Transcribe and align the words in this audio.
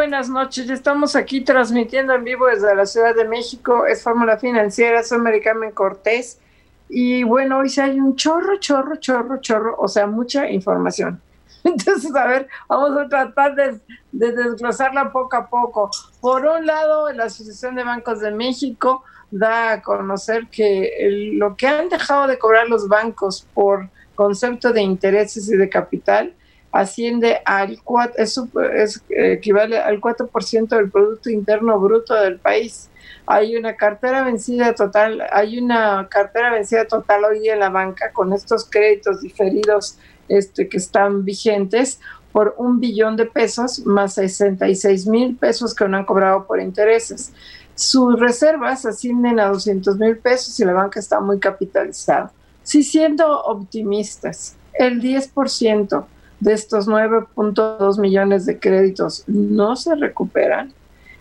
Buenas 0.00 0.30
noches. 0.30 0.70
Estamos 0.70 1.14
aquí 1.14 1.42
transmitiendo 1.42 2.14
en 2.14 2.24
vivo 2.24 2.46
desde 2.46 2.74
la 2.74 2.86
Ciudad 2.86 3.14
de 3.14 3.28
México. 3.28 3.84
Es 3.84 4.02
Fórmula 4.02 4.38
Financiera, 4.38 5.02
soy 5.02 5.18
Maricarmen 5.18 5.72
Cortés. 5.72 6.40
Y 6.88 7.22
bueno, 7.22 7.58
hoy 7.58 7.68
sí 7.68 7.82
hay 7.82 8.00
un 8.00 8.16
chorro, 8.16 8.56
chorro, 8.58 8.96
chorro, 8.96 9.42
chorro, 9.42 9.76
o 9.78 9.88
sea, 9.88 10.06
mucha 10.06 10.48
información. 10.48 11.20
Entonces, 11.64 12.16
a 12.16 12.26
ver, 12.26 12.48
vamos 12.66 12.98
a 12.98 13.10
tratar 13.10 13.54
de, 13.54 13.78
de 14.10 14.32
desglosarla 14.32 15.12
poco 15.12 15.36
a 15.36 15.46
poco. 15.50 15.90
Por 16.22 16.46
un 16.46 16.64
lado, 16.64 17.12
la 17.12 17.24
Asociación 17.24 17.74
de 17.74 17.84
Bancos 17.84 18.20
de 18.20 18.30
México 18.30 19.04
da 19.30 19.72
a 19.72 19.82
conocer 19.82 20.48
que 20.50 21.34
lo 21.34 21.56
que 21.56 21.66
han 21.66 21.90
dejado 21.90 22.26
de 22.26 22.38
cobrar 22.38 22.70
los 22.70 22.88
bancos 22.88 23.46
por 23.52 23.90
concepto 24.14 24.72
de 24.72 24.80
intereses 24.80 25.46
y 25.50 25.58
de 25.58 25.68
capital 25.68 26.32
asciende 26.72 27.40
al 27.44 27.82
4, 27.82 28.14
es, 28.22 28.40
es, 28.74 29.02
equivale 29.08 29.78
al 29.78 30.00
4% 30.00 30.68
del 30.68 30.90
Producto 30.90 31.30
Interno 31.30 31.78
Bruto 31.78 32.14
del 32.14 32.38
país. 32.38 32.88
Hay 33.26 33.56
una 33.56 33.76
cartera 33.76 34.22
vencida 34.24 34.74
total, 34.74 35.22
hay 35.32 35.58
una 35.58 36.08
cartera 36.08 36.50
vencida 36.50 36.86
total 36.86 37.24
hoy 37.24 37.48
en 37.48 37.60
la 37.60 37.68
banca 37.68 38.12
con 38.12 38.32
estos 38.32 38.64
créditos 38.68 39.20
diferidos 39.20 39.98
este, 40.28 40.68
que 40.68 40.76
están 40.76 41.24
vigentes 41.24 42.00
por 42.32 42.54
un 42.58 42.78
billón 42.78 43.16
de 43.16 43.26
pesos 43.26 43.84
más 43.84 44.14
66 44.14 45.06
mil 45.06 45.36
pesos 45.36 45.74
que 45.74 45.88
no 45.88 45.96
han 45.96 46.04
cobrado 46.04 46.46
por 46.46 46.60
intereses. 46.60 47.32
Sus 47.74 48.18
reservas 48.20 48.86
ascienden 48.86 49.40
a 49.40 49.48
200 49.48 49.96
mil 49.98 50.18
pesos 50.18 50.58
y 50.60 50.64
la 50.64 50.72
banca 50.72 51.00
está 51.00 51.18
muy 51.18 51.40
capitalizada. 51.40 52.32
Si 52.62 52.82
siendo 52.82 53.42
optimistas, 53.42 54.56
el 54.74 55.00
10% 55.00 56.04
de 56.40 56.54
estos 56.54 56.88
9.2 56.88 57.98
millones 58.00 58.46
de 58.46 58.58
créditos 58.58 59.24
no 59.26 59.76
se 59.76 59.94
recuperan, 59.94 60.72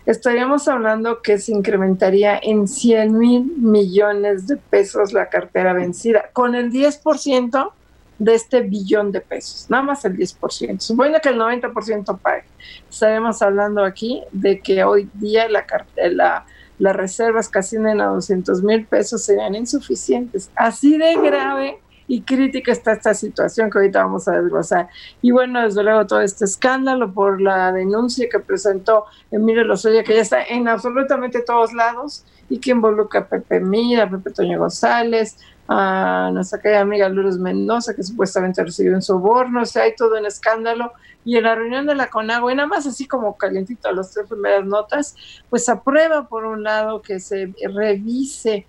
estaríamos 0.05 0.67
hablando 0.67 1.21
que 1.21 1.37
se 1.37 1.51
incrementaría 1.51 2.39
en 2.41 2.67
100 2.67 3.17
mil 3.17 3.45
millones 3.57 4.47
de 4.47 4.57
pesos 4.57 5.13
la 5.13 5.29
cartera 5.29 5.73
vencida, 5.73 6.29
con 6.33 6.55
el 6.55 6.71
10% 6.71 7.71
de 8.17 8.35
este 8.35 8.61
billón 8.61 9.11
de 9.11 9.21
pesos, 9.21 9.67
nada 9.69 9.83
más 9.83 10.03
el 10.05 10.17
10%. 10.17 10.79
Supone 10.79 11.21
que 11.21 11.29
el 11.29 11.39
90% 11.39 12.17
pague. 12.19 12.43
Estaremos 12.89 13.41
hablando 13.41 13.83
aquí 13.83 14.23
de 14.31 14.59
que 14.59 14.83
hoy 14.83 15.09
día 15.13 15.47
la, 15.47 15.65
la, 16.11 16.45
las 16.79 16.95
reservas 16.95 17.47
que 17.47 17.59
ascienden 17.59 18.01
a 18.01 18.07
200 18.07 18.61
mil 18.61 18.85
pesos 18.85 19.23
serían 19.23 19.55
insuficientes. 19.55 20.51
Así 20.55 20.97
de 20.97 21.15
grave 21.15 21.79
y 22.09 22.21
crítica 22.21 22.71
está 22.71 22.93
esta 22.93 23.13
situación 23.13 23.69
que 23.69 23.77
ahorita 23.77 24.03
vamos 24.03 24.27
a 24.27 24.41
desglosar. 24.41 24.89
Y 25.21 25.29
bueno, 25.29 25.61
desde 25.61 25.83
luego 25.83 26.07
todo 26.07 26.21
este 26.21 26.43
escándalo 26.43 27.13
por 27.13 27.39
la 27.39 27.71
denuncia 27.71 28.27
que 28.27 28.39
presentó 28.39 29.05
Emilio 29.29 29.63
Lozoya, 29.63 30.03
que 30.03 30.15
ya 30.15 30.21
está 30.21 30.43
en 30.43 30.67
absolutamente 30.67 31.41
todos 31.43 31.71
lados 31.71 32.25
y 32.49 32.57
que 32.57 32.71
involucra 32.71 33.21
a 33.21 33.25
Pepe 33.27 33.59
Mira, 33.59 34.05
a 34.05 34.09
Pepe 34.09 34.31
Toño 34.31 34.57
González, 34.57 35.37
a 35.67 36.31
nuestra 36.33 36.59
querida 36.59 36.79
amiga 36.79 37.07
Lourdes 37.09 37.37
Mendoza, 37.37 37.95
que 37.95 38.01
supuestamente 38.01 38.63
recibió 38.63 38.95
un 38.95 39.03
soborno, 39.03 39.61
o 39.61 39.65
sea, 39.67 39.83
hay 39.83 39.95
todo 39.95 40.17
un 40.17 40.25
escándalo. 40.25 40.91
Y 41.23 41.37
en 41.37 41.43
la 41.43 41.53
reunión 41.53 41.85
de 41.85 41.93
la 41.93 42.09
CONAGUA, 42.09 42.51
y 42.51 42.55
nada 42.55 42.67
más 42.67 42.87
así 42.87 43.05
como 43.05 43.37
calientito 43.37 43.87
a 43.87 43.91
las 43.91 44.11
tres 44.11 44.25
primeras 44.27 44.65
notas, 44.65 45.15
pues 45.47 45.69
aprueba 45.69 46.27
por 46.27 46.45
un 46.45 46.63
lado 46.63 47.03
que 47.03 47.19
se 47.19 47.53
revise 47.71 48.65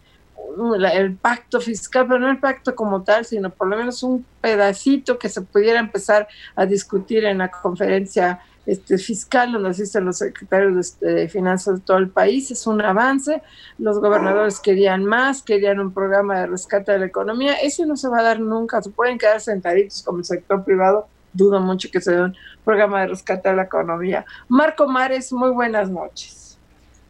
el 0.80 1.16
pacto 1.16 1.60
fiscal, 1.60 2.06
pero 2.06 2.18
no 2.18 2.30
el 2.30 2.38
pacto 2.38 2.74
como 2.74 3.02
tal, 3.02 3.24
sino 3.24 3.50
por 3.50 3.68
lo 3.68 3.76
menos 3.76 4.02
un 4.02 4.24
pedacito 4.40 5.18
que 5.18 5.28
se 5.28 5.42
pudiera 5.42 5.80
empezar 5.80 6.28
a 6.56 6.66
discutir 6.66 7.24
en 7.24 7.38
la 7.38 7.50
conferencia 7.50 8.40
este, 8.66 8.98
fiscal, 8.98 9.52
donde 9.52 9.70
asisten 9.70 10.04
los 10.04 10.18
secretarios 10.18 11.00
de, 11.00 11.28
finanzas 11.28 11.80
de 11.80 11.80
todo 11.80 11.96
el 11.96 12.10
país. 12.10 12.50
Es 12.50 12.66
un 12.66 12.80
avance. 12.82 13.42
Los 13.78 13.98
gobernadores 13.98 14.60
querían 14.60 15.04
más, 15.04 15.42
querían 15.42 15.80
un 15.80 15.92
programa 15.92 16.40
de 16.40 16.46
rescate 16.46 16.92
de 16.92 16.98
la 17.00 17.06
economía. 17.06 17.54
Ese 17.54 17.86
no 17.86 17.96
se 17.96 18.08
va 18.08 18.20
a 18.20 18.22
dar 18.22 18.40
nunca. 18.40 18.82
Se 18.82 18.90
pueden 18.90 19.18
quedar 19.18 19.40
sentaditos 19.40 20.02
como 20.02 20.18
el 20.18 20.24
sector 20.24 20.64
privado. 20.64 21.08
Dudo 21.32 21.60
mucho 21.60 21.88
que 21.90 22.00
se 22.00 22.12
dé 22.12 22.22
un 22.22 22.36
programa 22.64 23.00
de 23.00 23.08
rescate 23.08 23.48
de 23.48 23.56
la 23.56 23.62
economía. 23.62 24.24
Marco 24.48 24.86
Mares, 24.86 25.32
muy 25.32 25.50
buenas 25.50 25.90
noches. 25.90 26.49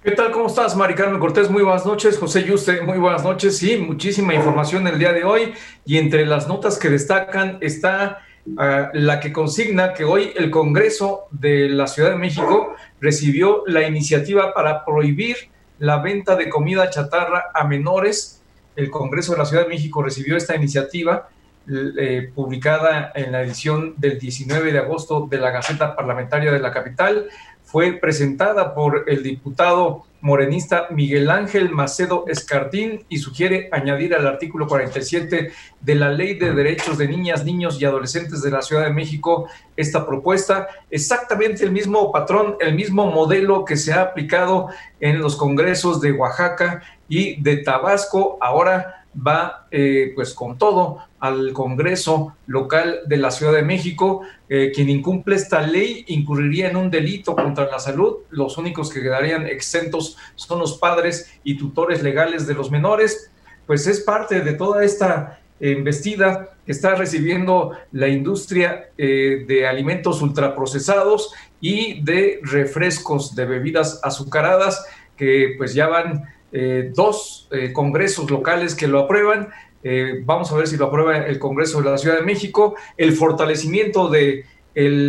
¿Qué 0.03 0.13
tal? 0.13 0.31
¿Cómo 0.33 0.47
estás, 0.47 0.75
Mari 0.75 0.95
Carmen 0.95 1.21
Cortés? 1.21 1.51
Muy 1.51 1.63
buenas 1.63 1.85
noches. 1.85 2.17
José 2.17 2.43
Yuste, 2.43 2.81
muy 2.81 2.97
buenas 2.97 3.23
noches. 3.23 3.59
Sí, 3.59 3.77
muchísima 3.77 4.33
información 4.33 4.87
el 4.87 4.99
día 4.99 5.13
de 5.13 5.25
hoy. 5.25 5.53
Y 5.85 5.99
entre 5.99 6.25
las 6.25 6.49
notas 6.49 6.79
que 6.79 6.89
destacan 6.89 7.59
está 7.61 8.23
ah, 8.57 8.89
la 8.95 9.21
que 9.21 9.31
consigna 9.31 9.93
que 9.93 10.05
hoy 10.05 10.33
el 10.37 10.51
Congreso 10.51 11.27
de 11.31 11.69
la 11.69 11.87
Ciudad 11.87 12.13
de 12.13 12.17
México 12.17 12.75
recibió 12.99 13.63
la 13.67 13.87
iniciativa 13.87 14.55
para 14.55 14.87
prohibir 14.87 15.37
la 15.79 15.99
venta 15.99 16.35
de 16.35 16.49
comida 16.49 16.89
chatarra 16.89 17.51
a 17.53 17.65
menores. 17.65 18.41
El 18.77 18.89
Congreso 18.89 19.33
de 19.33 19.39
la 19.39 19.45
Ciudad 19.45 19.65
de 19.65 19.69
México 19.69 20.03
recibió 20.03 20.39
esta 20.39 20.57
iniciativa 20.57 21.29
eh, 21.69 22.33
publicada 22.35 23.13
en 23.15 23.33
la 23.33 23.43
edición 23.43 23.95
del 23.99 24.19
19 24.19 24.73
de 24.73 24.79
agosto 24.79 25.29
de 25.31 25.37
la 25.37 25.51
Gaceta 25.51 25.95
Parlamentaria 25.95 26.51
de 26.51 26.59
la 26.59 26.73
Capital 26.73 27.29
fue 27.71 27.93
presentada 27.93 28.75
por 28.75 29.05
el 29.07 29.23
diputado 29.23 30.05
morenista 30.21 30.89
Miguel 30.91 31.31
Ángel 31.31 31.71
Macedo 31.71 32.25
Escartín 32.27 33.05
y 33.09 33.19
sugiere 33.19 33.69
añadir 33.73 34.15
al 34.15 34.27
artículo 34.27 34.67
47 34.67 35.53
de 35.81 35.95
la 35.95 36.11
Ley 36.11 36.35
de 36.35 36.53
Derechos 36.53 36.99
de 36.99 37.09
Niñas, 37.09 37.45
Niños 37.45 37.81
y 37.81 37.85
Adolescentes 37.85 38.43
de 38.43 38.51
la 38.51 38.61
Ciudad 38.61 38.85
de 38.85 38.93
México 38.93 39.49
esta 39.77 40.05
propuesta. 40.05 40.69
Exactamente 40.91 41.65
el 41.65 41.71
mismo 41.71 42.11
patrón, 42.13 42.57
el 42.61 42.75
mismo 42.75 43.07
modelo 43.07 43.65
que 43.65 43.77
se 43.77 43.93
ha 43.93 44.03
aplicado 44.03 44.69
en 44.99 45.21
los 45.21 45.37
congresos 45.37 46.01
de 46.01 46.13
Oaxaca 46.13 46.83
y 47.09 47.41
de 47.41 47.59
Tabasco. 47.59 48.37
Ahora 48.41 49.07
va 49.15 49.67
eh, 49.71 50.13
pues 50.15 50.35
con 50.35 50.59
todo 50.59 50.99
al 51.21 51.53
Congreso 51.53 52.35
local 52.47 53.01
de 53.07 53.17
la 53.19 53.31
Ciudad 53.31 53.53
de 53.53 53.63
México. 53.63 54.23
Eh, 54.49 54.73
quien 54.75 54.89
incumple 54.89 55.37
esta 55.37 55.61
ley 55.63 56.05
incurriría 56.09 56.69
en 56.71 56.77
un 56.77 56.91
delito 56.91 57.37
contra 57.37 57.71
la 57.71 57.79
salud. 57.79 58.19
Los 58.31 58.59
únicos 58.59 58.93
que 58.93 59.03
quedarían 59.03 59.47
exentos 59.47 60.17
son 60.35 60.59
los 60.59 60.79
padres 60.79 61.31
y 61.45 61.57
tutores 61.57 62.03
legales 62.03 62.47
de 62.47 62.55
los 62.55 62.71
menores. 62.71 63.31
Pues 63.67 63.87
es 63.87 64.01
parte 64.01 64.41
de 64.41 64.55
toda 64.55 64.85
esta 64.85 65.41
embestida 65.61 66.57
que 66.65 66.73
está 66.73 66.95
recibiendo 66.95 67.73
la 67.93 68.09
industria 68.09 68.89
eh, 68.97 69.45
de 69.47 69.67
alimentos 69.67 70.23
ultraprocesados 70.23 71.33
y 71.61 72.03
de 72.03 72.41
refrescos 72.43 73.35
de 73.35 73.45
bebidas 73.45 74.01
azucaradas 74.03 74.85
que 75.17 75.55
pues 75.59 75.75
ya 75.75 75.87
van 75.87 76.25
eh, 76.53 76.91
dos 76.95 77.47
eh, 77.53 77.73
congresos 77.73 78.31
locales 78.31 78.75
que 78.75 78.89
lo 78.89 79.01
aprueban. 79.01 79.51
Eh, 79.83 80.23
vamos 80.25 80.53
a 80.53 80.57
ver 80.57 80.67
si 80.67 80.77
lo 80.77 80.87
aprueba 80.87 81.19
el 81.19 81.39
Congreso 81.39 81.81
de 81.83 81.91
la 81.91 81.99
Ciudad 81.99 82.17
de 82.17 82.25
México. 82.25 82.75
El 82.97 83.13
fortalecimiento 83.13 84.09
de 84.09 84.45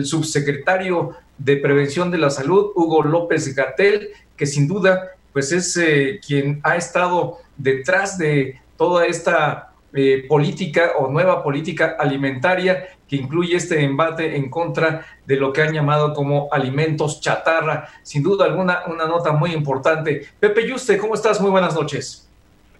subsecretario 0.04 1.12
de 1.38 1.58
Prevención 1.58 2.12
de 2.12 2.18
la 2.18 2.30
Salud, 2.30 2.72
Hugo 2.76 3.04
López 3.04 3.56
Gatel, 3.56 4.10
que 4.36 4.46
sin 4.46 4.68
duda 4.68 5.12
pues 5.34 5.52
es 5.52 5.80
quien 6.26 6.60
ha 6.64 6.76
estado 6.76 7.38
detrás 7.58 8.18
de 8.18 8.60
toda 8.76 9.06
esta 9.06 9.72
eh, 9.94 10.24
política 10.30 10.94
o 10.98 11.10
nueva 11.10 11.44
política 11.44 11.98
alimentaria 12.00 12.88
que 13.10 13.18
incluye 13.18 13.58
este 13.58 13.84
embate 13.84 14.38
en 14.38 14.50
contra 14.50 15.06
de 15.26 15.36
lo 15.36 15.52
que 15.52 15.62
han 15.62 15.74
llamado 15.74 16.14
como 16.14 16.48
alimentos 16.50 17.20
chatarra. 17.20 17.90
Sin 18.02 18.24
duda 18.24 18.46
alguna, 18.46 18.84
una 18.88 19.06
nota 19.06 19.34
muy 19.34 19.52
importante. 19.52 20.26
Pepe 20.40 20.66
Yuste, 20.66 20.98
¿cómo 20.98 21.14
estás? 21.14 21.42
Muy 21.42 21.52
buenas 21.52 21.76
noches. 21.76 22.31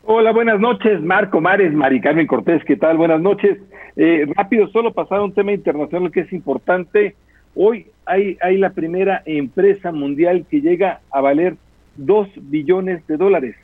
Hola, 0.04 0.32
buenas 0.32 0.60
noches, 0.60 1.02
Marco 1.02 1.42
Mares, 1.42 1.74
Mari 1.74 2.02
Carmen 2.02 2.26
Cortés, 2.26 2.64
¿qué 2.66 2.76
tal? 2.76 2.98
Buenas 2.98 3.22
noches. 3.22 3.60
Eh, 3.96 4.26
rápido, 4.36 4.68
solo 4.70 4.94
pasar 4.94 5.20
a 5.20 5.24
un 5.24 5.34
tema 5.34 5.52
internacional 5.52 6.12
que 6.12 6.22
es 6.22 6.34
importante. 6.34 7.16
Hoy 7.56 7.86
hay, 8.06 8.38
hay 8.42 8.58
la 8.58 8.72
primera 8.72 9.22
empresa 9.26 9.92
mundial 9.92 10.46
que 10.50 10.62
llega 10.62 11.02
a 11.12 11.22
valer 11.22 11.56
2 11.98 12.30
billones 12.50 13.06
de 13.06 13.18
dólares, 13.18 13.56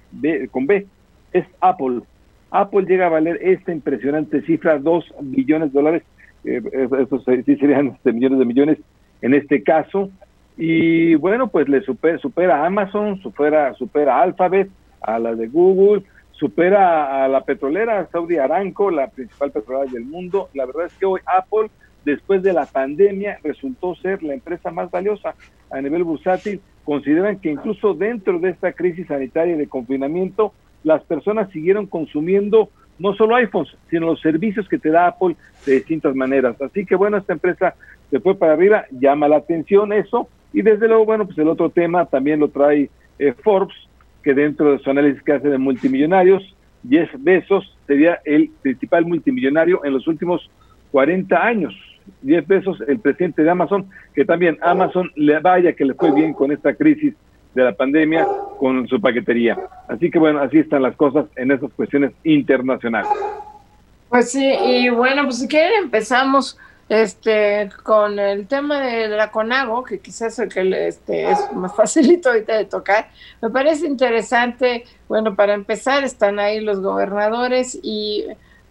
con 0.51 0.67
B, 0.67 0.85
es 1.33 1.45
Apple 1.59 2.01
Apple 2.51 2.85
llega 2.87 3.07
a 3.07 3.09
valer 3.09 3.39
esta 3.41 3.71
impresionante 3.71 4.41
cifra, 4.43 4.77
2 4.77 5.15
billones 5.21 5.73
de 5.73 5.79
dólares, 5.79 6.03
eh, 6.45 6.61
eso 6.71 7.19
sí 7.19 7.55
serían 7.55 7.87
este, 7.95 8.13
millones 8.13 8.39
de 8.39 8.45
millones 8.45 8.77
en 9.21 9.33
este 9.33 9.63
caso, 9.63 10.09
y 10.55 11.15
bueno, 11.15 11.47
pues 11.47 11.67
le 11.67 11.81
supera, 11.81 12.17
supera 12.19 12.61
a 12.61 12.67
Amazon, 12.67 13.19
supera, 13.21 13.73
supera 13.73 14.17
a 14.17 14.21
Alphabet, 14.23 14.69
a 15.01 15.19
la 15.19 15.35
de 15.35 15.47
Google, 15.47 16.03
supera 16.37 17.23
a 17.23 17.27
la 17.27 17.41
petrolera 17.41 18.07
Saudi 18.11 18.37
Aramco, 18.37 18.91
la 18.91 19.07
principal 19.07 19.51
petrolera 19.51 19.91
del 19.91 20.05
mundo. 20.05 20.49
La 20.53 20.65
verdad 20.65 20.85
es 20.85 20.93
que 20.93 21.05
hoy 21.05 21.19
Apple, 21.25 21.69
después 22.05 22.43
de 22.43 22.53
la 22.53 22.65
pandemia, 22.65 23.39
resultó 23.43 23.95
ser 23.95 24.21
la 24.23 24.33
empresa 24.33 24.71
más 24.71 24.91
valiosa 24.91 25.35
a 25.71 25.81
nivel 25.81 26.03
bursátil. 26.03 26.61
Consideran 26.85 27.39
que 27.39 27.51
incluso 27.51 27.93
dentro 27.93 28.39
de 28.39 28.49
esta 28.51 28.71
crisis 28.71 29.07
sanitaria 29.07 29.55
y 29.55 29.57
de 29.57 29.67
confinamiento, 29.67 30.53
las 30.83 31.03
personas 31.03 31.49
siguieron 31.51 31.87
consumiendo 31.87 32.69
no 32.99 33.13
solo 33.15 33.35
iPhones, 33.35 33.75
sino 33.89 34.07
los 34.07 34.21
servicios 34.21 34.67
que 34.69 34.79
te 34.79 34.89
da 34.89 35.07
Apple 35.07 35.35
de 35.65 35.73
distintas 35.73 36.15
maneras. 36.15 36.59
Así 36.61 36.85
que 36.85 36.95
bueno, 36.95 37.17
esta 37.17 37.33
empresa 37.33 37.75
se 38.09 38.19
fue 38.19 38.35
para 38.35 38.53
arriba, 38.53 38.85
llama 38.91 39.27
la 39.27 39.37
atención 39.37 39.91
eso. 39.91 40.29
Y 40.53 40.61
desde 40.61 40.87
luego, 40.87 41.05
bueno, 41.05 41.25
pues 41.25 41.37
el 41.37 41.49
otro 41.49 41.69
tema 41.69 42.05
también 42.05 42.39
lo 42.39 42.47
trae 42.47 42.89
eh, 43.19 43.33
Forbes, 43.43 43.75
que 44.27 44.33
dentro 44.33 44.73
de 44.73 44.79
su 44.79 44.89
análisis 44.89 45.23
que 45.23 45.31
hace 45.31 45.47
de 45.47 45.57
multimillonarios, 45.57 46.43
Jeff 46.89 47.09
Bezos 47.17 47.73
sería 47.87 48.19
el 48.25 48.51
principal 48.61 49.05
multimillonario 49.05 49.85
en 49.85 49.93
los 49.93 50.05
últimos 50.05 50.51
40 50.91 51.41
años. 51.41 51.73
Jeff 52.25 52.45
Bezos, 52.45 52.81
el 52.89 52.99
presidente 52.99 53.41
de 53.41 53.49
Amazon, 53.49 53.87
que 54.13 54.25
también 54.25 54.57
Amazon 54.61 55.09
le 55.15 55.39
vaya 55.39 55.71
que 55.71 55.85
le 55.85 55.93
fue 55.93 56.11
bien 56.11 56.33
con 56.33 56.51
esta 56.51 56.75
crisis 56.75 57.13
de 57.55 57.63
la 57.63 57.71
pandemia 57.71 58.27
con 58.59 58.85
su 58.89 58.99
paquetería. 58.99 59.57
Así 59.87 60.11
que 60.11 60.19
bueno, 60.19 60.39
así 60.39 60.57
están 60.57 60.81
las 60.81 60.97
cosas 60.97 61.27
en 61.37 61.51
esas 61.51 61.71
cuestiones 61.71 62.11
internacionales. 62.25 63.09
Pues 64.09 64.29
sí, 64.29 64.45
y 64.45 64.89
bueno, 64.89 65.23
pues 65.23 65.39
si 65.39 65.47
quieren 65.47 65.83
empezamos 65.83 66.59
este 66.89 67.69
con 67.83 68.17
el 68.17 68.47
tema 68.47 68.79
de 68.81 69.09
la 69.09 69.31
CONAGO, 69.31 69.83
que 69.83 69.99
quizás 69.99 70.39
el 70.39 70.49
que 70.49 70.87
este, 70.87 71.31
es 71.31 71.51
más 71.53 71.75
facilito 71.75 72.29
ahorita 72.29 72.55
de 72.57 72.65
tocar, 72.65 73.09
me 73.41 73.49
parece 73.49 73.87
interesante, 73.87 74.85
bueno, 75.07 75.35
para 75.35 75.53
empezar 75.53 76.03
están 76.03 76.39
ahí 76.39 76.61
los 76.61 76.81
gobernadores 76.81 77.77
y 77.81 78.25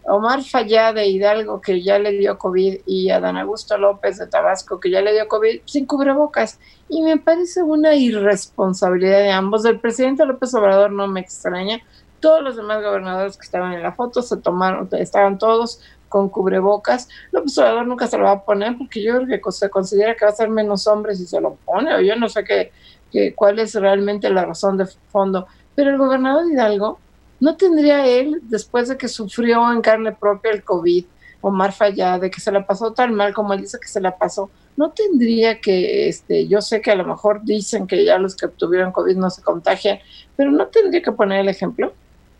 Omar 0.09 0.41
Fallá 0.41 0.93
de 0.93 1.07
Hidalgo, 1.07 1.59
que 1.59 1.81
ya 1.81 1.99
le 1.99 2.11
dio 2.11 2.37
COVID, 2.37 2.79
y 2.85 3.09
Adán 3.09 3.35
Augusto 3.35 3.77
López 3.77 4.17
de 4.17 4.27
Tabasco, 4.27 4.79
que 4.79 4.89
ya 4.89 5.01
le 5.01 5.11
dio 5.11 5.27
COVID, 5.27 5.61
sin 5.65 5.85
cubrebocas. 5.85 6.59
Y 6.87 7.01
me 7.01 7.17
parece 7.17 7.61
una 7.61 7.93
irresponsabilidad 7.93 9.19
de 9.19 9.31
ambos. 9.31 9.63
Del 9.63 9.81
presidente 9.81 10.25
López 10.25 10.53
Obrador 10.53 10.93
no 10.93 11.07
me 11.07 11.19
extraña. 11.19 11.81
Todos 12.21 12.41
los 12.41 12.55
demás 12.55 12.81
gobernadores 12.81 13.35
que 13.35 13.43
estaban 13.43 13.73
en 13.73 13.83
la 13.83 13.91
foto 13.91 14.21
se 14.21 14.37
tomaron, 14.37 14.87
estaban 14.93 15.37
todos 15.37 15.81
con 16.09 16.29
cubrebocas. 16.29 17.07
López 17.31 17.57
Obrador 17.57 17.87
nunca 17.87 18.07
se 18.07 18.17
lo 18.17 18.25
va 18.25 18.31
a 18.31 18.43
poner 18.43 18.77
porque 18.77 19.03
yo 19.03 19.21
creo 19.21 19.41
que 19.41 19.51
se 19.51 19.69
considera 19.69 20.15
que 20.15 20.25
va 20.25 20.31
a 20.31 20.35
ser 20.35 20.49
menos 20.49 20.87
hombre 20.87 21.15
si 21.15 21.25
se 21.25 21.41
lo 21.41 21.55
pone, 21.65 21.93
o 21.95 22.01
yo 22.01 22.15
no 22.15 22.29
sé 22.29 22.43
qué, 22.43 22.71
qué 23.11 23.33
cuál 23.35 23.59
es 23.59 23.75
realmente 23.75 24.29
la 24.29 24.45
razón 24.45 24.77
de 24.77 24.85
fondo. 25.11 25.47
Pero 25.75 25.91
el 25.91 25.97
gobernador 25.97 26.51
Hidalgo 26.51 26.99
¿No 27.39 27.55
tendría 27.55 28.05
él, 28.07 28.39
después 28.43 28.89
de 28.89 28.97
que 28.97 29.07
sufrió 29.07 29.71
en 29.71 29.81
carne 29.81 30.11
propia 30.11 30.51
el 30.51 30.63
COVID, 30.63 31.05
Omar 31.41 31.71
Fallá, 31.71 32.17
de 32.17 32.31
que 32.31 32.41
se 32.41 32.51
la 32.51 32.65
pasó 32.65 32.93
tan 32.93 33.13
mal 33.13 33.33
como 33.33 33.53
él 33.53 33.61
dice 33.61 33.77
que 33.79 33.87
se 33.87 34.01
la 34.01 34.17
pasó, 34.17 34.49
no 34.75 34.91
tendría 34.91 35.61
que, 35.61 36.07
este, 36.07 36.47
yo 36.47 36.61
sé 36.61 36.81
que 36.81 36.91
a 36.91 36.95
lo 36.95 37.05
mejor 37.05 37.43
dicen 37.43 37.85
que 37.85 38.03
ya 38.03 38.17
los 38.17 38.35
que 38.35 38.47
tuvieron 38.47 38.91
COVID 38.91 39.17
no 39.17 39.29
se 39.29 39.43
contagian, 39.43 39.99
pero 40.35 40.51
no 40.51 40.67
tendría 40.67 41.01
que 41.01 41.11
poner 41.11 41.41
el 41.41 41.49
ejemplo? 41.49 41.93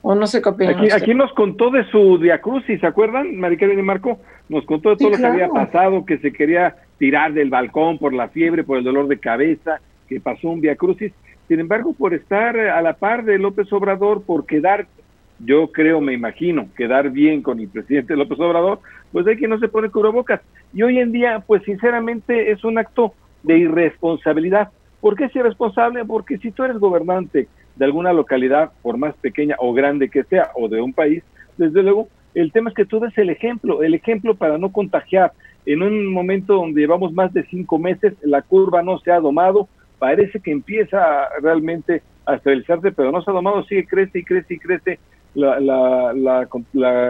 ¿O 0.09 0.15
no 0.15 0.25
se 0.25 0.41
copian 0.41 0.73
aquí, 0.73 0.89
aquí, 0.89 1.13
nos 1.13 1.33
contó 1.33 1.69
de 1.69 1.83
su 1.91 2.17
diacrucis, 2.17 2.79
¿se 2.79 2.87
acuerdan? 2.87 3.35
Maricarmen 3.35 3.77
y 3.77 3.81
Marco 3.81 4.21
nos 4.47 4.63
contó 4.63 4.91
de 4.91 4.95
todo 4.95 5.09
lo 5.09 5.17
que 5.17 5.25
había 5.25 5.49
pasado, 5.49 6.05
que 6.05 6.17
se 6.19 6.31
quería 6.31 6.77
tirar 6.97 7.33
del 7.33 7.49
balcón 7.49 7.97
por 7.97 8.13
la 8.13 8.29
fiebre, 8.29 8.63
por 8.63 8.77
el 8.77 8.85
dolor 8.85 9.09
de 9.09 9.19
cabeza, 9.19 9.81
que 10.07 10.21
pasó 10.21 10.47
un 10.47 10.61
diacrucis. 10.61 11.11
Sin 11.49 11.59
embargo, 11.59 11.91
por 11.93 12.13
estar 12.13 12.57
a 12.57 12.81
la 12.81 12.93
par 12.93 13.25
de 13.25 13.37
López 13.37 13.67
Obrador, 13.73 14.23
por 14.23 14.45
quedar, 14.45 14.87
yo 15.39 15.73
creo, 15.73 15.99
me 15.99 16.13
imagino, 16.13 16.69
quedar 16.77 17.09
bien 17.09 17.41
con 17.41 17.59
el 17.59 17.67
presidente 17.67 18.15
López 18.15 18.39
Obrador, 18.39 18.79
pues 19.11 19.27
hay 19.27 19.35
que 19.35 19.49
no 19.49 19.59
se 19.59 19.67
pone 19.67 19.89
cubrebocas. 19.89 20.39
Y 20.73 20.83
hoy 20.83 20.99
en 20.99 21.11
día, 21.11 21.43
pues 21.45 21.63
sinceramente 21.63 22.51
es 22.51 22.63
un 22.63 22.77
acto 22.77 23.11
de 23.43 23.57
irresponsabilidad. 23.57 24.69
¿Por 25.01 25.17
qué 25.17 25.25
es 25.25 25.35
irresponsable? 25.35 26.05
Porque 26.05 26.37
si 26.37 26.51
tú 26.51 26.63
eres 26.63 26.77
gobernante 26.77 27.49
de 27.77 27.85
alguna 27.85 28.13
localidad, 28.13 28.71
por 28.81 28.97
más 28.97 29.15
pequeña 29.15 29.55
o 29.59 29.73
grande 29.73 30.09
que 30.09 30.23
sea, 30.23 30.51
o 30.55 30.67
de 30.67 30.81
un 30.81 30.93
país, 30.93 31.23
desde 31.57 31.83
luego, 31.83 32.07
el 32.33 32.51
tema 32.51 32.69
es 32.69 32.75
que 32.75 32.85
tú 32.85 32.99
des 32.99 33.17
el 33.17 33.29
ejemplo, 33.29 33.83
el 33.83 33.93
ejemplo 33.93 34.35
para 34.35 34.57
no 34.57 34.71
contagiar. 34.71 35.31
En 35.65 35.81
un 35.81 36.11
momento 36.13 36.53
donde 36.53 36.81
llevamos 36.81 37.11
más 37.13 37.33
de 37.33 37.43
cinco 37.45 37.79
meses, 37.79 38.13
la 38.21 38.41
curva 38.41 38.83
no 38.83 38.99
se 38.99 39.11
ha 39.11 39.19
domado, 39.19 39.67
parece 39.99 40.39
que 40.39 40.51
empieza 40.51 41.27
realmente 41.41 42.03
a 42.25 42.35
estabilizarse, 42.35 42.91
pero 42.91 43.11
no 43.11 43.21
se 43.21 43.31
ha 43.31 43.33
domado, 43.33 43.63
sigue, 43.63 43.85
crece 43.85 44.19
y 44.19 44.23
crece 44.23 44.53
y 44.53 44.59
crece 44.59 44.99
la, 45.33 45.59
la, 45.59 46.47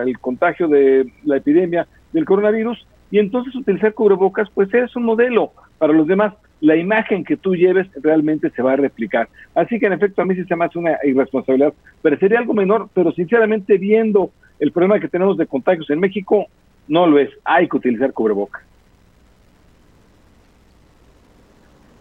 el 0.03 0.19
contagio 0.19 0.67
de 0.67 1.11
la 1.23 1.37
epidemia 1.37 1.87
del 2.13 2.25
coronavirus 2.25 2.85
y 3.09 3.19
entonces 3.19 3.55
utilizar 3.55 3.93
cubrebocas 3.93 4.49
pues 4.53 4.73
es 4.73 4.95
un 4.95 5.03
modelo 5.03 5.51
para 5.77 5.93
los 5.93 6.07
demás. 6.07 6.33
La 6.59 6.75
imagen 6.75 7.23
que 7.23 7.37
tú 7.37 7.55
lleves 7.55 7.87
realmente 8.01 8.49
se 8.51 8.61
va 8.61 8.73
a 8.73 8.75
replicar. 8.77 9.29
Así 9.53 9.79
que 9.79 9.85
en 9.85 9.93
efecto 9.93 10.21
a 10.21 10.25
mí 10.25 10.35
sí 10.35 10.43
se 10.45 10.55
me 10.55 10.65
hace 10.65 10.79
una 10.79 10.97
irresponsabilidad, 11.03 11.73
pero 12.01 12.17
sería 12.17 12.39
algo 12.39 12.53
menor, 12.53 12.89
pero 12.93 13.11
sinceramente 13.11 13.77
viendo 13.77 14.31
el 14.59 14.71
problema 14.71 14.99
que 14.99 15.07
tenemos 15.07 15.37
de 15.37 15.45
contagios 15.45 15.89
en 15.89 15.99
México, 15.99 16.47
no 16.87 17.05
lo 17.05 17.19
es. 17.19 17.29
Hay 17.43 17.67
que 17.67 17.77
utilizar 17.77 18.11
cubrebocas. 18.13 18.63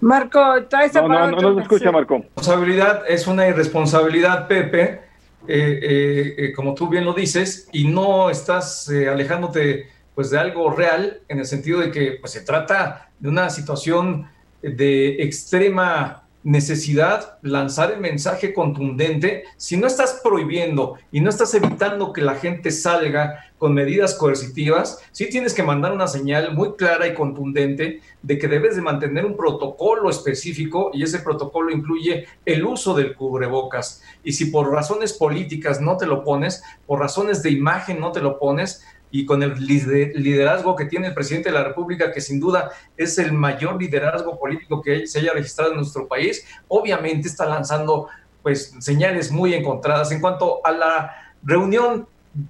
Marco, 0.01 0.41
traes 0.69 0.95
no, 0.95 1.09
no, 1.09 1.31
no, 1.31 1.53
no 1.53 1.61
escucha, 1.61 1.91
Marco. 1.91 2.19
Responsabilidad 2.19 3.03
es 3.09 3.27
una 3.27 3.49
irresponsabilidad, 3.49 4.47
Pepe, 4.47 4.83
eh, 4.83 5.81
eh, 5.83 6.35
eh, 6.39 6.53
como 6.53 6.75
tú 6.75 6.89
bien 6.89 7.05
lo 7.05 7.13
dices, 7.13 7.69
y 7.73 7.89
no 7.89 8.31
estás 8.31 8.89
alejándote 8.89 9.89
pues 10.15 10.31
de 10.31 10.39
algo 10.39 10.71
real 10.71 11.21
en 11.29 11.39
el 11.39 11.45
sentido 11.45 11.81
de 11.81 11.91
que 11.91 12.19
pues, 12.21 12.33
se 12.33 12.41
trata 12.41 13.11
de 13.19 13.29
una 13.29 13.51
situación 13.51 14.27
de 14.63 15.23
extrema 15.23 16.27
necesidad 16.47 17.39
lanzar 17.43 17.91
el 17.91 17.99
mensaje 17.99 18.55
contundente, 18.55 19.43
si 19.57 19.77
no 19.77 19.89
estás 19.89 20.21
prohibiendo 20.23 20.95
y 21.11 21.21
no 21.21 21.29
estás 21.29 21.53
evitando 21.55 22.13
que 22.13 22.23
la 22.23 22.37
gente 22.37 22.71
salga 22.71 23.47
con 23.59 23.75
medidas 23.75 24.15
coercitivas, 24.15 25.03
sí 25.11 25.29
tienes 25.29 25.55
que 25.55 25.65
mandar 25.65 25.93
una 25.93 26.07
señal 26.07 26.55
muy 26.55 26.75
clara 26.75 27.09
y 27.09 27.15
contundente 27.15 28.01
de 28.23 28.39
que 28.39 28.47
debes 28.47 28.77
de 28.77 28.83
mantener 28.83 29.27
un 29.27 29.37
protocolo 29.37 30.09
específico 30.09 30.93
y 30.95 31.03
ese 31.03 31.19
protocolo 31.19 31.73
incluye 31.73 32.27
el 32.45 32.65
uso 32.65 32.95
del 32.95 33.17
cubrebocas. 33.17 34.05
Y 34.23 34.31
si 34.33 34.47
por 34.47 34.71
razones 34.71 35.15
políticas 35.15 35.81
no 35.81 35.97
te 35.97 36.07
lo 36.07 36.23
pones, 36.23 36.63
por 36.87 37.01
razones 37.01 37.43
de 37.43 37.51
imagen 37.51 37.99
no 37.99 38.13
te 38.13 38.21
lo 38.21 38.39
pones, 38.39 38.85
y 39.21 39.25
con 39.25 39.43
el 39.43 39.55
liderazgo 39.67 40.77
que 40.77 40.85
tiene 40.85 41.09
el 41.09 41.15
presidente 41.15 41.49
de 41.49 41.55
la 41.55 41.65
República, 41.65 42.13
que 42.13 42.21
sin 42.21 42.39
duda 42.39 42.71
es 42.97 43.17
el 43.19 43.33
mayor 43.33 43.81
liderazgo 43.81 44.39
político 44.39 44.83
que 44.83 45.07
se 45.07 45.21
haya 45.21 45.33
registrado 45.33 45.71
en 45.71 45.79
nuestro 45.79 46.07
país, 46.07 46.47
obviamente 46.69 47.29
está 47.29 47.47
lanzando 47.47 48.09
pues 48.43 48.75
señales 48.79 49.33
muy 49.33 49.55
encontradas. 49.55 50.13
En 50.13 50.21
cuanto 50.21 50.61
a 50.65 50.71
la 50.71 51.35
reunión, 51.43 52.07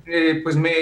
eh, 0.06 0.40
pues 0.42 0.56
me, 0.56 0.72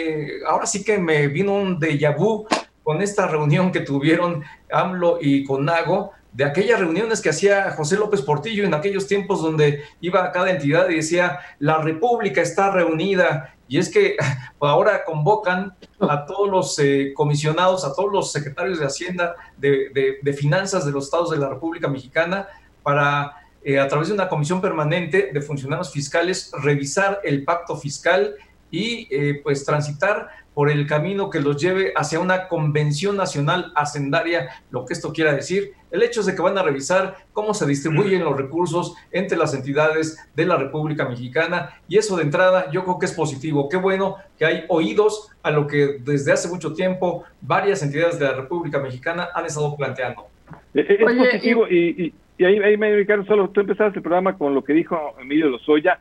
ahora 0.49 0.65
sí 0.65 0.83
que 0.83 0.97
me 0.97 1.29
vino 1.29 1.55
un 1.55 1.79
déjà 1.79 2.17
vu 2.17 2.47
con 2.83 3.03
esta 3.03 3.27
reunión 3.27 3.71
que 3.71 3.81
tuvieron 3.81 4.43
AMLO 4.73 5.19
y 5.21 5.45
CONAGO, 5.45 6.13
de 6.35 6.45
aquellas 6.45 6.81
reuniones 6.81 7.23
que 7.23 7.31
hacía 7.31 7.71
José 7.71 7.97
López 7.97 8.21
Portillo 8.21 8.65
en 8.65 8.75
aquellos 8.75 9.07
tiempos 9.07 9.41
donde 9.41 9.85
iba 10.01 10.25
a 10.25 10.33
cada 10.33 10.51
entidad 10.51 10.89
y 10.89 10.97
decía, 10.97 11.39
la 11.61 11.79
República 11.79 12.43
está 12.43 12.73
reunida. 12.73 13.55
Y 13.69 13.79
es 13.79 13.89
que 13.89 14.17
ahora 14.61 15.05
convocan 15.05 15.77
a 16.01 16.27
todos 16.27 16.51
los 16.51 16.79
eh, 16.81 17.13
comisionados, 17.15 17.85
a 17.85 17.95
todos 17.95 18.13
los 18.13 18.33
secretarios 18.33 18.81
de 18.81 18.87
Hacienda, 18.87 19.37
de, 19.57 20.37
Finanzas 20.37 20.85
de 20.85 20.91
los 20.91 21.05
estados 21.05 21.31
de 21.31 21.39
la 21.39 21.49
República 21.49 21.87
Mexicana, 21.87 22.49
para, 22.83 23.37
eh, 23.63 23.79
a 23.79 23.87
través 23.87 24.09
de 24.09 24.15
una 24.15 24.29
comisión 24.29 24.61
permanente 24.61 25.31
de 25.33 25.41
funcionarios 25.41 25.93
fiscales, 25.93 26.51
revisar 26.61 27.21
el 27.23 27.45
pacto 27.45 27.77
fiscal 27.77 28.35
y 28.75 29.07
eh, 29.09 29.41
pues 29.45 29.65
transitar 29.65 30.31
por 30.53 30.69
el 30.69 30.87
camino 30.87 31.31
que 31.31 31.41
los 31.41 31.63
lleve 31.63 31.93
hacia 31.95 32.19
una 32.19 32.49
convención 32.49 33.17
nacional 33.17 33.73
hacendaria, 33.77 34.49
lo 34.71 34.85
que 34.85 34.95
esto 34.95 35.13
quiera 35.13 35.33
decir. 35.33 35.73
El 35.93 36.03
hecho 36.03 36.21
es 36.21 36.27
de 36.27 36.35
que 36.35 36.43
van 36.43 36.59
a 36.59 36.63
revisar 36.63 37.17
cómo 37.33 37.55
se 37.55 37.67
distribuyen 37.67 38.25
los 38.25 38.37
recursos 38.37 38.95
entre 39.13 39.39
las 39.39 39.55
entidades 39.55 40.19
de 40.35 40.47
la 40.47 40.57
República 40.57 41.09
Mexicana 41.09 41.81
y 41.89 41.99
eso 41.99 42.17
de 42.17 42.25
entrada 42.25 42.69
yo 42.73 42.83
creo 42.83 42.99
que 42.99 43.07
es 43.07 43.13
positivo. 43.13 43.69
Qué 43.69 43.77
bueno 43.77 44.17
que 44.39 44.45
hay 44.45 44.65
oídos 44.69 45.31
a 45.45 45.53
lo 45.53 45.69
que 45.69 45.99
desde 46.01 46.33
hace 46.33 46.49
mucho 46.49 46.73
tiempo 46.73 47.25
varias 47.41 47.81
entidades 47.83 48.19
de 48.19 48.25
la 48.25 48.35
República 48.35 48.81
Mexicana 48.81 49.29
han 49.35 49.47
estado 49.47 49.77
planteando. 49.77 50.27
Eh, 50.75 50.81
eh, 50.81 50.97
es, 50.99 51.17
positivo 51.17 51.69
y, 51.69 52.13
y, 52.39 52.45
ahí, 52.45 52.59
ahí 52.59 52.77
me 52.77 53.05
solo 53.27 53.51
tú 53.51 53.61
empezaste 53.61 53.99
el 53.99 54.03
programa 54.03 54.37
con 54.37 54.53
lo 54.53 54.65
que 54.65 54.73
dijo 54.73 55.15
Emilio 55.21 55.49
Lozoya 55.49 56.01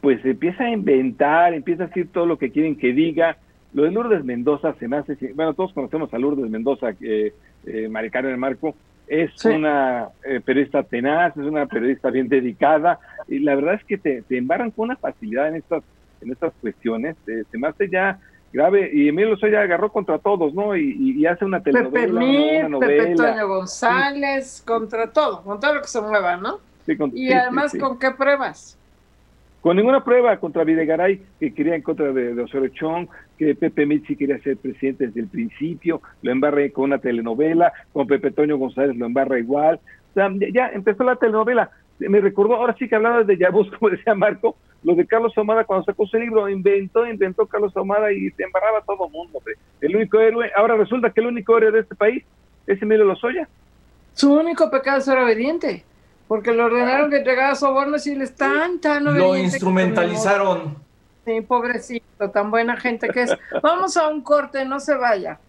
pues 0.00 0.24
empieza 0.24 0.64
a 0.64 0.70
inventar, 0.70 1.54
empieza 1.54 1.84
a 1.84 1.86
decir 1.88 2.08
todo 2.12 2.26
lo 2.26 2.38
que 2.38 2.50
quieren 2.50 2.76
que 2.76 2.92
diga. 2.92 3.36
Lo 3.72 3.84
de 3.84 3.92
Lourdes 3.92 4.24
Mendoza 4.24 4.74
se 4.78 4.88
me 4.88 4.96
hace, 4.96 5.16
bueno, 5.34 5.54
todos 5.54 5.72
conocemos 5.72 6.12
a 6.12 6.18
Lourdes 6.18 6.50
Mendoza, 6.50 6.90
eh, 7.00 7.32
eh, 7.66 7.88
del 7.88 8.36
Marco, 8.36 8.74
es 9.06 9.44
una 9.44 10.08
eh, 10.24 10.40
periodista 10.40 10.82
tenaz, 10.82 11.36
es 11.36 11.44
una 11.44 11.66
periodista 11.66 12.10
bien 12.10 12.28
dedicada, 12.28 12.98
y 13.28 13.40
la 13.40 13.54
verdad 13.54 13.74
es 13.74 13.84
que 13.84 13.98
te, 13.98 14.24
embarran 14.30 14.70
con 14.70 14.84
una 14.86 14.96
facilidad 14.96 15.48
en 15.48 15.56
estas, 15.56 15.82
en 16.20 16.32
estas 16.32 16.52
cuestiones, 16.60 17.16
se 17.24 17.58
me 17.58 17.68
hace 17.68 17.88
ya 17.88 18.18
grave, 18.52 18.90
y 18.92 19.08
Emilio 19.08 19.30
Lozoya 19.30 19.62
agarró 19.62 19.92
contra 19.92 20.18
todos, 20.18 20.52
¿no? 20.54 20.76
Y, 20.76 21.24
hace 21.26 21.44
una 21.44 21.62
telenovela, 21.62 22.20
Pepe 22.20 22.66
una, 22.66 22.78
Pepe 22.78 23.14
Toño 23.14 23.48
González, 23.48 24.62
contra 24.66 25.12
todo, 25.12 25.42
contra 25.42 25.72
lo 25.72 25.82
que 25.82 25.88
se 25.88 26.00
mueva, 26.00 26.36
¿no? 26.36 26.58
y 27.12 27.32
además, 27.32 27.76
¿con 27.78 27.98
qué 28.00 28.10
pruebas? 28.10 28.79
Con 29.60 29.76
ninguna 29.76 30.02
prueba 30.02 30.38
contra 30.38 30.64
Videgaray, 30.64 31.20
que 31.38 31.52
quería 31.52 31.74
en 31.74 31.82
contra 31.82 32.12
de, 32.12 32.34
de 32.34 32.42
Osorio 32.42 32.70
Chong, 32.70 33.08
que 33.38 33.54
Pepe 33.54 33.84
Mitzi 33.84 34.16
quería 34.16 34.38
ser 34.40 34.56
presidente 34.56 35.06
desde 35.06 35.20
el 35.20 35.28
principio, 35.28 36.00
lo 36.22 36.32
embarra 36.32 36.62
con 36.70 36.84
una 36.84 36.98
telenovela, 36.98 37.72
con 37.92 38.06
Pepe 38.06 38.30
Toño 38.30 38.56
González 38.56 38.96
lo 38.96 39.06
embarra 39.06 39.38
igual. 39.38 39.78
O 40.14 40.30
ya 40.52 40.68
empezó 40.68 41.04
la 41.04 41.16
telenovela. 41.16 41.70
Me 41.98 42.20
recordó, 42.20 42.54
ahora 42.54 42.74
sí 42.78 42.88
que 42.88 42.96
hablaba 42.96 43.22
de 43.22 43.36
Yabus, 43.36 43.70
como 43.78 43.90
decía 43.90 44.14
Marco, 44.14 44.56
lo 44.82 44.94
de 44.94 45.06
Carlos 45.06 45.36
Ahumada 45.36 45.64
cuando 45.64 45.84
sacó 45.84 46.06
su 46.06 46.18
libro, 46.18 46.48
inventó, 46.48 47.06
inventó 47.06 47.46
Carlos 47.46 47.76
Ahumada 47.76 48.10
y 48.12 48.30
se 48.30 48.44
embarraba 48.44 48.78
a 48.78 48.82
todo 48.82 49.06
el 49.06 49.12
mundo. 49.12 49.42
El 49.80 49.96
único 49.96 50.18
héroe, 50.18 50.50
ahora 50.56 50.76
resulta 50.76 51.10
que 51.10 51.20
el 51.20 51.26
único 51.26 51.56
héroe 51.58 51.72
de 51.72 51.80
este 51.80 51.94
país 51.94 52.24
es 52.66 52.80
Emilio 52.80 53.04
Lozoya. 53.04 53.46
Su 54.14 54.32
único 54.32 54.70
pecado 54.70 54.98
es 54.98 55.04
ser 55.04 55.18
obediente. 55.18 55.84
Porque 56.30 56.52
le 56.52 56.62
ordenaron 56.62 57.10
que 57.10 57.16
entregara 57.16 57.56
sobornos 57.56 58.06
y 58.06 58.14
le 58.14 58.22
están 58.22 58.78
tan 58.78 59.02
Lo 59.02 59.36
instrumentalizaron. 59.36 60.76
Sí, 61.24 61.40
pobrecito, 61.40 62.30
tan 62.30 62.52
buena 62.52 62.76
gente 62.76 63.08
que 63.08 63.22
es. 63.22 63.36
Vamos 63.60 63.96
a 63.96 64.06
un 64.06 64.20
corte, 64.20 64.64
no 64.64 64.78
se 64.78 64.94
vaya. 64.94 65.40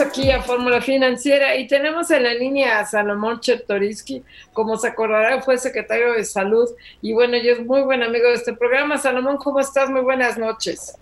Aquí 0.00 0.30
a 0.30 0.42
Fórmula 0.42 0.80
Financiera 0.80 1.56
y 1.56 1.66
tenemos 1.66 2.10
en 2.10 2.24
la 2.24 2.34
línea 2.34 2.80
a 2.80 2.86
Salomón 2.86 3.40
Chertoriski, 3.40 4.22
como 4.52 4.76
se 4.76 4.88
acordará, 4.88 5.40
fue 5.42 5.58
secretario 5.58 6.14
de 6.14 6.24
Salud 6.24 6.68
y 7.00 7.12
bueno, 7.12 7.36
y 7.36 7.48
es 7.48 7.64
muy 7.64 7.82
buen 7.82 8.02
amigo 8.02 8.28
de 8.28 8.34
este 8.34 8.54
programa. 8.54 8.98
Salomón, 8.98 9.36
¿cómo 9.36 9.60
estás? 9.60 9.90
Muy 9.90 10.00
buenas 10.00 10.38
noches. 10.38 10.98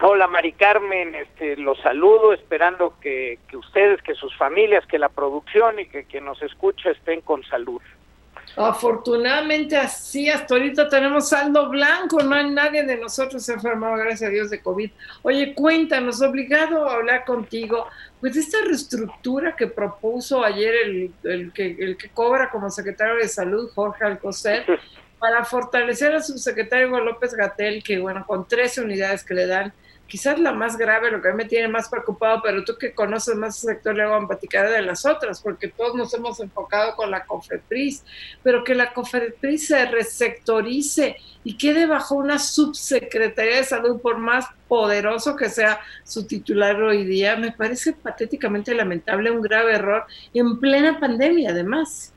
Hola 0.00 0.26
Mari 0.26 0.52
Carmen, 0.52 1.14
este, 1.14 1.56
los 1.56 1.78
saludo 1.80 2.32
esperando 2.32 2.94
que, 3.00 3.38
que 3.48 3.56
ustedes, 3.56 4.02
que 4.02 4.14
sus 4.14 4.36
familias, 4.36 4.86
que 4.86 4.98
la 4.98 5.08
producción 5.08 5.80
y 5.80 5.86
que 5.86 6.04
quien 6.04 6.26
nos 6.26 6.40
escucha 6.42 6.90
estén 6.90 7.22
con 7.22 7.42
salud. 7.44 7.80
Afortunadamente 8.56 9.76
así, 9.76 10.30
hasta 10.30 10.54
ahorita 10.54 10.88
tenemos 10.88 11.28
saldo 11.28 11.68
blanco, 11.68 12.22
no 12.22 12.34
hay 12.34 12.48
nadie 12.48 12.84
de 12.84 12.96
nosotros 12.96 13.46
enfermado, 13.50 13.96
gracias 13.96 14.28
a 14.28 14.32
Dios, 14.32 14.48
de 14.48 14.62
COVID. 14.62 14.90
Oye, 15.22 15.54
cuéntanos, 15.54 16.22
obligado 16.22 16.88
a 16.88 16.94
hablar 16.94 17.26
contigo, 17.26 17.86
pues 18.18 18.34
esta 18.34 18.58
reestructura 18.64 19.54
que 19.54 19.66
propuso 19.66 20.42
ayer 20.42 20.74
el, 20.86 21.12
el, 21.24 21.52
que, 21.52 21.76
el 21.78 21.98
que 21.98 22.08
cobra 22.08 22.48
como 22.48 22.70
secretario 22.70 23.16
de 23.16 23.28
Salud, 23.28 23.70
Jorge 23.74 24.04
Alcocer, 24.06 24.64
para 25.18 25.44
fortalecer 25.44 26.14
al 26.14 26.24
subsecretario 26.24 26.98
López 27.00 27.34
Gatel, 27.34 27.82
que 27.82 27.98
bueno, 27.98 28.24
con 28.26 28.48
13 28.48 28.82
unidades 28.82 29.22
que 29.22 29.34
le 29.34 29.46
dan, 29.46 29.74
quizás 30.06 30.38
la 30.38 30.52
más 30.52 30.76
grave, 30.76 31.10
lo 31.10 31.20
que 31.20 31.28
a 31.28 31.32
mí 31.32 31.38
me 31.38 31.48
tiene 31.48 31.68
más 31.68 31.88
preocupado, 31.88 32.40
pero 32.42 32.64
tú 32.64 32.76
que 32.78 32.92
conoces 32.92 33.34
más 33.34 33.62
el 33.64 33.74
sector, 33.74 33.96
le 33.96 34.06
voy 34.06 34.22
a 34.22 34.26
platicar 34.26 34.70
de 34.70 34.82
las 34.82 35.04
otras, 35.04 35.40
porque 35.40 35.68
todos 35.68 35.94
nos 35.94 36.14
hemos 36.14 36.38
enfocado 36.40 36.94
con 36.94 37.10
la 37.10 37.24
COFEPRIS, 37.24 38.04
pero 38.42 38.62
que 38.62 38.74
la 38.74 38.92
COFEPRIS 38.92 39.66
se 39.66 39.86
resectorice 39.86 41.16
y 41.44 41.56
quede 41.56 41.86
bajo 41.86 42.14
una 42.14 42.38
subsecretaría 42.38 43.56
de 43.56 43.64
salud, 43.64 44.00
por 44.00 44.18
más 44.18 44.46
poderoso 44.68 45.36
que 45.36 45.48
sea 45.48 45.80
su 46.04 46.26
titular 46.26 46.80
hoy 46.80 47.04
día, 47.04 47.36
me 47.36 47.52
parece 47.52 47.92
patéticamente 47.92 48.74
lamentable, 48.74 49.30
un 49.30 49.42
grave 49.42 49.74
error, 49.74 50.04
en 50.34 50.60
plena 50.60 51.00
pandemia 51.00 51.50
además. 51.50 52.12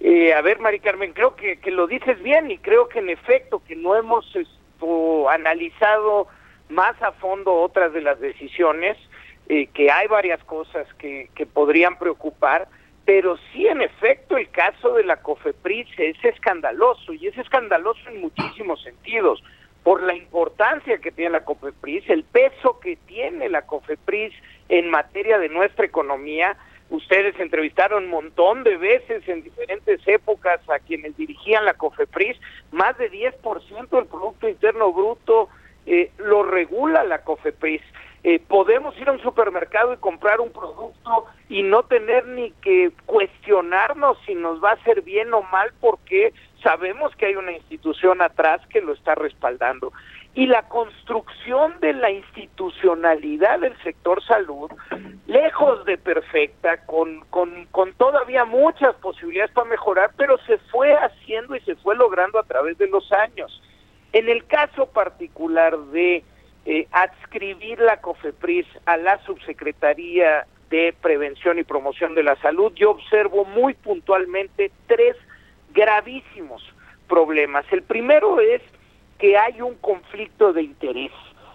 Eh, 0.00 0.34
a 0.34 0.40
ver, 0.40 0.58
Mari 0.58 0.80
Carmen, 0.80 1.12
creo 1.12 1.36
que, 1.36 1.58
que 1.58 1.70
lo 1.70 1.86
dices 1.86 2.20
bien 2.22 2.50
y 2.50 2.58
creo 2.58 2.88
que 2.88 2.98
en 2.98 3.08
efecto 3.08 3.62
que 3.66 3.76
no 3.76 3.94
hemos 3.94 4.26
esto, 4.34 5.28
analizado 5.28 6.26
más 6.72 7.00
a 7.02 7.12
fondo 7.12 7.54
otras 7.54 7.92
de 7.92 8.00
las 8.00 8.18
decisiones, 8.20 8.96
eh, 9.48 9.66
que 9.68 9.90
hay 9.90 10.08
varias 10.08 10.42
cosas 10.44 10.86
que, 10.98 11.30
que 11.34 11.46
podrían 11.46 11.98
preocupar, 11.98 12.68
pero 13.04 13.36
sí 13.52 13.66
en 13.66 13.82
efecto 13.82 14.36
el 14.36 14.48
caso 14.50 14.94
de 14.94 15.04
la 15.04 15.16
COFEPRIS 15.16 15.88
es 15.98 16.24
escandaloso 16.24 17.12
y 17.12 17.26
es 17.26 17.36
escandaloso 17.36 18.00
en 18.08 18.20
muchísimos 18.20 18.82
sentidos 18.82 19.42
por 19.82 20.02
la 20.02 20.14
importancia 20.14 20.98
que 20.98 21.10
tiene 21.10 21.30
la 21.30 21.44
COFEPRIS, 21.44 22.08
el 22.08 22.24
peso 22.24 22.78
que 22.80 22.96
tiene 22.96 23.48
la 23.48 23.62
COFEPRIS 23.62 24.32
en 24.68 24.90
materia 24.90 25.38
de 25.38 25.48
nuestra 25.48 25.84
economía. 25.84 26.56
Ustedes 26.90 27.38
entrevistaron 27.40 28.04
un 28.04 28.10
montón 28.10 28.62
de 28.62 28.76
veces 28.76 29.26
en 29.28 29.42
diferentes 29.42 30.00
épocas 30.06 30.60
a 30.68 30.78
quienes 30.78 31.16
dirigían 31.16 31.64
la 31.64 31.74
COFEPRIS, 31.74 32.38
más 32.70 32.96
de 32.98 33.10
10% 33.10 33.88
del 33.90 34.06
Producto 34.06 34.48
Interno 34.48 34.92
Bruto 34.92 35.48
eh, 35.86 36.10
lo 36.18 36.42
regula 36.42 37.04
la 37.04 37.22
COFEPRIS. 37.22 37.82
Eh, 38.24 38.38
podemos 38.38 38.96
ir 38.98 39.08
a 39.08 39.12
un 39.12 39.20
supermercado 39.20 39.92
y 39.92 39.96
comprar 39.96 40.40
un 40.40 40.52
producto 40.52 41.26
y 41.48 41.64
no 41.64 41.82
tener 41.82 42.24
ni 42.28 42.52
que 42.62 42.92
cuestionarnos 43.04 44.16
si 44.24 44.36
nos 44.36 44.62
va 44.62 44.70
a 44.70 44.74
hacer 44.74 45.02
bien 45.02 45.34
o 45.34 45.42
mal 45.42 45.72
porque 45.80 46.32
sabemos 46.62 47.14
que 47.16 47.26
hay 47.26 47.34
una 47.34 47.50
institución 47.50 48.22
atrás 48.22 48.60
que 48.68 48.80
lo 48.80 48.92
está 48.92 49.16
respaldando. 49.16 49.92
Y 50.34 50.46
la 50.46 50.68
construcción 50.68 51.78
de 51.80 51.92
la 51.94 52.10
institucionalidad 52.10 53.58
del 53.58 53.76
sector 53.82 54.22
salud, 54.24 54.70
lejos 55.26 55.84
de 55.84 55.98
perfecta, 55.98 56.86
con, 56.86 57.20
con, 57.28 57.66
con 57.66 57.92
todavía 57.94 58.44
muchas 58.44 58.94
posibilidades 58.94 59.50
para 59.50 59.68
mejorar, 59.68 60.12
pero 60.16 60.38
se 60.46 60.58
fue 60.70 60.94
haciendo 60.94 61.56
y 61.56 61.60
se 61.60 61.74
fue 61.74 61.96
logrando 61.96 62.38
a 62.38 62.44
través 62.44 62.78
de 62.78 62.86
los 62.86 63.10
años. 63.12 63.60
En 64.12 64.28
el 64.28 64.44
caso 64.46 64.86
particular 64.86 65.78
de 65.78 66.22
eh, 66.66 66.86
adscribir 66.92 67.80
la 67.80 68.00
COFEPRIS 68.00 68.66
a 68.84 68.96
la 68.96 69.18
Subsecretaría 69.24 70.46
de 70.70 70.94
Prevención 71.00 71.58
y 71.58 71.64
Promoción 71.64 72.14
de 72.14 72.22
la 72.22 72.36
Salud, 72.36 72.72
yo 72.74 72.90
observo 72.90 73.44
muy 73.44 73.74
puntualmente 73.74 74.70
tres 74.86 75.16
gravísimos 75.72 76.62
problemas. 77.08 77.64
El 77.70 77.82
primero 77.82 78.40
es 78.40 78.62
que 79.18 79.36
hay 79.36 79.60
un 79.60 79.74
conflicto 79.76 80.52
de 80.52 80.62
interés, 80.62 81.12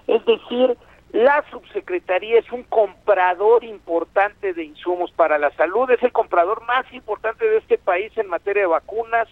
es 0.07 0.25
decir, 0.25 0.77
la 1.13 1.43
subsecretaría 1.51 2.39
es 2.39 2.51
un 2.51 2.63
comprador 2.63 3.63
importante 3.63 4.53
de 4.53 4.63
insumos 4.63 5.11
para 5.11 5.37
la 5.37 5.51
salud, 5.51 5.89
es 5.89 6.03
el 6.03 6.11
comprador 6.11 6.65
más 6.65 6.85
importante 6.91 7.45
de 7.45 7.57
este 7.57 7.77
país 7.77 8.11
en 8.17 8.27
materia 8.27 8.63
de 8.63 8.67
vacunas, 8.67 9.27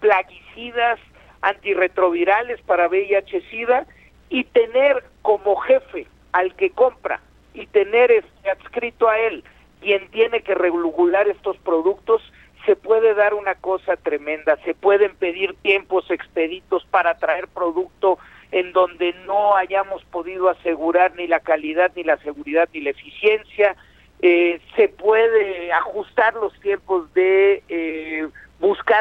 plaguicidas, 0.00 0.98
antirretrovirales 1.42 2.60
para 2.62 2.88
VIH-Sida 2.88 3.86
y 4.30 4.44
tener 4.44 5.04
como 5.22 5.56
jefe 5.56 6.06
al 6.32 6.54
que 6.54 6.70
compra 6.70 7.20
y 7.54 7.66
tener 7.66 8.10
este 8.10 8.50
adscrito 8.50 9.08
a 9.08 9.18
él 9.18 9.44
quien 9.80 10.08
tiene 10.10 10.42
que 10.42 10.54
regular 10.54 11.28
estos 11.28 11.58
productos, 11.58 12.22
se 12.64 12.76
puede 12.76 13.14
dar 13.14 13.34
una 13.34 13.56
cosa 13.56 13.96
tremenda, 13.96 14.56
se 14.64 14.74
pueden 14.74 15.16
pedir 15.16 15.54
tiempos 15.62 16.08
expeditos 16.10 16.84
para 16.86 17.18
traer 17.18 17.48
producto 17.48 18.18
en 18.52 18.72
donde 18.72 19.12
no 19.26 19.56
hayamos 19.56 20.04
podido 20.04 20.48
asegurar 20.48 21.16
ni 21.16 21.26
la 21.26 21.40
calidad, 21.40 21.90
ni 21.96 22.04
la 22.04 22.18
seguridad, 22.18 22.68
ni 22.72 22.80
la 22.82 22.90
eficiencia, 22.90 23.76
eh, 24.20 24.60
se 24.76 24.88
puede 24.88 25.72
ajustar 25.72 26.34
los 26.34 26.58
tiempos 26.60 27.12
de 27.12 27.64
eh, 27.68 28.28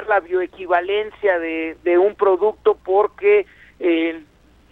la 0.07 0.19
bioequivalencia 0.19 1.39
de, 1.39 1.97
un 1.97 2.15
producto 2.15 2.77
porque 2.83 3.45
eh, 3.79 4.21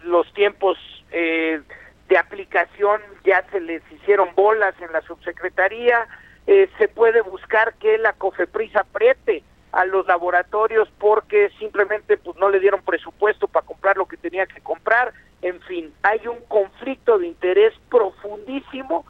los 0.03 0.31
tiempos 0.33 0.77
eh, 1.11 1.61
de 2.07 2.17
aplicación 2.17 3.01
ya 3.23 3.45
se 3.51 3.59
les 3.59 3.81
hicieron 3.91 4.29
bolas 4.35 4.73
en 4.81 4.91
la 4.91 5.01
subsecretaría, 5.01 6.07
eh, 6.47 6.69
se 6.77 6.87
puede 6.87 7.21
buscar 7.21 7.73
que 7.75 7.97
la 7.97 8.13
COFEPRIS 8.13 8.75
apriete 8.75 9.43
a 9.71 9.85
los 9.85 10.07
laboratorios 10.07 10.89
porque 10.97 11.51
simplemente 11.59 12.17
pues 12.17 12.37
no 12.37 12.49
le 12.49 12.59
dieron 12.59 12.81
presupuesto 12.81 13.47
para 13.47 13.65
comprar 13.65 13.97
lo 13.97 14.07
que 14.07 14.17
tenía 14.17 14.47
que 14.47 14.61
comprar, 14.61 15.13
en 15.41 15.61
fin, 15.61 15.93
hay 16.03 16.25
un 16.27 16.39
conflicto 16.47 17.17
de 17.17 17.27
interés 17.27 17.73
profundísimo. 17.89 19.05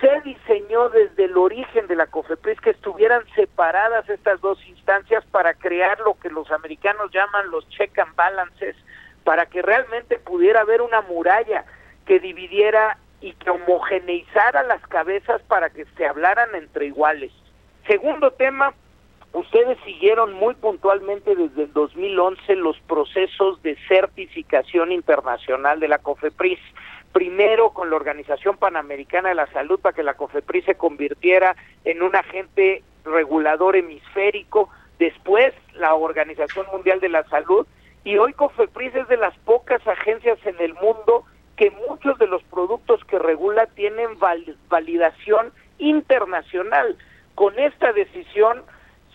Se 0.00 0.20
diseñó 0.20 0.88
desde 0.90 1.24
el 1.24 1.36
origen 1.36 1.86
de 1.86 1.96
la 1.96 2.06
COFEPRIS 2.06 2.60
que 2.60 2.70
estuvieran 2.70 3.24
separados 5.34 6.16
los 7.50 7.68
check 7.70 7.98
and 7.98 8.14
balances 8.14 8.76
para 9.24 9.46
que 9.46 9.62
realmente 9.62 10.18
pudiera 10.18 10.60
haber 10.60 10.82
una 10.82 11.00
muralla 11.02 11.64
que 12.06 12.20
dividiera 12.20 12.98
y 13.20 13.32
que 13.32 13.50
homogeneizara 13.50 14.62
las 14.64 14.82
cabezas 14.88 15.40
para 15.42 15.70
que 15.70 15.86
se 15.96 16.06
hablaran 16.06 16.54
entre 16.54 16.86
iguales. 16.86 17.32
Segundo 17.86 18.30
tema, 18.32 18.74
ustedes 19.32 19.78
siguieron 19.84 20.34
muy 20.34 20.54
puntualmente 20.54 21.34
desde 21.34 21.64
el 21.64 21.72
2011 21.72 22.56
los 22.56 22.78
procesos 22.80 23.62
de 23.62 23.76
certificación 23.88 24.92
internacional 24.92 25.80
de 25.80 25.88
la 25.88 25.98
COFEPRIS. 25.98 26.60
Primero 27.12 27.70
con 27.70 27.90
la 27.90 27.96
Organización 27.96 28.56
Panamericana 28.56 29.30
de 29.30 29.36
la 29.36 29.46
Salud 29.52 29.80
para 29.80 29.94
que 29.94 30.02
la 30.02 30.14
COFEPRIS 30.14 30.64
se 30.66 30.74
convirtiera 30.74 31.56
en 31.84 32.02
un 32.02 32.14
agente 32.16 32.82
regulador 33.04 33.76
hemisférico, 33.76 34.68
después 35.04 35.52
la 35.74 35.94
Organización 35.94 36.66
Mundial 36.72 36.98
de 37.00 37.10
la 37.10 37.24
Salud 37.24 37.66
y 38.04 38.16
hoy 38.16 38.32
COFEPRIS 38.32 38.94
es 38.94 39.08
de 39.08 39.18
las 39.18 39.36
pocas 39.40 39.86
agencias 39.86 40.38
en 40.46 40.58
el 40.60 40.72
mundo 40.74 41.24
que 41.56 41.70
muchos 41.88 42.18
de 42.18 42.26
los 42.26 42.42
productos 42.44 43.04
que 43.04 43.18
regula 43.18 43.66
tienen 43.66 44.18
validación 44.68 45.52
internacional. 45.78 46.96
Con 47.34 47.58
esta 47.58 47.92
decisión 47.92 48.62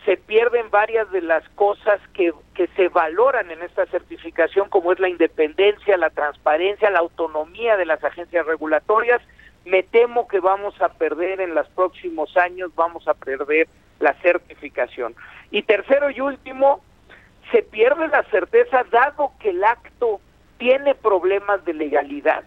se 0.05 0.15
pierden 0.17 0.69
varias 0.69 1.12
de 1.12 1.22
las 1.22 1.48
cosas 1.50 2.00
que, 2.13 2.34
que 2.53 2.67
se 2.75 2.88
valoran 2.89 3.50
en 3.50 3.63
esta 3.63 3.88
certificación, 3.88 4.69
como 4.69 4.93
es 4.93 5.00
la 5.00 5.10
independencia, 5.10 5.98
la 5.98 6.12
transparencia, 6.12 6.91
la 6.91 7.00
autonomía 7.00 7.77
de 7.77 7.86
las 7.86 8.03
agencias 8.03 8.46
regulatorias. 8.46 9.22
Me 9.65 9.81
temo 9.81 10.27
que 10.27 10.39
vamos 10.39 10.79
a 10.81 10.89
perder 10.89 11.41
en 11.41 11.55
los 11.55 11.67
próximos 11.69 12.38
años, 12.38 12.74
vamos 12.75 13.08
a 13.08 13.15
perder 13.15 13.67
la 14.00 14.13
certificación. 14.22 15.15
Y 15.51 15.63
tercero 15.63 16.10
y 16.10 16.22
último, 16.22 16.82
se 17.51 17.63
pierde 17.63 18.08
la 18.08 18.24
certeza 18.24 18.84
dado 18.91 19.32
que 19.39 19.50
el 19.50 19.63
acto 19.63 20.22
tiene 20.58 20.96
problemas 20.96 21.63
de 21.65 21.74
legalidad. 21.74 22.44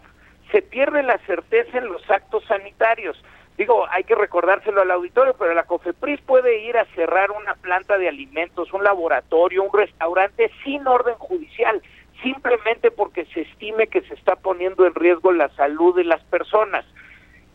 Se 0.51 0.63
pierde 0.63 1.03
la 1.03 1.19
certeza 1.27 1.79
en 1.79 1.87
los 1.87 2.09
actos 2.11 2.45
sanitarios. 2.45 3.23
Digo, 3.57 3.87
hay 3.91 4.05
que 4.05 4.15
recordárselo 4.15 4.83
al 4.83 4.91
auditorio, 4.91 5.35
pero 5.39 5.55
la 5.55 5.65
COFEPRIS 5.65 6.21
puede 6.23 6.61
ir 6.61 6.77
a 6.77 6.87
cerrar 6.95 7.31
una 7.31 7.55
planta 7.55 7.99
de 7.99 8.09
alimentos, 8.09 8.73
un 8.73 8.85
laboratorio, 8.85 9.63
un 9.63 9.73
restaurante 9.77 10.51
sin 10.65 10.87
orden 10.87 11.15
judicial, 11.17 11.83
simplemente 12.23 12.91
porque 12.91 13.27
se 13.27 13.43
estime 13.43 13.89
que 13.89 14.03
se 14.03 14.15
está 14.15 14.37
poniendo 14.37 14.87
en 14.87 14.95
riesgo 14.95 15.33
la 15.33 15.49
salud 15.51 15.95
de 15.97 16.05
las 16.05 16.23
personas. 16.25 16.85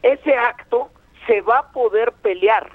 Ese 0.03 0.35
acto 0.35 0.89
se 1.25 1.41
va 1.41 1.59
a 1.59 1.71
poder 1.71 2.13
pelear 2.13 2.69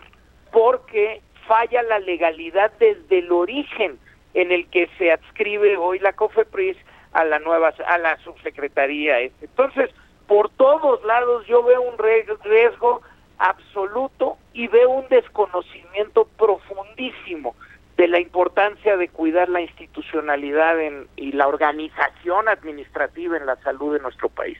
porque 0.52 1.20
falla 1.48 1.82
la 1.82 1.98
legalidad 1.98 2.70
desde 2.78 3.18
el 3.18 3.32
origen 3.32 3.98
en 4.34 4.52
el 4.52 4.66
que 4.68 4.88
se 4.98 5.10
adscribe 5.10 5.76
hoy 5.76 5.98
la 5.98 6.12
COFEPRIS 6.12 6.76
a 7.12 7.24
la 7.24 7.38
nueva 7.40 7.74
a 7.86 7.98
la 7.98 8.16
subsecretaría 8.18 9.20
entonces 9.20 9.90
por 10.26 10.48
todos 10.50 11.04
lados 11.04 11.44
yo 11.46 11.62
veo 11.62 11.82
un 11.82 11.98
riesgo 11.98 13.02
absoluto 13.38 14.36
y 14.54 14.68
veo 14.68 14.90
un 14.90 15.08
desconocimiento 15.08 16.26
profundísimo 16.38 17.54
de 17.96 18.08
la 18.08 18.20
importancia 18.20 18.96
de 18.96 19.08
cuidar 19.08 19.48
la 19.48 19.60
institucionalidad 19.60 20.80
en, 20.80 21.08
y 21.16 21.32
la 21.32 21.48
organización 21.48 22.48
administrativa 22.48 23.36
en 23.36 23.46
la 23.46 23.56
salud 23.56 23.94
de 23.94 24.00
nuestro 24.00 24.28
país. 24.28 24.58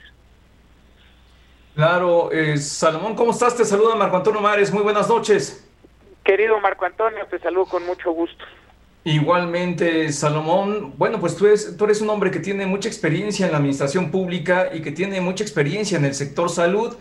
Claro, 1.75 2.31
eh, 2.31 2.59
Salomón, 2.59 3.15
¿cómo 3.15 3.31
estás? 3.31 3.57
Te 3.57 3.65
saluda 3.65 3.95
Marco 3.95 4.17
Antonio 4.17 4.41
Mares, 4.41 4.73
muy 4.73 4.83
buenas 4.83 5.09
noches. 5.09 5.72
Querido 6.25 6.61
Marco 6.61 6.85
Antonio, 6.85 7.27
te 7.31 7.39
saludo 7.39 7.67
con 7.67 7.85
mucho 7.85 8.13
gusto. 8.13 8.45
Igualmente, 9.05 10.13
Salomón, 10.13 10.95
bueno, 10.97 11.19
pues 11.19 11.37
tú 11.37 11.47
eres, 11.47 11.77
tú 11.77 11.85
eres 11.85 12.01
un 12.01 12.11
hombre 12.11 12.31
que 12.31 12.39
tiene 12.39 12.67
mucha 12.67 12.89
experiencia 12.89 13.47
en 13.47 13.53
la 13.53 13.59
administración 13.59 14.13
pública 14.13 14.71
y 14.73 14.81
que 14.81 14.93
tiene 14.93 15.21
mucha 15.21 15.43
experiencia 15.43 15.99
en 15.99 16.05
el 16.05 16.15
sector 16.15 16.49
salud. 16.49 16.97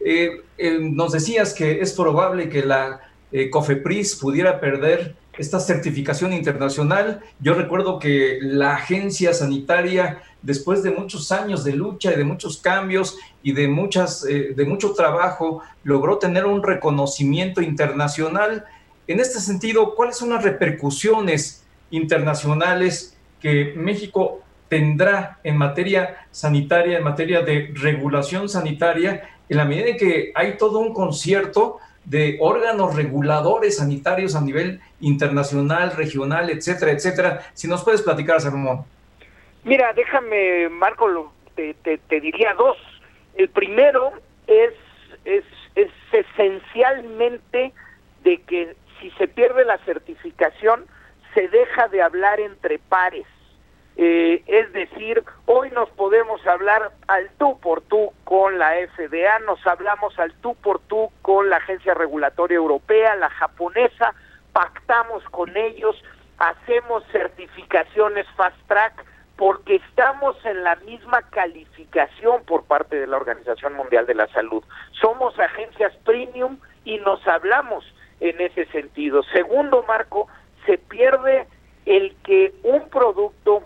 Eh, 0.00 0.42
eh, 0.58 0.78
nos 0.80 1.12
decías 1.12 1.54
que 1.54 1.80
es 1.80 1.92
probable 1.92 2.48
que 2.48 2.64
la 2.64 3.00
eh, 3.30 3.50
COFEPRIS 3.50 4.16
pudiera 4.16 4.58
perder 4.58 5.14
esta 5.38 5.60
certificación 5.60 6.32
internacional. 6.32 7.20
Yo 7.40 7.54
recuerdo 7.54 7.98
que 7.98 8.38
la 8.40 8.74
agencia 8.74 9.32
sanitaria, 9.32 10.22
después 10.42 10.82
de 10.82 10.90
muchos 10.90 11.32
años 11.32 11.64
de 11.64 11.72
lucha 11.72 12.12
y 12.12 12.16
de 12.16 12.24
muchos 12.24 12.58
cambios 12.58 13.18
y 13.42 13.52
de, 13.52 13.68
muchas, 13.68 14.22
de 14.22 14.64
mucho 14.66 14.92
trabajo, 14.92 15.62
logró 15.82 16.18
tener 16.18 16.46
un 16.46 16.62
reconocimiento 16.62 17.60
internacional 17.62 18.64
en 19.06 19.20
este 19.20 19.40
sentido, 19.40 19.94
¿cuáles 19.94 20.16
son 20.16 20.30
las 20.30 20.42
repercusiones 20.42 21.64
internacionales 21.90 23.16
que 23.40 23.74
México 23.76 24.40
tendrá 24.68 25.38
en 25.44 25.58
materia 25.58 26.26
sanitaria, 26.30 26.98
en 26.98 27.04
materia 27.04 27.42
de 27.42 27.70
regulación 27.74 28.48
sanitaria, 28.48 29.28
en 29.48 29.56
la 29.58 29.66
medida 29.66 29.88
en 29.88 29.96
que 29.98 30.32
hay 30.34 30.56
todo 30.56 30.78
un 30.78 30.94
concierto 30.94 31.78
de 32.04 32.36
órganos 32.40 32.94
reguladores 32.94 33.78
sanitarios 33.78 34.34
a 34.34 34.40
nivel 34.40 34.80
internacional, 35.00 35.96
regional, 35.96 36.50
etcétera, 36.50 36.92
etcétera? 36.92 37.40
Si 37.54 37.68
nos 37.68 37.82
puedes 37.84 38.02
platicar, 38.02 38.40
Salomón. 38.40 38.84
Mira, 39.64 39.92
déjame, 39.94 40.68
Marco, 40.68 41.32
te, 41.54 41.74
te, 41.74 42.20
diría 42.20 42.54
dos. 42.54 42.76
El 43.34 43.48
primero 43.48 44.12
es, 44.46 44.74
es 45.24 45.44
esencialmente 46.12 47.72
de 48.22 48.40
que 48.42 48.76
si 49.00 49.10
se 49.12 49.28
pierde 49.28 49.64
la 49.64 49.78
certificación, 49.78 50.84
se 51.34 51.48
deja 51.48 51.88
de 51.88 52.02
hablar 52.02 52.40
entre 52.40 52.78
pares. 52.78 53.26
Eh, 53.96 54.42
es 54.46 54.72
decir, 54.72 55.22
hoy 55.46 55.70
nos 55.70 55.88
podemos 55.90 56.44
hablar 56.46 56.90
al 57.06 57.30
tú 57.38 57.60
por 57.60 57.80
tú 57.82 58.12
con 58.24 58.58
la 58.58 58.72
FDA, 58.72 59.38
nos 59.40 59.64
hablamos 59.66 60.18
al 60.18 60.32
tú 60.40 60.56
por 60.56 60.80
tú 60.80 61.10
con 61.22 61.48
la 61.48 61.58
Agencia 61.58 61.94
Regulatoria 61.94 62.56
Europea, 62.56 63.14
la 63.14 63.30
japonesa, 63.30 64.12
pactamos 64.52 65.22
con 65.30 65.56
ellos, 65.56 65.96
hacemos 66.38 67.04
certificaciones 67.12 68.26
fast 68.36 68.56
track 68.66 69.04
porque 69.36 69.76
estamos 69.76 70.36
en 70.44 70.64
la 70.64 70.76
misma 70.76 71.22
calificación 71.30 72.44
por 72.44 72.64
parte 72.64 72.98
de 72.98 73.06
la 73.06 73.16
Organización 73.16 73.74
Mundial 73.74 74.06
de 74.06 74.14
la 74.14 74.28
Salud. 74.28 74.62
Somos 74.92 75.38
agencias 75.38 75.92
premium 76.04 76.58
y 76.84 76.98
nos 76.98 77.26
hablamos 77.26 77.84
en 78.20 78.40
ese 78.40 78.66
sentido. 78.66 79.22
Segundo, 79.32 79.84
Marco, 79.86 80.28
se 80.66 80.78
pierde 80.78 81.46
el 81.84 82.16
que 82.24 82.54
un 82.62 82.88
producto 82.88 83.64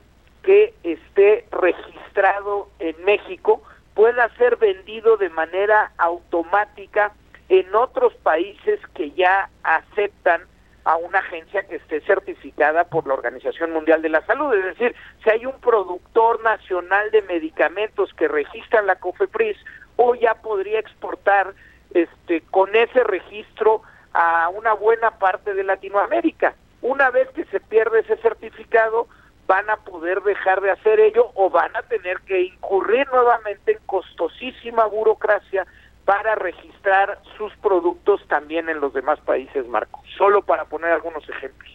que 0.48 0.72
esté 0.82 1.44
registrado 1.50 2.70
en 2.78 2.96
México 3.04 3.62
pueda 3.92 4.34
ser 4.36 4.56
vendido 4.56 5.18
de 5.18 5.28
manera 5.28 5.92
automática 5.98 7.12
en 7.50 7.74
otros 7.74 8.14
países 8.22 8.80
que 8.94 9.10
ya 9.10 9.50
aceptan 9.62 10.40
a 10.84 10.96
una 10.96 11.18
agencia 11.18 11.64
que 11.64 11.76
esté 11.76 12.00
certificada 12.00 12.84
por 12.84 13.06
la 13.06 13.12
Organización 13.12 13.72
Mundial 13.72 14.00
de 14.00 14.08
la 14.08 14.24
Salud. 14.24 14.54
Es 14.54 14.64
decir, 14.64 14.96
si 15.22 15.28
hay 15.28 15.44
un 15.44 15.60
productor 15.60 16.42
nacional 16.42 17.10
de 17.10 17.20
medicamentos 17.20 18.14
que 18.14 18.26
registra 18.26 18.80
la 18.80 18.96
COFEPRIS, 18.96 19.58
o 19.96 20.14
ya 20.14 20.32
podría 20.36 20.78
exportar 20.78 21.52
este 21.92 22.40
con 22.50 22.74
ese 22.74 23.04
registro 23.04 23.82
a 24.14 24.48
una 24.48 24.72
buena 24.72 25.10
parte 25.10 25.52
de 25.52 25.64
Latinoamérica. 25.64 26.54
Una 26.80 27.10
vez 27.10 27.28
que 27.32 27.44
se 27.44 27.60
pierde 27.60 28.00
ese 28.00 28.16
certificado, 28.16 29.08
van 29.48 29.68
a 29.70 29.76
poder 29.76 30.20
dejar 30.22 30.60
de 30.60 30.70
hacer 30.70 31.00
ello 31.00 31.30
o 31.34 31.48
van 31.50 31.74
a 31.74 31.82
tener 31.82 32.18
que 32.26 32.42
incurrir 32.42 33.08
nuevamente 33.10 33.72
en 33.72 33.78
costosísima 33.86 34.86
burocracia 34.86 35.66
para 36.04 36.34
registrar 36.34 37.18
sus 37.36 37.52
productos 37.56 38.20
también 38.28 38.68
en 38.68 38.80
los 38.80 38.92
demás 38.92 39.18
países, 39.20 39.66
Marco. 39.66 40.02
Solo 40.16 40.42
para 40.42 40.66
poner 40.66 40.90
algunos 40.90 41.26
ejemplos. 41.28 41.70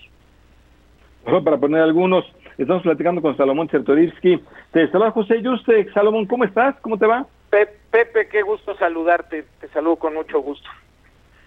Solo 1.25 1.43
para 1.43 1.57
poner 1.57 1.81
algunos, 1.81 2.25
estamos 2.57 2.83
platicando 2.83 3.21
con 3.21 3.35
Salomón 3.37 3.67
Chertorivsky. 3.69 4.43
Te 4.71 4.87
saluda 4.89 5.11
José 5.11 5.41
Yuste. 5.41 5.91
Salomón, 5.93 6.27
¿cómo 6.27 6.43
estás? 6.43 6.75
¿Cómo 6.81 6.97
te 6.97 7.07
va? 7.07 7.25
Pepe, 7.49 8.27
qué 8.29 8.43
gusto 8.43 8.75
saludarte. 8.77 9.45
Te 9.59 9.67
saludo 9.69 9.95
con 9.95 10.13
mucho 10.13 10.39
gusto. 10.41 10.69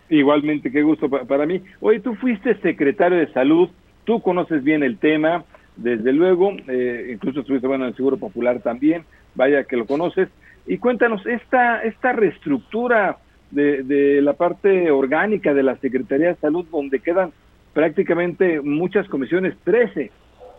Igualmente, 0.09 0.73
qué 0.73 0.83
gusto 0.83 1.09
para 1.09 1.47
mí. 1.47 1.63
Oye, 1.81 2.01
tú 2.01 2.15
fuiste 2.17 2.57
secretario 2.61 3.19
de 3.19 3.33
salud, 3.33 3.69
tú 4.05 4.23
conoces 4.23 4.63
bien 4.63 4.83
el 4.83 4.99
tema, 4.99 5.45
desde 5.77 6.13
luego, 6.13 6.53
eh, 6.69 7.11
incluso 7.13 7.41
estuviste 7.41 7.67
bueno 7.67 7.85
en 7.85 7.91
el 7.91 7.97
Seguro 7.97 8.17
Popular 8.17 8.61
también, 8.61 9.05
vaya 9.35 9.65
que 9.65 9.77
lo 9.77 9.87
conoces. 9.87 10.29
Y 10.67 10.79
cuéntanos, 10.79 11.25
esta, 11.27 11.83
esta 11.83 12.13
reestructura 12.13 13.19
de, 13.51 13.83
de 13.83 14.23
la 14.23 14.33
parte 14.33 14.91
orgánica 14.91 15.55
de 15.55 15.63
la 15.63 15.77
Secretaría 15.77 16.29
de 16.29 16.37
Salud, 16.37 16.67
donde 16.71 17.01
quedan 17.01 17.31
prácticamente 17.73 18.61
muchas 18.63 19.07
comisiones, 19.07 19.55
13, 19.65 20.11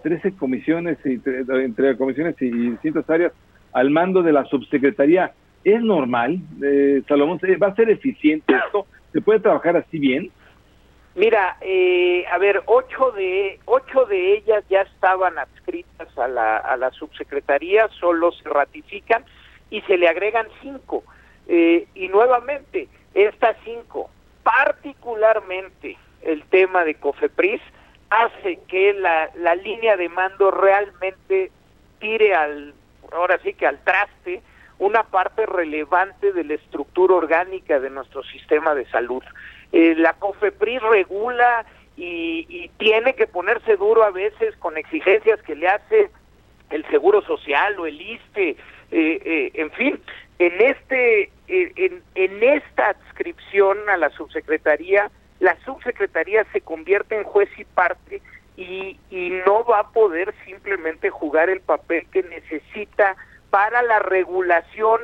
13 0.03 0.31
comisiones, 0.33 0.97
entre 1.03 1.97
comisiones 1.97 2.35
y 2.39 2.49
distintas 2.49 3.09
áreas, 3.09 3.33
al 3.73 3.89
mando 3.89 4.21
de 4.21 4.31
la 4.31 4.45
subsecretaría. 4.45 5.31
¿Es 5.63 5.81
normal, 5.81 6.39
eh, 6.63 7.01
Salomón? 7.07 7.39
¿Va 7.61 7.67
a 7.67 7.75
ser 7.75 7.89
eficiente 7.89 8.53
esto? 8.53 8.85
¿Se 9.11 9.21
puede 9.21 9.39
trabajar 9.39 9.75
así 9.77 9.97
bien? 9.97 10.29
Mira, 11.17 11.57
eh, 11.61 12.25
a 12.31 12.37
ver, 12.37 12.61
ocho 12.67 13.11
de 13.11 13.59
ocho 13.65 14.05
de 14.05 14.35
ellas 14.35 14.63
ya 14.69 14.81
estaban 14.81 15.39
adscritas 15.39 16.15
a 16.15 16.27
la, 16.27 16.57
a 16.57 16.77
la 16.77 16.91
subsecretaría, 16.91 17.87
solo 17.99 18.31
se 18.33 18.47
ratifican 18.47 19.25
y 19.71 19.81
se 19.81 19.97
le 19.97 20.07
agregan 20.07 20.47
cinco. 20.61 21.03
Eh, 21.47 21.87
y 21.95 22.07
nuevamente, 22.09 22.87
estas 23.15 23.57
cinco, 23.65 24.11
particularmente 24.43 25.97
el 26.21 26.43
tema 26.43 26.83
de 26.83 26.93
COFEPRIS, 26.93 27.61
hace 28.11 28.59
que 28.67 28.93
la, 28.93 29.31
la 29.37 29.55
línea 29.55 29.97
de 29.97 30.09
mando 30.09 30.51
realmente 30.51 31.49
tire 31.99 32.35
al, 32.35 32.75
ahora 33.11 33.39
sí 33.43 33.55
que 33.55 33.65
al 33.65 33.83
traste, 33.83 34.43
una 34.77 35.01
parte 35.01 35.47
relevante 35.47 36.31
de 36.31 36.43
la 36.43 36.53
estructura 36.53 37.15
orgánica 37.15 37.79
de 37.79 37.89
nuestro 37.89 38.21
sistema 38.21 38.75
de 38.75 38.85
salud. 38.91 39.23
Eh, 39.71 39.95
la 39.97 40.13
COFEPRIS 40.13 40.81
regula 40.81 41.65
y, 41.95 42.69
tiene 42.77 43.15
que 43.15 43.27
ponerse 43.27 43.75
duro 43.75 44.03
a 44.03 44.11
veces 44.11 44.55
con 44.57 44.77
exigencias 44.77 45.41
que 45.41 45.55
le 45.55 45.67
hace 45.67 46.09
el 46.69 46.85
Seguro 46.89 47.21
Social 47.23 47.77
o 47.79 47.87
el 47.87 47.99
ISTE, 47.99 48.49
eh, 48.49 48.57
eh, 48.91 49.51
en 49.55 49.71
fin, 49.71 49.99
en 50.39 50.61
este 50.61 51.31
en, 51.47 52.03
en 52.15 52.43
esta 52.43 52.89
adscripción 52.89 53.77
a 53.89 53.97
la 53.97 54.09
subsecretaría, 54.11 55.09
la 55.39 55.57
subsecretaría 55.65 56.45
se 56.51 56.61
convierte 56.61 57.17
en 57.17 57.23
juez 57.23 57.49
y 57.57 57.63
parte 57.63 58.21
y, 58.57 58.99
y 59.09 59.29
no 59.45 59.63
va 59.63 59.79
a 59.79 59.91
poder 59.91 60.33
simplemente 60.45 61.09
jugar 61.09 61.49
el 61.49 61.61
papel 61.61 62.05
que 62.11 62.23
necesita 62.23 63.15
para 63.49 63.81
la 63.81 63.99
regulación 63.99 64.99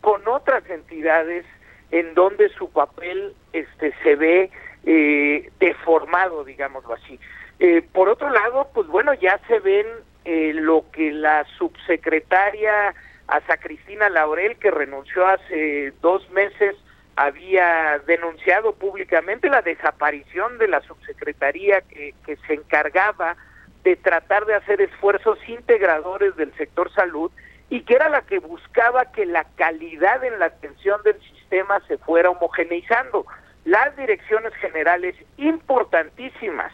con 0.00 0.26
otras 0.28 0.68
entidades 0.68 1.44
en 1.90 2.14
donde 2.14 2.48
su 2.50 2.70
papel 2.70 3.34
este 3.52 3.92
se 4.02 4.16
ve 4.16 4.50
eh, 4.84 5.50
deformado, 5.58 6.44
digámoslo 6.44 6.94
así. 6.94 7.18
Eh, 7.58 7.82
por 7.92 8.08
otro 8.08 8.30
lado, 8.30 8.68
pues 8.74 8.86
bueno, 8.86 9.14
ya 9.14 9.40
se 9.48 9.60
ven 9.60 9.86
eh, 10.24 10.52
lo 10.54 10.84
que 10.92 11.12
la 11.12 11.44
subsecretaria 11.58 12.94
Asa 13.28 13.56
Cristina 13.56 14.08
Laurel, 14.08 14.56
que 14.56 14.70
renunció 14.70 15.26
hace 15.26 15.92
dos 16.00 16.28
meses, 16.30 16.76
había 17.16 17.98
denunciado 18.06 18.74
públicamente 18.74 19.48
la 19.48 19.62
desaparición 19.62 20.58
de 20.58 20.68
la 20.68 20.82
subsecretaría 20.82 21.80
que, 21.80 22.14
que 22.24 22.36
se 22.46 22.54
encargaba 22.54 23.36
de 23.84 23.96
tratar 23.96 24.44
de 24.44 24.54
hacer 24.54 24.80
esfuerzos 24.82 25.38
integradores 25.48 26.36
del 26.36 26.52
sector 26.56 26.92
salud 26.92 27.30
y 27.70 27.82
que 27.82 27.94
era 27.94 28.08
la 28.08 28.22
que 28.22 28.38
buscaba 28.38 29.12
que 29.12 29.26
la 29.26 29.44
calidad 29.56 30.22
en 30.24 30.38
la 30.38 30.46
atención 30.46 31.00
del 31.04 31.18
sistema 31.46 31.80
se 31.86 31.98
fuera 31.98 32.30
homogeneizando. 32.30 33.26
Las 33.64 33.96
direcciones 33.96 34.54
generales 34.54 35.14
importantísimas 35.36 36.72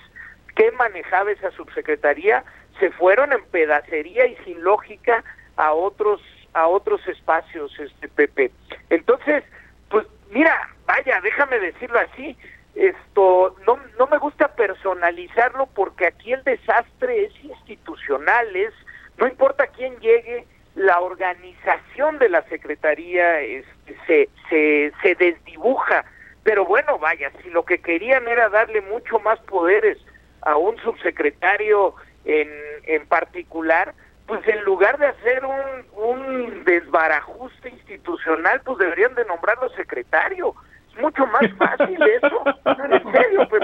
que 0.55 0.71
manejaba 0.73 1.31
esa 1.31 1.51
subsecretaría 1.53 2.45
se 2.79 2.91
fueron 2.93 3.33
en 3.33 3.45
pedacería 3.47 4.27
y 4.27 4.37
sin 4.45 4.63
lógica 4.63 5.25
a 5.57 5.73
otros 5.73 6.21
a 6.55 6.67
otros 6.67 7.07
espacios 7.09 7.73
este 7.79 8.09
Pepe. 8.09 8.51
Entonces, 8.91 9.43
pues 9.89 10.07
mira, 10.31 10.55
vaya, 10.87 11.19
déjame 11.23 11.59
decirlo 11.59 11.99
así, 11.99 12.37
esto 12.75 13.57
no 13.67 13.79
no 13.99 14.07
me 14.09 14.19
gusta 14.19 14.49
personalizarlo 14.55 15.67
porque 15.75 16.07
aquí 16.07 16.33
el 16.33 16.45
desastre 16.45 17.25
es 17.25 17.45
institucional, 17.45 18.55
es 18.55 18.75
no 19.17 19.27
importa 19.27 19.67
quién 19.69 19.99
llegue, 20.01 20.47
la 20.75 21.01
organización 21.01 22.19
de 22.19 22.29
la 22.29 22.43
Secretaría 22.49 23.41
este, 23.41 23.82
se, 24.07 24.29
se, 24.49 24.93
se 25.03 25.15
desdibuja. 25.15 26.05
Pero 26.43 26.65
bueno, 26.65 26.99
vaya, 26.99 27.31
si 27.43 27.51
lo 27.51 27.65
que 27.65 27.79
querían 27.79 28.27
era 28.27 28.49
darle 28.49 28.81
mucho 28.81 29.19
más 29.21 29.39
poderes 29.41 29.99
a 30.43 30.57
un 30.57 30.77
subsecretario 30.79 31.95
en, 32.25 32.49
en 32.85 33.07
particular, 33.07 33.95
pues 34.27 34.47
en 34.49 34.65
lugar 34.65 34.99
de 34.99 35.07
hacer 35.07 35.45
un, 35.45 36.03
un 36.03 36.65
desbarajuste 36.65 37.71
institucional, 37.71 38.61
pues 38.65 38.79
deberían 38.79 39.15
de 39.15 39.25
nombrarlo 39.25 39.69
secretario. 39.71 40.55
Es 40.91 41.01
mucho 41.01 41.27
más 41.27 41.43
fácil 41.59 41.99
eso. 42.23 42.45
en 42.65 43.13
serio, 43.13 43.49
pues, 43.49 43.63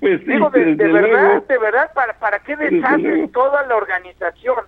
pues 0.00 0.26
digo, 0.26 0.50
de, 0.50 0.74
verdad, 0.74 1.42
de 1.42 1.58
verdad, 1.58 1.90
¿para, 1.94 2.14
para 2.14 2.38
qué 2.40 2.56
deshaces 2.56 3.32
toda 3.32 3.66
la 3.66 3.76
organización? 3.76 4.64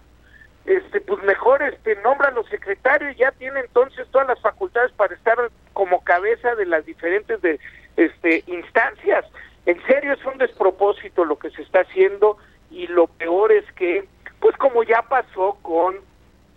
Este 0.67 1.01
pues 1.01 1.23
mejor 1.23 1.63
este 1.63 1.97
nombra 1.97 2.29
a 2.29 2.33
los 2.33 2.47
secretarios 2.49 3.17
ya 3.17 3.31
tiene 3.33 3.61
entonces 3.61 4.07
todas 4.11 4.27
las 4.27 4.41
facultades 4.41 4.93
para 4.93 5.15
estar 5.15 5.39
como 5.73 6.03
cabeza 6.03 6.55
de 6.57 6.67
las 6.67 6.85
diferentes 6.85 7.41
de 7.41 7.61
este 7.97 8.43
instancias. 8.47 9.25
En 9.65 9.81
serio 9.87 10.13
es 10.13 10.25
un 10.25 10.39
despropósito 10.39 11.25
lo 11.25 11.39
que 11.39 11.51
se 11.51 11.63
está 11.63 11.81
haciendo 11.81 12.37
y 12.71 12.87
lo 12.89 13.07
peor 13.07 13.53
es 13.53 13.65
que 13.73 14.09
pues 14.41 14.57
como 14.57 14.83
ya 14.83 15.03
pasó 15.03 15.59
con 15.63 15.97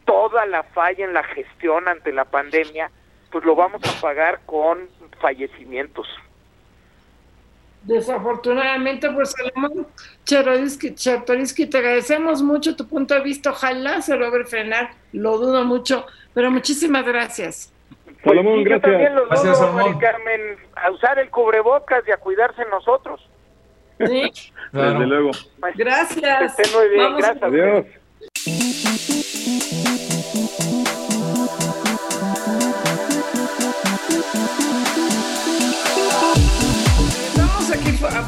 toda 0.06 0.46
la 0.48 0.64
falla 0.64 1.06
en 1.06 1.14
la 1.14 1.24
gestión 1.24 1.88
ante 1.88 2.12
la 2.12 2.26
pandemia 2.26 2.92
pues 3.32 3.46
lo 3.46 3.56
vamos 3.56 3.82
a 3.88 4.02
pagar 4.02 4.40
con 4.46 4.90
fallecimientos 5.22 6.08
Desafortunadamente, 7.84 9.10
pues 9.12 9.32
Salomón 9.32 9.88
Chertoriski, 10.26 11.66
te 11.66 11.78
agradecemos 11.78 12.44
mucho 12.44 12.76
tu 12.76 12.88
punto 12.88 13.14
de 13.14 13.22
vista. 13.22 13.52
Ojalá 13.52 14.02
se 14.02 14.16
logre 14.18 14.46
frenar, 14.46 14.92
lo 15.14 15.38
dudo 15.38 15.64
mucho, 15.66 16.06
pero 16.34 16.52
muchísimas 16.52 17.06
gracias. 17.06 17.74
Salomón, 18.24 18.64
gracias. 18.64 18.86
Yo 18.86 18.92
también 18.92 19.16
los 19.16 19.30
gracias, 19.30 19.60
dudo, 19.60 20.00
Carmen, 20.00 20.58
a 20.76 20.92
usar 20.92 21.20
el 21.20 21.30
cubrebocas 21.30 22.04
y 22.08 22.12
a 22.12 22.18
cuidarse 22.18 22.64
nosotros. 22.70 23.26
Sí, 23.98 24.32
desde 24.72 25.06
luego. 25.06 25.32
Gracias. 25.76 26.56
Que 26.56 26.78
muy 26.78 26.90
bien, 26.90 27.18
gracias. 27.18 27.44
Adiós. 27.44 27.86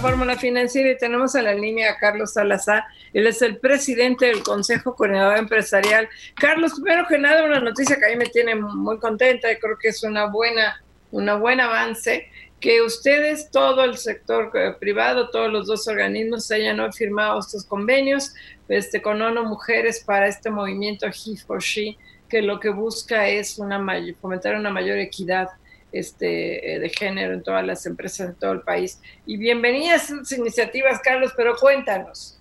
Fórmula 0.02 0.36
Financiera 0.36 0.90
y 0.90 0.98
tenemos 0.98 1.36
a 1.36 1.44
la 1.44 1.54
línea 1.54 1.96
Carlos 1.98 2.34
Salazar. 2.34 2.84
Él 3.14 3.28
es 3.28 3.42
el 3.44 3.58
presidente 3.58 4.26
del 4.26 4.42
Consejo 4.42 4.96
Coordinador 4.96 5.38
Empresarial. 5.38 6.10
Carlos, 6.34 6.74
primero 6.74 7.06
que 7.08 7.20
nada, 7.20 7.44
una 7.44 7.60
noticia 7.60 7.98
que 7.98 8.06
a 8.06 8.10
mí 8.10 8.16
me 8.16 8.26
tiene 8.26 8.56
muy 8.56 8.98
contenta 8.98 9.52
y 9.52 9.60
creo 9.60 9.78
que 9.78 9.90
es 9.90 10.04
una 10.04 10.26
buena, 10.26 10.84
una 11.12 11.36
buen 11.36 11.60
avance, 11.60 12.28
que 12.60 12.82
ustedes, 12.82 13.52
todo 13.52 13.84
el 13.84 13.96
sector 13.98 14.52
eh, 14.56 14.74
privado, 14.80 15.30
todos 15.30 15.52
los 15.52 15.68
dos 15.68 15.88
organismos 15.88 16.50
hayan 16.50 16.92
firmado 16.94 17.40
estos 17.40 17.64
convenios 17.64 18.34
este, 18.70 19.04
con 19.04 19.22
ONU 19.22 19.44
Mujeres 19.44 20.04
para 20.04 20.28
este 20.28 20.50
movimiento 20.50 21.06
He 21.08 21.38
for 21.38 21.62
She, 21.62 21.96
que 22.28 22.42
lo 22.42 22.60
que 22.60 22.70
busca 22.70 23.28
es 23.28 23.60
una 23.60 23.80
fomentar 24.20 24.56
una 24.56 24.72
mayor 24.72 24.98
equidad 24.98 25.50
este, 25.92 26.74
eh, 26.74 26.80
de 26.80 26.90
género 26.90 27.34
en 27.34 27.44
todas 27.44 27.66
las 27.66 27.86
empresas 27.86 28.30
de 28.30 28.34
todo 28.36 28.52
el 28.52 28.62
país. 28.62 29.02
Y 29.26 29.38
bienvenidas 29.38 30.12
a 30.12 30.18
sus 30.18 30.32
iniciativas, 30.32 31.02
Carlos, 31.02 31.34
pero 31.36 31.56
cuéntanos. 31.56 32.38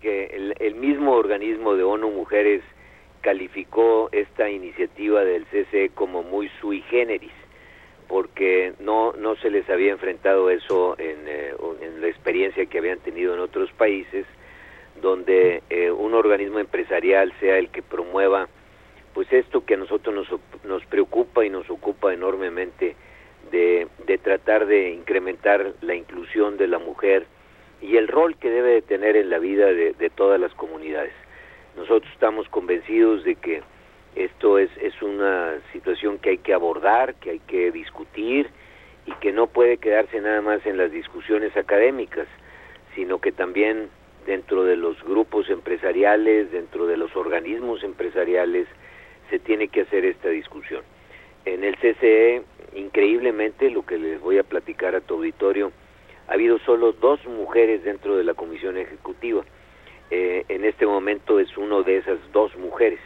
Que 0.00 0.54
el, 0.60 0.74
mismo 0.74 1.12
organismo 1.12 1.74
de 1.74 1.82
ONU 1.82 2.10
Mujeres 2.10 2.62
calificó 3.22 4.10
esta 4.12 4.48
iniciativa 4.50 5.24
del 5.24 5.46
CCE 5.46 5.90
como 5.94 6.22
muy 6.22 6.50
sui 6.60 6.82
generis, 6.82 7.32
porque 8.06 8.74
no, 8.78 9.12
no 9.14 9.34
se 9.36 9.50
les 9.50 9.68
había 9.70 9.90
enfrentado 9.92 10.50
eso 10.50 10.94
en, 10.98 11.26
eh, 11.26 11.54
en 11.80 12.00
la 12.02 12.08
experiencia 12.08 12.66
que 12.66 12.78
habían 12.78 12.98
tenido 12.98 13.32
en 13.34 13.40
otros 13.40 13.72
países, 13.72 14.26
donde 15.00 15.62
eh, 15.70 15.90
un 15.90 16.14
organismo 16.14 16.58
empresarial 16.58 17.32
sea 17.40 17.58
el 17.58 17.70
que 17.70 17.82
promueva 17.82 18.48
pues 19.14 19.32
esto 19.32 19.64
que 19.64 19.74
a 19.74 19.78
nosotros 19.78 20.14
nos, 20.14 20.40
nos 20.64 20.84
preocupa 20.86 21.44
y 21.44 21.50
nos 21.50 21.68
ocupa 21.70 22.12
enormemente 22.12 22.96
de, 23.50 23.88
de, 24.06 24.18
tratar 24.18 24.66
de 24.66 24.90
incrementar 24.90 25.72
la 25.80 25.94
inclusión 25.94 26.56
de 26.56 26.68
la 26.68 26.78
mujer 26.78 27.26
y 27.80 27.96
el 27.96 28.08
rol 28.08 28.36
que 28.36 28.50
debe 28.50 28.72
de 28.72 28.82
tener 28.82 29.16
en 29.16 29.30
la 29.30 29.38
vida 29.38 29.66
de, 29.66 30.10
todas 30.14 30.40
las 30.40 30.52
comunidades. 30.54 31.12
Nosotros 31.76 32.10
estamos 32.12 32.48
convencidos 32.48 33.24
de 33.24 33.36
que 33.36 33.62
esto 34.16 34.58
es, 34.58 34.70
es 34.80 35.00
una 35.00 35.54
situación 35.72 36.18
que 36.18 36.30
hay 36.30 36.38
que 36.38 36.52
abordar, 36.52 37.14
que 37.14 37.30
hay 37.30 37.38
que 37.40 37.70
discutir 37.70 38.50
y 39.06 39.12
que 39.12 39.32
no 39.32 39.46
puede 39.46 39.78
quedarse 39.78 40.20
nada 40.20 40.42
más 40.42 40.66
en 40.66 40.76
las 40.76 40.90
discusiones 40.90 41.56
académicas, 41.56 42.26
sino 42.94 43.20
que 43.20 43.30
también 43.30 43.90
dentro 44.26 44.64
de 44.64 44.76
los 44.76 45.02
grupos 45.04 45.48
empresariales, 45.48 46.50
dentro 46.50 46.86
de 46.86 46.96
los 46.96 47.14
organismos 47.16 47.82
empresariales, 47.84 48.66
se 49.30 49.38
tiene 49.38 49.68
que 49.68 49.82
hacer 49.82 50.04
esta 50.04 50.28
discusión. 50.28 50.82
En 51.44 51.64
el 51.64 51.76
CCE, 51.76 52.42
increíblemente, 52.74 53.70
lo 53.70 53.84
que 53.84 53.98
les 53.98 54.20
voy 54.20 54.38
a 54.38 54.42
platicar 54.42 54.94
a 54.94 55.00
tu 55.00 55.14
auditorio, 55.14 55.72
ha 56.28 56.34
habido 56.34 56.58
solo 56.60 56.92
dos 56.92 57.24
mujeres 57.26 57.84
dentro 57.84 58.16
de 58.16 58.24
la 58.24 58.34
comisión 58.34 58.76
ejecutiva. 58.76 59.44
Eh, 60.10 60.44
en 60.48 60.64
este 60.64 60.86
momento 60.86 61.38
es 61.38 61.56
uno 61.56 61.82
de 61.82 61.98
esas 61.98 62.18
dos 62.32 62.56
mujeres 62.56 63.00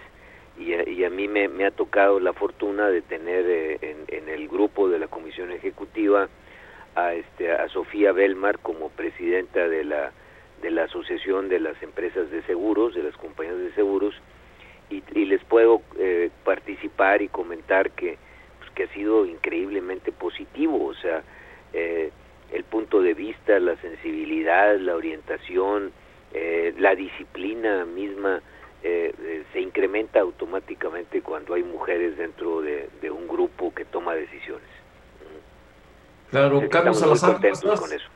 y 0.59 1.05
a, 1.05 1.11
mí 1.11 1.29
me, 1.29 1.65
ha 1.65 1.71
tocado 1.71 2.21
la 2.21 2.33
fortuna 2.33 2.89
de 2.89 3.03
tener 3.03 3.45
eh, 3.49 3.97
en, 4.09 4.29
el 4.29 4.49
grupo 4.49 4.89
de 4.89 4.99
la 4.99 5.09
comisión 5.09 5.51
ejecutiva 5.51 6.29
a, 6.95 7.15
este, 7.15 7.51
a 7.51 7.69
Sofía 7.69 8.13
Belmar 8.13 8.59
como 8.59 8.91
presidenta 8.91 9.69
de 9.69 9.85
la, 9.85 10.13
de 10.61 10.71
la 10.71 10.85
Asociación 10.85 11.49
de 11.49 11.59
las 11.59 11.83
Empresas 11.83 12.31
de 12.31 12.43
Seguros, 12.43 12.95
de 12.95 13.03
las 13.03 13.17
compañías 13.17 13.59
de 13.59 13.73
seguros, 13.73 14.15
y, 15.15 15.25
les 15.25 15.43
puedo 15.45 15.83
eh, 15.99 16.31
participar 16.45 17.23
y 17.23 17.29
comentar 17.29 17.91
que, 17.93 18.19
pues, 18.59 18.71
que 18.73 18.85
ha 18.85 18.89
sido 18.89 19.27
increíblemente 19.27 20.13
positivo, 20.13 20.87
o 20.87 20.95
sea, 20.95 21.23
eh, 21.73 22.11
el 22.53 22.65
punto 22.65 23.01
de 23.01 23.15
vista, 23.15 23.59
la 23.59 23.77
sensibilidad, 23.77 24.77
la 24.79 24.95
orientación, 24.95 25.93
eh, 26.35 26.75
la 26.79 26.95
disciplina 26.95 27.85
misma 27.85 28.41
se 29.53 29.61
incrementa 29.61 30.19
automáticamente 30.19 31.23
cuando 31.23 31.55
hay 31.55 31.63
mujeres 31.63 32.19
dentro 32.19 32.63
de 32.63 33.11
un 33.13 33.29
grupo 33.29 33.73
que 33.73 33.85
toma 33.85 34.13
decisiones. 34.13 34.67
Claro, 36.33 36.63
Carlos 36.71 36.99
Salazar, 36.99 37.37
¿cómo 37.37 37.47
estás? 37.47 37.81
Con 37.81 37.93
eso. 37.93 38.09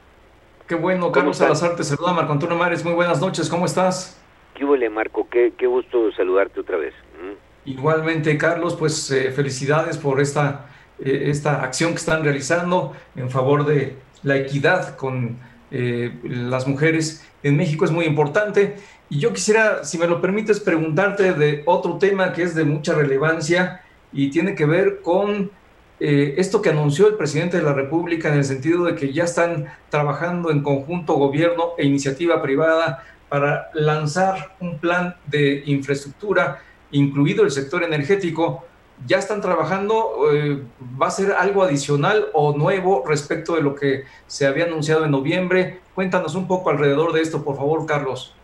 Qué 0.66 0.74
bueno, 0.74 1.12
Carlos 1.12 1.36
Salazar 1.36 1.76
te 1.76 1.84
saluda, 1.84 2.14
Marco 2.14 2.32
Antonio 2.32 2.56
Mares, 2.56 2.82
muy 2.82 2.94
buenas 2.94 3.20
noches, 3.20 3.48
¿cómo 3.50 3.66
estás? 3.66 4.18
¿Qué 4.56 4.90
Marco? 4.90 5.28
Qué, 5.30 5.52
qué 5.56 5.66
gusto 5.66 6.10
saludarte 6.12 6.60
otra 6.60 6.78
vez. 6.78 6.94
¿Mm? 7.20 7.70
Igualmente, 7.70 8.38
Carlos, 8.38 8.74
pues 8.76 9.10
eh, 9.10 9.30
felicidades 9.32 9.98
por 9.98 10.20
esta, 10.20 10.66
eh, 10.98 11.24
esta 11.26 11.62
acción 11.62 11.90
que 11.90 11.98
están 11.98 12.24
realizando 12.24 12.94
en 13.16 13.30
favor 13.30 13.66
de 13.66 13.96
la 14.22 14.36
equidad 14.36 14.96
con 14.96 15.38
eh, 15.70 16.12
las 16.24 16.66
mujeres 16.66 17.26
en 17.42 17.56
México, 17.56 17.84
es 17.84 17.90
muy 17.90 18.06
importante. 18.06 18.76
Y 19.08 19.18
yo 19.18 19.32
quisiera, 19.32 19.84
si 19.84 19.98
me 19.98 20.06
lo 20.06 20.20
permites, 20.20 20.60
preguntarte 20.60 21.32
de 21.32 21.62
otro 21.66 21.98
tema 21.98 22.32
que 22.32 22.42
es 22.42 22.54
de 22.54 22.64
mucha 22.64 22.94
relevancia 22.94 23.82
y 24.12 24.30
tiene 24.30 24.54
que 24.54 24.64
ver 24.64 25.00
con 25.02 25.50
eh, 25.98 26.34
esto 26.36 26.60
que 26.60 26.68
anunció 26.68 27.08
el 27.08 27.14
presidente 27.14 27.56
de 27.56 27.62
la 27.62 27.72
República 27.72 28.28
en 28.28 28.34
el 28.38 28.44
sentido 28.44 28.84
de 28.84 28.94
que 28.94 29.12
ya 29.12 29.24
están 29.24 29.66
trabajando 29.88 30.50
en 30.50 30.62
conjunto 30.62 31.14
gobierno 31.14 31.70
e 31.78 31.86
iniciativa 31.86 32.42
privada 32.42 33.04
para 33.28 33.70
lanzar 33.74 34.56
un 34.60 34.78
plan 34.78 35.16
de 35.26 35.62
infraestructura, 35.66 36.62
incluido 36.90 37.44
el 37.44 37.50
sector 37.50 37.82
energético, 37.82 38.64
ya 39.06 39.18
están 39.18 39.40
trabajando, 39.40 40.32
eh, 40.32 40.62
va 41.00 41.08
a 41.08 41.10
ser 41.10 41.32
algo 41.32 41.62
adicional 41.62 42.28
o 42.32 42.56
nuevo 42.56 43.04
respecto 43.06 43.54
de 43.54 43.62
lo 43.62 43.74
que 43.74 44.04
se 44.26 44.46
había 44.46 44.64
anunciado 44.64 45.04
en 45.04 45.10
noviembre. 45.10 45.80
Cuéntanos 45.94 46.34
un 46.34 46.48
poco 46.48 46.70
alrededor 46.70 47.12
de 47.12 47.20
esto, 47.20 47.44
por 47.44 47.56
favor, 47.56 47.84
Carlos. 47.84 48.34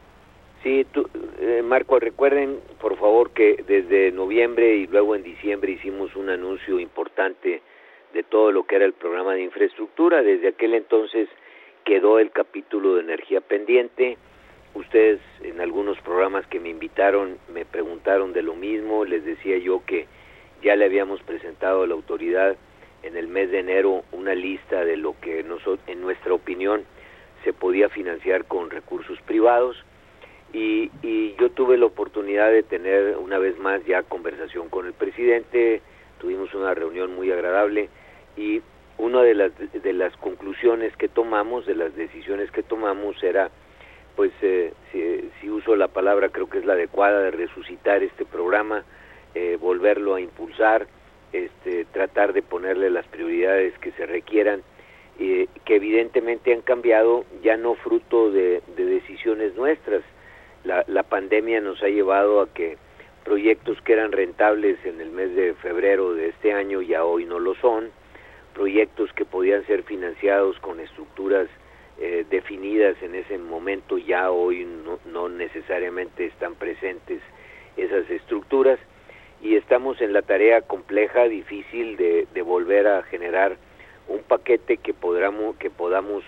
Sí, 0.62 0.86
tú, 0.92 1.08
eh, 1.40 1.62
Marco, 1.64 1.98
recuerden 1.98 2.60
por 2.80 2.96
favor 2.96 3.30
que 3.30 3.64
desde 3.66 4.12
noviembre 4.12 4.76
y 4.76 4.86
luego 4.86 5.16
en 5.16 5.22
diciembre 5.22 5.72
hicimos 5.72 6.14
un 6.14 6.28
anuncio 6.30 6.78
importante 6.78 7.62
de 8.12 8.22
todo 8.22 8.52
lo 8.52 8.64
que 8.64 8.76
era 8.76 8.84
el 8.84 8.92
programa 8.92 9.34
de 9.34 9.42
infraestructura. 9.42 10.22
Desde 10.22 10.48
aquel 10.48 10.74
entonces 10.74 11.28
quedó 11.84 12.18
el 12.18 12.30
capítulo 12.30 12.94
de 12.94 13.00
energía 13.00 13.40
pendiente. 13.40 14.18
Ustedes 14.74 15.20
en 15.42 15.60
algunos 15.60 16.00
programas 16.00 16.46
que 16.46 16.60
me 16.60 16.70
invitaron 16.70 17.38
me 17.52 17.64
preguntaron 17.64 18.32
de 18.32 18.42
lo 18.42 18.54
mismo. 18.54 19.04
Les 19.04 19.24
decía 19.24 19.58
yo 19.58 19.82
que 19.84 20.06
ya 20.62 20.76
le 20.76 20.84
habíamos 20.84 21.22
presentado 21.22 21.82
a 21.82 21.86
la 21.86 21.94
autoridad 21.94 22.56
en 23.02 23.16
el 23.16 23.28
mes 23.28 23.50
de 23.50 23.58
enero 23.58 24.04
una 24.12 24.34
lista 24.34 24.84
de 24.84 24.96
lo 24.96 25.14
que 25.20 25.40
en 25.40 26.00
nuestra 26.00 26.32
opinión 26.32 26.84
se 27.44 27.52
podía 27.52 27.88
financiar 27.88 28.44
con 28.44 28.70
recursos 28.70 29.20
privados 29.22 29.76
y, 30.52 30.90
yo 31.38 31.50
tuve 31.50 31.76
la 31.76 31.86
oportunidad 31.86 32.52
de 32.52 32.62
tener 32.62 33.16
una 33.16 33.38
vez 33.38 33.58
más 33.58 33.84
ya 33.84 34.02
conversación 34.02 34.68
con 34.68 34.86
el 34.86 34.92
presidente, 34.92 35.80
tuvimos 36.20 36.54
una 36.54 36.72
reunión 36.74 37.14
muy 37.16 37.32
agradable 37.32 37.88
y 38.36 38.62
una 38.98 39.22
de 39.22 39.34
las, 39.34 39.52
de 39.58 39.92
las 39.92 40.16
conclusiones 40.18 40.96
que 40.96 41.08
tomamos, 41.08 41.66
de 41.66 41.74
las 41.74 41.96
decisiones 41.96 42.50
que 42.52 42.62
tomamos 42.62 43.20
era, 43.24 43.50
pues 44.16 44.32
eh, 44.42 44.72
si, 45.40 45.50
uso 45.50 45.76
la 45.76 45.88
palabra 45.88 46.28
creo 46.28 46.48
que 46.48 46.58
es 46.58 46.64
la 46.64 46.74
adecuada, 46.74 47.20
de 47.22 47.30
resucitar 47.30 48.02
este 48.02 48.24
programa, 48.24 48.84
eh, 49.34 49.56
volverlo 49.60 50.14
a 50.14 50.20
impulsar, 50.20 50.86
este, 51.32 51.84
tratar 51.86 52.32
de 52.32 52.42
ponerle 52.42 52.90
las 52.90 53.06
prioridades 53.06 53.76
que 53.78 53.92
se 53.92 54.06
requieran, 54.06 54.62
eh, 55.18 55.46
que 55.64 55.76
evidentemente 55.76 56.52
han 56.52 56.62
cambiado 56.62 57.24
ya 57.42 57.56
no 57.56 57.74
fruto 57.74 58.30
de 58.30 58.62
decisiones 58.76 59.54
nuestras, 59.54 60.02
la, 60.64 60.84
la 60.86 61.02
pandemia 61.02 61.60
nos 61.60 61.82
ha 61.82 61.88
llevado 61.88 62.40
a 62.40 62.52
que 62.52 62.76
proyectos 63.24 63.80
que 63.82 63.92
eran 63.92 64.12
rentables 64.12 64.84
en 64.84 65.00
el 65.00 65.10
mes 65.10 65.34
de 65.34 65.54
febrero 65.54 66.14
de 66.14 66.28
este 66.28 66.52
año 66.52 66.82
ya 66.82 67.04
hoy 67.04 67.24
no 67.24 67.38
lo 67.38 67.54
son, 67.56 67.90
proyectos 68.54 69.12
que 69.12 69.24
podían 69.24 69.64
ser 69.66 69.82
financiados 69.84 70.58
con 70.60 70.80
estructuras 70.80 71.48
eh, 71.98 72.24
definidas 72.30 72.96
en 73.02 73.14
ese 73.14 73.38
momento 73.38 73.98
ya 73.98 74.30
hoy 74.30 74.64
no, 74.64 74.98
no, 75.06 75.28
necesariamente 75.28 76.26
están 76.26 76.54
presentes 76.54 77.20
esas 77.76 78.08
estructuras 78.10 78.78
y 79.42 79.56
estamos 79.56 80.00
en 80.00 80.12
la 80.12 80.22
tarea 80.22 80.62
compleja, 80.62 81.24
difícil 81.24 81.96
de, 81.96 82.26
volver 82.42 82.86
a 82.86 83.02
generar 83.02 83.56
un 84.08 84.22
paquete 84.22 84.76
que 84.78 84.94
podamos, 84.94 85.56
que 85.56 85.70
podamos 85.70 86.24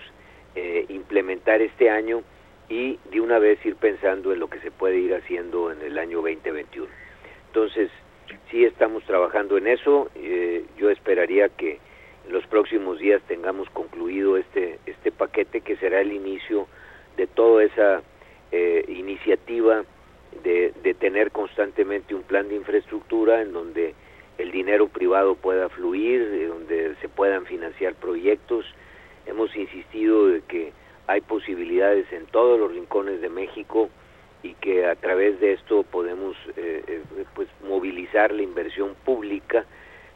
eh, 0.55 0.85
implementar 0.89 1.61
este 1.61 1.89
año 1.89 2.23
y 2.69 2.99
de 3.11 3.21
una 3.21 3.39
vez 3.39 3.63
ir 3.65 3.75
pensando 3.75 4.33
en 4.33 4.39
lo 4.39 4.49
que 4.49 4.59
se 4.59 4.71
puede 4.71 4.97
ir 4.97 5.13
haciendo 5.13 5.71
en 5.71 5.81
el 5.81 5.97
año 5.97 6.21
2021. 6.21 6.87
Entonces, 7.47 7.89
sí 8.49 8.65
estamos 8.65 9.03
trabajando 9.03 9.57
en 9.57 9.67
eso. 9.67 10.09
Eh, 10.15 10.65
yo 10.77 10.89
esperaría 10.89 11.49
que 11.49 11.79
los 12.29 12.45
próximos 12.47 12.99
días 12.99 13.21
tengamos 13.27 13.69
concluido 13.69 14.37
este, 14.37 14.79
este 14.85 15.11
paquete 15.11 15.61
que 15.61 15.77
será 15.77 16.01
el 16.01 16.11
inicio 16.11 16.67
de 17.17 17.27
toda 17.27 17.63
esa 17.63 18.01
eh, 18.51 18.85
iniciativa 18.87 19.83
de, 20.43 20.73
de 20.83 20.93
tener 20.93 21.31
constantemente 21.31 22.13
un 22.13 22.23
plan 22.23 22.49
de 22.49 22.55
infraestructura 22.55 23.41
en 23.41 23.53
donde 23.53 23.93
el 24.37 24.51
dinero 24.51 24.87
privado 24.87 25.35
pueda 25.35 25.69
fluir, 25.69 26.47
donde 26.47 26.95
se 27.01 27.07
puedan 27.07 27.45
financiar 27.45 27.95
proyectos. 27.95 28.65
Hemos 29.25 29.55
insistido 29.55 30.27
de 30.27 30.41
que 30.41 30.73
hay 31.07 31.21
posibilidades 31.21 32.11
en 32.11 32.25
todos 32.25 32.59
los 32.59 32.71
rincones 32.71 33.21
de 33.21 33.29
México 33.29 33.89
y 34.43 34.53
que 34.55 34.85
a 34.85 34.95
través 34.95 35.39
de 35.39 35.53
esto 35.53 35.83
podemos 35.83 36.35
eh, 36.57 36.83
eh, 36.87 37.01
pues 37.33 37.47
movilizar 37.67 38.31
la 38.31 38.43
inversión 38.43 38.95
pública, 39.05 39.65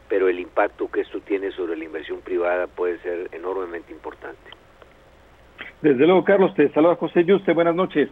pero 0.10 0.28
el 0.28 0.39
impacto 0.39 0.89
que 0.91 1.02
esto 1.02 1.19
tiene 1.22 1.52
sobre 1.52 1.78
la 1.78 1.86
inversión 1.86 2.19
privada 2.22 2.67
puede 2.67 2.98
ser 3.00 3.30
enormemente 3.32 3.93
importante. 3.93 4.52
Desde 5.82 6.06
luego, 6.06 6.26
Carlos, 6.26 6.54
te 6.56 6.69
saluda 6.69 6.95
José 6.95 7.24
Yuste, 7.24 7.54
buenas 7.54 7.76
noches. 7.76 8.10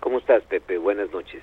¿Cómo 0.00 0.18
estás, 0.18 0.42
Pepe? 0.44 0.76
Buenas 0.76 1.10
noches. 1.10 1.42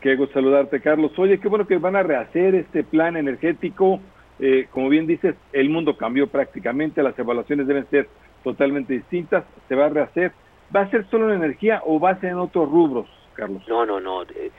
Qué 0.00 0.16
gusto 0.16 0.34
saludarte, 0.34 0.80
Carlos. 0.80 1.16
Oye, 1.18 1.38
qué 1.38 1.48
bueno 1.48 1.66
que 1.66 1.76
van 1.78 1.96
a 1.96 2.02
rehacer 2.02 2.54
este 2.54 2.82
plan 2.82 3.16
energético. 3.16 4.00
Eh, 4.40 4.68
como 4.70 4.88
bien 4.88 5.06
dices, 5.06 5.34
el 5.52 5.68
mundo 5.70 5.96
cambió 5.96 6.28
prácticamente, 6.28 7.02
las 7.02 7.18
evaluaciones 7.18 7.66
deben 7.66 7.88
ser 7.90 8.08
totalmente 8.44 8.94
distintas, 8.94 9.44
se 9.68 9.74
va 9.74 9.86
a 9.86 9.90
rehacer. 9.90 10.32
¿Va 10.74 10.82
a 10.82 10.90
ser 10.90 11.08
solo 11.08 11.32
en 11.32 11.42
energía 11.42 11.82
o 11.84 11.98
va 11.98 12.10
a 12.10 12.20
ser 12.20 12.30
en 12.30 12.38
otros 12.38 12.70
rubros, 12.70 13.08
Carlos? 13.34 13.62
No, 13.68 13.86
no, 13.86 14.00
no. 14.00 14.22
Eh, 14.22 14.50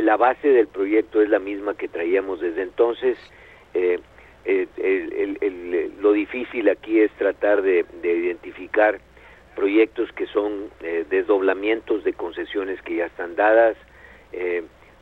la 0.00 0.16
base 0.16 0.48
del 0.48 0.68
proyecto 0.68 1.20
es 1.20 1.28
la 1.28 1.38
misma 1.38 1.74
que 1.74 1.88
traíamos 1.88 2.40
desde 2.40 2.62
entonces. 2.62 3.18
Eh, 3.74 3.98
lo 6.00 6.12
difícil 6.12 6.68
aquí 6.68 7.00
es 7.00 7.10
tratar 7.12 7.62
de, 7.62 7.84
identificar 8.02 9.00
proyectos 9.54 10.10
que 10.12 10.26
son 10.26 10.70
eh, 10.80 11.04
desdoblamientos 11.08 12.04
de 12.04 12.12
concesiones 12.14 12.80
que 12.82 12.96
ya 12.96 13.06
están 13.06 13.36
dadas. 13.36 13.76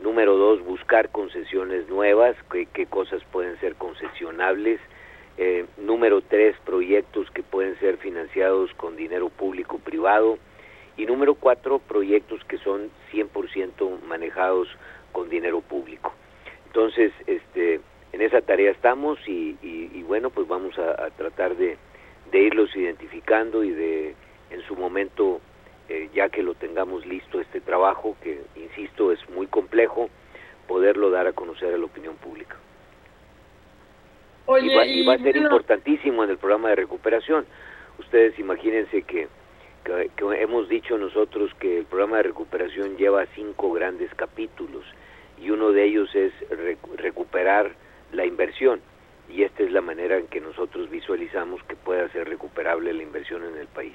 número 0.00 0.36
dos, 0.36 0.64
buscar 0.64 1.10
concesiones 1.10 1.88
nuevas, 1.88 2.36
qué 2.72 2.86
cosas 2.86 3.22
pueden 3.32 3.58
ser 3.60 3.74
concesionables. 3.74 4.80
Eh, 5.40 5.66
número 5.76 6.20
tres, 6.20 6.56
proyectos 6.64 7.30
que 7.30 7.44
pueden 7.44 7.78
ser 7.78 7.98
financiados 7.98 8.74
con 8.74 8.96
dinero 8.96 9.28
público 9.28 9.78
privado. 9.78 10.36
Y 10.96 11.06
número 11.06 11.36
cuatro, 11.36 11.78
proyectos 11.78 12.42
que 12.44 12.58
son 12.58 12.90
100% 13.12 14.00
manejados 14.02 14.66
con 15.12 15.30
dinero 15.30 15.60
público. 15.60 16.12
Entonces, 16.66 17.12
este, 17.28 17.80
en 18.12 18.22
esa 18.22 18.40
tarea 18.40 18.70
estamos 18.70 19.18
y, 19.26 20.02
bueno, 20.06 20.30
pues 20.30 20.48
vamos 20.48 20.78
a, 20.78 21.10
tratar 21.10 21.56
de, 21.56 21.76
irlos 22.32 22.74
identificando 22.74 23.64
y 23.64 23.70
de, 23.70 24.14
en 24.50 24.62
su 24.62 24.76
momento, 24.76 25.40
eh, 25.88 26.08
ya 26.14 26.28
que 26.28 26.42
lo 26.42 26.54
tengamos 26.54 27.06
listo 27.06 27.40
este 27.40 27.60
trabajo, 27.60 28.16
que, 28.22 28.40
insisto, 28.56 29.12
es 29.12 29.18
muy 29.30 29.46
complejo, 29.46 30.08
poderlo 30.66 31.10
dar 31.10 31.26
a 31.26 31.32
conocer 31.32 31.72
a 31.72 31.78
la 31.78 31.84
opinión 31.84 32.16
pública 32.16 32.56
y, 34.56 35.04
va, 35.04 35.14
a 35.14 35.18
ser 35.18 35.36
importantísimo 35.36 36.24
en 36.24 36.30
el 36.30 36.38
programa 36.38 36.70
de 36.70 36.76
recuperación. 36.76 37.44
Ustedes 37.98 38.38
imagínense 38.38 39.02
que, 39.02 39.28
hemos 40.40 40.68
dicho 40.68 40.96
nosotros 40.96 41.52
que 41.58 41.78
el 41.78 41.84
programa 41.84 42.18
de 42.18 42.24
recuperación 42.24 42.96
lleva 42.96 43.26
cinco 43.34 43.72
grandes 43.72 44.12
capítulos 44.14 44.84
y 45.40 45.50
uno 45.50 45.72
de 45.72 45.84
ellos 45.84 46.14
es 46.14 46.32
recuperar 46.96 47.72
la 48.12 48.24
inversión. 48.24 48.80
y 49.30 49.42
esta 49.42 49.62
es 49.62 49.70
la 49.72 49.82
manera 49.82 50.16
en 50.16 50.26
que 50.28 50.40
nosotros 50.40 50.88
visualizamos 50.88 51.62
que 51.64 51.76
pueda 51.76 52.08
ser 52.12 52.26
recuperable 52.26 52.94
la 52.94 53.02
inversión 53.02 53.44
en 53.44 53.58
el 53.58 53.66
país. 53.66 53.94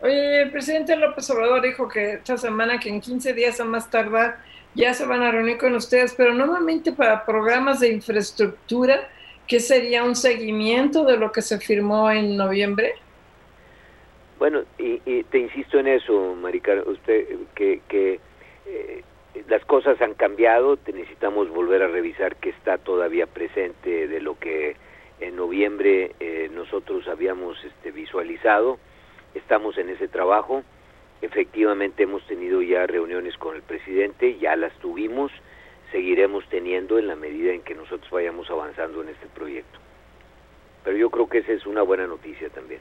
Oye, 0.00 0.42
el 0.42 0.50
presidente 0.50 0.96
López 0.96 1.30
Obrador 1.30 1.62
dijo 1.62 1.88
que 1.88 2.14
esta 2.14 2.36
semana, 2.36 2.78
que 2.78 2.88
en 2.88 3.00
15 3.00 3.32
días 3.32 3.60
a 3.60 3.64
más 3.64 3.90
tardar, 3.90 4.38
ya 4.74 4.94
se 4.94 5.06
van 5.06 5.22
a 5.22 5.30
reunir 5.30 5.58
con 5.58 5.74
ustedes, 5.74 6.14
pero 6.14 6.34
normalmente 6.34 6.92
para 6.92 7.24
programas 7.24 7.80
de 7.80 7.92
infraestructura, 7.92 9.08
¿qué 9.46 9.58
sería 9.58 10.04
un 10.04 10.14
seguimiento 10.14 11.04
de 11.04 11.16
lo 11.16 11.32
que 11.32 11.42
se 11.42 11.58
firmó 11.58 12.10
en 12.10 12.36
noviembre? 12.36 12.94
Bueno, 14.38 14.62
y, 14.78 15.22
te 15.24 15.38
insisto 15.38 15.80
en 15.80 15.88
eso, 15.88 16.36
Maricar, 16.36 16.86
usted, 16.86 17.26
que, 17.56 17.80
que 17.88 18.20
eh, 18.66 19.02
las 19.48 19.64
cosas 19.64 20.00
han 20.00 20.14
cambiado, 20.14 20.78
necesitamos 20.86 21.48
volver 21.50 21.82
a 21.82 21.88
revisar 21.88 22.36
qué 22.36 22.50
está 22.50 22.78
todavía 22.78 23.26
presente 23.26 24.08
de 24.08 24.20
lo 24.20 24.38
que 24.38 24.76
en 25.20 25.36
noviembre 25.36 26.12
eh, 26.20 26.48
nosotros 26.52 27.06
habíamos 27.08 27.62
este, 27.64 27.90
visualizado. 27.90 28.78
Estamos 29.34 29.76
en 29.78 29.90
ese 29.90 30.08
trabajo. 30.08 30.62
Efectivamente 31.20 32.04
hemos 32.04 32.26
tenido 32.26 32.62
ya 32.62 32.86
reuniones 32.86 33.36
con 33.36 33.56
el 33.56 33.62
presidente, 33.62 34.38
ya 34.38 34.54
las 34.56 34.72
tuvimos, 34.78 35.32
seguiremos 35.90 36.48
teniendo 36.48 36.98
en 36.98 37.08
la 37.08 37.16
medida 37.16 37.52
en 37.52 37.62
que 37.62 37.74
nosotros 37.74 38.10
vayamos 38.10 38.48
avanzando 38.50 39.02
en 39.02 39.08
este 39.08 39.26
proyecto. 39.26 39.78
Pero 40.84 40.96
yo 40.96 41.10
creo 41.10 41.28
que 41.28 41.38
esa 41.38 41.52
es 41.52 41.66
una 41.66 41.82
buena 41.82 42.06
noticia 42.06 42.48
también. 42.50 42.80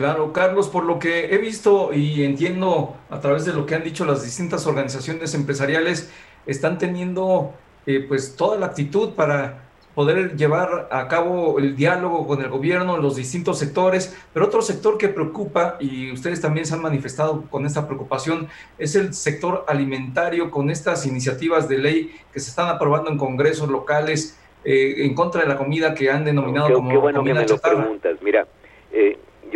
Claro, 0.00 0.32
Carlos, 0.32 0.70
por 0.70 0.84
lo 0.84 0.98
que 0.98 1.26
he 1.26 1.36
visto 1.36 1.92
y 1.92 2.24
entiendo 2.24 2.96
a 3.10 3.20
través 3.20 3.44
de 3.44 3.52
lo 3.52 3.66
que 3.66 3.74
han 3.74 3.84
dicho 3.84 4.06
las 4.06 4.24
distintas 4.24 4.66
organizaciones 4.66 5.34
empresariales, 5.34 6.10
están 6.46 6.78
teniendo 6.78 7.52
eh, 7.84 8.06
pues 8.08 8.34
toda 8.34 8.58
la 8.58 8.64
actitud 8.64 9.10
para 9.10 9.68
poder 9.94 10.38
llevar 10.38 10.88
a 10.90 11.06
cabo 11.06 11.58
el 11.58 11.76
diálogo 11.76 12.26
con 12.26 12.40
el 12.40 12.48
gobierno, 12.48 12.96
los 12.96 13.16
distintos 13.16 13.58
sectores, 13.58 14.16
pero 14.32 14.46
otro 14.46 14.62
sector 14.62 14.96
que 14.96 15.08
preocupa, 15.08 15.76
y 15.80 16.10
ustedes 16.12 16.40
también 16.40 16.64
se 16.64 16.72
han 16.72 16.80
manifestado 16.80 17.42
con 17.50 17.66
esta 17.66 17.86
preocupación, 17.86 18.48
es 18.78 18.94
el 18.96 19.12
sector 19.12 19.66
alimentario 19.68 20.50
con 20.50 20.70
estas 20.70 21.04
iniciativas 21.04 21.68
de 21.68 21.76
ley 21.76 22.14
que 22.32 22.40
se 22.40 22.48
están 22.48 22.68
aprobando 22.68 23.10
en 23.10 23.18
congresos 23.18 23.68
locales 23.68 24.38
eh, 24.64 25.04
en 25.04 25.14
contra 25.14 25.42
de 25.42 25.48
la 25.48 25.58
comida 25.58 25.92
que 25.92 26.10
han 26.10 26.24
denominado 26.24 26.72
como 26.72 26.88
qué 26.88 26.96
bueno 26.96 27.22
que 27.22 27.34
me 27.34 27.46
lo 27.46 27.58
preguntas. 27.58 28.16
Mira, 28.22 28.46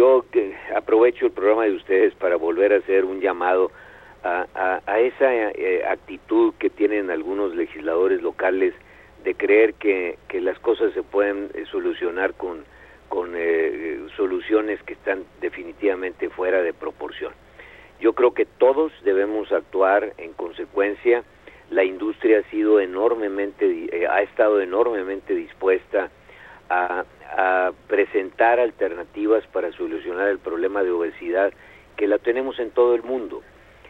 yo 0.04 0.24
aprovecho 0.76 1.26
el 1.26 1.32
programa 1.32 1.64
de 1.64 1.72
ustedes 1.72 2.14
para 2.14 2.36
volver 2.36 2.74
a 2.74 2.76
hacer 2.76 3.06
un 3.06 3.20
llamado 3.20 3.70
a, 4.22 5.00
esa 5.00 5.50
eh, 5.50 5.84
actitud 5.86 6.54
que 6.58 6.70
tienen 6.70 7.10
algunos 7.10 7.54
legisladores 7.54 8.22
locales 8.22 8.74
de 9.22 9.34
creer 9.34 9.74
que, 9.74 10.16
las 10.40 10.58
cosas 10.58 10.92
se 10.92 11.02
pueden 11.02 11.50
eh, 11.54 11.64
solucionar 11.70 12.34
con, 12.34 12.64
eh, 13.34 14.06
soluciones 14.16 14.82
que 14.82 14.94
están 14.94 15.24
definitivamente 15.40 16.28
fuera 16.28 16.62
de 16.62 16.72
proporción. 16.72 17.32
Yo 18.00 18.12
creo 18.12 18.34
que 18.34 18.44
todos 18.44 18.92
debemos 19.04 19.52
actuar 19.52 20.12
en 20.18 20.32
consecuencia. 20.34 21.22
La 21.70 21.84
industria 21.84 22.40
ha 22.40 22.50
sido 22.50 22.80
enormemente, 22.80 24.06
ha 24.10 24.20
estado 24.22 24.60
enormemente 24.60 25.34
dispuesta 25.34 26.10
a, 26.68 27.04
presentar 28.14 28.60
alternativas 28.60 29.44
para 29.48 29.72
solucionar 29.72 30.28
el 30.28 30.38
problema 30.38 30.84
de 30.84 30.92
obesidad 30.92 31.52
que 31.96 32.06
la 32.06 32.18
tenemos 32.18 32.60
en 32.60 32.70
todo 32.70 32.94
el 32.94 33.02
mundo. 33.02 33.42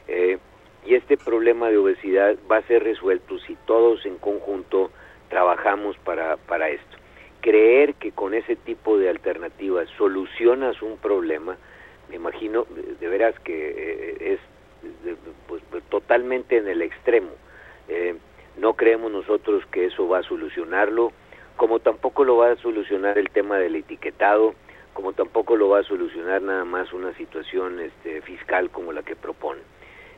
Eh, 0.09 0.39
y 0.87 0.95
este 0.95 1.19
problema 1.19 1.69
de 1.69 1.77
obesidad 1.77 2.35
va 2.51 2.57
a 2.57 2.63
ser 2.63 2.85
resuelto 2.85 3.39
si 3.41 3.55
todos 3.67 4.07
en 4.07 4.17
conjunto 4.17 4.91
trabajamos 5.29 5.99
para, 5.99 6.39
para 6.39 6.71
esto. 6.71 6.97
Creer 7.43 7.97
que 7.97 8.13
con 8.13 8.33
ese 8.33 8.57
tipo 8.57 8.97
de 8.97 9.11
alternativas 9.11 9.91
solucionas 9.99 10.81
un 10.81 10.97
problema, 10.97 11.59
me 12.09 12.17
imagino 12.17 12.67
de 12.99 13.09
veras 13.09 13.39
que 13.41 13.75
eh, 13.77 14.33
es 14.33 14.41
pues, 15.47 15.63
totalmente 15.91 16.57
en 16.57 16.67
el 16.67 16.81
extremo. 16.81 17.33
Eh, 17.89 18.15
no 18.57 18.73
creemos 18.73 19.13
nosotros 19.13 19.67
que 19.67 19.85
eso 19.85 20.09
va 20.09 20.21
a 20.21 20.23
solucionarlo 20.23 21.13
como 21.57 21.81
tampoco 21.81 22.25
lo 22.25 22.37
va 22.37 22.53
a 22.53 22.57
solucionar 22.57 23.19
el 23.19 23.31
tema 23.31 23.59
del 23.59 23.77
etiquetado, 23.77 24.55
como 24.93 25.13
tampoco 25.13 25.57
lo 25.57 25.69
va 25.69 25.81
a 25.81 25.85
solucionar 25.85 26.43
nada 26.43 26.65
más 26.65 26.93
una 26.93 27.13
situación 27.15 27.81
este, 27.81 28.23
fiscal 28.23 28.71
como 28.71 28.93
la 28.93 29.03
que 29.03 29.17
propone. 29.17 29.61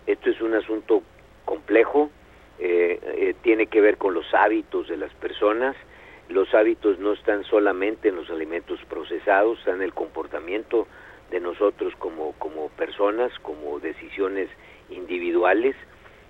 Esto 0.06 0.30
es 0.30 0.40
un 0.40 0.54
asunto 0.54 1.02
complejo, 1.44 2.10
eh, 2.58 2.98
eh, 3.02 3.34
tiene 3.42 3.66
que 3.66 3.80
ver 3.80 3.96
con 3.96 4.14
los 4.14 4.32
hábitos 4.34 4.88
de 4.88 4.96
las 4.96 5.12
personas, 5.14 5.76
los 6.28 6.52
hábitos 6.54 6.98
no 6.98 7.12
están 7.12 7.44
solamente 7.44 8.08
en 8.08 8.16
los 8.16 8.30
alimentos 8.30 8.80
procesados, 8.88 9.58
están 9.58 9.76
en 9.76 9.82
el 9.82 9.94
comportamiento 9.94 10.86
de 11.30 11.40
nosotros 11.40 11.94
como, 11.98 12.32
como 12.38 12.68
personas, 12.70 13.32
como 13.40 13.78
decisiones 13.80 14.48
individuales. 14.90 15.76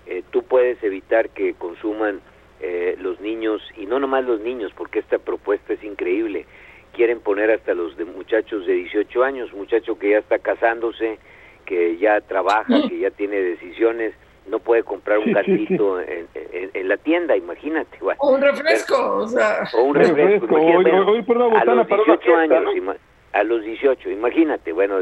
Eh, 0.05 0.23
tú 0.31 0.43
puedes 0.43 0.81
evitar 0.83 1.29
que 1.29 1.53
consuman 1.53 2.21
eh, 2.59 2.95
los 2.99 3.19
niños, 3.19 3.61
y 3.77 3.85
no 3.85 3.99
nomás 3.99 4.25
los 4.25 4.39
niños, 4.41 4.71
porque 4.75 4.99
esta 4.99 5.19
propuesta 5.19 5.73
es 5.73 5.83
increíble, 5.83 6.45
quieren 6.93 7.19
poner 7.19 7.51
hasta 7.51 7.73
los 7.73 7.95
de 7.97 8.05
muchachos 8.05 8.65
de 8.65 8.73
18 8.73 9.23
años, 9.23 9.53
muchacho 9.53 9.97
que 9.99 10.11
ya 10.11 10.17
está 10.19 10.39
casándose, 10.39 11.19
que 11.65 11.97
ya 11.97 12.21
trabaja, 12.21 12.87
que 12.89 12.99
ya 12.99 13.11
tiene 13.11 13.39
decisiones, 13.41 14.13
no 14.47 14.59
puede 14.59 14.83
comprar 14.83 15.19
un 15.19 15.33
gatito 15.33 15.99
en, 15.99 16.27
en, 16.33 16.87
la 16.87 16.97
tienda, 16.97 17.35
imagínate. 17.35 17.97
o 18.17 18.29
un 18.31 18.41
refresco, 18.41 19.17
o 19.17 19.27
sea. 19.27 19.63
O 19.73 19.83
un 19.83 19.95
refresco, 19.95 20.55
a 20.55 21.65
los 21.65 21.87
18 21.87 22.35
años, 22.35 22.97
a 23.33 23.43
los 23.43 23.61
18, 23.63 24.09
imagínate, 24.09 24.71
bueno, 24.71 24.95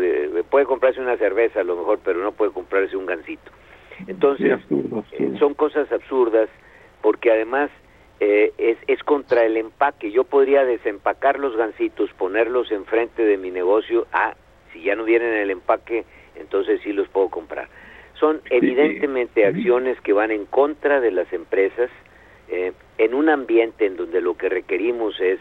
puede 0.49 0.65
comprarse 0.65 0.99
una 0.99 1.15
cerveza 1.17 1.61
a 1.61 1.63
lo 1.63 1.75
mejor, 1.75 1.99
pero 2.03 2.21
no 2.21 2.31
puede 2.31 2.51
comprarse 2.51 2.97
un 2.97 3.05
gansito. 3.05 3.51
Entonces, 4.07 4.59
eh, 5.13 5.35
son 5.39 5.53
cosas 5.53 5.89
absurdas 5.91 6.49
porque 7.05 7.29
además 7.29 7.69
eh, 8.19 8.51
es, 8.57 8.79
es 8.87 9.03
contra 9.03 9.45
el 9.45 9.57
empaque. 9.57 10.09
Yo 10.09 10.23
podría 10.23 10.65
desempacar 10.65 11.37
los 11.37 11.55
gansitos, 11.55 12.09
ponerlos 12.13 12.71
enfrente 12.71 13.23
de 13.23 13.37
mi 13.37 13.51
negocio. 13.51 14.07
Ah, 14.11 14.33
si 14.73 14.81
ya 14.81 14.95
no 14.95 15.03
vienen 15.03 15.31
en 15.33 15.41
el 15.41 15.51
empaque, 15.51 16.03
entonces 16.33 16.81
sí 16.83 16.93
los 16.93 17.07
puedo 17.09 17.29
comprar. 17.29 17.67
Son 18.19 18.41
evidentemente 18.49 19.45
acciones 19.45 20.01
que 20.01 20.13
van 20.13 20.31
en 20.31 20.47
contra 20.47 20.99
de 20.99 21.11
las 21.11 21.31
empresas 21.31 21.91
eh, 22.49 22.71
en 22.97 23.13
un 23.13 23.29
ambiente 23.29 23.85
en 23.85 23.97
donde 23.97 24.19
lo 24.19 24.35
que 24.35 24.49
requerimos 24.49 25.19
es 25.19 25.39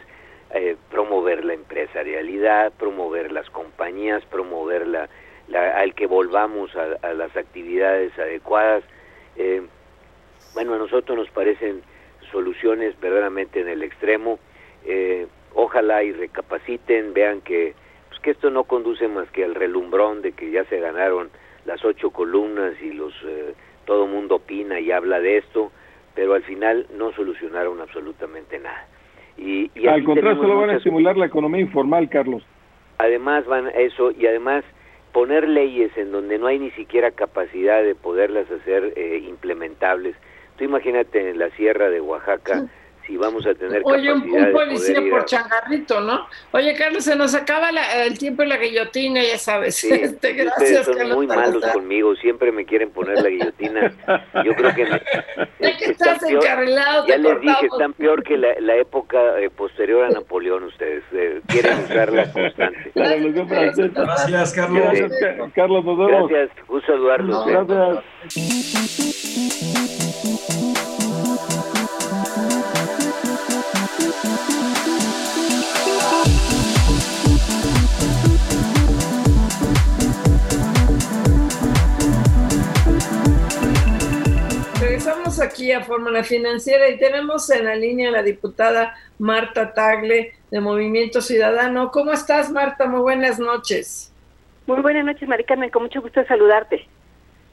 eh, 0.52 0.76
promover 0.90 1.46
la 1.46 1.54
empresarialidad, 1.54 2.74
promover 2.74 3.32
las 3.32 3.48
compañías, 3.48 4.22
promover 4.26 4.86
la, 4.86 5.08
al 5.78 5.94
que 5.94 6.06
volvamos 6.06 6.76
a, 6.76 6.98
a 7.00 7.14
las 7.14 7.34
actividades 7.34 8.12
adecuadas. 8.18 8.84
Bueno, 10.54 10.74
a 10.74 10.78
nosotros 10.78 11.18
nos 11.18 11.28
parecen 11.30 11.82
soluciones 12.30 12.98
verdaderamente 13.00 13.60
en 13.60 13.68
el 13.68 13.82
extremo. 13.82 14.38
Eh, 14.86 15.26
ojalá 15.54 16.02
y 16.02 16.12
recapaciten, 16.12 17.12
vean 17.12 17.40
que, 17.40 17.74
pues, 18.08 18.20
que 18.20 18.30
esto 18.30 18.50
no 18.50 18.64
conduce 18.64 19.08
más 19.08 19.28
que 19.30 19.44
al 19.44 19.54
relumbrón 19.54 20.22
de 20.22 20.32
que 20.32 20.50
ya 20.50 20.64
se 20.64 20.78
ganaron 20.78 21.30
las 21.64 21.84
ocho 21.84 22.10
columnas 22.10 22.74
y 22.80 22.92
los 22.92 23.12
eh, 23.24 23.54
todo 23.84 24.06
mundo 24.06 24.36
opina 24.36 24.80
y 24.80 24.90
habla 24.90 25.20
de 25.20 25.38
esto, 25.38 25.72
pero 26.14 26.34
al 26.34 26.42
final 26.42 26.86
no 26.96 27.12
solucionaron 27.12 27.80
absolutamente 27.80 28.58
nada. 28.58 28.86
Y, 29.36 29.70
al 29.86 30.04
contrario, 30.04 30.40
solo 30.40 30.60
van 30.60 30.70
a 30.70 30.76
estimular 30.76 31.16
la 31.16 31.26
economía 31.26 31.60
informal, 31.60 32.08
Carlos. 32.08 32.44
Además 32.98 33.44
van 33.46 33.66
a 33.66 33.70
eso 33.70 34.12
y 34.12 34.26
además 34.26 34.64
poner 35.12 35.48
leyes 35.48 35.96
en 35.96 36.12
donde 36.12 36.38
no 36.38 36.46
hay 36.46 36.58
ni 36.58 36.70
siquiera 36.72 37.10
capacidad 37.10 37.82
de 37.82 37.94
poderlas 37.94 38.48
hacer 38.50 38.92
eh, 38.96 39.24
implementables 39.28 40.14
Tú 40.56 40.64
imagínate 40.64 41.30
en 41.30 41.38
la 41.38 41.50
sierra 41.50 41.90
de 41.90 42.00
Oaxaca 42.00 42.64
si 43.06 43.16
vamos 43.16 43.46
a 43.46 43.54
tener 43.54 43.82
Oye, 43.84 44.12
un, 44.12 44.52
policía 44.52 45.00
por 45.10 45.24
changarrito, 45.24 46.00
¿no? 46.00 46.26
Oye, 46.52 46.74
Carlos, 46.74 47.04
se 47.04 47.14
nos 47.16 47.34
acaba 47.34 47.70
el 47.70 48.18
tiempo 48.18 48.42
y 48.42 48.46
la 48.46 48.56
guillotina, 48.56 49.22
ya 49.22 49.38
sabes. 49.38 49.76
Sí, 49.76 49.92
este, 49.92 50.32
gracias, 50.32 50.86
son 50.86 51.10
muy 51.10 51.26
malos 51.26 51.64
conmigo, 51.72 52.14
siempre 52.16 52.50
me 52.52 52.64
quieren 52.64 52.90
poner 52.90 53.20
la 53.22 53.28
guillotina. 53.28 53.92
Yo 54.44 54.54
creo 54.54 54.74
que... 54.74 54.86
ya 55.60 55.76
que 55.76 55.84
estás 55.84 56.22
encarrilado, 56.22 57.06
Ya 57.06 57.18
les 57.18 57.40
dije, 57.40 57.66
están 57.66 57.92
peor 57.92 58.22
que 58.22 58.36
la, 58.38 58.54
la 58.60 58.76
época 58.76 59.38
eh, 59.40 59.50
posterior 59.50 60.04
a 60.04 60.08
Napoleón 60.10 60.64
ustedes. 60.64 61.04
Eh, 61.12 61.40
quieren 61.46 61.80
usarla 61.80 62.32
constante. 62.32 62.90
Gracias, 62.94 64.52
Carlos. 64.54 64.82
Gracias, 64.82 65.12
Carlos, 65.54 65.84
nos 65.84 65.98
vemos. 65.98 66.30
Gracias, 66.30 66.66
gusto 66.66 66.92
saludarlos. 66.92 67.46
gracias. 67.46 68.04
Aquí 85.54 85.70
a 85.70 85.84
Fórmula 85.84 86.24
Financiera 86.24 86.88
y 86.88 86.98
tenemos 86.98 87.48
en 87.48 87.66
la 87.66 87.76
línea 87.76 88.08
a 88.08 88.12
la 88.12 88.22
diputada 88.24 88.96
Marta 89.20 89.72
Tagle 89.72 90.32
de 90.50 90.60
Movimiento 90.60 91.20
Ciudadano. 91.20 91.92
¿Cómo 91.92 92.10
estás, 92.12 92.50
Marta? 92.50 92.86
Muy 92.86 93.00
buenas 93.00 93.38
noches. 93.38 94.12
Muy 94.66 94.80
buenas 94.80 95.04
noches, 95.04 95.28
Maricarmen. 95.28 95.70
Con 95.70 95.84
mucho 95.84 96.02
gusto 96.02 96.24
saludarte. 96.26 96.88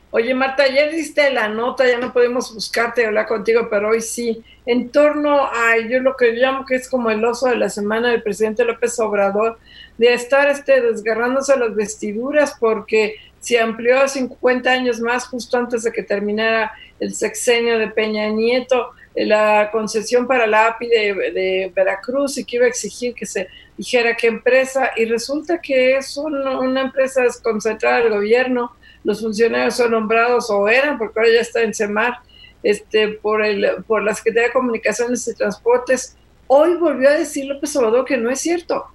Oye, 0.09 0.33
Marta, 0.33 0.63
ayer 0.63 0.91
diste 0.91 1.31
la 1.31 1.47
nota, 1.47 1.87
ya 1.87 1.99
no 1.99 2.11
podemos 2.11 2.51
buscarte 2.55 3.03
y 3.03 3.05
hablar 3.05 3.27
contigo, 3.27 3.67
pero 3.69 3.89
hoy 3.89 4.01
sí. 4.01 4.43
En 4.65 4.89
torno 4.89 5.45
a 5.45 5.77
yo 5.87 5.99
lo 5.99 6.15
que 6.15 6.31
llamo 6.31 6.65
que 6.65 6.75
es 6.75 6.89
como 6.89 7.11
el 7.11 7.23
oso 7.23 7.49
de 7.49 7.55
la 7.55 7.69
semana 7.69 8.09
del 8.09 8.23
presidente 8.23 8.65
López 8.65 8.99
Obrador, 8.99 9.59
de 9.99 10.11
estar 10.13 10.49
este, 10.49 10.81
desgarrándose 10.81 11.55
las 11.55 11.75
vestiduras 11.75 12.57
porque 12.59 13.17
se 13.39 13.59
amplió 13.59 13.99
a 13.99 14.07
50 14.07 14.71
años 14.71 14.99
más 15.01 15.27
justo 15.27 15.57
antes 15.57 15.83
de 15.83 15.91
que 15.91 16.03
terminara 16.03 16.71
el 17.01 17.13
sexenio 17.13 17.77
de 17.79 17.89
Peña 17.89 18.29
Nieto, 18.29 18.91
la 19.15 19.69
concesión 19.71 20.27
para 20.27 20.47
la 20.47 20.67
API 20.67 20.87
de, 20.87 21.71
Veracruz 21.75 22.37
y 22.37 22.45
que 22.45 22.57
iba 22.57 22.65
a 22.65 22.69
exigir 22.69 23.13
que 23.13 23.25
se 23.25 23.49
dijera 23.75 24.15
qué 24.15 24.27
empresa, 24.27 24.91
y 24.95 25.05
resulta 25.05 25.59
que 25.59 25.97
es 25.97 26.15
una 26.15 26.81
empresa 26.81 27.23
desconcentrada 27.23 28.01
del 28.01 28.13
gobierno, 28.13 28.71
los 29.03 29.19
funcionarios 29.21 29.75
son 29.75 29.91
nombrados 29.91 30.49
o 30.51 30.67
eran, 30.69 30.99
porque 30.99 31.19
ahora 31.19 31.31
ya 31.33 31.41
está 31.41 31.63
en 31.63 31.73
CEMAR, 31.73 32.19
este, 32.61 33.07
por, 33.09 33.43
el, 33.43 33.83
por 33.87 34.03
la 34.03 34.13
Secretaría 34.13 34.49
de 34.49 34.53
Comunicaciones 34.53 35.27
y 35.27 35.33
Transportes. 35.33 36.15
Hoy 36.45 36.75
volvió 36.75 37.09
a 37.09 37.13
decir 37.13 37.45
López 37.45 37.75
Obrador 37.75 38.05
que 38.05 38.17
no 38.17 38.29
es 38.29 38.39
cierto, 38.39 38.85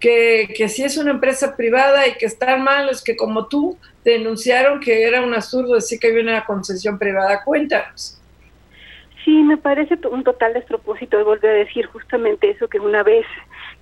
que, 0.00 0.52
que 0.56 0.68
sí 0.68 0.84
es 0.84 0.96
una 0.96 1.10
empresa 1.10 1.56
privada 1.56 2.06
y 2.06 2.14
que 2.14 2.26
están 2.26 2.62
malos, 2.62 3.02
que 3.02 3.16
como 3.16 3.46
tú 3.46 3.78
denunciaron 4.04 4.80
que 4.80 5.04
era 5.04 5.22
un 5.22 5.34
absurdo 5.34 5.74
decir 5.74 5.98
que 5.98 6.08
había 6.08 6.22
una 6.22 6.44
concesión 6.44 6.98
privada. 6.98 7.42
Cuéntanos. 7.44 8.20
Sí, 9.24 9.42
me 9.42 9.56
parece 9.56 9.98
un 10.08 10.22
total 10.22 10.54
despropósito 10.54 11.24
volver 11.24 11.50
a 11.50 11.54
decir 11.64 11.86
justamente 11.86 12.50
eso, 12.50 12.68
que 12.68 12.78
una 12.78 13.02
vez 13.02 13.26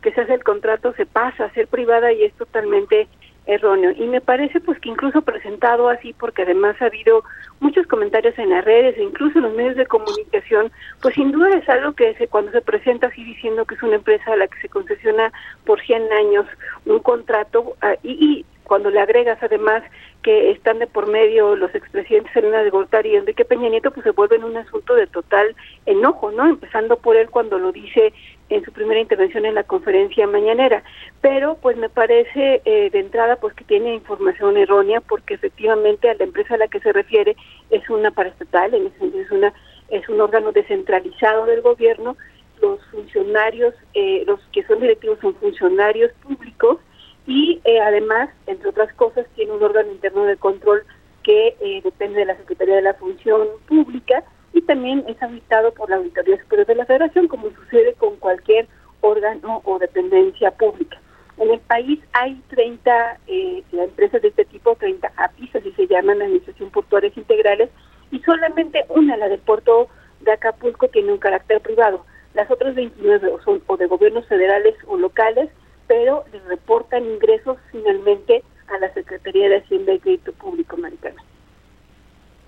que 0.00 0.10
se 0.12 0.22
hace 0.22 0.34
el 0.34 0.42
contrato 0.42 0.94
se 0.94 1.04
pasa 1.04 1.44
a 1.44 1.52
ser 1.52 1.68
privada 1.68 2.12
y 2.12 2.22
es 2.22 2.32
totalmente 2.34 3.08
erróneo. 3.46 3.92
Y 3.96 4.06
me 4.06 4.20
parece 4.20 4.60
pues 4.60 4.78
que 4.80 4.88
incluso 4.88 5.22
presentado 5.22 5.88
así, 5.88 6.12
porque 6.12 6.42
además 6.42 6.80
ha 6.80 6.86
habido 6.86 7.24
muchos 7.60 7.86
comentarios 7.86 8.38
en 8.38 8.50
las 8.50 8.64
redes 8.64 8.96
e 8.96 9.02
incluso 9.02 9.38
en 9.38 9.44
los 9.44 9.54
medios 9.54 9.76
de 9.76 9.86
comunicación, 9.86 10.72
pues 11.02 11.14
sin 11.14 11.32
duda 11.32 11.50
es 11.50 11.68
algo 11.68 11.92
que 11.92 12.14
se, 12.14 12.28
cuando 12.28 12.52
se 12.52 12.60
presenta 12.60 13.08
así 13.08 13.22
diciendo 13.24 13.64
que 13.64 13.74
es 13.74 13.82
una 13.82 13.96
empresa 13.96 14.32
a 14.32 14.36
la 14.36 14.48
que 14.48 14.60
se 14.60 14.68
concesiona 14.68 15.32
por 15.64 15.80
100 15.80 16.12
años 16.12 16.46
un 16.86 16.98
contrato 17.00 17.76
ah, 17.82 17.96
y, 18.02 18.12
y 18.12 18.46
cuando 18.64 18.90
le 18.90 19.00
agregas 19.00 19.38
además 19.42 19.82
que 20.22 20.50
están 20.50 20.78
de 20.78 20.86
por 20.86 21.06
medio 21.06 21.54
los 21.54 21.74
expresidentes 21.74 22.34
Elena 22.34 22.62
de 22.62 22.70
Gortari 22.70 23.10
y 23.10 23.16
Enrique 23.16 23.44
Peña 23.44 23.68
Nieto, 23.68 23.90
pues 23.90 24.04
se 24.04 24.10
vuelven 24.10 24.42
un 24.42 24.56
asunto 24.56 24.94
de 24.94 25.06
total 25.06 25.54
enojo, 25.84 26.32
¿no? 26.32 26.46
Empezando 26.46 26.96
por 26.96 27.16
él 27.16 27.28
cuando 27.30 27.58
lo 27.58 27.72
dice 27.72 28.14
en 28.50 28.64
su 28.64 28.72
primera 28.72 29.00
intervención 29.00 29.44
en 29.46 29.54
la 29.54 29.64
conferencia 29.64 30.26
mañanera. 30.26 30.82
Pero 31.20 31.56
pues 31.60 31.76
me 31.76 31.88
parece 31.88 32.62
eh, 32.64 32.90
de 32.90 33.00
entrada 33.00 33.36
pues 33.36 33.54
que 33.54 33.64
tiene 33.64 33.94
información 33.94 34.56
errónea 34.56 35.00
porque 35.00 35.34
efectivamente 35.34 36.08
a 36.08 36.14
la 36.14 36.24
empresa 36.24 36.54
a 36.54 36.58
la 36.58 36.68
que 36.68 36.80
se 36.80 36.92
refiere 36.92 37.36
es 37.70 37.88
una 37.90 38.10
paraestatal, 38.10 38.74
en 38.74 38.86
ese 38.86 39.20
es, 39.20 39.30
una, 39.30 39.52
es 39.88 40.08
un 40.08 40.20
órgano 40.20 40.52
descentralizado 40.52 41.46
del 41.46 41.62
gobierno, 41.62 42.16
los 42.60 42.80
funcionarios, 42.90 43.74
eh, 43.94 44.24
los 44.26 44.40
que 44.52 44.62
son 44.64 44.80
directivos 44.80 45.18
son 45.20 45.34
funcionarios 45.36 46.12
públicos, 46.22 46.78
y 47.26 47.60
eh, 47.64 47.80
además, 47.80 48.28
entre 48.46 48.68
otras 48.68 48.92
cosas, 48.94 49.26
tiene 49.34 49.52
un 49.52 49.62
órgano 49.62 49.90
interno 49.90 50.24
de 50.24 50.36
control 50.36 50.84
que 51.22 51.56
eh, 51.60 51.80
depende 51.82 52.20
de 52.20 52.26
la 52.26 52.36
Secretaría 52.36 52.76
de 52.76 52.82
la 52.82 52.94
Función 52.94 53.48
Pública 53.66 54.22
y 54.54 54.62
también 54.62 55.04
es 55.08 55.20
auditado 55.20 55.74
por 55.74 55.90
la 55.90 55.96
Auditoría 55.96 56.40
Superior 56.40 56.66
de 56.66 56.76
la 56.76 56.86
Federación, 56.86 57.26
como 57.28 57.50
sucede 57.50 57.94
con 57.94 58.16
cualquier 58.16 58.68
órgano 59.00 59.60
o 59.64 59.78
dependencia 59.78 60.52
pública. 60.52 60.98
En 61.36 61.50
el 61.50 61.58
país 61.58 62.00
hay 62.12 62.40
30 62.48 63.18
eh, 63.26 63.64
empresas 63.72 64.22
de 64.22 64.28
este 64.28 64.44
tipo, 64.44 64.76
30 64.76 65.12
APIs, 65.16 65.56
así 65.56 65.72
se 65.72 65.88
llaman, 65.88 66.22
Administración 66.22 66.70
Portuarias 66.70 67.16
Integrales, 67.16 67.68
y 68.12 68.20
solamente 68.20 68.84
una, 68.90 69.16
la 69.16 69.28
del 69.28 69.40
puerto 69.40 69.88
de 70.20 70.30
Acapulco, 70.30 70.86
tiene 70.88 71.12
un 71.12 71.18
carácter 71.18 71.60
privado. 71.60 72.06
Las 72.34 72.48
otras 72.48 72.76
29 72.76 73.32
son 73.44 73.60
o 73.66 73.76
de 73.76 73.86
gobiernos 73.86 74.26
federales 74.28 74.76
o 74.86 74.96
locales, 74.96 75.50
pero 75.88 76.24
le 76.32 76.38
reportan 76.48 77.04
ingresos 77.04 77.58
finalmente 77.72 78.44
a 78.68 78.78
la 78.78 78.92
Secretaría 78.94 79.48
de 79.48 79.56
Hacienda 79.56 79.92
y 79.92 79.98
Crédito 79.98 80.32
Público, 80.32 80.76
Maricana. 80.76 81.22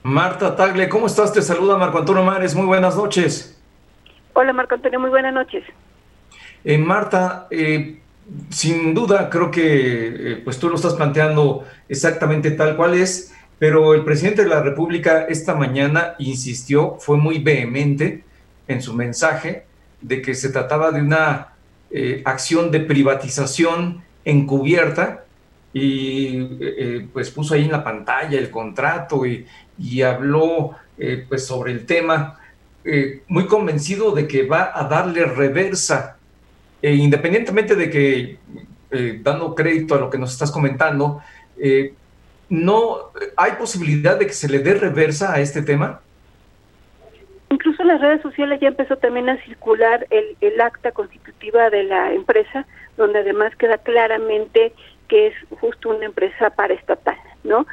Marta 0.06 0.54
Tagle, 0.54 0.88
¿cómo 0.88 1.08
estás? 1.08 1.32
Te 1.32 1.42
saluda 1.42 1.76
Marco 1.76 1.98
Antonio 1.98 2.22
Mares, 2.22 2.54
muy 2.54 2.64
buenas 2.64 2.94
noches. 2.94 3.58
Hola 4.34 4.52
Marco 4.52 4.76
Antonio, 4.76 5.00
muy 5.00 5.10
buenas 5.10 5.34
noches. 5.34 5.64
Eh, 6.62 6.78
Marta, 6.78 7.48
eh, 7.50 7.98
sin 8.48 8.94
duda 8.94 9.28
creo 9.28 9.50
que 9.50 9.64
eh, 9.64 10.36
pues 10.44 10.60
tú 10.60 10.68
lo 10.68 10.76
estás 10.76 10.94
planteando 10.94 11.64
exactamente 11.88 12.52
tal 12.52 12.76
cual 12.76 12.94
es, 12.94 13.34
pero 13.58 13.94
el 13.94 14.04
presidente 14.04 14.44
de 14.44 14.48
la 14.48 14.62
República 14.62 15.26
esta 15.28 15.56
mañana 15.56 16.14
insistió, 16.20 16.98
fue 17.00 17.16
muy 17.16 17.40
vehemente 17.40 18.22
en 18.68 18.82
su 18.82 18.94
mensaje 18.94 19.66
de 20.00 20.22
que 20.22 20.36
se 20.36 20.50
trataba 20.50 20.92
de 20.92 21.00
una 21.00 21.48
eh, 21.90 22.22
acción 22.24 22.70
de 22.70 22.78
privatización 22.78 24.04
encubierta 24.24 25.24
y 25.76 26.38
eh, 26.38 26.58
eh, 26.60 27.08
pues 27.12 27.30
puso 27.30 27.52
ahí 27.52 27.64
en 27.64 27.72
la 27.72 27.84
pantalla 27.84 28.38
el 28.38 28.50
contrato 28.50 29.26
y, 29.26 29.44
habló 30.02 30.76
pues 31.28 31.46
sobre 31.46 31.72
el 31.72 31.86
tema, 31.86 32.40
muy 33.28 33.46
convencido 33.46 34.12
de 34.12 34.26
que 34.26 34.46
va 34.46 34.70
a 34.74 34.84
darle 34.84 35.24
reversa, 35.24 36.16
e 36.82 36.94
independientemente 36.94 37.74
de 37.74 37.90
que, 37.90 38.38
dando 39.22 39.54
crédito 39.54 39.94
a 39.94 39.98
lo 39.98 40.10
que 40.10 40.18
nos 40.18 40.32
estás 40.32 40.50
comentando, 40.50 41.20
no 42.48 43.10
hay 43.36 43.52
posibilidad 43.52 44.18
de 44.18 44.26
que 44.26 44.32
se 44.32 44.48
le 44.48 44.60
dé 44.60 44.74
reversa 44.74 45.34
a 45.34 45.40
este 45.40 45.62
tema. 45.62 46.00
Incluso 47.50 47.82
en 47.82 47.88
las 47.88 48.00
redes 48.00 48.22
sociales 48.22 48.60
ya 48.60 48.68
empezó 48.68 48.96
también 48.96 49.28
a 49.28 49.42
circular 49.44 50.06
el, 50.10 50.36
el 50.40 50.60
acta 50.60 50.92
constitutiva 50.92 51.70
de 51.70 51.84
la 51.84 52.12
empresa, 52.12 52.66
donde 52.96 53.20
además 53.20 53.54
queda 53.56 53.78
claramente 53.78 54.72
que 55.08 55.28
es 55.28 55.34
justo 55.60 55.90
una 55.90 56.06
empresa 56.06 56.50
paraestatal, 56.50 57.16
¿no? 57.44 57.66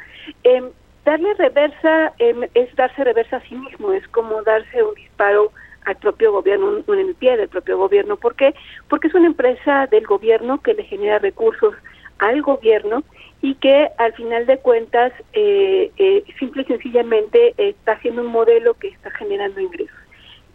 Eh, 0.44 0.62
darle 1.04 1.34
reversa 1.34 2.12
em, 2.18 2.42
es 2.54 2.74
darse 2.76 3.04
reversa 3.04 3.36
a 3.36 3.48
sí 3.48 3.54
mismo, 3.54 3.92
es 3.92 4.06
como 4.08 4.42
darse 4.42 4.82
un 4.82 4.94
disparo 4.94 5.52
al 5.84 5.96
propio 5.96 6.32
gobierno, 6.32 6.82
un, 6.86 6.98
en 6.98 7.08
el 7.08 7.14
pie 7.14 7.36
del 7.36 7.48
propio 7.48 7.78
gobierno. 7.78 8.16
¿Por 8.16 8.34
qué? 8.36 8.54
Porque 8.88 9.08
es 9.08 9.14
una 9.14 9.26
empresa 9.26 9.86
del 9.86 10.06
gobierno 10.06 10.60
que 10.62 10.74
le 10.74 10.84
genera 10.84 11.18
recursos 11.18 11.74
al 12.18 12.42
gobierno 12.42 13.02
y 13.42 13.56
que 13.56 13.90
al 13.98 14.14
final 14.14 14.46
de 14.46 14.58
cuentas 14.58 15.12
eh, 15.34 15.90
eh, 15.98 16.24
simple 16.38 16.62
y 16.62 16.66
sencillamente 16.66 17.54
está 17.58 17.92
haciendo 17.92 18.22
un 18.22 18.28
modelo 18.28 18.74
que 18.74 18.88
está 18.88 19.10
generando 19.10 19.60
ingresos. 19.60 19.96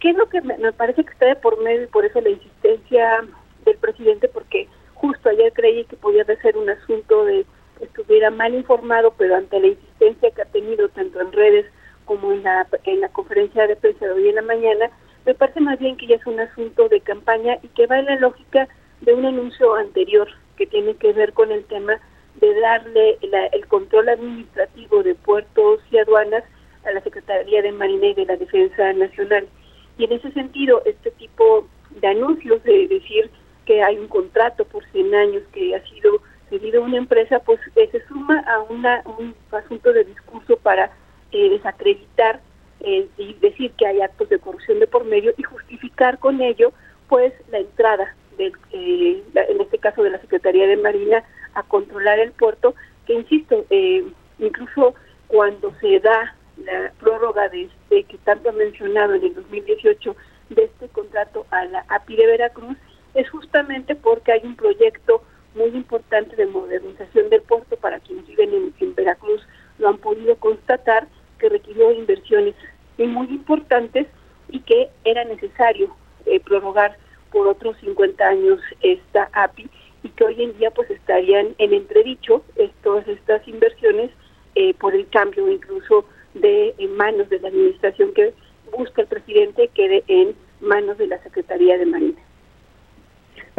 ¿Qué 0.00 0.10
es 0.10 0.16
lo 0.16 0.28
que 0.28 0.40
me, 0.40 0.72
parece 0.72 1.04
que 1.04 1.12
está 1.12 1.26
de 1.26 1.36
por 1.36 1.62
medio 1.62 1.84
y 1.84 1.86
por 1.86 2.04
eso 2.04 2.20
la 2.20 2.30
insistencia 2.30 3.24
del 3.64 3.76
presidente? 3.76 4.28
Porque 4.28 4.66
justo 4.94 5.28
ayer 5.28 5.52
creí 5.52 5.84
que 5.84 5.96
podía 5.96 6.24
ser 6.24 6.56
un 6.56 6.70
asunto 6.70 7.24
de 7.26 7.44
estuviera 7.80 8.30
mal 8.30 8.54
informado, 8.54 9.14
pero 9.16 9.36
ante 9.36 9.60
la 9.60 9.68
insistencia 9.68 10.30
que 10.30 10.42
ha 10.42 10.46
tenido 10.46 10.88
tanto 10.90 11.20
en 11.20 11.32
redes 11.32 11.66
como 12.04 12.32
en 12.32 12.42
la, 12.42 12.66
en 12.84 13.00
la 13.00 13.08
conferencia 13.08 13.66
de 13.66 13.76
prensa 13.76 14.06
de 14.06 14.12
hoy 14.12 14.28
en 14.28 14.34
la 14.36 14.42
mañana, 14.42 14.90
me 15.26 15.34
parece 15.34 15.60
más 15.60 15.78
bien 15.78 15.96
que 15.96 16.06
ya 16.06 16.16
es 16.16 16.26
un 16.26 16.40
asunto 16.40 16.88
de 16.88 17.00
campaña 17.00 17.58
y 17.62 17.68
que 17.68 17.86
va 17.86 17.98
en 17.98 18.06
la 18.06 18.16
lógica 18.16 18.68
de 19.00 19.14
un 19.14 19.24
anuncio 19.24 19.74
anterior 19.74 20.28
que 20.56 20.66
tiene 20.66 20.94
que 20.94 21.12
ver 21.12 21.32
con 21.32 21.52
el 21.52 21.64
tema 21.64 22.00
de 22.36 22.60
darle 22.60 23.18
el 23.52 23.66
control 23.66 24.08
administrativo 24.08 25.02
de 25.02 25.14
puertos 25.14 25.80
y 25.90 25.98
aduanas 25.98 26.44
a 26.84 26.92
la 26.92 27.00
Secretaría 27.02 27.62
de 27.62 27.72
Marina 27.72 28.06
y 28.06 28.14
de 28.14 28.26
la 28.26 28.36
Defensa 28.36 28.92
Nacional. 28.92 29.46
Y 29.98 30.04
en 30.04 30.12
ese 30.12 30.30
sentido, 30.32 30.82
este 30.86 31.10
tipo 31.12 31.66
de 31.90 32.08
anuncios 32.08 32.62
de 32.64 32.88
decir 32.88 33.30
que 33.66 33.82
hay 33.82 33.98
un 33.98 34.08
contrato 34.08 34.64
por 34.64 34.84
100 34.90 35.14
años 35.14 35.42
que 35.52 35.74
ha 35.74 35.86
sido 35.88 36.22
cedido 36.50 36.82
a 36.82 36.86
una 36.86 36.98
empresa, 36.98 37.38
pues 37.38 37.60
eh, 37.76 37.88
se 37.90 38.06
suma 38.06 38.40
a 38.40 38.60
una, 38.62 39.02
un 39.18 39.34
asunto 39.52 39.92
de 39.92 40.04
discurso 40.04 40.56
para 40.56 40.90
eh, 41.32 41.48
desacreditar 41.50 42.40
eh, 42.80 43.08
y 43.16 43.34
decir 43.34 43.72
que 43.72 43.86
hay 43.86 44.00
actos 44.00 44.28
de 44.28 44.38
corrupción 44.38 44.80
de 44.80 44.86
por 44.86 45.04
medio 45.04 45.32
y 45.36 45.42
justificar 45.42 46.18
con 46.18 46.40
ello 46.40 46.72
pues 47.08 47.32
la 47.50 47.58
entrada 47.58 48.14
del, 48.38 48.52
en 49.34 49.60
este 49.60 49.78
caso 49.78 50.02
de 50.02 50.10
la 50.10 50.20
Secretaría 50.20 50.66
de 50.66 50.76
Marina 50.76 51.24
a 51.54 51.62
controlar 51.62 52.18
el 52.18 52.32
puerto, 52.32 52.74
que 53.06 53.14
insisto, 53.14 53.64
eh, 53.70 54.04
incluso 54.38 54.94
cuando 55.26 55.74
se 55.80 56.00
da 56.00 56.34
la 56.64 56.92
prórroga 57.00 57.48
de 57.48 57.64
este 57.64 58.04
que 58.04 58.18
tanto 58.18 58.50
ha 58.50 58.52
mencionado 58.52 59.14
en 59.14 59.24
el 59.24 59.34
2018 59.34 60.16
de 60.50 60.64
este 60.64 60.88
contrato 60.88 61.46
a 61.50 61.64
la 61.66 61.84
API 61.88 62.16
de 62.16 62.26
Veracruz, 62.26 62.76
es 63.14 63.28
justamente 63.30 63.94
porque 63.94 64.32
hay 64.32 64.40
un 64.44 64.56
proyecto 64.56 65.22
muy 65.54 65.68
importante 65.68 66.36
de 66.36 66.46
modernización 66.46 67.28
del 67.30 67.42
puerto 67.42 67.76
para 67.76 68.00
quienes 68.00 68.26
viven 68.26 68.72
en, 68.78 68.94
Veracruz 68.94 69.42
lo 69.78 69.88
han 69.88 69.98
podido 69.98 70.36
constatar 70.36 71.08
que 71.38 71.48
requirió 71.48 71.90
inversiones 71.92 72.54
muy 72.98 73.28
importantes 73.28 74.06
y 74.50 74.60
que 74.60 74.90
era 75.04 75.24
necesario 75.24 75.94
eh, 76.26 76.38
prorrogar 76.40 76.98
por 77.32 77.48
otros 77.48 77.76
50 77.80 78.22
años 78.26 78.60
esta 78.82 79.30
API 79.32 79.70
y 80.02 80.08
que 80.10 80.24
hoy 80.24 80.42
en 80.42 80.56
día 80.58 80.70
pues 80.70 80.90
estarían 80.90 81.54
en 81.58 81.72
entredicho 81.72 82.42
todas 82.82 83.06
estas 83.08 83.46
inversiones 83.48 84.10
eh, 84.54 84.74
por 84.74 84.94
el 84.94 85.08
cambio 85.08 85.48
incluso 85.50 86.04
de 86.34 86.74
manos 86.96 87.28
de 87.28 87.40
la 87.40 87.48
administración 87.48 88.12
que 88.12 88.34
busca 88.76 89.02
el 89.02 89.08
presidente 89.08 89.68
quede 89.68 90.04
en 90.08 90.34
manos 90.60 90.98
de 90.98 91.06
la 91.06 91.22
Secretaría 91.22 91.78
de 91.78 91.86
Marina. 91.86 92.20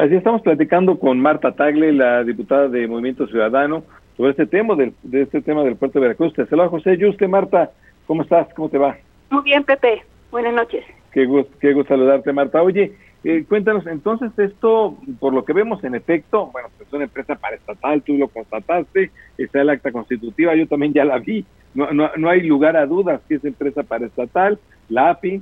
Así 0.02 0.16
estamos 0.16 0.42
platicando 0.42 0.98
con 0.98 1.20
Marta 1.20 1.52
Tagle, 1.52 1.94
la 1.94 2.24
diputada 2.24 2.68
de 2.68 2.88
Movimiento 2.88 3.28
Ciudadano, 3.28 3.84
sobre 4.18 4.32
este 4.32 4.48
tema 4.48 4.74
del, 4.74 4.96
de 5.04 5.22
este 5.22 5.44
tema 5.44 5.64
del 5.64 5.76
puerto 5.76 6.00
de 6.00 6.08
Veracruz. 6.08 6.34
Te 6.34 6.48
saluda 6.48 6.70
José 6.70 6.98
Yuste, 6.98 7.28
Marta, 7.28 7.70
¿cómo 8.08 8.24
estás? 8.24 8.52
¿Cómo 8.56 8.68
te 8.68 8.80
va? 8.80 8.98
Muy 9.30 9.44
bien, 9.44 9.64
Pepe. 9.64 10.02
Buenas 10.32 10.56
noches. 10.56 10.84
Qué 11.12 11.26
gusto, 11.26 11.56
qué 11.60 11.74
gusto 11.74 11.94
saludarte, 11.94 12.34
Marta. 12.34 12.64
Oye, 12.64 12.94
eh, 13.24 13.46
cuéntanos, 13.48 13.86
entonces 13.86 14.32
esto, 14.40 14.98
por 15.20 15.36
lo 15.36 15.46
que 15.46 15.54
vemos 15.54 15.84
en 15.84 15.94
efecto, 15.94 16.50
bueno, 16.52 16.70
pues 16.76 16.88
es 16.88 16.94
una 16.96 17.04
empresa 17.04 17.36
paraestatal, 17.36 18.02
tú 18.02 18.18
lo 18.18 18.28
constataste, 18.28 19.12
está 19.38 19.62
el 19.62 19.70
acta 19.70 19.92
constitutiva, 19.92 20.56
yo 20.56 20.66
también 20.66 20.94
ya 20.94 21.06
la 21.06 21.20
vi, 21.20 21.46
no, 21.76 21.92
no, 21.92 22.10
no 22.18 22.28
hay 22.28 22.42
lugar 22.42 22.76
a 22.76 22.88
dudas 22.88 23.22
que 23.30 23.36
es 23.36 23.46
empresa 23.46 23.84
paraestatal, 23.84 24.58
la 24.90 25.12
API, 25.12 25.40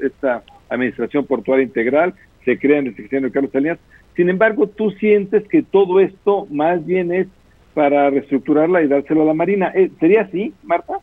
esta 0.00 0.42
Administración 0.68 1.26
Portuaria 1.26 1.64
Integral, 1.64 2.14
se 2.44 2.58
crea 2.58 2.78
en 2.78 2.88
el 2.88 2.96
sección 2.96 3.22
de 3.22 3.30
Carlos 3.30 3.52
Salinas. 3.52 3.78
Sin 4.16 4.28
embargo, 4.28 4.66
tú 4.66 4.90
sientes 4.92 5.46
que 5.48 5.62
todo 5.62 6.00
esto 6.00 6.46
más 6.50 6.84
bien 6.84 7.12
es 7.12 7.26
para 7.74 8.10
reestructurarla 8.10 8.82
y 8.82 8.88
dárselo 8.88 9.22
a 9.22 9.26
la 9.26 9.34
Marina. 9.34 9.72
Eh, 9.74 9.90
¿Sería 10.00 10.22
así, 10.22 10.52
Marta? 10.62 10.98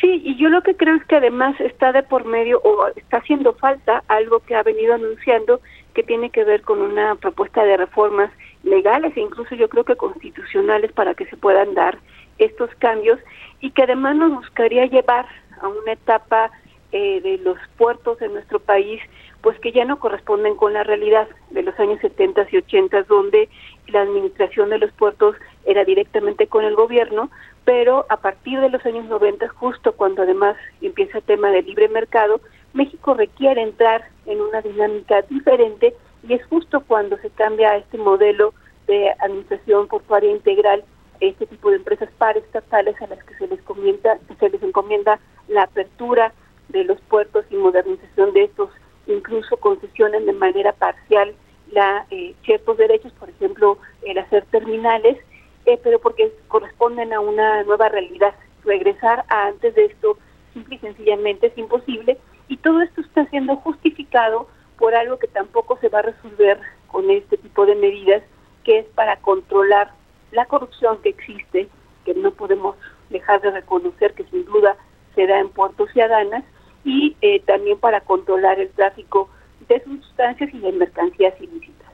Sí, 0.00 0.22
y 0.24 0.36
yo 0.36 0.48
lo 0.48 0.62
que 0.62 0.76
creo 0.76 0.94
es 0.94 1.04
que 1.04 1.16
además 1.16 1.60
está 1.60 1.92
de 1.92 2.02
por 2.02 2.24
medio 2.24 2.60
o 2.62 2.86
está 2.96 3.18
haciendo 3.18 3.52
falta 3.52 4.02
algo 4.08 4.40
que 4.40 4.54
ha 4.54 4.62
venido 4.62 4.94
anunciando 4.94 5.60
que 5.92 6.02
tiene 6.02 6.30
que 6.30 6.44
ver 6.44 6.62
con 6.62 6.80
una 6.80 7.16
propuesta 7.16 7.64
de 7.64 7.76
reformas 7.76 8.30
legales 8.62 9.14
e 9.16 9.20
incluso 9.20 9.54
yo 9.54 9.68
creo 9.68 9.84
que 9.84 9.96
constitucionales 9.96 10.92
para 10.92 11.14
que 11.14 11.26
se 11.26 11.36
puedan 11.36 11.74
dar 11.74 11.98
estos 12.38 12.70
cambios 12.76 13.18
y 13.60 13.72
que 13.72 13.82
además 13.82 14.16
nos 14.16 14.32
buscaría 14.32 14.86
llevar 14.86 15.26
a 15.60 15.68
una 15.68 15.92
etapa 15.92 16.50
eh, 16.92 17.20
de 17.20 17.38
los 17.38 17.58
puertos 17.76 18.18
de 18.18 18.28
nuestro 18.28 18.58
país 18.58 19.00
pues 19.42 19.58
que 19.60 19.72
ya 19.72 19.84
no 19.84 19.98
corresponden 19.98 20.56
con 20.56 20.72
la 20.72 20.84
realidad 20.84 21.28
de 21.50 21.62
los 21.62 21.78
años 21.78 22.00
70 22.00 22.46
y 22.50 22.58
80 22.58 23.02
donde 23.04 23.48
la 23.88 24.02
administración 24.02 24.70
de 24.70 24.78
los 24.78 24.92
puertos 24.92 25.36
era 25.64 25.84
directamente 25.84 26.46
con 26.46 26.64
el 26.64 26.74
gobierno, 26.74 27.30
pero 27.64 28.06
a 28.08 28.18
partir 28.18 28.60
de 28.60 28.70
los 28.70 28.84
años 28.84 29.06
90, 29.06 29.48
justo 29.48 29.92
cuando 29.92 30.22
además 30.22 30.56
empieza 30.80 31.18
el 31.18 31.24
tema 31.24 31.50
del 31.50 31.66
libre 31.66 31.88
mercado, 31.88 32.40
México 32.72 33.14
requiere 33.14 33.62
entrar 33.62 34.08
en 34.26 34.40
una 34.40 34.62
dinámica 34.62 35.22
diferente 35.22 35.94
y 36.26 36.34
es 36.34 36.44
justo 36.46 36.82
cuando 36.86 37.16
se 37.18 37.30
cambia 37.30 37.76
este 37.76 37.98
modelo 37.98 38.54
de 38.86 39.10
administración 39.20 39.88
portuaria 39.88 40.30
integral, 40.30 40.84
este 41.20 41.46
tipo 41.46 41.70
de 41.70 41.76
empresas 41.76 42.08
paraestatales 42.18 43.00
a 43.02 43.06
las 43.06 43.22
que 43.24 43.34
se 43.36 43.46
les 43.46 43.60
comienza, 43.62 44.18
se 44.38 44.48
les 44.48 44.62
encomienda 44.62 45.18
la 45.48 45.62
apertura 45.62 46.32
de 46.68 46.84
los 46.84 47.00
puertos 47.02 47.44
y 47.50 47.56
modernización 47.56 48.32
de 48.32 48.44
estos, 48.44 48.70
incluso 49.12 49.56
concesiones 49.56 50.24
de 50.26 50.32
manera 50.32 50.72
parcial 50.72 51.34
la 51.70 52.06
eh, 52.10 52.34
ciertos 52.44 52.76
derechos, 52.76 53.12
por 53.12 53.30
ejemplo, 53.30 53.78
el 54.02 54.18
hacer 54.18 54.44
terminales, 54.46 55.18
eh, 55.66 55.78
pero 55.82 56.00
porque 56.00 56.32
corresponden 56.48 57.12
a 57.12 57.20
una 57.20 57.62
nueva 57.64 57.88
realidad. 57.88 58.34
Regresar 58.64 59.24
a 59.28 59.46
antes 59.46 59.74
de 59.74 59.86
esto 59.86 60.18
simple 60.52 60.76
y 60.76 60.78
sencillamente 60.78 61.46
es 61.46 61.56
imposible 61.56 62.18
y 62.48 62.56
todo 62.56 62.82
esto 62.82 63.00
está 63.00 63.26
siendo 63.26 63.56
justificado 63.56 64.48
por 64.78 64.94
algo 64.94 65.18
que 65.18 65.28
tampoco 65.28 65.78
se 65.80 65.88
va 65.88 66.00
a 66.00 66.02
resolver 66.02 66.58
con 66.88 67.10
este 67.10 67.36
tipo 67.36 67.64
de 67.66 67.76
medidas, 67.76 68.22
que 68.64 68.80
es 68.80 68.86
para 68.86 69.16
controlar 69.16 69.92
la 70.32 70.46
corrupción 70.46 71.00
que 71.02 71.10
existe, 71.10 71.68
que 72.04 72.14
no 72.14 72.32
podemos 72.32 72.76
dejar 73.10 73.40
de 73.40 73.50
reconocer 73.50 74.14
que 74.14 74.24
sin 74.24 74.44
duda 74.44 74.76
se 75.14 75.26
da 75.26 75.38
en 75.38 75.50
puertos 75.50 75.90
y 75.94 76.00
adanas, 76.00 76.44
y 76.84 77.16
eh, 77.20 77.40
también 77.46 77.78
para 77.78 78.00
controlar 78.00 78.58
el 78.58 78.70
tráfico 78.70 79.28
de 79.68 79.82
sustancias 79.84 80.50
y 80.52 80.58
de 80.58 80.72
mercancías 80.72 81.34
ilícitas. 81.40 81.88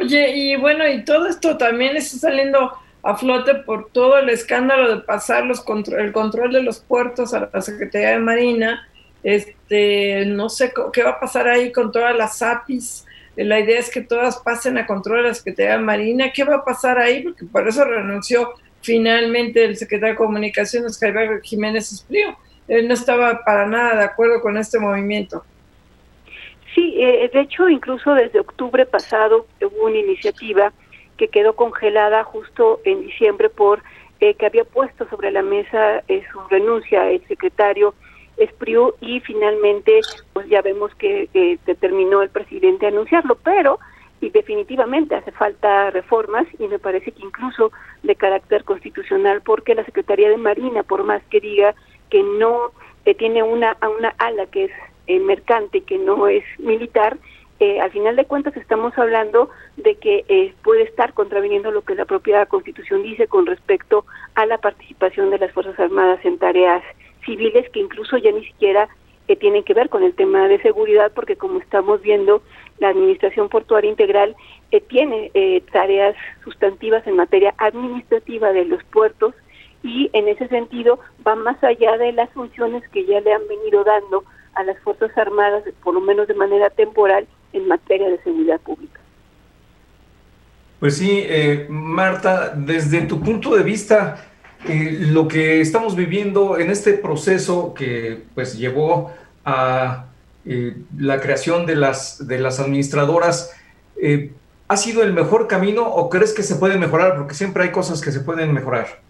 Oye, 0.00 0.36
y 0.36 0.56
bueno, 0.56 0.86
y 0.88 1.04
todo 1.04 1.26
esto 1.26 1.56
también 1.56 1.96
está 1.96 2.18
saliendo 2.18 2.72
a 3.02 3.16
flote 3.16 3.54
por 3.54 3.90
todo 3.90 4.18
el 4.18 4.28
escándalo 4.28 4.96
de 4.96 5.02
pasar 5.02 5.46
los 5.46 5.64
el 5.96 6.12
control 6.12 6.52
de 6.52 6.62
los 6.62 6.80
puertos 6.80 7.34
a 7.34 7.48
la 7.52 7.60
Secretaría 7.60 8.10
de 8.10 8.18
Marina. 8.18 8.88
Este, 9.22 10.24
no 10.26 10.48
sé 10.48 10.72
qué 10.92 11.02
va 11.02 11.10
a 11.10 11.20
pasar 11.20 11.48
ahí 11.48 11.72
con 11.72 11.90
todas 11.90 12.16
las 12.16 12.42
APIs. 12.42 13.06
La 13.36 13.60
idea 13.60 13.78
es 13.78 13.90
que 13.90 14.00
todas 14.00 14.38
pasen 14.38 14.78
a 14.78 14.86
control 14.86 15.22
de 15.22 15.28
la 15.28 15.34
Secretaría 15.34 15.72
de 15.72 15.84
Marina. 15.84 16.32
¿Qué 16.32 16.44
va 16.44 16.56
a 16.56 16.64
pasar 16.64 16.98
ahí? 16.98 17.22
Porque 17.22 17.44
por 17.46 17.66
eso 17.66 17.84
renunció 17.84 18.54
finalmente 18.82 19.64
el 19.64 19.76
secretario 19.76 20.14
de 20.14 20.18
Comunicaciones, 20.18 20.98
Javier 20.98 21.40
Jiménez 21.42 21.92
Esprío. 21.92 22.36
Él 22.68 22.86
no 22.86 22.94
estaba 22.94 23.44
para 23.44 23.66
nada 23.66 23.96
de 23.96 24.04
acuerdo 24.04 24.40
con 24.40 24.56
este 24.56 24.78
movimiento. 24.78 25.42
Sí, 26.74 26.94
eh, 26.98 27.28
de 27.32 27.40
hecho, 27.40 27.68
incluso 27.68 28.14
desde 28.14 28.40
octubre 28.40 28.84
pasado 28.86 29.46
hubo 29.60 29.86
una 29.86 29.96
iniciativa 29.96 30.72
que 31.16 31.28
quedó 31.28 31.56
congelada 31.56 32.22
justo 32.24 32.80
en 32.84 33.00
diciembre 33.00 33.48
por 33.48 33.82
eh, 34.20 34.34
que 34.34 34.46
había 34.46 34.64
puesto 34.64 35.08
sobre 35.08 35.30
la 35.30 35.42
mesa 35.42 36.02
eh, 36.08 36.22
su 36.30 36.40
renuncia 36.48 37.10
el 37.10 37.26
secretario 37.26 37.94
Espriu 38.36 38.94
y 39.00 39.18
finalmente 39.20 40.00
pues 40.32 40.48
ya 40.48 40.62
vemos 40.62 40.94
que 40.94 41.58
determinó 41.66 42.22
el 42.22 42.28
presidente 42.28 42.86
anunciarlo, 42.86 43.36
pero 43.42 43.80
y 44.20 44.30
definitivamente 44.30 45.14
hace 45.14 45.32
falta 45.32 45.90
reformas 45.90 46.46
y 46.58 46.66
me 46.68 46.78
parece 46.78 47.12
que 47.12 47.22
incluso 47.22 47.72
de 48.02 48.14
carácter 48.14 48.64
constitucional 48.64 49.42
porque 49.42 49.74
la 49.74 49.84
Secretaría 49.84 50.28
de 50.28 50.36
Marina, 50.36 50.82
por 50.82 51.04
más 51.04 51.22
que 51.30 51.40
diga 51.40 51.74
que 52.10 52.22
no 52.22 52.72
tiene 53.16 53.42
una, 53.42 53.76
una 53.96 54.14
ala 54.18 54.46
que 54.46 54.64
es 54.64 54.72
eh, 55.08 55.20
mercante 55.20 55.80
que 55.80 55.96
no 55.96 56.28
es 56.28 56.44
militar, 56.58 57.16
eh, 57.60 57.80
al 57.80 57.90
final 57.90 58.14
de 58.14 58.26
cuentas 58.26 58.54
estamos 58.58 58.96
hablando 58.98 59.48
de 59.78 59.94
que 59.94 60.26
eh, 60.28 60.52
puede 60.62 60.82
estar 60.82 61.14
contraviniendo 61.14 61.70
lo 61.70 61.80
que 61.80 61.94
la 61.94 62.04
propia 62.04 62.44
Constitución 62.44 63.02
dice 63.02 63.26
con 63.26 63.46
respecto 63.46 64.04
a 64.34 64.44
la 64.44 64.58
participación 64.58 65.30
de 65.30 65.38
las 65.38 65.50
Fuerzas 65.52 65.80
Armadas 65.80 66.22
en 66.24 66.36
tareas 66.36 66.84
civiles 67.24 67.68
que 67.70 67.80
incluso 67.80 68.18
ya 68.18 68.30
ni 68.32 68.44
siquiera 68.44 68.88
tienen 69.40 69.62
que 69.62 69.74
ver 69.74 69.90
con 69.90 70.02
el 70.02 70.14
tema 70.14 70.48
de 70.48 70.60
seguridad, 70.62 71.12
porque 71.14 71.36
como 71.36 71.58
estamos 71.58 72.00
viendo, 72.00 72.42
la 72.78 72.88
Administración 72.88 73.50
Portuaria 73.50 73.90
Integral 73.90 74.34
tiene 74.88 75.30
tareas 75.70 76.16
sustantivas 76.44 77.06
en 77.06 77.16
materia 77.16 77.52
administrativa 77.58 78.52
de 78.52 78.64
los 78.64 78.82
puertos 78.84 79.34
y 79.82 80.10
en 80.12 80.28
ese 80.28 80.48
sentido 80.48 80.98
va 81.26 81.34
más 81.36 81.62
allá 81.62 81.96
de 81.96 82.12
las 82.12 82.30
funciones 82.30 82.82
que 82.88 83.06
ya 83.06 83.20
le 83.20 83.32
han 83.32 83.46
venido 83.48 83.84
dando 83.84 84.24
a 84.54 84.64
las 84.64 84.78
Fuerzas 84.80 85.16
Armadas, 85.16 85.64
por 85.84 85.94
lo 85.94 86.00
menos 86.00 86.26
de 86.26 86.34
manera 86.34 86.70
temporal, 86.70 87.26
en 87.52 87.68
materia 87.68 88.08
de 88.08 88.22
seguridad 88.22 88.60
pública. 88.60 89.00
Pues 90.80 90.96
sí, 90.96 91.24
eh, 91.24 91.66
Marta, 91.68 92.52
desde 92.56 93.02
tu 93.02 93.20
punto 93.20 93.56
de 93.56 93.62
vista, 93.62 94.24
eh, 94.68 94.98
lo 95.00 95.26
que 95.26 95.60
estamos 95.60 95.96
viviendo 95.96 96.58
en 96.58 96.70
este 96.70 96.94
proceso 96.94 97.74
que 97.74 98.22
pues 98.34 98.56
llevó 98.56 99.12
a 99.44 100.06
eh, 100.44 100.76
la 100.96 101.20
creación 101.20 101.66
de 101.66 101.76
las, 101.76 102.26
de 102.26 102.38
las 102.38 102.60
administradoras, 102.60 103.54
¿ha 104.68 104.76
sido 104.76 105.02
el 105.02 105.12
mejor 105.12 105.48
camino 105.48 105.82
o 105.82 106.08
crees 106.08 106.32
que 106.32 106.44
se 106.44 106.54
puede 106.56 106.78
mejorar? 106.78 107.16
Porque 107.16 107.34
siempre 107.34 107.64
hay 107.64 107.70
cosas 107.70 108.00
que 108.00 108.12
se 108.12 108.20
pueden 108.20 108.52
mejorar. 108.52 109.07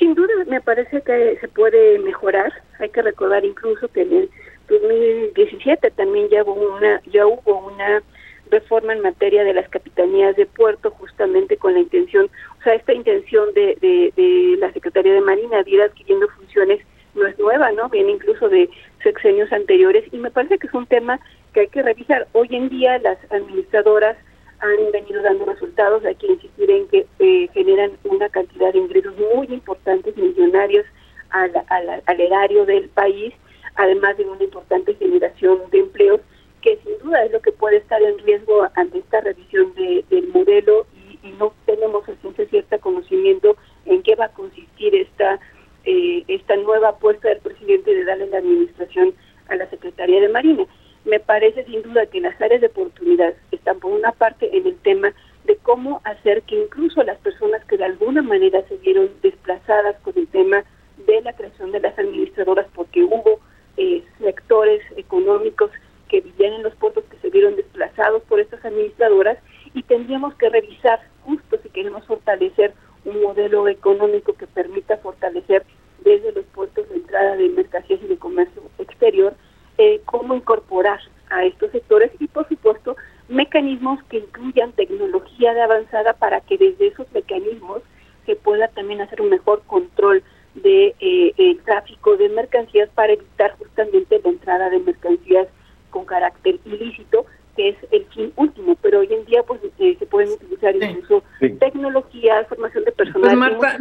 Sin 0.00 0.14
duda 0.14 0.32
me 0.46 0.62
parece 0.62 1.02
que 1.02 1.36
se 1.42 1.48
puede 1.48 1.98
mejorar. 1.98 2.50
Hay 2.78 2.88
que 2.88 3.02
recordar 3.02 3.44
incluso 3.44 3.86
que 3.88 4.00
en 4.00 4.14
el 4.14 4.30
2017 4.66 5.90
también 5.90 6.30
ya 6.30 6.42
hubo 6.42 6.74
una 6.74 7.02
ya 7.12 7.26
hubo 7.26 7.66
una 7.66 8.02
reforma 8.50 8.94
en 8.94 9.02
materia 9.02 9.44
de 9.44 9.52
las 9.52 9.68
capitanías 9.68 10.36
de 10.36 10.46
puerto 10.46 10.90
justamente 10.92 11.58
con 11.58 11.74
la 11.74 11.80
intención, 11.80 12.30
o 12.58 12.62
sea, 12.62 12.74
esta 12.74 12.94
intención 12.94 13.52
de, 13.52 13.76
de, 14.16 14.56
la 14.58 14.72
Secretaría 14.72 15.12
de 15.12 15.20
Marina 15.20 15.62
de 15.62 15.70
ir 15.70 15.82
adquiriendo 15.82 16.26
funciones 16.28 16.80
no 17.14 17.26
es 17.26 17.38
nueva, 17.38 17.70
¿no? 17.72 17.90
Viene 17.90 18.12
incluso 18.12 18.48
de 18.48 18.70
sexenios 19.02 19.52
anteriores 19.52 20.04
y 20.12 20.16
me 20.16 20.30
parece 20.30 20.58
que 20.58 20.66
es 20.66 20.74
un 20.74 20.86
tema 20.86 21.20
que 21.52 21.60
hay 21.60 21.68
que 21.68 21.82
revisar. 21.82 22.26
Hoy 22.32 22.48
en 22.52 22.70
día 22.70 22.98
las 23.00 23.18
administradoras 23.30 24.16
han 24.60 24.92
venido 24.92 25.22
dando 25.22 25.46
resultados, 25.46 26.04
hay 26.04 26.14
que 26.16 26.26
insistir 26.26 26.70
en 26.70 26.88
que 26.88 27.06
eh, 27.18 27.48
generan 27.52 27.92
una 28.04 28.28
cantidad 28.28 28.72
de 28.72 28.78
ingresos 28.78 29.14
muy 29.34 29.46
importantes, 29.48 30.16
millonarios 30.16 30.84
al, 31.30 31.52
al, 31.68 32.20
erario 32.20 32.66
del 32.66 32.88
país, 32.88 33.32
además 33.76 34.16
de 34.16 34.24
una 34.24 34.42
importante 34.42 34.94
generación 34.94 35.58
de 35.70 35.78
empleos, 35.78 36.20
que 36.60 36.78
sin 36.84 36.98
duda 36.98 37.24
es 37.24 37.32
lo 37.32 37.40
que 37.40 37.52
puede 37.52 37.78
estar 37.78 38.02
en 38.02 38.18
riesgo 38.18 38.68
ante 38.74 38.98
esta 38.98 39.20
revisión 39.20 39.72
del 39.74 40.28
modelo 40.28 40.86
y, 40.94 41.30
no 41.38 41.54
tenemos 41.64 42.06
a 42.08 42.14
ciencia 42.16 42.46
cierta 42.46 42.78
conocimiento 42.78 43.56
en 43.86 44.02
qué 44.02 44.14
va 44.14 44.26
a 44.26 44.32
consistir 44.32 44.94
esta 44.94 45.38
eh, 45.84 46.24
esta 46.28 46.56
nueva 46.56 46.90
apuesta 46.90 47.28
del 47.28 47.38
presidente 47.38 47.94
de 47.94 48.04
darle 48.04 48.26
la 48.26 48.38
administración 48.38 49.14
a 49.48 49.56
la 49.56 49.68
Secretaría 49.70 50.20
de 50.20 50.28
Marina. 50.28 50.66
Me 51.04 51.18
parece 51.20 51.64
sin 51.64 51.82
duda 51.82 52.06
que 52.06 52.20
las 52.20 52.40
áreas 52.40 52.60
de 52.60 52.66
oportunidad 52.68 53.34
están 53.50 53.80
por 53.80 53.92
una 53.92 54.12
parte 54.12 54.54
en 54.56 54.66
el 54.66 54.76
tema 54.78 55.12
de 55.44 55.56
cómo 55.56 56.00
hacer 56.04 56.42
que 56.42 56.62
incluso 56.62 57.02
las 57.02 57.18
personas 57.18 57.64
que 57.64 57.76
de 57.76 57.84
alguna 57.84 58.22
manera 58.22 58.62
se 58.68 58.76
vieron 58.76 59.10
desplazadas 59.22 59.96
con 60.02 60.12
el 60.16 60.28
tema 60.28 60.64
de 61.06 61.22
la 61.22 61.32
creación 61.32 61.72
de 61.72 61.80
las 61.80 61.98
administradoras 61.98 62.66
porque 62.74 63.02
hubo 63.02 63.40
eh, 63.76 64.04
sectores 64.18 64.82
económicos 64.96 65.70
que 66.08 66.20
vivían 66.20 66.54
en 66.54 66.62
los 66.64 66.74
puertos 66.74 67.04
que 67.04 67.16
se 67.18 67.30
vieron 67.30 67.56
desplazados 67.56 68.22
por 68.24 68.40
estas 68.40 68.62
administradoras 68.64 69.38
y 69.72 69.82
tendríamos 69.84 70.34
que 70.34 70.50
revisar 70.50 71.00
justo 71.22 71.58
si 71.62 71.68
queremos 71.70 72.04
fortalecer 72.06 72.74
un 73.04 73.22
modelo 73.22 73.66
económico 73.68 74.34
que 74.34 74.46
permita 74.46 74.98
fortalecer 74.98 75.64
desde 76.04 76.32
los 76.32 76.44
puertos 76.46 76.88
de 76.88 76.96
entrada 76.96 77.36
de 77.36 77.48
mercancías 77.48 78.00
y 78.02 78.08
de 78.08 78.16
comercio 78.16 78.62
exterior, 78.78 79.34
eh, 79.80 80.02
cómo 80.04 80.34
incorporar 80.34 81.00
a 81.30 81.46
estos 81.46 81.70
sectores 81.70 82.10
y 82.20 82.26
por 82.26 82.46
supuesto 82.48 82.98
mecanismos 83.28 84.02
que 84.10 84.18
incluyan 84.18 84.72
tecnología 84.72 85.54
de 85.54 85.62
avanzada 85.62 86.12
para 86.12 86.42
que 86.42 86.58
desde 86.58 86.88
esos 86.88 87.10
mecanismos 87.12 87.80
se 88.26 88.36
pueda 88.36 88.68
también 88.68 89.00
hacer 89.00 89.22
un 89.22 89.30
mejor 89.30 89.62
control 89.66 90.22
de 90.54 90.94
eh, 91.00 91.32
el 91.38 91.58
tráfico 91.62 92.18
de 92.18 92.28
mercancías 92.28 92.90
para 92.90 93.14
evitar 93.14 93.56
justamente 93.56 94.20
la 94.22 94.28
entrada 94.28 94.68
de 94.68 94.80
mercancías 94.80 95.48
con 95.88 96.04
carácter 96.04 96.58
ilícito 96.66 97.24
que 97.56 97.70
es 97.70 97.76
el 97.90 98.04
fin 98.06 98.32
último, 98.36 98.76
pero 98.80 99.00
hoy 99.00 99.12
en 99.12 99.24
día 99.26 99.42
pues 99.46 99.60
eh, 99.78 99.96
se 99.98 100.06
pueden 100.06 100.30
utilizar 100.32 100.74
incluso 100.76 101.22
tecnología, 101.58 102.44
formación 102.48 102.84
de 102.84 102.92
personal. 102.92 103.56
Pues, 103.58 103.74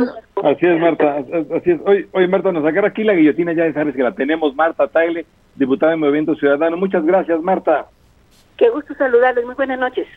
así 0.43 0.65
es, 0.65 0.79
Marta, 0.79 1.17
así 1.55 1.71
es. 1.71 1.79
Hoy, 1.85 2.07
hoy 2.11 2.27
Marta, 2.27 2.51
nos 2.51 2.63
sacar 2.63 2.85
aquí 2.85 3.03
la 3.03 3.13
guillotina, 3.13 3.53
ya 3.53 3.71
sabes 3.73 3.95
que 3.95 4.03
la 4.03 4.13
tenemos, 4.13 4.55
Marta 4.55 4.87
Tagle, 4.87 5.25
diputada 5.55 5.91
de 5.91 5.97
Movimiento 5.97 6.35
Ciudadano. 6.35 6.77
Muchas 6.77 7.05
gracias, 7.05 7.41
Marta. 7.41 7.87
Qué 8.57 8.69
gusto 8.69 8.93
saludarles, 8.95 9.45
muy 9.45 9.55
buenas 9.55 9.79
noches. 9.79 10.07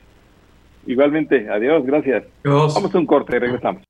Igualmente, 0.86 1.48
adiós, 1.48 1.84
gracias. 1.86 2.24
Vamos 2.44 2.94
a 2.94 2.98
un 2.98 3.06
corte, 3.06 3.38
regresamos. 3.38 3.82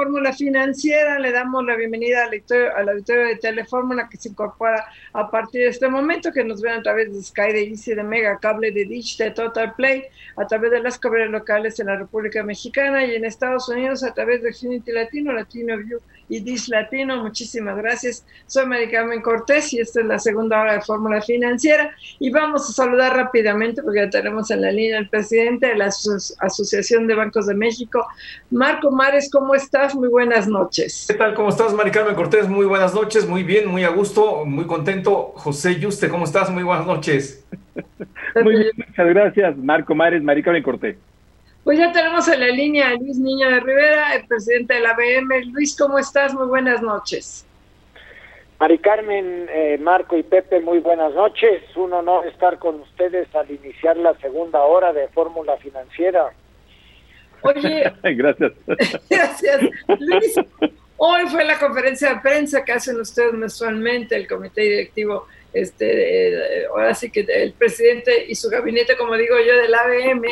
Fórmula 0.00 0.32
Financiera, 0.32 1.18
le 1.18 1.30
damos 1.30 1.62
la 1.62 1.76
bienvenida 1.76 2.22
al 2.22 2.28
auditorio, 2.28 2.74
al 2.74 2.88
auditorio 2.88 3.26
de 3.26 3.36
Telefórmula 3.36 4.08
que 4.08 4.16
se 4.16 4.30
incorpora 4.30 4.86
a 5.12 5.30
partir 5.30 5.60
de 5.60 5.68
este 5.68 5.90
momento, 5.90 6.32
que 6.32 6.42
nos 6.42 6.62
ven 6.62 6.72
a 6.72 6.82
través 6.82 7.12
de 7.12 7.22
Sky, 7.22 7.52
de 7.52 7.68
Easy, 7.68 7.94
de 7.94 8.02
Mega, 8.02 8.38
Cable, 8.38 8.70
de 8.70 8.86
Dish, 8.86 9.18
de 9.18 9.30
Total 9.32 9.74
Play, 9.74 10.04
a 10.38 10.46
través 10.46 10.70
de 10.70 10.80
las 10.80 10.98
cables 10.98 11.28
locales 11.28 11.78
en 11.80 11.88
la 11.88 11.96
República 11.96 12.42
Mexicana 12.42 13.04
y 13.04 13.14
en 13.14 13.26
Estados 13.26 13.68
Unidos 13.68 14.02
a 14.02 14.14
través 14.14 14.40
de 14.40 14.48
Infinity 14.48 14.90
Latino, 14.90 15.34
Latino 15.34 15.76
View 15.76 16.00
y 16.30 16.40
Dish 16.40 16.68
Latino. 16.68 17.22
Muchísimas 17.22 17.76
gracias. 17.76 18.24
Soy 18.46 18.64
Maricarmen 18.66 19.20
Cortés 19.20 19.74
y 19.74 19.80
esta 19.80 20.00
es 20.00 20.06
la 20.06 20.18
segunda 20.18 20.60
hora 20.60 20.74
de 20.74 20.80
Fórmula 20.80 21.20
Financiera 21.20 21.94
y 22.18 22.30
vamos 22.30 22.70
a 22.70 22.72
saludar 22.72 23.16
rápidamente 23.16 23.82
porque 23.82 24.00
ya 24.00 24.10
tenemos 24.10 24.50
en 24.50 24.62
la 24.62 24.70
línea 24.70 24.98
el 24.98 25.08
presidente 25.08 25.66
de 25.66 25.76
la 25.76 25.86
Asociación 25.86 27.06
de 27.06 27.14
Bancos 27.14 27.46
de 27.46 27.54
México, 27.54 28.06
Marco 28.50 28.90
Mares 28.90 29.28
¿cómo 29.30 29.54
estás? 29.54 29.94
Muy 29.94 30.08
buenas 30.08 30.46
noches. 30.46 31.06
¿Qué 31.08 31.14
tal? 31.14 31.34
¿Cómo 31.34 31.48
estás, 31.48 31.74
Mari 31.74 31.90
Carmen 31.90 32.14
Cortés? 32.14 32.48
Muy 32.48 32.66
buenas 32.66 32.94
noches, 32.94 33.26
muy 33.26 33.42
bien, 33.42 33.68
muy 33.68 33.82
a 33.84 33.88
gusto, 33.88 34.44
muy 34.44 34.66
contento. 34.66 35.32
José 35.34 35.78
Yuste, 35.80 36.08
¿cómo 36.08 36.24
estás? 36.24 36.50
Muy 36.50 36.62
buenas 36.62 36.86
noches. 36.86 37.44
muy 38.42 38.56
bien, 38.56 38.70
muchas 38.76 39.08
gracias, 39.08 39.56
Marco 39.56 39.94
Mares, 39.94 40.22
Mari 40.22 40.42
Carmen 40.42 40.62
Cortés. 40.62 40.96
Pues 41.64 41.78
ya 41.78 41.92
tenemos 41.92 42.26
en 42.28 42.40
la 42.40 42.48
línea 42.48 42.88
a 42.88 42.94
Luis 42.94 43.18
Niño 43.18 43.50
de 43.50 43.60
Rivera, 43.60 44.14
el 44.14 44.26
presidente 44.26 44.74
de 44.74 44.80
la 44.80 44.94
BM. 44.94 45.44
Luis, 45.46 45.76
¿cómo 45.76 45.98
estás? 45.98 46.32
Muy 46.32 46.46
buenas 46.46 46.80
noches. 46.80 47.46
Mari 48.58 48.78
Carmen, 48.78 49.46
eh, 49.50 49.78
Marco 49.80 50.16
y 50.16 50.22
Pepe, 50.22 50.60
muy 50.60 50.78
buenas 50.78 51.14
noches. 51.14 51.62
Un 51.76 51.92
honor 51.92 52.26
estar 52.26 52.58
con 52.58 52.80
ustedes 52.80 53.34
al 53.34 53.50
iniciar 53.50 53.96
la 53.96 54.14
segunda 54.18 54.60
hora 54.62 54.92
de 54.92 55.08
Fórmula 55.08 55.56
Financiera. 55.58 56.30
Oye, 57.42 57.90
gracias. 58.02 58.52
Gracias. 59.08 59.62
Luis, 59.98 60.34
hoy 60.98 61.22
fue 61.30 61.44
la 61.44 61.58
conferencia 61.58 62.14
de 62.14 62.20
prensa 62.20 62.64
que 62.64 62.72
hacen 62.72 63.00
ustedes 63.00 63.32
mensualmente, 63.32 64.14
el 64.14 64.28
comité 64.28 64.60
directivo, 64.60 65.26
este, 65.52 66.66
ahora 66.66 66.94
sí 66.94 67.10
que 67.10 67.20
el 67.20 67.52
presidente 67.52 68.26
y 68.28 68.34
su 68.34 68.48
gabinete, 68.48 68.96
como 68.96 69.16
digo 69.16 69.36
yo, 69.38 69.56
del 69.56 69.74
ABM. 69.74 70.22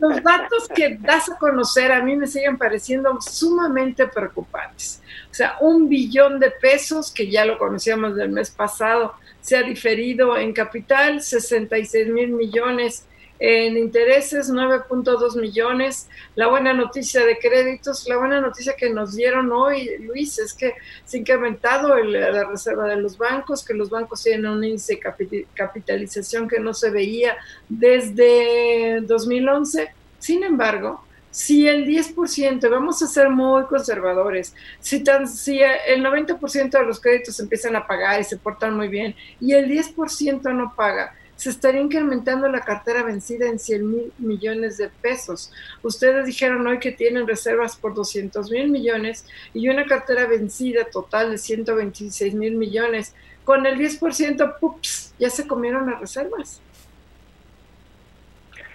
Los 0.00 0.22
datos 0.22 0.68
que 0.74 0.96
das 1.00 1.30
a 1.30 1.38
conocer 1.38 1.92
a 1.92 2.02
mí 2.02 2.16
me 2.16 2.26
siguen 2.26 2.56
pareciendo 2.56 3.18
sumamente 3.20 4.06
preocupantes. 4.06 5.02
O 5.30 5.34
sea, 5.34 5.56
un 5.60 5.88
billón 5.88 6.38
de 6.40 6.50
pesos, 6.50 7.12
que 7.12 7.30
ya 7.30 7.44
lo 7.44 7.58
conocíamos 7.58 8.16
del 8.16 8.30
mes 8.30 8.50
pasado, 8.50 9.14
se 9.40 9.56
ha 9.56 9.62
diferido 9.62 10.36
en 10.38 10.52
capital, 10.52 11.20
66 11.20 12.08
mil 12.08 12.28
millones 12.30 13.06
en 13.38 13.76
intereses 13.76 14.50
9.2 14.50 15.40
millones. 15.40 16.08
La 16.34 16.48
buena 16.48 16.72
noticia 16.72 17.24
de 17.24 17.38
créditos, 17.38 18.08
la 18.08 18.16
buena 18.16 18.40
noticia 18.40 18.74
que 18.76 18.90
nos 18.90 19.14
dieron 19.14 19.50
hoy, 19.52 19.90
Luis, 20.00 20.38
es 20.38 20.54
que 20.54 20.74
se 21.04 21.16
ha 21.16 21.20
incrementado 21.20 21.96
la 21.96 22.44
reserva 22.44 22.86
de 22.86 22.96
los 22.96 23.18
bancos, 23.18 23.64
que 23.64 23.74
los 23.74 23.90
bancos 23.90 24.22
tienen 24.22 24.46
un 24.46 24.64
índice 24.64 25.00
de 25.18 25.46
capitalización 25.54 26.48
que 26.48 26.60
no 26.60 26.74
se 26.74 26.90
veía 26.90 27.36
desde 27.68 29.00
2011. 29.02 29.92
Sin 30.18 30.42
embargo, 30.42 31.04
si 31.34 31.66
el 31.66 31.84
10%, 31.84 32.70
vamos 32.70 33.02
a 33.02 33.08
ser 33.08 33.28
muy 33.28 33.64
conservadores, 33.64 34.54
si, 34.78 35.02
tan, 35.02 35.26
si 35.26 35.60
el 35.60 36.00
90% 36.04 36.70
de 36.70 36.86
los 36.86 37.00
créditos 37.00 37.40
empiezan 37.40 37.74
a 37.74 37.88
pagar 37.88 38.20
y 38.20 38.24
se 38.24 38.36
portan 38.36 38.76
muy 38.76 38.86
bien 38.86 39.16
y 39.40 39.52
el 39.52 39.68
10% 39.68 40.54
no 40.54 40.72
paga, 40.76 41.12
se 41.36 41.50
estaría 41.50 41.80
incrementando 41.80 42.48
la 42.48 42.60
cartera 42.60 43.02
vencida 43.02 43.48
en 43.48 43.58
100 43.58 43.90
mil 43.90 44.12
millones 44.18 44.78
de 44.78 44.88
pesos. 44.88 45.52
Ustedes 45.82 46.26
dijeron 46.26 46.66
hoy 46.66 46.78
que 46.78 46.92
tienen 46.92 47.26
reservas 47.26 47.76
por 47.76 47.94
200 47.94 48.50
mil 48.50 48.70
millones 48.70 49.26
y 49.52 49.68
una 49.68 49.84
cartera 49.84 50.26
vencida 50.26 50.84
total 50.84 51.32
de 51.32 51.38
126 51.38 52.34
mil 52.34 52.54
millones. 52.54 53.14
Con 53.44 53.66
el 53.66 53.78
10%, 53.78 54.58
¡pups! 54.58 55.14
Ya 55.18 55.28
se 55.28 55.46
comieron 55.46 55.90
las 55.90 56.00
reservas. 56.00 56.60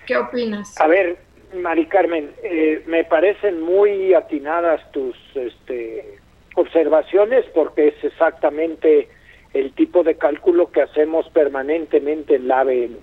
¿Qué 0.05 0.17
opinas? 0.17 0.79
A 0.79 0.87
ver, 0.87 1.17
Mari 1.53 1.87
Carmen, 1.87 2.31
eh, 2.43 2.83
me 2.87 3.03
parecen 3.03 3.61
muy 3.61 4.13
atinadas 4.13 4.91
tus 4.91 5.15
este, 5.35 6.19
observaciones 6.55 7.45
porque 7.53 7.89
es 7.89 8.03
exactamente 8.03 9.09
el 9.53 9.73
tipo 9.73 10.03
de 10.03 10.15
cálculo 10.15 10.71
que 10.71 10.81
hacemos 10.81 11.27
permanentemente 11.29 12.35
en 12.35 12.47
la 12.47 12.61
ABM. 12.61 12.97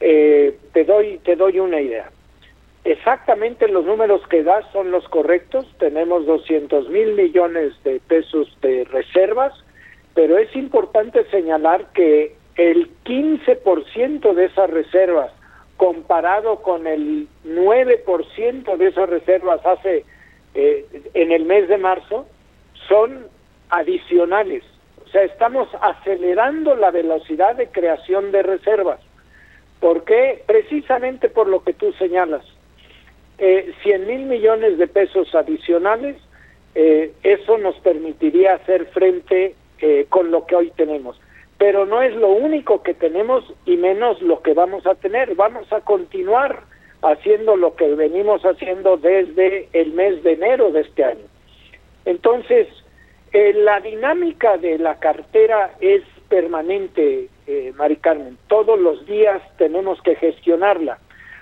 Eh, 0.00 0.58
te 0.72 0.84
doy 0.84 1.18
te 1.24 1.36
doy 1.36 1.60
una 1.60 1.80
idea. 1.80 2.10
Exactamente 2.84 3.68
los 3.68 3.86
números 3.86 4.20
que 4.28 4.42
das 4.42 4.64
son 4.72 4.90
los 4.90 5.08
correctos. 5.08 5.66
Tenemos 5.78 6.26
200 6.26 6.90
mil 6.90 7.14
millones 7.14 7.72
de 7.82 8.00
pesos 8.00 8.54
de 8.60 8.84
reservas, 8.84 9.54
pero 10.14 10.36
es 10.36 10.54
importante 10.54 11.24
señalar 11.30 11.86
que 11.94 12.36
el 12.56 12.90
15% 13.04 14.34
de 14.34 14.44
esas 14.44 14.70
reservas 14.70 15.32
comparado 15.78 16.62
con 16.62 16.86
el 16.86 17.26
9% 17.44 18.76
de 18.76 18.86
esas 18.86 19.08
reservas 19.08 19.64
hace 19.64 20.04
eh, 20.54 20.86
en 21.14 21.32
el 21.32 21.46
mes 21.46 21.68
de 21.68 21.78
marzo 21.78 22.26
son 22.86 23.26
adicionales 23.70 24.62
sea, 25.14 25.22
estamos 25.24 25.68
acelerando 25.80 26.74
la 26.74 26.90
velocidad 26.90 27.54
de 27.54 27.68
creación 27.68 28.32
de 28.32 28.42
reservas. 28.42 29.00
¿Por 29.80 30.04
qué? 30.04 30.42
Precisamente 30.46 31.28
por 31.28 31.46
lo 31.46 31.62
que 31.62 31.72
tú 31.72 31.92
señalas. 31.92 32.44
Eh, 33.38 33.72
100 33.82 34.06
mil 34.06 34.26
millones 34.26 34.76
de 34.76 34.88
pesos 34.88 35.32
adicionales, 35.34 36.16
eh, 36.74 37.12
eso 37.22 37.58
nos 37.58 37.76
permitiría 37.76 38.54
hacer 38.54 38.86
frente 38.86 39.54
eh, 39.80 40.06
con 40.08 40.30
lo 40.30 40.46
que 40.46 40.56
hoy 40.56 40.72
tenemos. 40.76 41.20
Pero 41.58 41.86
no 41.86 42.02
es 42.02 42.14
lo 42.16 42.30
único 42.30 42.82
que 42.82 42.94
tenemos 42.94 43.44
y 43.64 43.76
menos 43.76 44.20
lo 44.20 44.42
que 44.42 44.52
vamos 44.52 44.84
a 44.86 44.96
tener. 44.96 45.36
Vamos 45.36 45.72
a 45.72 45.80
continuar 45.82 46.64
haciendo 47.02 47.56
lo 47.56 47.76
que 47.76 47.94
venimos 47.94 48.42
haciendo 48.42 48.96
desde 48.96 49.68
el 49.72 49.92
mes 49.92 50.22
de 50.24 50.32
enero 50.32 50.72
de 50.72 50.80
este 50.80 51.04
año. 51.04 51.26
Entonces, 52.04 52.66
eh, 53.34 53.52
la 53.52 53.80
dinámica 53.80 54.56
de 54.58 54.78
la 54.78 55.00
cartera 55.00 55.74
es 55.80 56.02
permanente, 56.28 57.28
eh, 57.48 57.72
Mari 57.74 57.96
Carmen. 57.96 58.38
Todos 58.46 58.78
los 58.78 59.04
días 59.06 59.42
tenemos 59.58 60.00
que 60.02 60.14
gestionarla. 60.14 60.98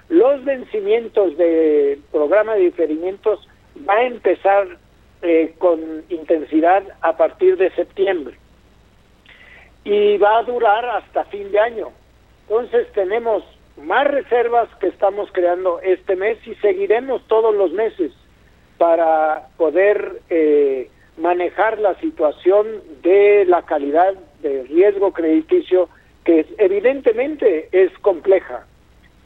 Los 0.08 0.42
vencimientos 0.42 1.36
del 1.36 2.00
programa 2.10 2.54
de 2.54 2.62
diferimientos 2.62 3.46
va 3.86 3.96
a 3.96 4.04
empezar 4.04 4.78
eh, 5.20 5.54
con 5.58 6.02
intensidad 6.08 6.82
a 7.02 7.14
partir 7.18 7.58
de 7.58 7.70
septiembre 7.72 8.38
y 9.84 10.16
va 10.16 10.38
a 10.38 10.44
durar 10.44 10.86
hasta 10.86 11.24
fin 11.24 11.52
de 11.52 11.58
año. 11.58 11.88
Entonces 12.48 12.90
tenemos 12.92 13.44
más 13.76 14.06
reservas 14.06 14.68
que 14.80 14.88
estamos 14.88 15.30
creando 15.32 15.78
este 15.80 16.16
mes 16.16 16.38
y 16.46 16.54
seguiremos 16.54 17.22
todos 17.28 17.54
los 17.54 17.70
meses 17.72 18.12
para 18.78 19.48
poder 19.58 20.22
eh, 20.30 20.88
manejar 21.16 21.78
la 21.78 21.98
situación 22.00 22.66
de 23.02 23.44
la 23.46 23.62
calidad 23.62 24.14
de 24.42 24.64
riesgo 24.64 25.12
crediticio 25.12 25.88
que 26.24 26.46
evidentemente 26.58 27.68
es 27.72 27.96
compleja. 27.98 28.66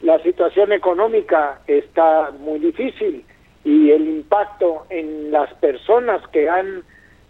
La 0.01 0.21
situación 0.21 0.71
económica 0.71 1.61
está 1.67 2.31
muy 2.39 2.59
difícil 2.59 3.25
y 3.63 3.91
el 3.91 4.07
impacto 4.07 4.85
en 4.89 5.31
las 5.31 5.53
personas 5.55 6.25
que 6.29 6.49
han 6.49 6.83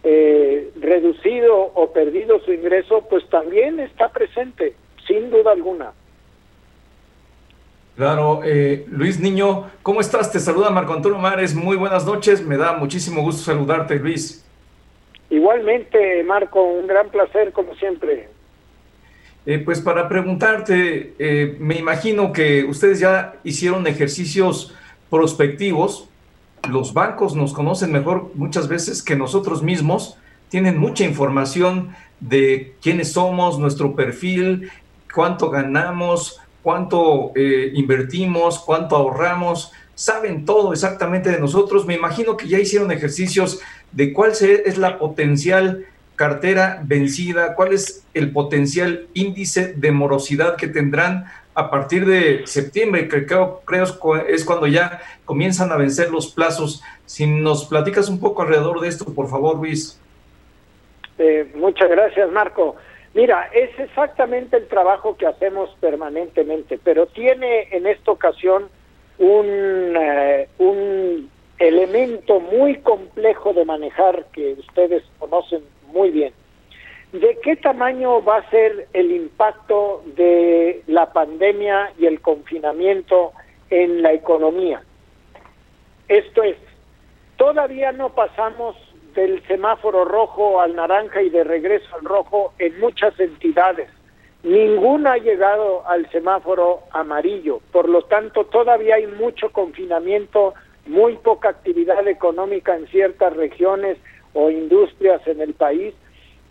eh, 0.03 0.71
reducido 0.79 1.71
o 1.73 1.91
perdido 1.91 2.39
su 2.41 2.53
ingreso, 2.53 3.05
pues 3.09 3.27
también 3.29 3.79
está 3.79 4.09
presente, 4.09 4.75
sin 5.07 5.29
duda 5.29 5.51
alguna. 5.51 5.91
Claro, 7.95 8.41
eh, 8.45 8.85
Luis 8.89 9.19
Niño, 9.19 9.71
¿cómo 9.81 10.01
estás? 10.01 10.31
Te 10.31 10.39
saluda 10.39 10.69
Marco 10.69 10.93
Antonio 10.93 11.17
Mares, 11.17 11.55
muy 11.55 11.75
buenas 11.75 12.05
noches, 12.05 12.45
me 12.45 12.55
da 12.55 12.73
muchísimo 12.73 13.23
gusto 13.23 13.41
saludarte, 13.41 13.95
Luis. 13.95 14.46
Igualmente, 15.29 16.23
Marco, 16.23 16.63
un 16.63 16.87
gran 16.87 17.09
placer 17.09 17.51
como 17.51 17.75
siempre. 17.75 18.29
Eh, 19.45 19.59
pues 19.59 19.81
para 19.81 20.09
preguntarte, 20.09 21.13
eh, 21.19 21.55
me 21.59 21.75
imagino 21.75 22.33
que 22.33 22.63
ustedes 22.65 22.99
ya 22.99 23.35
hicieron 23.43 23.87
ejercicios 23.87 24.75
prospectivos, 25.09 26.09
los 26.69 26.93
bancos 26.93 27.35
nos 27.35 27.53
conocen 27.53 27.91
mejor 27.91 28.31
muchas 28.35 28.67
veces 28.67 29.01
que 29.01 29.15
nosotros 29.15 29.63
mismos, 29.63 30.17
tienen 30.49 30.77
mucha 30.77 31.05
información 31.05 31.95
de 32.19 32.75
quiénes 32.81 33.13
somos, 33.13 33.59
nuestro 33.59 33.95
perfil, 33.95 34.69
cuánto 35.13 35.49
ganamos, 35.49 36.41
cuánto 36.61 37.31
eh, 37.35 37.71
invertimos, 37.73 38.59
cuánto 38.59 38.95
ahorramos, 38.95 39.71
saben 39.97 40.45
todo 40.45 40.73
exactamente 40.73 41.31
de 41.31 41.39
nosotros. 41.39 41.87
Me 41.87 41.95
imagino 41.95 42.37
que 42.37 42.47
ya 42.47 42.59
hicieron 42.59 42.91
ejercicios 42.91 43.59
de 43.91 44.13
cuál 44.13 44.31
es 44.31 44.77
la 44.77 44.99
potencial 44.99 45.87
cartera 46.15 46.81
vencida, 46.83 47.55
cuál 47.55 47.73
es 47.73 48.05
el 48.13 48.31
potencial 48.31 49.07
índice 49.15 49.73
de 49.73 49.91
morosidad 49.91 50.55
que 50.55 50.67
tendrán 50.67 51.25
a 51.55 51.71
partir 51.71 52.05
de 52.05 52.45
septiembre, 52.45 53.07
que 53.07 53.25
creo, 53.25 53.61
creo 53.65 53.85
es 54.27 54.45
cuando 54.45 54.67
ya 54.67 55.01
comienzan 55.25 55.71
a 55.71 55.77
vencer 55.77 56.11
los 56.11 56.31
plazos. 56.31 56.83
Si 57.07 57.25
nos 57.25 57.65
platicas 57.65 58.07
un 58.07 58.19
poco 58.19 58.43
alrededor 58.43 58.79
de 58.79 58.89
esto, 58.89 59.05
por 59.05 59.27
favor, 59.27 59.57
Luis. 59.57 59.99
Eh, 61.17 61.51
muchas 61.55 61.89
gracias, 61.89 62.31
Marco. 62.31 62.75
Mira, 63.15 63.49
es 63.51 63.71
exactamente 63.79 64.57
el 64.57 64.67
trabajo 64.67 65.17
que 65.17 65.25
hacemos 65.25 65.75
permanentemente, 65.79 66.79
pero 66.83 67.07
tiene 67.07 67.69
en 67.71 67.87
esta 67.87 68.11
ocasión 68.11 68.69
un, 69.19 69.95
eh, 69.95 70.47
un 70.59 71.29
elemento 71.59 72.39
muy 72.39 72.75
complejo 72.77 73.53
de 73.53 73.65
manejar 73.65 74.25
que 74.31 74.53
ustedes 74.53 75.03
conocen 75.19 75.63
muy 75.87 76.11
bien. 76.11 76.33
¿De 77.11 77.39
qué 77.41 77.55
tamaño 77.55 78.21
va 78.23 78.37
a 78.37 78.49
ser 78.49 78.87
el 78.93 79.11
impacto 79.11 80.03
de 80.17 80.83
la 80.87 81.13
pandemia 81.13 81.93
y 81.97 82.05
el 82.05 82.21
confinamiento 82.21 83.31
en 83.69 84.01
la 84.01 84.13
economía? 84.13 84.83
Esto 86.09 86.43
es, 86.43 86.57
todavía 87.37 87.91
no 87.91 88.13
pasamos 88.13 88.75
del 89.15 89.41
semáforo 89.47 90.05
rojo 90.05 90.61
al 90.61 90.75
naranja 90.75 91.21
y 91.21 91.29
de 91.29 91.43
regreso 91.43 91.87
al 91.95 92.05
rojo 92.05 92.53
en 92.59 92.79
muchas 92.79 93.19
entidades. 93.19 93.89
Ninguna 94.47 95.11
ha 95.11 95.17
llegado 95.17 95.85
al 95.85 96.09
semáforo 96.09 96.83
amarillo, 96.91 97.59
por 97.73 97.89
lo 97.89 98.03
tanto 98.03 98.45
todavía 98.45 98.95
hay 98.95 99.05
mucho 99.05 99.51
confinamiento, 99.51 100.53
muy 100.85 101.17
poca 101.17 101.49
actividad 101.49 102.07
económica 102.07 102.73
en 102.77 102.87
ciertas 102.87 103.35
regiones 103.35 103.97
o 104.31 104.49
industrias 104.49 105.19
en 105.27 105.41
el 105.41 105.53
país 105.53 105.93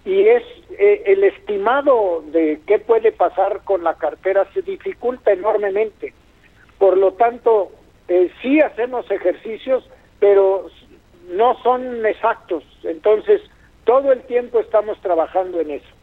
y 0.05 0.28
es 0.28 0.42
eh, 0.78 1.05
el 1.07 1.24
estimado 1.24 2.22
de 2.26 2.61
qué 2.66 2.80
puede 2.80 3.12
pasar 3.12 3.62
con 3.64 3.82
la 3.82 3.94
cartera 3.94 4.47
se 4.53 4.61
dificulta 4.61 5.32
enormemente. 5.32 6.12
Por 6.78 6.99
lo 6.99 7.14
tanto, 7.14 7.72
eh, 8.09 8.30
sí 8.42 8.61
hacemos 8.61 9.11
ejercicios, 9.11 9.88
pero 10.20 10.66
no 11.30 11.57
son 11.62 12.05
exactos. 12.05 12.62
Entonces, 12.82 13.40
todo 13.84 14.12
el 14.12 14.20
tiempo 14.24 14.61
estamos 14.61 15.01
trabajando 15.01 15.61
en 15.61 15.70
eso. 15.70 15.95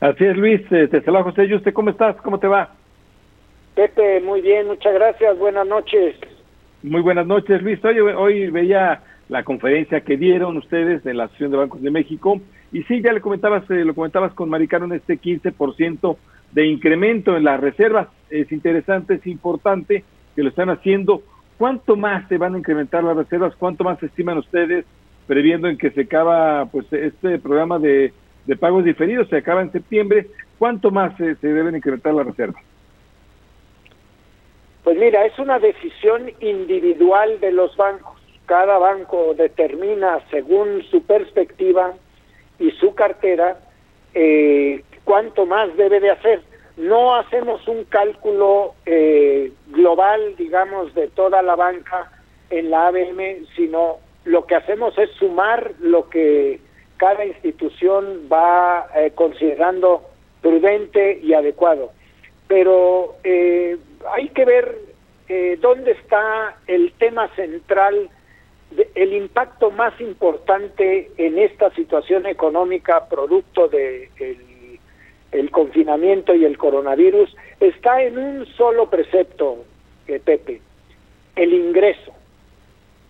Así 0.00 0.24
es, 0.24 0.36
Luis. 0.36 0.60
Eh, 0.70 0.88
te 0.88 1.00
saluda 1.02 1.24
José. 1.24 1.46
¿Y 1.46 1.54
usted 1.54 1.72
cómo 1.72 1.90
estás? 1.90 2.16
¿Cómo 2.16 2.38
te 2.38 2.46
va? 2.46 2.74
Pepe, 3.74 4.20
muy 4.20 4.40
bien, 4.40 4.66
muchas 4.66 4.94
gracias. 4.94 5.38
Buenas 5.38 5.66
noches. 5.66 6.16
Muy 6.82 7.00
buenas 7.00 7.26
noches, 7.26 7.62
Luis. 7.62 7.84
Hoy, 7.84 7.98
hoy 7.98 8.50
veía 8.50 9.02
la 9.28 9.42
conferencia 9.42 10.00
que 10.00 10.16
dieron 10.16 10.56
ustedes 10.56 11.02
de 11.04 11.14
la 11.14 11.24
Asociación 11.24 11.50
de 11.50 11.56
Bancos 11.58 11.82
de 11.82 11.90
México 11.90 12.40
y 12.72 12.82
sí, 12.84 13.02
ya 13.02 13.12
le 13.12 13.20
comentabas, 13.20 13.68
eh, 13.70 13.84
lo 13.84 13.94
comentabas 13.94 14.32
con 14.34 14.48
Maricano 14.48 14.86
en 14.86 14.92
este 14.92 15.18
15% 15.18 16.16
de 16.52 16.66
incremento 16.66 17.36
en 17.36 17.44
las 17.44 17.60
reservas. 17.60 18.08
Es 18.30 18.50
interesante, 18.52 19.14
es 19.14 19.26
importante 19.26 20.04
que 20.34 20.42
lo 20.42 20.50
están 20.50 20.70
haciendo 20.70 21.22
¿Cuánto 21.58 21.96
más 21.96 22.28
se 22.28 22.36
van 22.36 22.54
a 22.54 22.58
incrementar 22.58 23.02
las 23.02 23.16
reservas? 23.16 23.54
¿Cuánto 23.56 23.82
más 23.82 24.02
estiman 24.02 24.38
ustedes 24.38 24.84
previendo 25.26 25.68
en 25.68 25.78
que 25.78 25.90
se 25.90 26.02
acaba 26.02 26.66
pues 26.66 26.90
este 26.92 27.38
programa 27.38 27.78
de, 27.78 28.12
pagos 28.54 28.84
diferidos? 28.84 29.28
Se 29.28 29.38
acaba 29.38 29.62
en 29.62 29.72
septiembre. 29.72 30.28
¿Cuánto 30.58 30.92
más 30.92 31.16
se, 31.16 31.34
se 31.36 31.48
deben 31.48 31.74
incrementar 31.74 32.14
las 32.14 32.26
reservas? 32.26 32.62
Pues 34.84 34.96
mira, 34.98 35.26
es 35.26 35.36
una 35.40 35.58
decisión 35.58 36.30
individual 36.38 37.40
de 37.40 37.50
los 37.50 37.76
bancos. 37.76 38.20
Cada 38.46 38.78
banco 38.78 39.34
determina 39.34 40.20
según 40.30 40.82
su 40.90 41.02
perspectiva 41.02 41.94
y 42.60 42.70
su 42.72 42.94
cartera 42.94 43.58
eh, 44.14 44.84
cuánto 45.02 45.46
más 45.46 45.76
debe 45.76 45.98
de 45.98 46.10
hacer 46.10 46.42
no 46.76 47.14
hacemos 47.16 47.66
un 47.68 47.84
cálculo 47.84 48.74
eh, 48.84 49.52
global, 49.68 50.36
digamos, 50.36 50.94
de 50.94 51.08
toda 51.08 51.42
la 51.42 51.56
banca 51.56 52.10
en 52.50 52.70
la 52.70 52.88
ABM, 52.88 53.46
sino 53.56 53.98
lo 54.24 54.46
que 54.46 54.56
hacemos 54.56 54.96
es 54.98 55.10
sumar 55.12 55.72
lo 55.80 56.08
que 56.10 56.60
cada 56.96 57.24
institución 57.24 58.28
va 58.32 58.86
eh, 58.94 59.12
considerando 59.14 60.02
prudente 60.40 61.20
y 61.22 61.34
adecuado. 61.34 61.92
Pero 62.48 63.16
eh, 63.24 63.76
hay 64.14 64.28
que 64.28 64.44
ver 64.44 64.96
dónde 65.60 65.90
está 65.90 66.56
el 66.68 66.92
tema 66.98 67.26
central, 67.34 68.08
el 68.94 69.12
impacto 69.12 69.72
más 69.72 70.00
importante 70.00 71.10
en 71.16 71.36
esta 71.36 71.74
situación 71.74 72.26
económica 72.26 73.08
producto 73.08 73.66
de 73.66 74.08
el 75.32 75.50
confinamiento 75.50 76.34
y 76.34 76.44
el 76.44 76.56
coronavirus 76.56 77.34
está 77.60 78.02
en 78.02 78.18
un 78.18 78.46
solo 78.46 78.88
precepto, 78.88 79.64
eh, 80.06 80.20
Pepe, 80.24 80.60
el 81.34 81.52
ingreso. 81.52 82.12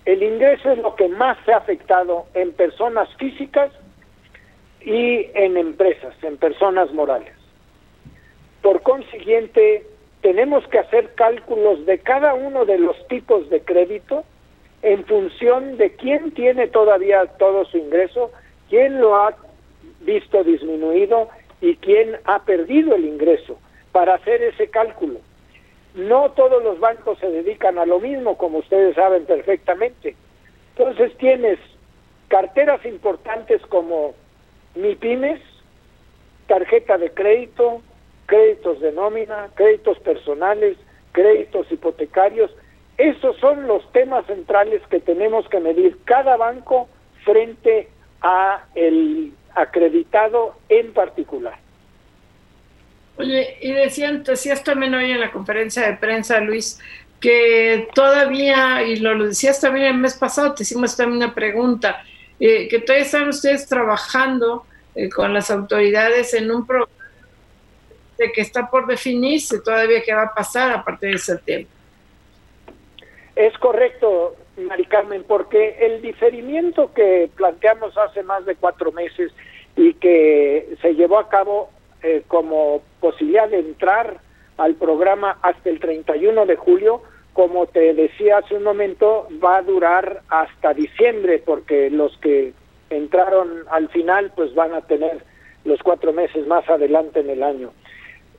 El 0.07 0.23
ingreso 0.23 0.71
es 0.71 0.79
lo 0.79 0.95
que 0.95 1.09
más 1.09 1.37
se 1.45 1.53
ha 1.53 1.57
afectado 1.57 2.27
en 2.35 2.53
personas 2.53 3.09
físicas 3.17 3.73
y 4.81 5.27
en 5.35 5.57
empresas, 5.57 6.15
en 6.23 6.37
personas 6.37 6.93
morales. 6.93 7.35
Por 8.63 8.83
consiguiente, 8.83 9.85
tenemos 10.21 10.65
que 10.69 10.79
hacer 10.79 11.13
cálculos 11.17 11.85
de 11.87 11.99
cada 11.99 12.35
uno 12.35 12.65
de 12.65 12.79
los 12.79 12.97
tipos 13.09 13.51
de 13.51 13.61
crédito 13.63 14.25
en 14.83 15.05
función 15.07 15.77
de 15.77 15.97
quién 15.97 16.31
tiene 16.31 16.69
todavía 16.69 17.27
todo 17.39 17.65
su 17.65 17.77
ingreso, 17.77 18.31
quién 18.69 19.01
lo 19.01 19.17
ha 19.17 19.35
visto 20.03 20.45
disminuido 20.45 21.29
y 21.61 21.75
quién 21.77 22.17
ha 22.27 22.45
perdido 22.45 22.95
el 22.95 23.07
ingreso 23.07 23.59
para 23.91 24.15
hacer 24.15 24.41
ese 24.41 24.69
cálculo. 24.69 25.19
No 25.97 26.31
todos 26.33 26.63
los 26.63 26.79
bancos 26.79 27.19
se 27.19 27.31
dedican 27.31 27.79
a 27.79 27.87
lo 27.87 27.99
mismo, 27.99 28.37
como 28.37 28.59
ustedes 28.59 28.95
saben 28.95 29.25
perfectamente. 29.25 30.15
Entonces 30.77 31.17
tienes 31.17 31.59
carteras 32.29 32.85
importantes 32.85 33.63
como 33.67 34.15
MIPIMES, 34.75 35.41
tarjeta 36.49 36.99
de 36.99 37.11
crédito, 37.13 37.81
créditos 38.27 38.81
de 38.81 38.93
nómina, 38.93 39.49
créditos 39.55 39.99
personales, 40.01 40.77
créditos 41.13 41.73
hipotecarios. 41.73 42.51
Esos 42.99 43.37
son 43.39 43.67
los 43.67 43.91
temas 43.93 44.27
centrales 44.27 44.83
que 44.91 45.01
tenemos 45.01 45.49
que 45.49 45.61
medir 45.61 45.97
cada 46.05 46.37
banco 46.37 46.89
frente 47.25 47.89
a 48.21 48.67
el 48.75 49.33
acreditado 49.55 50.57
en 50.69 50.93
particular. 50.93 51.66
Oye, 53.19 53.57
y 53.61 53.73
decían, 53.73 54.23
decías 54.23 54.63
también 54.63 54.95
hoy 54.95 55.11
en 55.11 55.21
la 55.21 55.33
conferencia 55.33 55.87
de 55.87 55.97
prensa, 55.97 56.41
Luis, 56.41 56.79
que 57.21 57.89
todavía, 57.95 58.83
y 58.83 58.97
lo, 58.97 59.27
decías 59.27 59.61
también 59.61 59.87
el 59.87 59.99
mes 59.99 60.15
pasado, 60.15 60.55
te 60.55 60.65
hicimos 60.65 60.97
también 60.97 61.25
una 61.25 61.35
pregunta, 61.35 62.05
eh, 62.39 62.69
que 62.69 62.81
todavía 62.81 63.07
están 63.07 63.29
ustedes 63.29 63.67
trabajando 63.67 64.67
eh, 64.95 65.09
con 65.09 65.33
las 65.33 65.51
autoridades 65.51 66.35
en 66.35 66.51
un 66.51 66.67
programa 66.67 66.93
que 68.17 68.41
está 68.41 68.71
por 68.71 68.87
definirse 68.87 69.61
todavía 69.61 70.03
qué 70.03 70.15
va 70.15 70.23
a 70.23 70.35
pasar 70.35 70.73
a 70.73 70.85
partir 70.85 71.13
de 71.13 71.19
septiembre. 71.19 71.69
Es 73.35 73.57
correcto, 73.59 74.37
Mari 74.57 74.87
Carmen, 74.87 75.25
porque 75.29 75.77
el 75.81 76.01
diferimiento 76.01 76.93
que 76.95 77.31
planteamos 77.37 77.97
hace 77.99 78.23
más 78.23 78.47
de 78.47 78.57
cuatro 78.57 78.93
meses 78.93 79.33
y 79.77 79.93
que 79.95 80.77
se 80.81 80.95
llevó 80.95 81.19
a 81.19 81.29
cabo 81.29 81.71
eh, 82.07 82.23
como 82.29 82.83
posibilidad 83.01 83.49
de 83.49 83.59
entrar 83.59 84.21
al 84.59 84.77
programa 84.77 85.39
hasta 85.43 85.69
el 85.69 85.81
31 85.81 86.47
de 86.47 86.55
julio, 86.55 87.03
como 87.33 87.67
te 87.67 87.95
decía 87.95 88.39
hace 88.39 88.55
un 88.55 88.63
momento, 88.63 89.27
va 89.45 89.57
a 89.57 89.63
durar 89.63 90.23
hasta 90.29 90.73
diciembre, 90.73 91.43
porque 91.45 91.91
los 91.91 92.17
que 92.19 92.53
entraron 92.91 93.65
al 93.73 93.89
final, 93.89 94.31
pues 94.37 94.55
van 94.55 94.73
a 94.75 94.83
tener 94.83 95.19
los 95.65 95.83
cuatro 95.83 96.13
meses 96.13 96.47
más 96.47 96.69
adelante 96.71 97.19
en 97.19 97.31
el 97.31 97.43
año. 97.43 97.73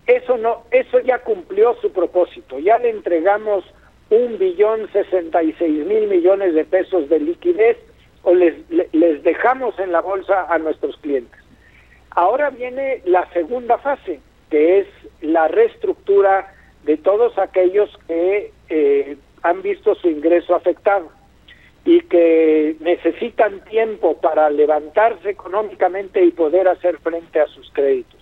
Eso 0.06 0.38
no, 0.38 0.64
eso 0.72 1.02
ya 1.02 1.20
cumplió 1.20 1.76
su 1.82 1.92
propósito. 1.92 2.60
Ya 2.60 2.78
le 2.78 2.92
entregamos 2.92 3.66
un 4.10 4.38
billón 4.38 4.90
sesenta 4.94 5.44
y 5.44 5.52
seis 5.60 5.86
mil 5.86 6.08
millones 6.08 6.54
de 6.54 6.64
pesos 6.64 7.10
de 7.10 7.20
liquidez 7.20 7.78
o 8.24 8.34
les, 8.34 8.56
les 8.94 9.24
dejamos 9.24 9.78
en 9.78 9.92
la 9.92 10.00
bolsa 10.00 10.46
a 10.48 10.58
nuestros 10.58 10.96
clientes. 11.00 11.47
Ahora 12.18 12.50
viene 12.50 13.04
la 13.06 13.30
segunda 13.32 13.78
fase, 13.78 14.20
que 14.50 14.80
es 14.80 14.88
la 15.22 15.48
reestructura 15.50 16.52
de 16.84 16.98
todos 16.98 17.38
aquellos 17.38 17.96
que 18.08 18.52
eh, 18.70 19.18
han 19.44 19.62
visto 19.62 19.94
su 19.94 20.10
ingreso 20.10 20.56
afectado 20.56 21.12
y 21.86 22.02
que 22.02 22.76
necesitan 22.80 23.64
tiempo 23.66 24.18
para 24.18 24.50
levantarse 24.50 25.30
económicamente 25.30 26.26
y 26.26 26.32
poder 26.32 26.68
hacer 26.68 26.98
frente 27.02 27.40
a 27.40 27.46
sus 27.50 27.70
créditos. 27.72 28.20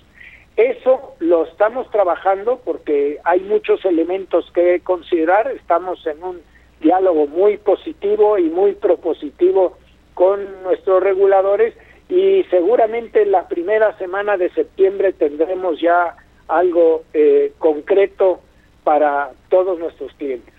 Eso 0.57 1.15
lo 1.19 1.45
estamos 1.45 1.89
trabajando 1.89 2.59
porque 2.65 3.19
hay 3.23 3.39
muchos 3.39 3.85
elementos 3.85 4.51
que 4.51 4.81
considerar, 4.81 5.49
estamos 5.51 6.05
en 6.05 6.21
un 6.21 6.41
diálogo 6.81 7.27
muy 7.27 7.55
positivo 7.55 8.37
y 8.37 8.49
muy 8.49 8.73
propositivo 8.73 9.77
con 10.15 10.63
nuestros 10.63 11.01
reguladores 11.01 11.73
y 12.10 12.43
seguramente 12.49 13.26
la 13.26 13.47
primera 13.47 13.97
semana 13.97 14.38
de 14.38 14.49
septiembre 14.51 15.14
tendremos 15.14 15.80
ya 15.82 16.16
algo 16.47 17.03
eh, 17.14 17.53
concreto 17.58 18.41
para 18.84 19.32
todos 19.49 19.80
nuestros 19.80 20.14
clientes. 20.14 20.53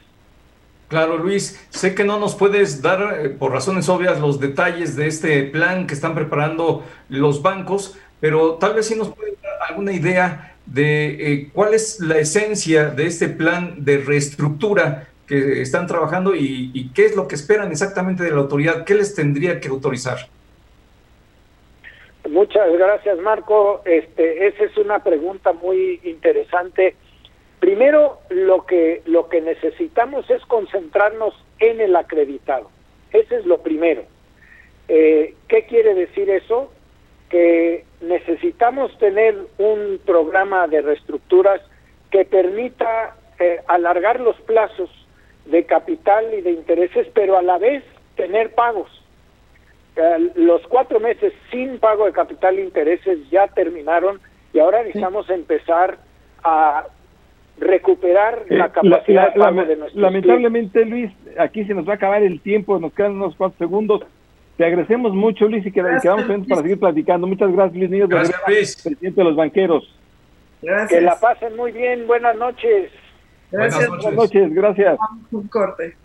Claro, 0.88 1.16
Luis, 1.16 1.66
sé 1.70 1.94
que 1.94 2.04
no 2.04 2.18
nos 2.18 2.34
puedes 2.34 2.80
dar, 2.80 3.20
eh, 3.20 3.28
por 3.28 3.52
razones 3.52 3.88
obvias, 3.88 4.20
los 4.20 4.38
detalles 4.38 4.96
de 4.96 5.08
este 5.08 5.42
plan 5.44 5.86
que 5.86 5.94
están 5.94 6.14
preparando 6.14 6.84
los 7.08 7.42
bancos, 7.42 7.98
pero 8.20 8.54
tal 8.54 8.74
vez 8.74 8.86
sí 8.86 8.94
nos 8.94 9.12
puedes 9.12 9.40
dar 9.42 9.52
alguna 9.68 9.92
idea 9.92 10.54
de 10.64 11.32
eh, 11.32 11.50
cuál 11.52 11.74
es 11.74 12.00
la 12.00 12.18
esencia 12.18 12.90
de 12.90 13.06
este 13.06 13.28
plan 13.28 13.84
de 13.84 13.98
reestructura 13.98 15.08
que 15.26 15.60
están 15.60 15.88
trabajando 15.88 16.36
y, 16.36 16.70
y, 16.72 16.90
qué 16.90 17.04
es 17.04 17.16
lo 17.16 17.26
que 17.26 17.34
esperan 17.34 17.72
exactamente 17.72 18.22
de 18.22 18.30
la 18.30 18.38
autoridad, 18.38 18.84
qué 18.84 18.94
les 18.94 19.14
tendría 19.14 19.60
que 19.60 19.68
autorizar. 19.68 20.28
Muchas 22.28 22.72
gracias, 22.72 23.18
Marco. 23.18 23.82
Este, 23.84 24.48
esa 24.48 24.64
es 24.64 24.76
una 24.76 25.02
pregunta 25.02 25.52
muy 25.52 26.00
interesante. 26.02 26.96
Primero, 27.60 28.18
lo 28.30 28.66
que 28.66 29.02
lo 29.06 29.28
que 29.28 29.40
necesitamos 29.40 30.28
es 30.30 30.44
concentrarnos 30.46 31.34
en 31.58 31.80
el 31.80 31.94
acreditado. 31.94 32.70
Ese 33.12 33.36
es 33.36 33.46
lo 33.46 33.58
primero. 33.62 34.02
Eh, 34.88 35.34
¿Qué 35.48 35.66
quiere 35.66 35.94
decir 35.94 36.28
eso? 36.30 36.72
Que 37.30 37.84
necesitamos 38.00 38.96
tener 38.98 39.36
un 39.58 40.00
programa 40.04 40.66
de 40.68 40.82
reestructuras 40.82 41.60
que 42.10 42.24
permita 42.24 43.16
eh, 43.38 43.60
alargar 43.66 44.20
los 44.20 44.40
plazos 44.42 44.90
de 45.44 45.64
capital 45.64 46.34
y 46.34 46.40
de 46.40 46.52
intereses, 46.52 47.06
pero 47.14 47.36
a 47.36 47.42
la 47.42 47.58
vez 47.58 47.84
tener 48.16 48.54
pagos 48.54 48.90
eh, 49.96 50.30
los 50.34 50.62
cuatro 50.68 51.00
meses 51.00 51.32
sin 51.50 51.78
pago 51.78 52.06
de 52.06 52.12
capital 52.12 52.58
e 52.58 52.64
intereses 52.64 53.18
ya 53.30 53.46
terminaron 53.48 54.20
y 54.52 54.58
ahora 54.58 54.82
necesitamos 54.82 55.28
empezar 55.30 55.98
a 56.44 56.86
recuperar 57.58 58.44
eh, 58.48 58.56
la 58.56 58.70
capacidad 58.70 59.32
de 59.32 59.40
pago 59.40 59.64
de 59.64 59.76
nuestros 59.76 60.02
Lamentablemente, 60.02 60.84
Luis, 60.84 61.10
aquí 61.38 61.64
se 61.64 61.74
nos 61.74 61.88
va 61.88 61.92
a 61.92 61.96
acabar 61.96 62.22
el 62.22 62.40
tiempo, 62.40 62.78
nos 62.78 62.92
quedan 62.92 63.12
unos 63.12 63.34
cuantos 63.36 63.58
segundos. 63.58 64.02
Te 64.56 64.64
agradecemos 64.64 65.14
mucho, 65.14 65.46
Luis, 65.48 65.66
y 65.66 65.72
que 65.72 65.82
quedamos 66.02 66.24
para 66.48 66.62
seguir 66.62 66.78
platicando. 66.78 67.26
Muchas 67.26 67.52
gracias, 67.52 67.76
Luis 67.76 67.90
Niños, 67.90 68.08
gracias, 68.08 68.40
Luis. 68.46 68.82
presidente 68.82 69.20
de 69.20 69.24
los 69.24 69.36
banqueros. 69.36 69.94
Gracias. 70.62 70.90
Que 70.90 71.00
la 71.00 71.18
pasen 71.20 71.56
muy 71.56 71.72
bien. 71.72 72.06
Buenas 72.06 72.36
noches. 72.36 72.90
Gracias. 73.50 73.88
Buenas 73.88 74.14
noches, 74.14 74.54
gracias. 74.54 74.98
Vamos 74.98 75.32
un 75.32 75.48
corte. 75.48 75.96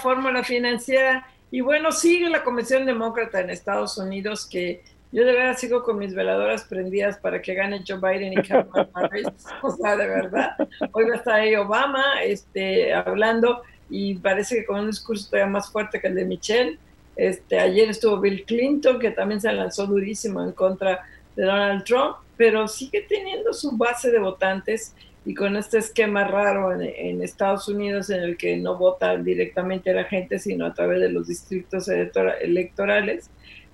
Fórmula 0.00 0.42
Financiera 0.42 1.26
y 1.50 1.60
bueno, 1.60 1.92
sigue 1.92 2.28
la 2.28 2.44
Convención 2.44 2.86
Demócrata 2.86 3.40
en 3.40 3.50
Estados 3.50 3.98
Unidos 3.98 4.46
que 4.46 4.82
yo 5.12 5.24
de 5.24 5.32
verdad 5.32 5.56
sigo 5.58 5.82
con 5.82 5.98
mis 5.98 6.14
veladoras 6.14 6.62
prendidas 6.64 7.18
para 7.18 7.42
que 7.42 7.54
gane 7.54 7.82
Joe 7.86 7.98
Biden 7.98 8.32
y 8.32 8.42
Kamala 8.42 8.88
Harris. 8.94 9.26
O 9.60 9.70
sea, 9.70 9.96
de 9.96 10.06
verdad. 10.06 10.50
Hoy 10.92 11.04
va 11.06 11.14
a 11.14 11.16
estar 11.16 11.34
ahí 11.34 11.56
Obama 11.56 12.22
este, 12.22 12.94
hablando 12.94 13.62
y 13.88 14.14
parece 14.14 14.56
que 14.56 14.66
con 14.66 14.80
un 14.80 14.86
discurso 14.86 15.28
todavía 15.28 15.50
más 15.50 15.70
fuerte 15.72 16.00
que 16.00 16.06
el 16.06 16.14
de 16.14 16.24
Michelle. 16.24 16.78
Este, 17.16 17.58
ayer 17.58 17.90
estuvo 17.90 18.20
Bill 18.20 18.44
Clinton, 18.44 19.00
que 19.00 19.10
también 19.10 19.40
se 19.40 19.52
lanzó 19.52 19.86
durísimo 19.86 20.44
en 20.44 20.52
contra 20.52 21.04
de 21.34 21.44
Donald 21.44 21.82
Trump, 21.82 22.18
pero 22.36 22.68
sigue 22.68 23.04
teniendo 23.08 23.52
su 23.52 23.76
base 23.76 24.12
de 24.12 24.20
votantes 24.20 24.94
y 25.24 25.34
con 25.34 25.56
este 25.56 25.78
esquema 25.78 26.24
raro 26.24 26.72
en, 26.72 27.22
Estados 27.22 27.68
Unidos 27.68 28.08
en 28.10 28.22
el 28.22 28.36
que 28.36 28.56
no 28.56 28.76
vota 28.76 29.16
directamente 29.16 29.92
la 29.92 30.04
gente, 30.04 30.38
sino 30.38 30.64
a 30.64 30.72
través 30.72 31.00
de 31.00 31.10
los 31.10 31.26
distritos 31.26 31.88
electorales. 31.88 33.30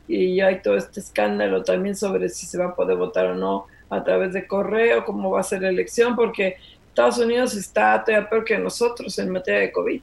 Y 0.08 0.40
hay 0.40 0.60
todo 0.60 0.76
este 0.76 1.00
escándalo 1.00 1.62
también 1.62 1.94
sobre 1.96 2.28
si 2.28 2.46
se 2.46 2.58
va 2.58 2.66
a 2.66 2.74
poder 2.74 2.96
votar 2.96 3.26
o 3.26 3.34
no 3.34 3.66
a 3.90 4.02
través 4.02 4.32
de 4.32 4.46
correo, 4.46 5.04
cómo 5.04 5.30
va 5.30 5.40
a 5.40 5.44
ser 5.44 5.62
la 5.62 5.68
elección, 5.68 6.16
porque 6.16 6.56
Estados 6.88 7.18
Unidos 7.18 7.56
está 7.56 8.02
todavía 8.04 8.28
peor 8.28 8.44
que 8.44 8.58
nosotros 8.58 9.16
en 9.18 9.30
materia 9.30 9.60
de 9.60 9.72
COVID. 9.72 10.00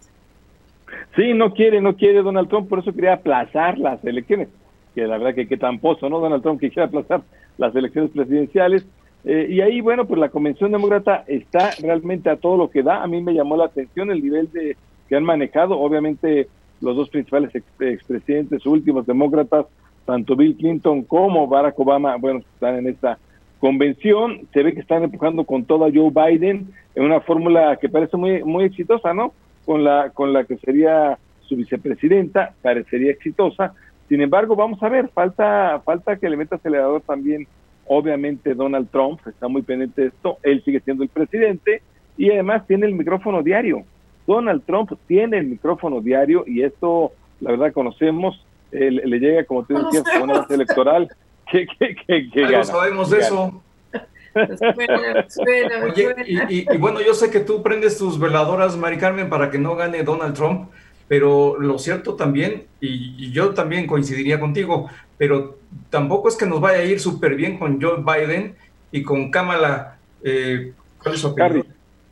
Sí, 1.16 1.34
no 1.34 1.54
quiere, 1.54 1.82
no 1.82 1.96
quiere 1.96 2.22
Donald 2.22 2.48
Trump, 2.48 2.70
por 2.70 2.80
eso 2.80 2.94
quería 2.94 3.14
aplazar 3.14 3.78
las 3.78 4.04
elecciones, 4.06 4.48
que 4.96 5.02
la 5.02 5.18
verdad 5.18 5.36
que 5.36 5.48
qué 5.48 5.58
tramposo, 5.58 6.08
¿no? 6.10 6.20
Donald 6.20 6.42
Trump 6.42 6.62
que 6.62 6.70
quiere 6.70 6.88
aplazar 6.88 7.22
las 7.58 7.76
elecciones 7.76 8.12
presidenciales 8.12 8.86
eh, 9.26 9.48
y 9.50 9.62
ahí, 9.62 9.80
bueno, 9.80 10.06
pues 10.06 10.20
la 10.20 10.30
Convención 10.30 10.72
Demócrata 10.72 11.24
está 11.28 11.72
realmente 11.82 12.30
a 12.30 12.36
todo 12.36 12.58
lo 12.58 12.70
que 12.70 12.84
da. 12.84 13.04
A 13.04 13.08
mí 13.08 13.22
me 13.22 13.34
llamó 13.34 13.56
la 13.56 13.66
atención 13.66 14.12
el 14.12 14.22
nivel 14.22 14.52
de 14.52 14.76
que 15.08 15.16
han 15.16 15.24
manejado. 15.24 15.80
Obviamente, 15.80 16.48
los 16.82 16.96
dos 16.96 17.10
principales 17.10 17.52
expresidentes 17.80 18.66
últimos 18.66 19.06
demócratas, 19.06 19.66
tanto 20.06 20.36
Bill 20.36 20.58
Clinton 20.58 21.04
como 21.04 21.48
Barack 21.48 21.80
Obama, 21.80 22.18
bueno, 22.18 22.40
están 22.40 22.76
en 22.80 22.88
esta 22.88 23.18
convención. 23.60 24.42
Se 24.54 24.62
ve 24.62 24.74
que 24.74 24.82
están 24.82 25.04
empujando 25.04 25.46
con 25.46 25.64
todo 25.64 25.86
a 25.86 25.92
Joe 25.94 26.12
Biden 26.12 26.68
en 26.96 27.04
una 27.04 27.22
fórmula 27.22 27.78
que 27.78 27.88
parece 27.88 28.18
muy, 28.18 28.44
muy 28.44 28.66
exitosa, 28.66 29.14
¿no? 29.14 29.34
Con 29.66 29.86
la, 29.86 30.10
con 30.10 30.34
la 30.34 30.44
que 30.44 30.58
sería 30.58 31.18
su 31.42 31.56
vicepresidenta, 31.56 32.54
parecería 32.62 33.12
exitosa. 33.12 33.74
Sin 34.10 34.20
embargo, 34.20 34.58
vamos 34.58 34.84
a 34.84 34.90
ver, 34.90 35.08
falta, 35.10 35.82
falta 35.86 36.18
que 36.18 36.30
le 36.30 36.36
meta 36.36 36.58
acelerador 36.58 37.02
también 37.02 37.48
Obviamente 37.88 38.54
Donald 38.54 38.90
Trump 38.90 39.20
está 39.28 39.48
muy 39.48 39.62
pendiente 39.62 40.02
de 40.02 40.08
esto, 40.08 40.38
él 40.44 40.64
sigue 40.64 40.80
siendo 40.80 41.04
el 41.04 41.10
presidente 41.10 41.82
y 42.18 42.32
además 42.32 42.66
tiene 42.68 42.86
el 42.86 42.94
micrófono 42.94 43.44
diario. 43.44 43.84
Donald 44.26 44.64
Trump 44.66 44.92
tiene 45.08 45.38
el 45.40 45.48
micrófono 45.48 46.00
diario 46.02 46.44
y 46.48 46.64
esto, 46.64 47.12
la 47.42 47.52
verdad, 47.52 47.74
conocemos, 47.74 48.46
le 48.72 49.20
llega, 49.20 49.44
como 49.46 49.64
tú 49.66 49.74
decías, 49.74 50.04
con 50.04 50.24
una 50.24 50.40
base 50.40 50.56
electoral 50.56 51.10
que, 51.52 51.68
que, 51.78 51.96
que, 52.06 52.30
que 52.32 52.64
sabemos 52.64 53.10
de 53.10 53.20
eso. 53.20 53.62
y, 56.26 56.74
y, 56.74 56.78
bueno, 56.78 57.02
yo 57.02 57.14
sé 57.14 57.30
que 57.30 57.40
tú 57.40 57.62
prendes 57.62 57.98
tus 57.98 58.20
veladoras, 58.20 58.76
Mari 58.78 58.98
Carmen, 58.98 59.30
para 59.30 59.52
que 59.52 59.60
no 59.60 59.76
gane 59.76 60.04
Donald 60.04 60.36
Trump, 60.36 60.70
pero 61.08 61.60
lo 61.60 61.78
cierto 61.78 62.16
también, 62.16 62.64
y, 62.82 63.32
yo 63.32 63.54
también 63.54 63.86
coincidiría 63.86 64.40
contigo, 64.40 64.90
pero 65.24 65.56
tampoco 65.90 66.28
es 66.28 66.36
que 66.36 66.46
nos 66.46 66.60
vaya 66.60 66.80
a 66.80 66.84
ir 66.84 67.00
súper 67.00 67.36
bien 67.36 67.58
con 67.58 67.82
Joe 67.82 68.04
Biden 68.04 68.58
y 68.92 69.04
con 69.04 69.32
Kamala, 69.32 69.98
eh, 70.22 70.74
¿cuál 71.02 71.16
es 71.16 71.22
su 71.22 71.28
apellido? 71.28 71.64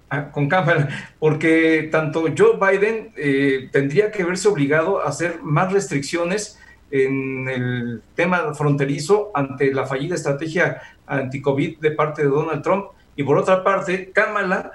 Ah, 0.09 0.31
con 0.31 0.47
Kamala, 0.47 0.87
porque 1.19 1.89
tanto 1.91 2.23
Joe 2.37 2.55
Biden 2.55 3.11
eh, 3.17 3.67
tendría 3.69 4.11
que 4.11 4.23
verse 4.23 4.47
obligado 4.47 5.01
a 5.01 5.09
hacer 5.09 5.41
más 5.43 5.73
restricciones 5.73 6.57
en 6.89 7.49
el 7.49 8.01
tema 8.15 8.53
fronterizo 8.53 9.29
ante 9.33 9.73
la 9.73 9.85
fallida 9.85 10.15
estrategia 10.15 10.81
anti-COVID 11.05 11.79
de 11.79 11.91
parte 11.91 12.21
de 12.21 12.29
Donald 12.29 12.63
Trump. 12.63 12.91
Y 13.17 13.23
por 13.23 13.37
otra 13.37 13.61
parte, 13.61 14.11
Kamala 14.13 14.71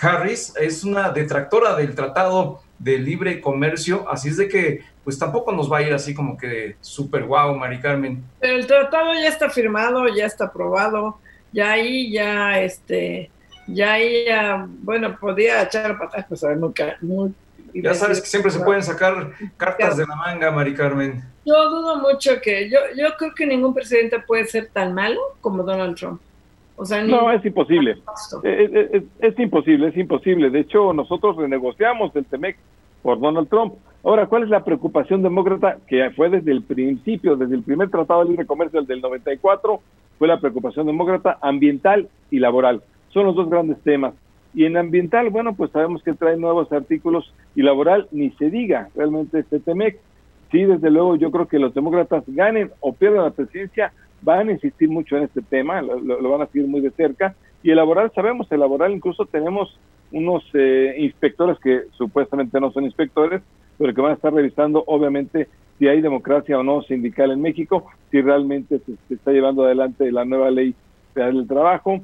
Harris 0.00 0.54
es 0.58 0.84
una 0.84 1.10
detractora 1.10 1.76
del 1.76 1.94
Tratado 1.94 2.62
de 2.78 2.98
Libre 2.98 3.40
Comercio, 3.40 4.08
así 4.10 4.28
es 4.28 4.36
de 4.36 4.48
que 4.48 4.84
pues 5.04 5.18
tampoco 5.18 5.52
nos 5.52 5.70
va 5.70 5.78
a 5.78 5.82
ir 5.82 5.92
así 5.92 6.14
como 6.14 6.36
que 6.36 6.76
súper 6.80 7.24
guau, 7.24 7.54
Mari 7.54 7.78
Carmen. 7.78 8.24
El 8.40 8.66
tratado 8.66 9.12
ya 9.14 9.28
está 9.28 9.50
firmado, 9.50 10.06
ya 10.08 10.26
está 10.26 10.46
aprobado, 10.46 11.18
ya 11.52 11.72
ahí 11.72 12.10
ya 12.10 12.60
este, 12.60 13.30
ya 13.66 13.92
ahí 13.92 14.24
ya, 14.26 14.66
bueno, 14.68 15.16
podía 15.18 15.62
echar 15.62 15.98
patas, 15.98 16.24
pues 16.28 16.42
a 16.42 16.48
ver, 16.48 16.56
nunca, 16.56 16.98
ya 17.74 17.94
sabes 17.94 18.20
que 18.20 18.26
siempre 18.26 18.50
se 18.52 18.60
pueden 18.60 18.82
sacar 18.82 19.32
cartas 19.56 19.96
de 19.96 20.06
la 20.06 20.14
manga, 20.14 20.50
Mari 20.50 20.74
Carmen. 20.74 21.22
Yo 21.44 21.68
dudo 21.68 21.96
mucho 21.96 22.40
que, 22.40 22.70
yo, 22.70 22.78
yo 22.96 23.16
creo 23.18 23.34
que 23.34 23.46
ningún 23.46 23.74
presidente 23.74 24.20
puede 24.20 24.46
ser 24.46 24.68
tan 24.72 24.94
malo 24.94 25.20
como 25.40 25.62
Donald 25.62 25.96
Trump. 25.96 26.20
O 26.76 26.84
sea, 26.84 27.04
no, 27.04 27.30
es 27.30 27.44
imposible. 27.44 27.98
Es, 28.42 29.04
es, 29.20 29.38
imposible, 29.38 29.88
es 29.88 29.96
imposible. 29.96 30.50
De 30.50 30.60
hecho, 30.60 30.92
nosotros 30.92 31.36
renegociamos 31.36 32.14
el 32.16 32.24
TEMEC 32.24 32.56
por 33.02 33.20
Donald 33.20 33.48
Trump. 33.48 33.74
Ahora, 34.02 34.26
¿cuál 34.26 34.42
es 34.42 34.48
la 34.48 34.64
preocupación 34.64 35.22
demócrata? 35.22 35.78
Que 35.86 36.10
fue 36.10 36.30
desde 36.30 36.50
el 36.50 36.62
principio, 36.62 37.36
desde 37.36 37.54
el 37.54 37.62
primer 37.62 37.90
Tratado 37.90 38.24
de 38.24 38.30
Libre 38.30 38.46
Comercio, 38.46 38.80
el 38.80 38.86
del 38.86 39.00
94, 39.00 39.80
fue 40.18 40.28
la 40.28 40.40
preocupación 40.40 40.86
demócrata 40.86 41.38
ambiental 41.40 42.08
y 42.30 42.38
laboral. 42.38 42.82
Son 43.10 43.24
los 43.24 43.36
dos 43.36 43.48
grandes 43.48 43.80
temas. 43.82 44.14
Y 44.52 44.66
en 44.66 44.76
ambiental, 44.76 45.30
bueno, 45.30 45.54
pues 45.54 45.70
sabemos 45.70 46.02
que 46.02 46.12
trae 46.12 46.36
nuevos 46.36 46.70
artículos 46.72 47.32
y 47.54 47.62
laboral, 47.62 48.08
ni 48.10 48.30
se 48.32 48.50
diga 48.50 48.88
realmente 48.94 49.40
este 49.40 49.60
TEMEC. 49.60 49.98
Sí, 50.50 50.64
desde 50.64 50.90
luego, 50.90 51.16
yo 51.16 51.30
creo 51.30 51.48
que 51.48 51.58
los 51.58 51.74
demócratas 51.74 52.24
ganen 52.28 52.70
o 52.80 52.92
pierdan 52.92 53.24
la 53.24 53.30
presidencia, 53.30 53.92
van 54.24 54.48
a 54.48 54.52
insistir 54.52 54.88
mucho 54.88 55.16
en 55.16 55.24
este 55.24 55.42
tema, 55.42 55.82
lo, 55.82 56.30
van 56.30 56.42
a 56.42 56.46
seguir 56.46 56.66
muy 56.66 56.80
de 56.80 56.90
cerca. 56.90 57.34
Y 57.62 57.70
el 57.70 57.76
laboral, 57.76 58.10
sabemos, 58.14 58.50
el 58.50 58.60
laboral 58.60 58.92
incluso 58.92 59.26
tenemos 59.26 59.78
unos 60.12 60.44
eh, 60.54 60.94
inspectores 60.98 61.58
que 61.58 61.82
supuestamente 61.92 62.60
no 62.60 62.72
son 62.72 62.84
inspectores, 62.84 63.42
pero 63.78 63.94
que 63.94 64.00
van 64.00 64.12
a 64.12 64.14
estar 64.14 64.32
revisando, 64.32 64.84
obviamente, 64.86 65.48
si 65.78 65.88
hay 65.88 66.00
democracia 66.00 66.58
o 66.58 66.62
no 66.62 66.82
sindical 66.82 67.30
en 67.30 67.42
México, 67.42 67.86
si 68.10 68.20
realmente 68.20 68.80
se, 68.80 69.14
está 69.14 69.32
llevando 69.32 69.64
adelante 69.64 70.10
la 70.12 70.24
nueva 70.24 70.50
ley 70.50 70.74
del 71.14 71.46
trabajo, 71.46 72.00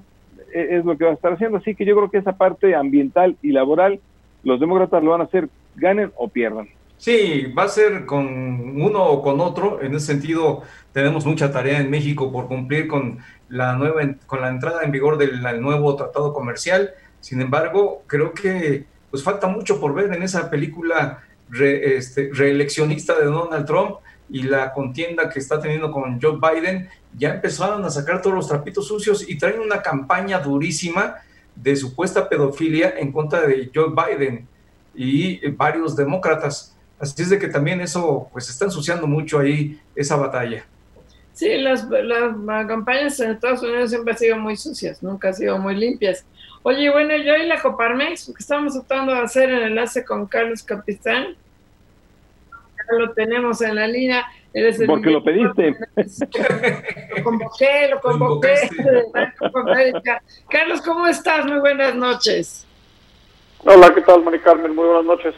e, 0.52 0.76
es 0.76 0.84
lo 0.84 0.96
que 0.96 1.04
va 1.04 1.12
a 1.12 1.14
estar 1.14 1.32
haciendo. 1.32 1.58
Así 1.58 1.74
que 1.74 1.84
yo 1.84 1.96
creo 1.96 2.10
que 2.10 2.18
esa 2.18 2.36
parte 2.36 2.74
ambiental 2.74 3.36
y 3.42 3.52
laboral, 3.52 4.00
los 4.42 4.60
demócratas 4.60 5.02
lo 5.02 5.12
van 5.12 5.20
a 5.20 5.24
hacer, 5.24 5.48
ganen 5.76 6.10
o 6.16 6.28
pierdan. 6.28 6.68
Sí, 7.00 7.46
va 7.58 7.62
a 7.62 7.68
ser 7.68 8.04
con 8.04 8.78
uno 8.78 9.02
o 9.06 9.22
con 9.22 9.40
otro. 9.40 9.80
En 9.80 9.94
ese 9.94 10.08
sentido, 10.08 10.64
tenemos 10.92 11.24
mucha 11.24 11.50
tarea 11.50 11.80
en 11.80 11.88
México 11.88 12.30
por 12.30 12.46
cumplir 12.46 12.88
con 12.88 13.20
la 13.48 13.72
nueva, 13.72 14.02
con 14.26 14.42
la 14.42 14.50
entrada 14.50 14.82
en 14.82 14.92
vigor 14.92 15.16
del 15.16 15.40
nuevo 15.62 15.96
tratado 15.96 16.34
comercial. 16.34 16.90
Sin 17.20 17.40
embargo, 17.40 18.02
creo 18.06 18.34
que 18.34 18.84
pues 19.10 19.22
falta 19.24 19.46
mucho 19.46 19.80
por 19.80 19.94
ver 19.94 20.12
en 20.12 20.22
esa 20.22 20.50
película 20.50 21.24
este, 21.58 22.32
reeleccionista 22.34 23.18
de 23.18 23.24
Donald 23.24 23.64
Trump 23.64 23.96
y 24.28 24.42
la 24.42 24.74
contienda 24.74 25.30
que 25.30 25.38
está 25.38 25.58
teniendo 25.58 25.90
con 25.90 26.20
Joe 26.20 26.38
Biden. 26.38 26.90
Ya 27.16 27.32
empezaron 27.32 27.82
a 27.82 27.88
sacar 27.88 28.20
todos 28.20 28.36
los 28.36 28.46
trapitos 28.46 28.86
sucios 28.86 29.26
y 29.26 29.38
traen 29.38 29.60
una 29.60 29.80
campaña 29.80 30.38
durísima 30.38 31.14
de 31.56 31.76
supuesta 31.76 32.28
pedofilia 32.28 32.92
en 32.98 33.10
contra 33.10 33.40
de 33.40 33.70
Joe 33.74 33.88
Biden 33.88 34.46
y 34.94 35.48
varios 35.52 35.96
demócratas. 35.96 36.76
Así 37.00 37.22
es 37.22 37.30
de 37.30 37.38
que 37.38 37.48
también 37.48 37.80
eso, 37.80 38.28
pues 38.30 38.50
está 38.50 38.66
ensuciando 38.66 39.06
mucho 39.06 39.38
ahí 39.38 39.80
esa 39.96 40.16
batalla. 40.16 40.64
Sí, 41.32 41.56
las, 41.56 41.88
las, 41.88 42.66
campañas 42.66 43.18
en 43.20 43.30
Estados 43.30 43.62
Unidos 43.62 43.88
siempre 43.88 44.12
han 44.12 44.18
sido 44.18 44.36
muy 44.36 44.56
sucias, 44.56 45.02
nunca 45.02 45.28
han 45.28 45.34
sido 45.34 45.58
muy 45.58 45.74
limpias. 45.74 46.26
Oye, 46.62 46.90
bueno, 46.90 47.16
yo 47.16 47.34
y 47.36 47.46
la 47.46 47.62
Coparmex, 47.62 48.26
que 48.26 48.38
estamos 48.38 48.74
tratando 48.74 49.14
de 49.14 49.20
hacer 49.20 49.48
el 49.48 49.62
enlace 49.62 50.04
con 50.04 50.26
Carlos 50.26 50.62
Capistán, 50.62 51.34
ya 52.50 52.98
lo 52.98 53.12
tenemos 53.12 53.62
en 53.62 53.76
la 53.76 53.86
línea. 53.86 54.26
Porque 54.86 55.10
lo 55.10 55.22
pediste. 55.22 55.76
Lo 57.16 57.24
convoqué, 57.24 57.88
lo 57.90 58.00
convoqué. 58.00 58.54
Carlos, 60.50 60.82
¿cómo 60.82 61.06
estás? 61.06 61.46
Muy 61.46 61.60
buenas 61.60 61.94
noches. 61.94 62.66
Hola, 63.64 63.94
¿qué 63.94 64.02
tal, 64.02 64.22
Mari 64.22 64.40
Carmen? 64.40 64.74
Muy 64.74 64.86
buenas 64.86 65.04
noches. 65.04 65.34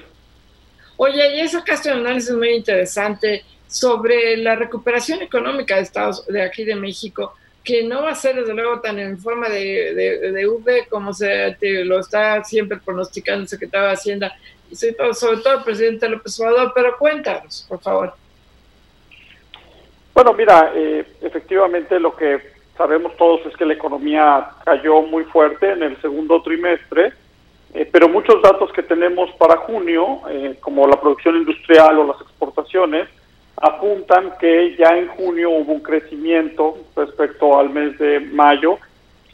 Oye, 1.04 1.42
y 1.42 1.48
sacaste 1.48 1.90
un 1.90 2.06
análisis 2.06 2.32
muy 2.32 2.50
interesante 2.50 3.42
sobre 3.66 4.36
la 4.36 4.54
recuperación 4.54 5.20
económica 5.20 5.74
de 5.74 5.82
Estados 5.82 6.24
de 6.28 6.40
aquí 6.40 6.62
de 6.62 6.76
México, 6.76 7.34
que 7.64 7.82
no 7.82 8.02
va 8.02 8.10
a 8.10 8.14
ser 8.14 8.36
desde 8.36 8.54
luego 8.54 8.78
tan 8.78 9.00
en 9.00 9.18
forma 9.18 9.48
de, 9.48 9.94
de, 10.32 10.46
V 10.46 10.86
como 10.88 11.12
se 11.12 11.56
lo 11.84 11.98
está 11.98 12.44
siempre 12.44 12.78
pronosticando 12.78 13.42
el 13.42 13.48
secretario 13.48 13.88
de 13.88 13.94
Hacienda 13.94 14.32
y 14.70 14.76
sobre 14.76 14.92
todo, 14.92 15.14
sobre 15.14 15.36
todo 15.38 15.58
el 15.58 15.64
presidente 15.64 16.08
López 16.08 16.38
Obrador, 16.38 16.70
pero 16.72 16.96
cuéntanos, 16.96 17.66
por 17.68 17.80
favor. 17.80 18.14
Bueno, 20.14 20.32
mira, 20.34 20.72
eh, 20.72 21.04
efectivamente 21.20 21.98
lo 21.98 22.14
que 22.14 22.40
sabemos 22.78 23.16
todos 23.16 23.44
es 23.46 23.56
que 23.56 23.66
la 23.66 23.74
economía 23.74 24.50
cayó 24.64 25.02
muy 25.02 25.24
fuerte 25.24 25.72
en 25.72 25.82
el 25.82 26.00
segundo 26.00 26.40
trimestre 26.42 27.12
eh, 27.74 27.88
pero 27.90 28.08
muchos 28.08 28.42
datos 28.42 28.70
que 28.72 28.82
tenemos 28.82 29.30
para 29.32 29.56
junio, 29.58 30.20
eh, 30.28 30.56
como 30.60 30.86
la 30.86 31.00
producción 31.00 31.36
industrial 31.36 31.98
o 31.98 32.06
las 32.06 32.20
exportaciones, 32.20 33.08
apuntan 33.56 34.32
que 34.38 34.76
ya 34.76 34.96
en 34.96 35.08
junio 35.08 35.50
hubo 35.50 35.72
un 35.72 35.80
crecimiento 35.80 36.76
respecto 36.94 37.58
al 37.58 37.70
mes 37.70 37.98
de 37.98 38.20
mayo 38.20 38.78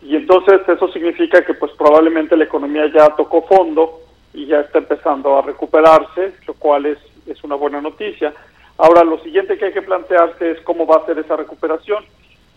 y 0.02 0.14
entonces 0.14 0.60
eso 0.68 0.88
significa 0.92 1.44
que 1.44 1.54
pues 1.54 1.72
probablemente 1.72 2.36
la 2.36 2.44
economía 2.44 2.86
ya 2.92 3.08
tocó 3.16 3.42
fondo 3.42 4.00
y 4.32 4.46
ya 4.46 4.60
está 4.60 4.78
empezando 4.78 5.36
a 5.36 5.42
recuperarse, 5.42 6.34
lo 6.46 6.54
cual 6.54 6.86
es, 6.86 6.98
es 7.26 7.42
una 7.42 7.56
buena 7.56 7.80
noticia. 7.80 8.32
Ahora 8.76 9.02
lo 9.02 9.18
siguiente 9.20 9.58
que 9.58 9.66
hay 9.66 9.72
que 9.72 9.82
plantearse 9.82 10.52
es 10.52 10.60
cómo 10.60 10.86
va 10.86 10.96
a 10.96 11.06
ser 11.06 11.18
esa 11.18 11.34
recuperación, 11.34 12.04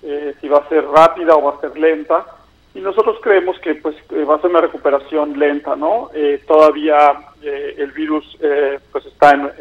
eh, 0.03 0.35
si 0.39 0.47
va 0.47 0.59
a 0.59 0.69
ser 0.69 0.85
rápida 0.85 1.35
o 1.35 1.41
va 1.41 1.57
a 1.57 1.61
ser 1.61 1.75
lenta 1.77 2.25
y 2.73 2.79
nosotros 2.79 3.17
creemos 3.21 3.59
que 3.59 3.75
pues 3.75 3.95
va 4.11 4.35
a 4.35 4.41
ser 4.41 4.49
una 4.49 4.61
recuperación 4.61 5.37
lenta, 5.37 5.75
¿no? 5.75 6.09
Eh, 6.13 6.41
todavía 6.47 7.13
eh, 7.41 7.75
el 7.77 7.91
virus 7.91 8.37
eh, 8.39 8.79
pues 8.91 9.05
está 9.05 9.31
en, 9.31 9.51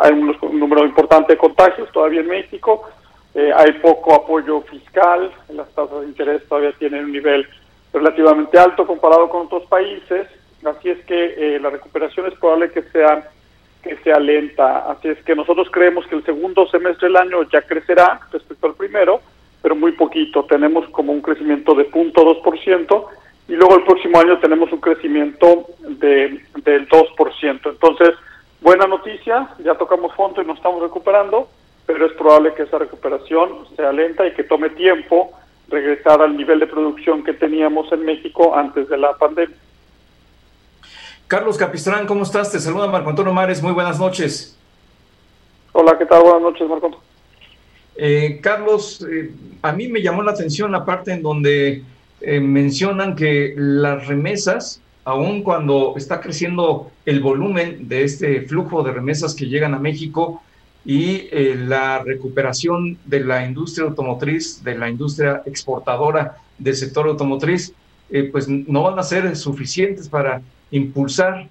hay 0.00 0.12
un, 0.12 0.36
número 0.58 0.84
importante 0.84 1.34
de 1.34 1.38
contagios 1.38 1.90
todavía 1.92 2.20
en 2.20 2.28
México, 2.28 2.88
hay 3.56 3.72
poco 3.82 4.14
apoyo 4.14 4.60
fiscal, 4.60 5.32
las 5.48 5.68
tasas 5.70 6.02
de 6.02 6.06
interés 6.06 6.46
todavía 6.48 6.70
tienen 6.78 7.06
un 7.06 7.12
nivel 7.12 7.48
relativamente 7.92 8.56
alto 8.56 8.86
comparado 8.86 9.28
con 9.28 9.46
otros 9.46 9.64
países, 9.64 10.28
así 10.64 10.90
es 10.90 11.04
que 11.04 11.58
la 11.60 11.70
recuperación 11.70 12.26
es 12.26 12.38
probable 12.38 12.70
que 12.70 12.82
sea 12.82 13.28
que 13.82 13.96
sea 13.98 14.18
lenta, 14.20 14.90
así 14.90 15.08
es 15.08 15.22
que 15.24 15.34
nosotros 15.34 15.68
creemos 15.70 16.06
que 16.06 16.14
el 16.14 16.24
segundo 16.24 16.66
semestre 16.68 17.08
del 17.08 17.16
año 17.16 17.42
ya 17.50 17.60
crecerá 17.60 18.20
respecto 18.32 18.68
al 18.68 18.74
primero, 18.74 19.20
pero 19.64 19.74
muy 19.74 19.92
poquito. 19.92 20.44
Tenemos 20.44 20.86
como 20.90 21.10
un 21.10 21.22
crecimiento 21.22 21.74
de 21.74 21.90
0.2% 21.90 23.06
y 23.48 23.52
luego 23.52 23.76
el 23.76 23.84
próximo 23.84 24.20
año 24.20 24.38
tenemos 24.38 24.70
un 24.70 24.78
crecimiento 24.78 25.64
de, 25.80 26.38
del 26.62 26.86
2%. 26.86 27.60
Entonces, 27.64 28.10
buena 28.60 28.86
noticia, 28.86 29.48
ya 29.64 29.74
tocamos 29.76 30.14
fondo 30.14 30.42
y 30.42 30.44
nos 30.44 30.58
estamos 30.58 30.82
recuperando, 30.82 31.48
pero 31.86 32.04
es 32.04 32.12
probable 32.12 32.52
que 32.52 32.64
esa 32.64 32.76
recuperación 32.76 33.66
sea 33.74 33.90
lenta 33.90 34.26
y 34.26 34.34
que 34.34 34.44
tome 34.44 34.68
tiempo 34.68 35.32
regresar 35.68 36.20
al 36.20 36.36
nivel 36.36 36.60
de 36.60 36.66
producción 36.66 37.24
que 37.24 37.32
teníamos 37.32 37.90
en 37.90 38.04
México 38.04 38.54
antes 38.54 38.86
de 38.90 38.98
la 38.98 39.14
pandemia. 39.14 39.56
Carlos 41.26 41.56
Capistrán, 41.56 42.06
¿cómo 42.06 42.24
estás? 42.24 42.52
Te 42.52 42.60
saluda 42.60 42.88
Marco 42.88 43.08
Antonio 43.08 43.32
Mares, 43.32 43.62
muy 43.62 43.72
buenas 43.72 43.98
noches. 43.98 44.58
Hola, 45.72 45.96
¿qué 45.96 46.04
tal? 46.04 46.22
Buenas 46.22 46.42
noches, 46.42 46.68
Marco 46.68 46.84
Antonio. 46.84 47.13
Eh, 47.96 48.40
Carlos, 48.42 49.06
eh, 49.08 49.30
a 49.62 49.72
mí 49.72 49.88
me 49.88 50.02
llamó 50.02 50.22
la 50.22 50.32
atención 50.32 50.72
la 50.72 50.84
parte 50.84 51.12
en 51.12 51.22
donde 51.22 51.82
eh, 52.20 52.40
mencionan 52.40 53.14
que 53.14 53.54
las 53.56 54.06
remesas, 54.06 54.80
aun 55.04 55.42
cuando 55.42 55.94
está 55.96 56.20
creciendo 56.20 56.90
el 57.06 57.20
volumen 57.20 57.88
de 57.88 58.04
este 58.04 58.42
flujo 58.42 58.82
de 58.82 58.92
remesas 58.92 59.34
que 59.34 59.46
llegan 59.46 59.74
a 59.74 59.78
México 59.78 60.42
y 60.86 61.28
la 61.66 62.00
recuperación 62.00 62.98
de 63.06 63.20
la 63.20 63.46
industria 63.46 63.86
automotriz, 63.86 64.62
de 64.62 64.76
la 64.76 64.90
industria 64.90 65.42
exportadora 65.46 66.36
del 66.58 66.74
sector 66.74 67.06
automotriz, 67.06 67.72
pues 68.30 68.48
no 68.48 68.82
van 68.82 68.98
a 68.98 69.02
ser 69.02 69.34
suficientes 69.34 70.10
para 70.10 70.42
impulsar 70.70 71.48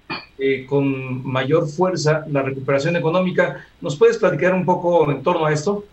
con 0.68 1.26
mayor 1.26 1.68
fuerza 1.68 2.24
la 2.30 2.42
recuperación 2.42 2.94
económica. 2.94 3.64
¿Nos 3.80 3.96
puedes 3.96 4.18
platicar 4.18 4.54
un 4.54 4.64
poco 4.64 5.10
en 5.10 5.20
torno 5.24 5.46
a 5.46 5.52
esto? 5.52 5.84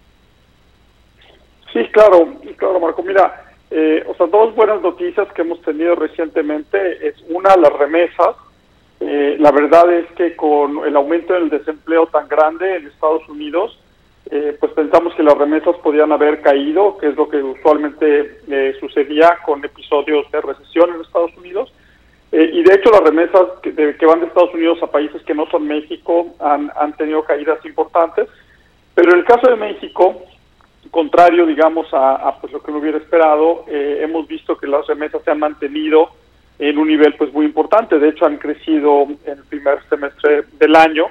Sí, 1.74 1.88
claro, 1.92 2.28
claro, 2.58 2.80
Marco. 2.80 3.04
Mira, 3.04 3.52
Eh, 3.74 4.04
o 4.06 4.14
sea, 4.16 4.28
dos 4.28 4.54
buenas 4.54 4.82
noticias 4.82 5.32
que 5.32 5.44
hemos 5.44 5.62
tenido 5.62 5.96
recientemente 5.96 7.08
es 7.08 7.16
una, 7.30 7.56
las 7.56 7.72
remesas. 7.72 8.36
Eh, 9.00 9.38
la 9.40 9.50
verdad 9.52 9.92
es 9.94 10.12
que 10.12 10.36
con 10.36 10.86
el 10.86 10.94
aumento 10.98 11.34
del 11.34 11.50
desempleo 11.50 12.06
tan 12.08 12.28
grande 12.28 12.76
en 12.76 12.88
Estados 12.88 13.28
Unidos, 13.30 13.80
eh, 14.30 14.58
pues 14.60 14.74
pensamos 14.74 15.16
que 15.16 15.24
las 15.24 15.38
remesas 15.38 15.78
podían 15.78 16.12
haber 16.12 16.42
caído, 16.42 16.98
que 16.98 17.08
es 17.08 17.16
lo 17.16 17.30
que 17.30 17.42
usualmente 17.42 18.42
sucedía 18.82 19.38
con 19.46 19.64
episodios 19.64 20.30
de 20.32 20.42
recesión 20.42 20.94
en 20.94 21.02
Estados 21.02 21.36
Unidos. 21.38 21.72
y 22.34 22.64
de 22.64 22.74
hecho 22.76 22.92
las 22.92 23.04
remesas 23.04 23.44
que, 23.62 23.74
que, 23.74 24.06
van 24.06 24.20
de 24.20 24.28
Estados 24.28 24.54
Unidos 24.54 24.80
a 24.82 24.88
países 24.88 25.22
que 25.24 25.34
no 25.34 25.46
son 25.48 25.68
México 25.68 26.28
han, 26.40 26.72
han 26.80 26.92
tenido 26.98 27.24
caídas 27.24 27.64
importantes. 27.66 28.28
Pero 28.96 29.14
en 29.14 29.20
el 29.20 29.26
caso 29.26 29.50
de 29.50 29.56
México, 29.56 30.22
contrario, 30.92 31.46
digamos, 31.46 31.88
a, 31.94 32.38
pues 32.40 32.54
lo 32.54 32.62
que 32.62 32.72
me 32.72 32.80
hubiera 32.80 32.98
esperado, 32.98 33.66
eh, 33.68 34.00
hemos 34.02 34.28
visto 34.28 34.58
que 34.58 34.68
las 34.68 34.86
remesas 34.86 35.24
se 35.24 35.32
han 35.32 35.40
mantenido 35.40 36.10
en 36.60 36.78
un 36.78 36.88
nivel 36.88 37.16
pues 37.16 37.34
muy 37.34 37.46
importante. 37.46 37.98
De 37.98 38.10
hecho, 38.10 38.26
han 38.26 38.38
crecido 38.38 39.08
en 39.26 39.40
el 39.40 39.44
primer 39.46 39.80
semestre 39.90 40.44
del 40.60 40.76
año. 40.76 41.08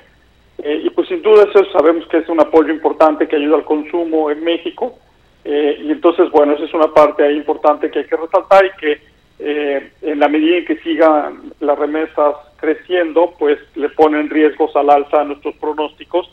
Eh, 0.63 0.83
y 0.85 0.91
pues 0.91 1.09
sin 1.09 1.23
duda 1.23 1.45
eso 1.49 1.65
sabemos 1.73 2.07
que 2.09 2.19
es 2.19 2.29
un 2.29 2.39
apoyo 2.39 2.71
importante 2.73 3.27
que 3.27 3.37
ayuda 3.37 3.57
al 3.57 3.65
consumo 3.65 4.31
en 4.31 4.45
México. 4.45 4.99
Eh, 5.45 5.81
y 5.83 5.91
entonces, 5.91 6.31
bueno, 6.31 6.53
esa 6.53 6.65
es 6.65 6.75
una 6.75 6.93
parte 6.93 7.25
ahí 7.25 7.37
importante 7.37 7.91
que 7.91 8.01
hay 8.01 8.07
que 8.07 8.17
resaltar 8.17 8.67
y 8.67 8.79
que 8.79 9.11
en 9.43 10.21
la 10.21 10.29
medida 10.29 10.59
en 10.59 10.67
que 10.67 10.77
sigan 10.81 11.55
las 11.61 11.79
remesas 11.79 12.35
creciendo, 12.59 13.33
pues 13.39 13.59
le 13.75 13.89
ponen 13.89 14.29
riesgos 14.29 14.77
al 14.77 14.91
alza 14.91 15.23
a 15.23 15.25
nuestros 15.25 15.55
pronósticos 15.55 16.31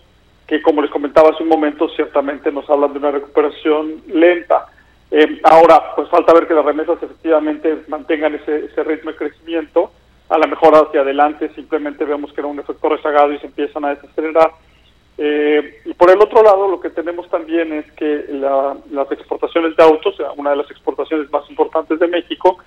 que 0.47 0.61
como 0.61 0.81
les 0.81 0.89
comentaba 0.91 1.29
hace 1.29 1.43
un 1.43 1.49
momento, 1.49 1.89
ciertamente 1.89 2.51
nos 2.51 2.69
hablan 2.69 2.93
de 2.93 2.99
una 2.99 3.11
recuperación 3.11 4.01
lenta. 4.07 4.67
Eh, 5.11 5.39
ahora, 5.43 5.95
pues 5.95 6.09
falta 6.09 6.33
ver 6.33 6.47
que 6.47 6.53
las 6.53 6.65
remesas 6.65 7.01
efectivamente 7.01 7.83
mantengan 7.87 8.35
ese, 8.35 8.65
ese 8.65 8.83
ritmo 8.83 9.11
de 9.11 9.17
crecimiento. 9.17 9.91
A 10.29 10.37
lo 10.37 10.47
mejor 10.47 10.73
hacia 10.75 11.01
adelante 11.01 11.49
simplemente 11.53 12.05
vemos 12.05 12.31
que 12.33 12.41
era 12.41 12.47
un 12.47 12.59
efecto 12.59 12.89
rezagado 12.89 13.33
y 13.33 13.39
se 13.39 13.47
empiezan 13.47 13.85
a 13.85 13.95
desacelerar. 13.95 14.51
Eh, 15.17 15.81
y 15.85 15.93
por 15.95 16.11
el 16.11 16.21
otro 16.21 16.43
lado, 16.43 16.69
lo 16.69 16.79
que 16.79 16.91
tenemos 16.91 17.29
también 17.29 17.73
es 17.73 17.91
que 17.93 18.25
las 18.29 19.11
exportaciones 19.11 19.75
de 19.75 19.83
autos, 19.83 20.15
una 20.35 20.51
de 20.51 20.57
las 20.57 20.71
exportaciones 20.71 21.29
más 21.31 21.49
importantes 21.49 21.99
de 21.99 22.07
México, 22.07 22.57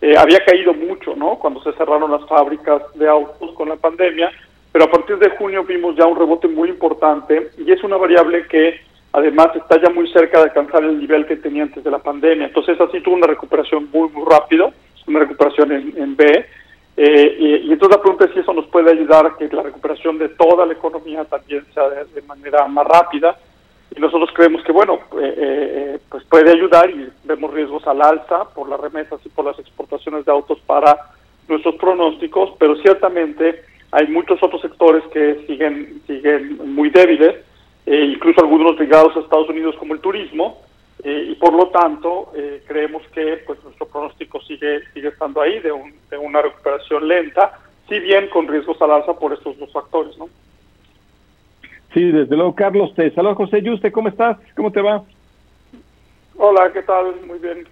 eh, 0.00 0.14
había 0.16 0.44
caído 0.44 0.72
mucho, 0.72 1.16
¿no? 1.16 1.38
Cuando 1.38 1.62
se 1.62 1.72
cerraron 1.72 2.10
las 2.10 2.26
fábricas 2.28 2.82
de 2.94 3.08
autos 3.08 3.52
con 3.54 3.68
la 3.68 3.76
pandemia 3.76 4.30
pero 4.76 4.88
a 4.88 4.90
partir 4.90 5.16
de 5.16 5.30
junio 5.30 5.64
vimos 5.64 5.96
ya 5.96 6.04
un 6.04 6.18
rebote 6.18 6.48
muy 6.48 6.68
importante 6.68 7.50
y 7.56 7.72
es 7.72 7.82
una 7.82 7.96
variable 7.96 8.46
que 8.46 8.78
además 9.10 9.48
está 9.56 9.80
ya 9.80 9.88
muy 9.88 10.06
cerca 10.12 10.36
de 10.36 10.50
alcanzar 10.50 10.84
el 10.84 10.98
nivel 10.98 11.24
que 11.24 11.36
tenía 11.36 11.62
antes 11.62 11.82
de 11.82 11.90
la 11.90 11.98
pandemia. 11.98 12.48
Entonces 12.48 12.78
así 12.78 13.00
tuvo 13.00 13.14
una 13.14 13.26
recuperación 13.26 13.88
muy, 13.90 14.10
muy 14.10 14.22
rápido, 14.30 14.74
una 15.06 15.20
recuperación 15.20 15.72
en, 15.72 16.14
B. 16.14 16.44
Eh, 16.94 17.36
y, 17.64 17.72
entonces 17.72 17.96
la 17.96 18.02
pregunta 18.02 18.26
es 18.26 18.32
si 18.34 18.40
eso 18.40 18.52
nos 18.52 18.66
puede 18.66 18.90
ayudar 18.90 19.24
a 19.24 19.36
que 19.38 19.48
la 19.48 19.62
recuperación 19.62 20.18
de 20.18 20.28
toda 20.28 20.66
la 20.66 20.74
economía 20.74 21.24
también 21.24 21.64
sea 21.72 21.88
de, 21.88 22.20
manera 22.28 22.66
más 22.66 22.86
rápida. 22.86 23.34
Y 23.96 23.98
nosotros 23.98 24.28
creemos 24.34 24.62
que, 24.62 24.72
bueno, 24.72 24.96
eh, 25.22 25.34
eh, 25.38 25.98
pues 26.10 26.22
puede 26.24 26.50
ayudar 26.50 26.90
y 26.90 27.08
vemos 27.24 27.54
riesgos 27.54 27.86
al 27.86 28.02
alza 28.02 28.44
por 28.54 28.68
las 28.68 28.78
remesas 28.78 29.20
y 29.24 29.30
por 29.30 29.46
las 29.46 29.58
exportaciones 29.58 30.26
de 30.26 30.32
autos 30.32 30.60
para 30.66 30.98
nuestros 31.48 31.76
pronósticos, 31.76 32.50
pero 32.58 32.76
ciertamente 32.82 33.65
hay 33.92 34.06
muchos 34.08 34.42
otros 34.42 34.60
sectores 34.62 35.02
que 35.12 35.44
siguen, 35.46 36.02
siguen 36.06 36.74
muy 36.74 36.90
débiles, 36.90 37.36
eh, 37.86 38.12
incluso 38.14 38.40
algunos 38.40 38.78
ligados 38.78 39.16
a 39.16 39.20
Estados 39.20 39.48
Unidos 39.48 39.76
como 39.78 39.94
el 39.94 40.00
turismo, 40.00 40.62
eh, 41.04 41.28
y 41.30 41.34
por 41.36 41.52
lo 41.52 41.68
tanto 41.68 42.32
eh, 42.34 42.62
creemos 42.66 43.02
que 43.08 43.42
pues 43.46 43.62
nuestro 43.62 43.86
pronóstico 43.86 44.40
sigue, 44.42 44.80
sigue 44.92 45.08
estando 45.08 45.40
ahí 45.40 45.60
de, 45.60 45.70
un, 45.72 45.94
de 46.10 46.18
una 46.18 46.42
recuperación 46.42 47.06
lenta, 47.06 47.60
si 47.88 48.00
bien 48.00 48.28
con 48.28 48.48
riesgos 48.48 48.80
al 48.82 48.90
alza 48.90 49.14
por 49.14 49.32
estos 49.32 49.58
dos 49.58 49.72
factores, 49.72 50.16
¿no? 50.18 50.28
Sí, 51.94 52.10
desde 52.10 52.36
luego, 52.36 52.54
Carlos. 52.54 52.92
Te 52.94 53.10
saludo, 53.12 53.36
José 53.36 53.62
Yuste. 53.62 53.90
¿Cómo 53.90 54.08
estás? 54.08 54.36
¿Cómo 54.54 54.70
te 54.70 54.82
va? 54.82 55.02
Hola, 56.36 56.70
¿qué 56.70 56.82
tal? 56.82 57.14
Muy 57.26 57.38
bien. 57.38 57.66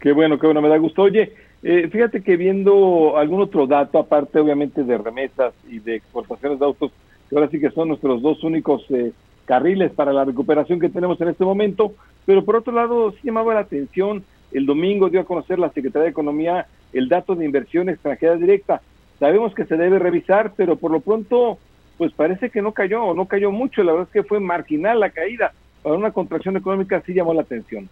Qué 0.00 0.10
bueno, 0.10 0.38
qué 0.40 0.46
bueno. 0.46 0.60
Me 0.60 0.68
da 0.68 0.76
gusto. 0.76 1.02
Oye, 1.02 1.32
eh, 1.62 1.88
fíjate 1.88 2.22
que 2.22 2.36
viendo 2.36 3.16
algún 3.18 3.42
otro 3.42 3.66
dato, 3.66 3.98
aparte 3.98 4.40
obviamente 4.40 4.82
de 4.82 4.96
remesas 4.96 5.52
y 5.68 5.78
de 5.78 5.96
exportaciones 5.96 6.58
de 6.58 6.64
autos, 6.64 6.92
que 7.28 7.36
ahora 7.36 7.48
sí 7.50 7.60
que 7.60 7.70
son 7.70 7.88
nuestros 7.88 8.22
dos 8.22 8.42
únicos 8.42 8.84
eh, 8.90 9.12
carriles 9.44 9.92
para 9.92 10.12
la 10.12 10.24
recuperación 10.24 10.80
que 10.80 10.88
tenemos 10.88 11.20
en 11.20 11.28
este 11.28 11.44
momento, 11.44 11.92
pero 12.24 12.44
por 12.44 12.56
otro 12.56 12.72
lado 12.72 13.12
sí 13.12 13.18
llamaba 13.24 13.54
la 13.54 13.60
atención, 13.60 14.24
el 14.52 14.66
domingo 14.66 15.10
dio 15.10 15.20
a 15.20 15.24
conocer 15.24 15.58
la 15.58 15.70
Secretaría 15.70 16.04
de 16.04 16.10
Economía 16.10 16.66
el 16.92 17.08
dato 17.08 17.34
de 17.34 17.44
inversión 17.44 17.88
extranjera 17.88 18.36
directa. 18.36 18.80
Sabemos 19.18 19.54
que 19.54 19.64
se 19.64 19.76
debe 19.76 19.98
revisar, 19.98 20.52
pero 20.56 20.76
por 20.76 20.90
lo 20.90 21.00
pronto, 21.00 21.58
pues 21.98 22.12
parece 22.12 22.50
que 22.50 22.62
no 22.62 22.72
cayó, 22.72 23.14
no 23.14 23.26
cayó 23.26 23.52
mucho, 23.52 23.82
la 23.82 23.92
verdad 23.92 24.08
es 24.08 24.12
que 24.12 24.28
fue 24.28 24.40
marginal 24.40 24.98
la 24.98 25.10
caída. 25.10 25.52
Para 25.82 25.96
una 25.96 26.10
contracción 26.10 26.56
económica 26.56 27.02
sí 27.06 27.12
llamó 27.12 27.34
la 27.34 27.42
atención. 27.42 27.88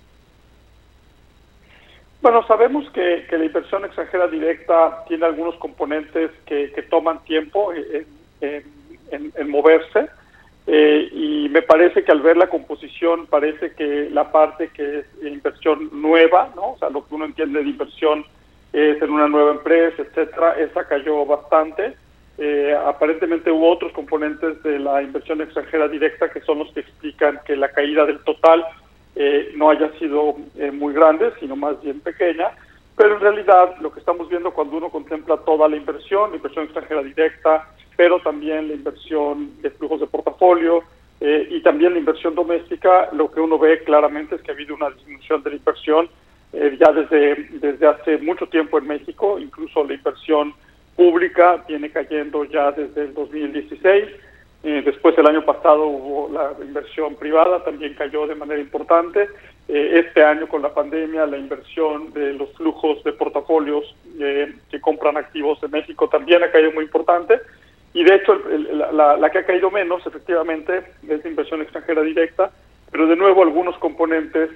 Bueno, 2.21 2.45
sabemos 2.47 2.91
que, 2.91 3.25
la 3.31 3.45
inversión 3.45 3.85
extranjera 3.85 4.27
directa 4.27 5.05
tiene 5.07 5.27
algunos 5.27 5.55
componentes 5.57 6.31
que, 6.47 6.69
toman 6.91 7.23
tiempo 7.25 7.73
en, 8.41 9.51
moverse 9.51 10.09
eh, 10.67 11.09
y 11.13 11.49
me 11.49 11.63
parece 11.63 12.05
que 12.05 12.13
al 12.13 12.21
ver 12.21 12.37
la 12.37 12.49
composición 12.49 13.27
parece 13.27 13.73
que 13.73 14.11
la 14.11 14.31
parte 14.31 14.69
que 14.69 14.99
es 14.99 15.07
inversión 15.23 15.89
nueva, 15.93 16.51
¿no? 16.55 16.73
o 16.73 16.79
sea, 16.79 16.91
lo 16.91 17.07
que 17.07 17.15
uno 17.15 17.25
entiende 17.25 17.63
de 17.63 17.71
inversión 17.71 18.25
es 18.73 19.01
en 19.01 19.11
una 19.11 19.29
nueva 19.29 19.53
empresa, 19.53 20.03
etcétera, 20.03 20.59
esa 20.59 20.87
cayó 20.87 21.25
bastante. 21.25 21.95
Eh, 22.37 22.77
aparentemente 22.87 23.51
hubo 23.51 23.71
otros 23.71 23.93
componentes 23.93 24.63
de 24.63 24.79
la 24.79 25.03
inversión 25.03 25.41
extranjera 25.41 25.89
directa 25.89 26.31
que 26.31 26.41
son 26.43 26.59
los 26.59 26.73
que 26.73 26.81
explican 26.81 27.41
que 27.47 27.57
la 27.57 27.71
caída 27.71 28.05
del 28.05 28.21
total 28.21 28.65
eh, 29.21 29.51
no 29.57 29.69
haya 29.71 29.91
sido 29.99 30.37
eh, 30.57 30.71
muy 30.71 30.95
grande, 30.95 31.33
sino 31.41 31.57
más 31.57 31.83
bien 31.83 31.99
pequeña. 31.99 32.51
Pero 32.97 33.15
en 33.15 33.21
realidad 33.21 33.75
lo 33.81 33.93
que 33.93 33.99
estamos 33.99 34.29
viendo 34.29 34.53
cuando 34.53 34.77
uno 34.77 34.91
contempla 34.91 35.39
toda 35.39 35.69
la 35.69 35.77
inversión, 35.77 36.31
la 36.31 36.37
inversión 36.37 36.67
extranjera 36.67 37.03
directa, 37.03 37.69
pero 37.97 38.21
también 38.21 38.69
la 38.69 38.75
inversión 38.75 39.61
de 39.61 39.71
flujos 39.71 39.99
de 39.99 40.07
portafolio 40.07 40.85
eh, 41.21 41.49
y 41.51 41.61
también 41.63 41.95
la 41.95 41.99
inversión 41.99 42.37
doméstica, 42.37 43.09
lo 43.13 43.29
que 43.29 43.41
uno 43.41 43.59
ve 43.59 43.83
claramente 43.83 44.37
es 44.37 44.43
que 44.43 44.53
ha 44.53 44.55
habido 44.55 44.77
una 44.77 44.91
disminución 44.91 45.43
de 45.43 45.51
la 45.51 45.57
inversión 45.57 46.09
ya 46.53 46.93
desde, 46.93 47.35
desde 47.59 47.87
hace 47.87 48.17
mucho 48.19 48.47
tiempo 48.47 48.79
en 48.79 48.87
México, 48.87 49.39
incluso 49.39 49.85
la 49.85 49.95
inversión 49.95 50.55
pública 50.97 51.63
viene 51.69 51.91
cayendo 51.91 52.45
ya 52.45 52.73
desde 52.73 53.03
el 53.03 53.15
2016 53.15 54.07
eh, 54.65 54.83
después 54.85 55.17
el 55.17 55.27
año 55.27 55.45
pasado 55.45 55.87
hubo 55.87 56.33
la 56.33 56.53
inversión 56.65 57.15
privada, 57.15 57.63
también 57.63 57.95
cayó 57.95 58.27
de 58.27 58.35
manera 58.35 58.61
importante. 58.61 59.29
Eh, 59.69 60.03
este 60.05 60.25
año 60.25 60.49
con 60.49 60.63
la 60.63 60.75
pandemia 60.75 61.27
la 61.27 61.37
inversión 61.37 62.13
de 62.13 62.33
los 62.33 62.51
flujos 62.55 63.05
de 63.05 63.13
portafolios 63.13 63.95
eh, 64.19 64.53
que 64.71 64.81
compran 64.81 65.17
activos 65.17 65.61
de 65.61 65.69
México 65.69 66.09
también 66.09 66.43
ha 66.43 66.51
caído 66.51 66.73
muy 66.73 66.85
importante. 66.85 67.41
Y 67.95 68.03
de 68.05 68.17
hecho 68.17 68.35
la, 68.93 69.31
que 69.31 69.39
ha 69.39 69.47
caído 69.47 69.71
menos 69.71 70.05
efectivamente 70.07 70.83
es 71.09 71.23
la 71.23 71.31
inversión 71.31 71.63
extranjera 71.63 72.03
directa, 72.03 72.51
pero 72.91 73.07
de 73.07 73.17
nuevo 73.17 73.43
algunos 73.43 73.79
componentes 73.79 74.51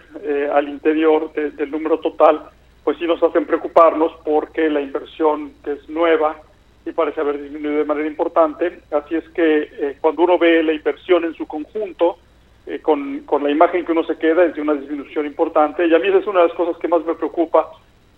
al 0.52 0.68
interior 0.68 1.32
del 1.32 1.70
número 1.70 1.98
total 1.98 2.42
pues 2.84 2.98
sí 2.98 3.06
nos 3.06 3.22
hacen 3.22 3.46
preocuparnos 3.46 4.12
porque 4.24 4.68
la 4.68 4.80
inversión 4.80 5.52
que 5.64 5.72
es 5.72 5.88
nueva 5.88 6.36
y 6.84 6.92
parece 6.92 7.20
haber 7.20 7.40
disminuido 7.40 7.78
de 7.78 7.84
manera 7.84 8.08
importante. 8.08 8.80
Así 8.90 9.14
es 9.14 9.28
que 9.30 9.62
eh, 9.62 9.96
cuando 10.00 10.22
uno 10.22 10.38
ve 10.38 10.62
la 10.62 10.72
inversión 10.72 11.24
en 11.24 11.34
su 11.34 11.46
conjunto, 11.46 12.18
eh, 12.66 12.80
con, 12.80 13.20
con, 13.20 13.42
la 13.42 13.50
imagen 13.50 13.84
que 13.84 13.92
uno 13.92 14.04
se 14.04 14.16
queda 14.18 14.44
es 14.44 14.54
de 14.54 14.62
una 14.62 14.74
disminución 14.74 15.26
importante. 15.26 15.86
Y 15.86 15.94
a 15.94 15.98
mí 15.98 16.08
esa 16.08 16.18
es 16.18 16.26
una 16.26 16.40
de 16.40 16.48
las 16.48 16.56
cosas 16.56 16.76
que 16.78 16.88
más 16.88 17.04
me 17.04 17.14
preocupa 17.14 17.70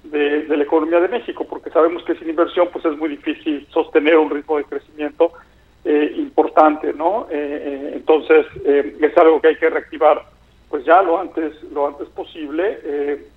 de, 0.04 0.44
la 0.48 0.62
economía 0.62 1.00
de 1.00 1.08
México, 1.08 1.46
porque 1.48 1.70
sabemos 1.70 2.02
que 2.04 2.14
sin 2.16 2.28
inversión 2.28 2.68
pues 2.72 2.84
es 2.84 2.96
muy 2.96 3.10
difícil 3.10 3.66
sostener 3.70 4.16
un 4.16 4.30
ritmo 4.30 4.58
de 4.58 4.64
crecimiento 4.64 5.32
eh, 5.84 6.12
importante, 6.16 6.92
¿no? 6.94 7.26
entonces 7.30 8.46
es 8.64 9.18
algo 9.18 9.40
que 9.40 9.48
hay 9.48 9.56
que 9.56 9.68
reactivar 9.68 10.22
pues 10.70 10.84
ya 10.84 11.02
lo 11.02 11.20
antes 11.20 11.62
lo 11.72 11.86
antes 11.86 12.08
posible, 12.08 12.78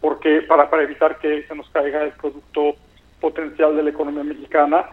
porque 0.01 0.41
para 0.41 0.69
para 0.69 0.83
evitar 0.83 1.19
que 1.19 1.43
se 1.43 1.55
nos 1.55 1.69
caiga 1.69 2.03
el 2.03 2.11
producto 2.11 2.75
potencial 3.19 3.75
de 3.75 3.83
la 3.83 3.89
economía 3.89 4.23
mexicana 4.23 4.85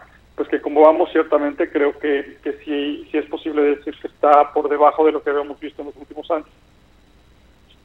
que 0.55 0.61
como 0.61 0.81
vamos 0.81 1.09
ciertamente 1.11 1.69
creo 1.69 1.97
que, 1.99 2.37
que 2.41 2.53
sí, 2.63 3.07
sí 3.11 3.17
es 3.17 3.25
posible 3.25 3.61
decir 3.61 3.93
que 4.01 4.07
está 4.07 4.53
por 4.53 4.69
debajo 4.69 5.05
de 5.05 5.11
lo 5.11 5.21
que 5.21 5.29
habíamos 5.29 5.59
visto 5.59 5.81
en 5.81 5.87
los 5.89 5.97
últimos 5.97 6.29
años. 6.31 6.47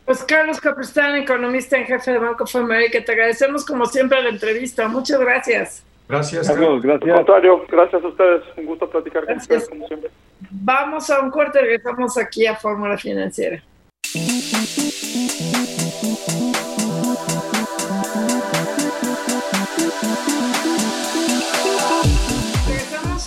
Pues 0.05 0.23
Carlos 0.25 0.61
Capristán, 0.61 1.17
economista 1.17 1.77
en 1.77 1.87
jefe 1.87 2.13
de 2.13 2.19
Banco 2.19 2.45
of 2.45 2.57
America, 2.57 3.05
te 3.05 3.13
agradecemos 3.13 3.65
como 3.65 3.87
siempre 3.87 4.23
la 4.23 4.29
entrevista. 4.29 4.89
Muchas 4.89 5.21
gracias. 5.21 5.85
Gracias, 6.09 6.49
Carlos. 6.49 6.83
Gracias. 6.83 7.11
Al 7.11 7.17
contrario, 7.17 7.65
gracias 7.69 8.03
a 8.03 8.07
ustedes. 8.07 8.43
Un 8.57 8.67
gusto 8.67 8.89
platicar 8.89 9.27
con 9.27 9.37
ustedes 9.37 9.69
como 9.69 9.87
siempre. 9.87 10.11
Vamos 10.51 11.11
a 11.11 11.21
un 11.21 11.31
corte, 11.31 11.61
regresamos 11.61 12.17
aquí 12.19 12.47
a 12.47 12.57
Fórmula 12.57 12.97
Financiera. 12.97 13.63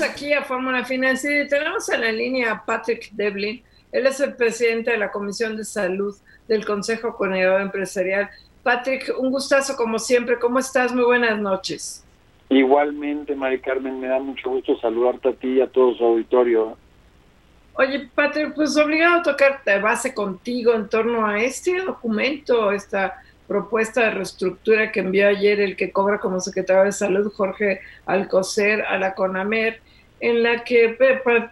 Aquí 0.04 0.34
a 0.34 0.44
Fórmula 0.44 0.84
Financiera 0.86 1.44
y 1.44 1.48
tenemos 1.48 1.88
en 1.90 2.02
la 2.02 2.12
línea 2.12 2.52
a 2.52 2.66
Patrick 2.66 3.12
Devlin. 3.12 3.64
Él 3.92 4.06
es 4.06 4.20
el 4.20 4.36
presidente 4.36 4.92
de 4.92 4.98
la 4.98 5.12
Comisión 5.12 5.56
de 5.56 5.64
Salud 5.64 6.16
del 6.48 6.66
Consejo 6.66 7.16
Coordinador 7.16 7.62
Empresarial. 7.62 8.30
Patrick, 8.64 9.14
un 9.18 9.32
gustazo 9.32 9.76
como 9.76 10.00
siempre. 10.00 10.40
¿Cómo 10.40 10.60
estás? 10.60 10.94
Muy 10.94 11.04
buenas 11.04 11.40
noches. 11.40 12.04
Igualmente, 12.50 13.36
Mari 13.36 13.60
Carmen, 13.60 14.00
me 14.00 14.08
da 14.08 14.20
mucho 14.20 14.50
gusto 14.50 14.78
saludarte 14.80 15.30
a 15.30 15.34
ti 15.34 15.54
y 15.54 15.62
a 15.62 15.68
todo 15.68 15.96
su 15.96 16.04
auditorio. 16.04 16.78
Oye, 17.76 18.10
Patrick, 18.14 18.54
pues 18.54 18.78
obligado 18.78 19.22
a 19.22 19.24
tocar 19.24 19.64
de 19.66 19.80
base 19.80 20.14
contigo 20.14 20.74
en 20.74 20.90
torno 20.90 21.26
a 21.26 21.42
este 21.42 21.82
documento, 21.82 22.72
esta 22.72 23.16
propuesta 23.48 24.02
de 24.02 24.12
reestructura 24.12 24.92
que 24.92 25.00
envió 25.00 25.28
ayer 25.28 25.60
el 25.60 25.76
que 25.76 25.92
cobra 25.92 26.20
como 26.20 26.40
secretario 26.40 26.84
de 26.84 26.92
Salud, 26.92 27.32
Jorge 27.34 27.82
Alcocer, 28.06 28.84
a 28.84 28.98
la 28.98 29.16
CONAMER, 29.16 29.82
en 30.24 30.42
la 30.42 30.64
que 30.64 30.98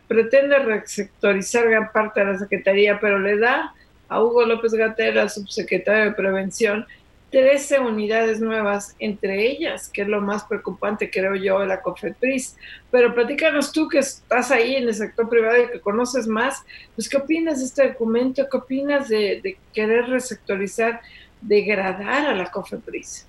pretende 0.07 0.57
resectorizar 0.59 1.69
gran 1.69 1.91
parte 1.91 2.21
de 2.21 2.31
la 2.31 2.39
Secretaría, 2.39 3.01
pero 3.01 3.19
le 3.19 3.37
da 3.37 3.73
a 4.07 4.23
Hugo 4.23 4.45
López 4.45 4.73
Gatela, 4.73 5.27
subsecretario 5.27 6.05
de 6.05 6.11
Prevención, 6.11 6.85
13 7.31 7.81
unidades 7.81 8.39
nuevas, 8.39 8.95
entre 8.99 9.45
ellas, 9.45 9.89
que 9.89 10.03
es 10.03 10.07
lo 10.07 10.21
más 10.21 10.45
preocupante, 10.45 11.11
creo 11.11 11.35
yo, 11.35 11.59
de 11.59 11.67
la 11.67 11.81
COFEPRIS. 11.81 12.55
Pero 12.89 13.13
platícanos 13.13 13.73
tú 13.73 13.89
que 13.89 13.99
estás 13.99 14.51
ahí 14.51 14.77
en 14.77 14.87
el 14.87 14.93
sector 14.93 15.27
privado 15.27 15.61
y 15.61 15.67
que 15.67 15.81
conoces 15.81 16.25
más, 16.25 16.63
pues 16.95 17.09
¿qué 17.09 17.17
opinas 17.17 17.59
de 17.59 17.65
este 17.65 17.89
documento? 17.89 18.47
¿Qué 18.49 18.55
opinas 18.55 19.09
de, 19.09 19.41
de 19.43 19.57
querer 19.73 20.05
resectorizar 20.05 21.01
degradar 21.41 22.25
a 22.25 22.35
la 22.35 22.49
COFEPRIS? 22.49 23.27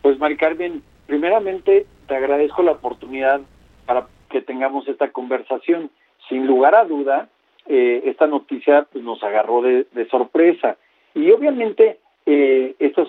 Pues 0.00 0.16
Mari 0.16 0.36
Carmen, 0.36 0.80
primeramente 1.08 1.86
te 2.06 2.14
agradezco 2.14 2.62
la 2.62 2.70
oportunidad 2.70 3.40
para 3.84 4.06
que 4.28 4.42
tengamos 4.42 4.86
esta 4.88 5.10
conversación. 5.10 5.90
Sin 6.28 6.46
lugar 6.46 6.74
a 6.74 6.84
duda, 6.84 7.28
eh, 7.66 8.02
esta 8.06 8.26
noticia 8.26 8.86
pues, 8.90 9.04
nos 9.04 9.22
agarró 9.22 9.62
de, 9.62 9.86
sorpresa 10.10 10.76
y 11.14 11.30
obviamente 11.30 11.98
eh, 12.26 12.74
esta, 12.78 13.04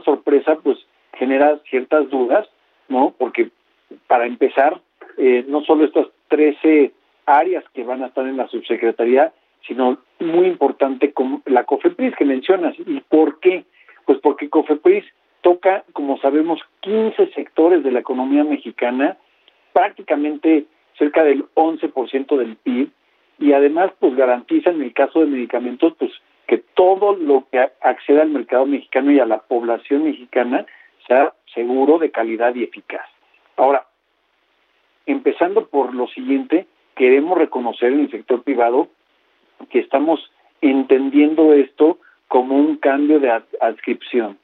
sorpresa 0.00 0.58
pues 0.62 0.78
genera 1.14 1.58
ciertas 1.70 2.08
dudas, 2.10 2.48
¿no? 2.88 3.14
Porque 3.18 3.50
para 4.06 4.26
empezar, 4.26 4.80
eh, 5.16 5.44
no 5.48 5.62
solo 5.62 5.84
estas 5.84 6.06
13 6.28 6.92
áreas 7.26 7.64
que 7.74 7.84
van 7.84 8.02
a 8.02 8.06
estar 8.06 8.26
en 8.26 8.36
la 8.36 8.48
subsecretaría, 8.48 9.32
sino 9.66 9.98
muy 10.20 10.46
importante 10.46 11.12
como 11.12 11.42
la 11.46 11.64
COFEPRIS 11.64 12.14
que 12.16 12.24
mencionas. 12.24 12.74
¿Y 12.78 13.00
por 13.00 13.40
qué? 13.40 13.64
Pues 14.04 14.18
porque 14.20 14.48
COFEPRIS 14.48 15.04
toca, 15.40 15.84
como 15.92 16.18
sabemos, 16.18 16.60
15 16.80 17.32
sectores 17.32 17.82
de 17.82 17.90
la 17.90 18.00
economía 18.00 18.44
mexicana, 18.44 19.16
prácticamente 19.76 20.64
cerca 20.96 21.22
del 21.22 21.44
11% 21.54 22.38
del 22.38 22.56
PIB, 22.56 22.88
y 23.38 23.52
además 23.52 23.92
pues 23.98 24.16
garantiza 24.16 24.70
en 24.70 24.80
el 24.80 24.94
caso 24.94 25.20
de 25.20 25.26
medicamentos 25.26 25.92
pues 25.98 26.10
que 26.46 26.64
todo 26.72 27.14
lo 27.14 27.46
que 27.52 27.58
acceda 27.82 28.22
al 28.22 28.30
mercado 28.30 28.64
mexicano 28.64 29.12
y 29.12 29.20
a 29.20 29.26
la 29.26 29.42
población 29.42 30.04
mexicana 30.04 30.64
sea 31.06 31.34
seguro, 31.52 31.98
de 31.98 32.10
calidad 32.10 32.54
y 32.54 32.62
eficaz. 32.62 33.06
Ahora, 33.58 33.84
empezando 35.04 35.66
por 35.66 35.94
lo 35.94 36.08
siguiente, 36.08 36.66
queremos 36.94 37.36
reconocer 37.36 37.92
en 37.92 38.00
el 38.00 38.10
sector 38.10 38.44
privado 38.44 38.88
que 39.68 39.80
estamos 39.80 40.32
entendiendo 40.62 41.52
esto 41.52 41.98
como 42.28 42.56
un 42.56 42.78
cambio 42.78 43.20
de 43.20 43.30
adscripción. 43.60 44.38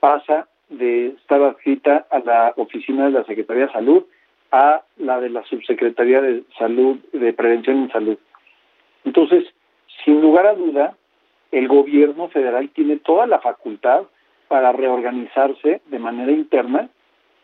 Pasa 0.00 0.48
de 0.68 1.06
estar 1.06 1.42
adscrita 1.42 2.06
a 2.10 2.18
la 2.18 2.52
oficina 2.58 3.06
de 3.06 3.12
la 3.12 3.24
Secretaría 3.24 3.68
de 3.68 3.72
Salud 3.72 4.04
a 4.54 4.84
la 4.98 5.18
de 5.20 5.30
la 5.30 5.42
Subsecretaría 5.46 6.20
de 6.20 6.44
Salud, 6.56 6.98
de 7.12 7.32
Prevención 7.32 7.78
en 7.78 7.90
Salud. 7.90 8.18
Entonces, 9.04 9.44
sin 10.04 10.20
lugar 10.20 10.46
a 10.46 10.54
duda, 10.54 10.96
el 11.50 11.66
gobierno 11.66 12.28
federal 12.28 12.70
tiene 12.70 12.98
toda 12.98 13.26
la 13.26 13.40
facultad 13.40 14.04
para 14.46 14.70
reorganizarse 14.70 15.82
de 15.86 15.98
manera 15.98 16.30
interna 16.30 16.88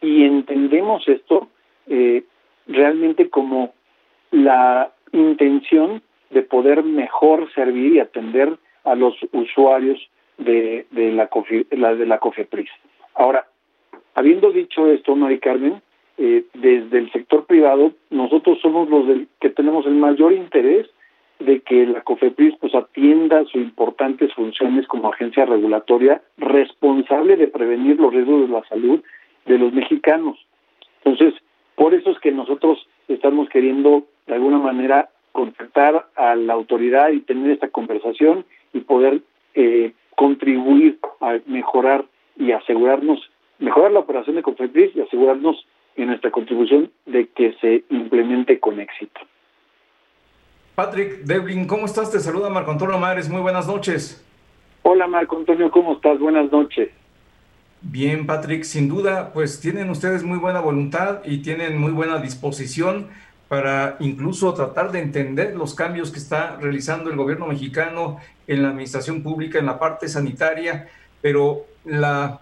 y 0.01 0.25
entendemos 0.25 1.07
esto 1.09 1.49
eh, 1.89 2.23
realmente 2.69 3.29
como 3.29 3.75
la 4.31 4.93
intención 5.11 6.03
de 6.31 6.43
poder 6.43 6.85
mejor 6.85 7.53
servir 7.55 7.95
y 7.95 7.99
atender 7.99 8.57
a 8.85 8.95
los 8.95 9.17
usuarios 9.33 9.99
de, 10.39 10.87
de 10.93 11.11
la, 11.11 11.29
de 11.97 12.07
la 12.07 12.19
COFEPRIS. 12.19 12.71
Ahora, 13.15 13.49
habiendo 14.15 14.53
dicho 14.53 14.87
esto, 14.87 15.17
Mari 15.17 15.41
Carmen, 15.41 15.83
eh, 16.23 16.45
desde 16.53 16.99
el 16.99 17.11
sector 17.13 17.47
privado, 17.47 17.93
nosotros 18.11 18.59
somos 18.61 18.91
los 18.91 19.07
del, 19.07 19.27
que 19.41 19.49
tenemos 19.49 19.87
el 19.87 19.95
mayor 19.95 20.35
interés 20.35 20.87
de 21.39 21.61
que 21.61 21.87
la 21.87 22.03
COFEPRIS 22.03 22.57
pues 22.61 22.75
atienda 22.75 23.43
sus 23.47 23.63
importantes 23.63 24.31
funciones 24.35 24.87
como 24.87 25.09
agencia 25.09 25.47
regulatoria 25.47 26.21
responsable 26.37 27.39
de 27.39 27.49
prevenir 27.49 27.99
los 27.99 28.13
riesgos 28.13 28.43
de 28.43 28.49
la 28.49 28.63
salud 28.69 29.03
de 29.47 29.57
los 29.57 29.73
mexicanos. 29.73 30.39
Entonces, 31.03 31.41
por 31.75 31.95
eso 31.95 32.11
es 32.11 32.19
que 32.19 32.33
nosotros 32.33 32.87
estamos 33.09 33.49
queriendo 33.49 34.05
de 34.27 34.35
alguna 34.35 34.59
manera 34.59 35.09
contactar 35.33 36.07
a 36.17 36.37
la 36.37 36.53
autoridad 36.53 37.13
y 37.13 37.21
tener 37.21 37.53
esta 37.53 37.69
conversación 37.69 38.45
y 38.75 38.81
poder 38.81 39.23
eh, 39.55 39.95
contribuir 40.17 40.99
a 41.21 41.39
mejorar 41.47 42.05
y 42.37 42.53
asegurarnos, 42.53 43.31
mejorar 43.59 43.93
la 43.93 44.01
operación 44.01 44.37
de 44.37 44.43
Confepris 44.43 44.95
y 44.95 45.01
asegurarnos 45.01 45.65
en 46.03 46.09
nuestra 46.09 46.31
contribución 46.31 46.91
de 47.07 47.29
que 47.29 47.55
se 47.61 47.85
implemente 47.91 48.59
con 48.59 48.81
éxito. 48.81 49.21
Patrick 50.75 51.25
Devlin, 51.25 51.67
¿cómo 51.67 51.87
estás? 51.87 52.11
Te 52.11 52.21
saluda 52.21 52.49
Marco 52.49 52.71
Antonio 52.71 52.99
Mares, 52.99 53.29
muy 53.29 53.41
buenas 53.41 53.67
noches. 53.67 54.25
Hola 54.83 55.07
Marco 55.07 55.37
Antonio, 55.37 55.71
¿cómo 55.71 55.95
estás? 55.95 56.19
Buenas 56.19 56.51
noches. 56.51 56.91
Bien, 57.83 58.27
Patrick, 58.27 58.65
sin 58.65 58.89
duda, 58.89 59.33
pues 59.33 59.61
tienen 59.61 59.91
ustedes 59.91 60.23
muy 60.23 60.39
buena 60.39 60.61
voluntad 60.61 61.21
y 61.25 61.39
tienen 61.39 61.79
muy 61.79 61.93
buena 61.93 62.19
disposición 62.19 63.09
para 63.49 63.97
incluso 64.01 64.55
tratar 64.55 64.93
de 64.93 65.01
entender 65.01 65.57
los 65.57 65.75
cambios 65.75 66.11
que 66.13 66.19
está 66.19 66.57
realizando 66.57 67.11
el 67.11 67.17
gobierno 67.17 67.47
mexicano 67.47 68.19
en 68.47 68.63
la 68.63 68.69
administración 68.69 69.23
pública, 69.23 69.59
en 69.59 69.67
la 69.67 69.79
parte 69.79 70.09
sanitaria, 70.09 70.89
pero 71.21 71.67
la 71.85 72.41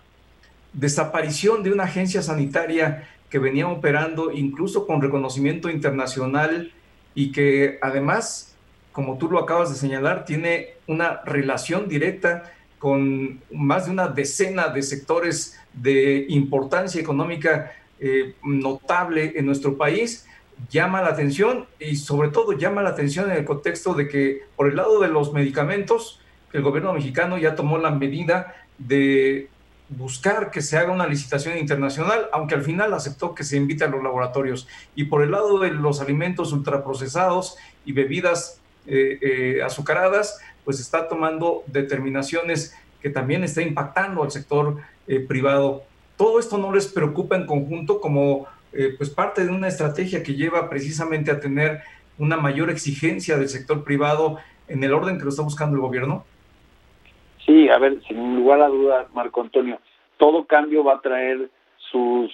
desaparición 0.73 1.63
de 1.63 1.73
una 1.73 1.85
agencia 1.85 2.21
sanitaria 2.21 3.09
que 3.31 3.39
venía 3.39 3.69
operando 3.69 4.33
incluso 4.33 4.87
con 4.87 5.03
reconocimiento 5.03 5.71
internacional 5.71 6.73
y 7.15 7.33
que 7.33 7.79
además, 7.83 8.57
como 8.93 9.19
tú 9.19 9.31
lo 9.31 9.39
acabas 9.39 9.71
de 9.71 9.77
señalar, 9.77 10.25
tiene 10.25 10.75
una 10.87 11.21
relación 11.25 11.89
directa 11.89 12.53
con 12.79 13.41
más 13.53 13.87
de 13.87 13.93
una 13.93 14.09
decena 14.09 14.69
de 14.69 14.83
sectores 14.83 15.59
de 15.73 16.27
importancia 16.29 17.01
económica 17.01 17.73
eh, 18.01 18.35
notable 18.45 19.33
en 19.37 19.47
nuestro 19.47 19.77
país, 19.77 20.27
llama 20.71 21.03
la 21.03 21.09
atención 21.09 21.67
y 21.79 21.97
sobre 21.97 22.29
todo 22.29 22.53
llama 22.53 22.83
la 22.83 22.91
atención 22.91 23.31
en 23.31 23.37
el 23.37 23.45
contexto 23.45 23.95
de 23.95 24.09
que 24.09 24.43
por 24.57 24.69
el 24.69 24.77
lado 24.77 25.01
de 25.01 25.09
los 25.09 25.33
medicamentos, 25.33 26.21
el 26.53 26.63
gobierno 26.63 26.93
mexicano 26.93 27.39
ya 27.39 27.55
tomó 27.55 27.79
la 27.79 27.91
medida 27.91 28.55
de 28.79 29.49
buscar 29.89 30.51
que 30.51 30.60
se 30.60 30.77
haga 30.77 30.93
una 30.93 31.06
licitación 31.06 31.56
internacional, 31.59 32.28
aunque 32.32 32.55
al 32.55 32.62
final 32.62 32.93
aceptó 32.94 33.35
que 33.35 33.44
se 33.44 33.56
invite 33.56 33.85
a 33.85 33.89
los 33.89 34.02
laboratorios. 34.02 34.69
Y 34.94 35.05
por 35.05 35.23
el 35.23 35.31
lado 35.31 35.59
de 35.59 35.70
los 35.70 36.01
alimentos 36.01 36.52
ultraprocesados 36.52 37.56
y 37.85 37.93
bebidas 37.93 38.60
eh, 38.86 39.19
eh, 39.20 39.62
azucaradas, 39.62 40.40
pues 40.65 40.81
está 40.81 41.09
tomando 41.09 41.62
determinaciones 41.66 42.74
que 43.01 43.10
también 43.10 43.44
está 43.44 43.62
impactando 43.62 44.23
al 44.23 44.31
sector 44.31 44.77
eh, 45.06 45.20
privado. 45.20 45.85
Todo 46.16 46.39
esto 46.40 46.59
no 46.59 46.74
les 46.74 46.86
preocupa 46.86 47.36
en 47.36 47.47
conjunto 47.47 48.01
como 48.01 48.47
eh, 48.73 48.94
pues 48.98 49.09
parte 49.09 49.44
de 49.44 49.51
una 49.51 49.69
estrategia 49.69 50.23
que 50.23 50.35
lleva 50.35 50.69
precisamente 50.69 51.31
a 51.31 51.40
tener 51.40 51.81
una 52.19 52.36
mayor 52.36 52.70
exigencia 52.70 53.39
del 53.39 53.48
sector 53.48 53.85
privado 53.85 54.39
en 54.66 54.85
el 54.85 54.93
orden 54.93 55.16
que 55.16 55.24
lo 55.24 55.31
está 55.31 55.43
buscando 55.43 55.77
el 55.77 55.82
gobierno? 55.82 56.27
Sí, 57.49 57.66
a 57.70 57.79
ver, 57.79 58.03
sin 58.07 58.37
lugar 58.37 58.61
a 58.61 58.69
dudas, 58.69 59.07
Marco 59.15 59.41
Antonio, 59.41 59.79
todo 60.19 60.45
cambio 60.45 60.85
va 60.85 60.97
a 60.97 61.01
traer 61.01 61.49
sus 61.91 62.31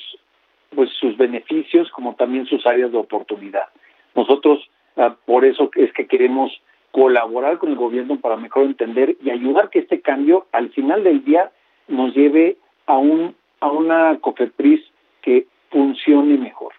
pues 0.75 0.91
sus 0.99 1.17
beneficios 1.17 1.89
como 1.93 2.17
también 2.17 2.47
sus 2.47 2.67
áreas 2.67 2.91
de 2.91 2.99
oportunidad. 2.99 3.69
Nosotros 4.17 4.69
ah, 4.97 5.15
por 5.25 5.45
eso 5.45 5.71
es 5.77 5.93
que 5.93 6.09
queremos 6.09 6.51
colaborar 6.91 7.59
con 7.59 7.71
el 7.71 7.77
gobierno 7.77 8.19
para 8.19 8.37
mejor 8.37 8.65
entender 8.65 9.17
y 9.23 9.31
ayudar 9.31 9.71
que 9.71 9.79
este 9.79 10.01
cambio 10.01 10.47
al 10.51 10.71
final 10.71 11.05
del 11.05 11.25
día 11.25 11.53
nos 11.87 12.13
lleve 12.13 12.57
a 12.87 12.99
un 12.99 13.37
a 13.61 13.71
una 13.71 14.19
COFEPRIS 14.19 14.81
que 15.23 15.47
funcione 15.71 16.37
mejor. 16.39 16.73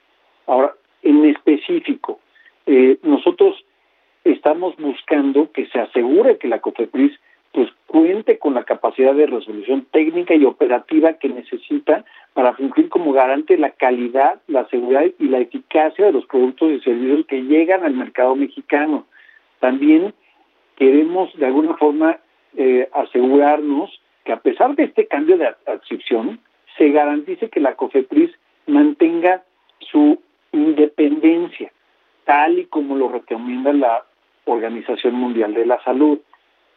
Ahora, 0.45 0.73
en 1.03 1.23
específico, 1.23 2.19
eh, 2.65 2.97
nosotros 3.01 3.63
estamos 4.25 4.75
buscando 4.75 5.49
que 5.53 5.67
se 5.67 5.79
asegure 5.79 6.37
que 6.37 6.49
la 6.49 6.59
COFEPRIS 6.59 7.17
pues 7.55 7.69
cuente 7.87 8.37
con 8.37 8.53
la 8.53 8.65
capacidad 8.65 9.15
de 9.15 9.27
resolución 9.27 9.87
técnica 9.89 10.35
y 10.35 10.43
operativa 10.43 11.13
que 11.13 11.29
necesita 11.29 12.03
para 12.33 12.53
fungir 12.53 12.89
como 12.89 13.13
garante 13.13 13.57
la 13.57 13.69
calidad, 13.69 14.41
la 14.47 14.67
seguridad 14.67 15.05
y 15.17 15.29
la 15.29 15.39
eficacia 15.39 16.05
de 16.05 16.11
los 16.11 16.25
productos 16.25 16.69
y 16.69 16.81
servicios 16.81 17.25
que 17.27 17.43
llegan 17.43 17.85
al 17.85 17.93
mercado 17.93 18.35
mexicano. 18.35 19.05
También 19.61 20.13
queremos 20.75 21.33
de 21.37 21.45
alguna 21.45 21.77
forma 21.77 22.19
eh, 22.57 22.89
asegurarnos 22.91 24.01
que 24.25 24.33
a 24.33 24.41
pesar 24.41 24.75
de 24.75 24.83
este 24.83 25.07
cambio 25.07 25.37
de 25.37 25.55
adscripción, 25.65 26.41
se 26.77 26.89
garantice 26.89 27.49
que 27.49 27.61
la 27.61 27.75
COFEPRIS 27.75 28.31
mantenga 28.67 29.43
su 29.79 30.19
independencia, 30.51 31.71
tal 32.25 32.59
y 32.59 32.65
como 32.65 32.97
lo 32.97 33.07
recomienda 33.07 33.71
la 33.71 34.03
Organización 34.43 35.13
Mundial 35.13 35.53
de 35.53 35.65
la 35.65 35.81
Salud. 35.83 36.19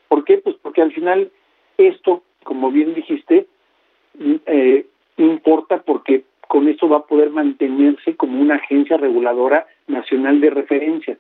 ¿Por 0.09 0.24
qué? 0.24 0.39
Pues 0.39 0.56
porque 0.60 0.82
al 0.82 0.93
final 0.93 1.30
esto, 1.76 2.22
como 2.43 2.70
bien 2.70 2.94
dijiste, 2.94 3.47
eh, 4.47 4.86
importa 5.16 5.82
porque 5.82 6.24
con 6.48 6.66
eso 6.66 6.89
va 6.89 6.98
a 6.98 7.06
poder 7.06 7.30
mantenerse 7.30 8.16
como 8.16 8.40
una 8.40 8.56
agencia 8.56 8.97
reguladora 8.97 9.66
nacional 9.86 10.40
de 10.40 10.51
referencia. 10.51 11.18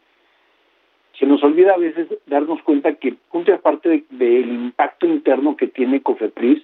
Se 1.18 1.26
nos 1.26 1.42
olvida 1.42 1.74
a 1.74 1.78
veces 1.78 2.08
darnos 2.26 2.62
cuenta 2.62 2.94
que, 2.94 3.14
punto 3.30 3.50
y 3.50 3.54
aparte 3.54 4.04
del 4.08 4.48
impacto 4.48 5.06
interno 5.06 5.56
que 5.56 5.66
tiene 5.66 6.00
COFEPRIS, 6.00 6.62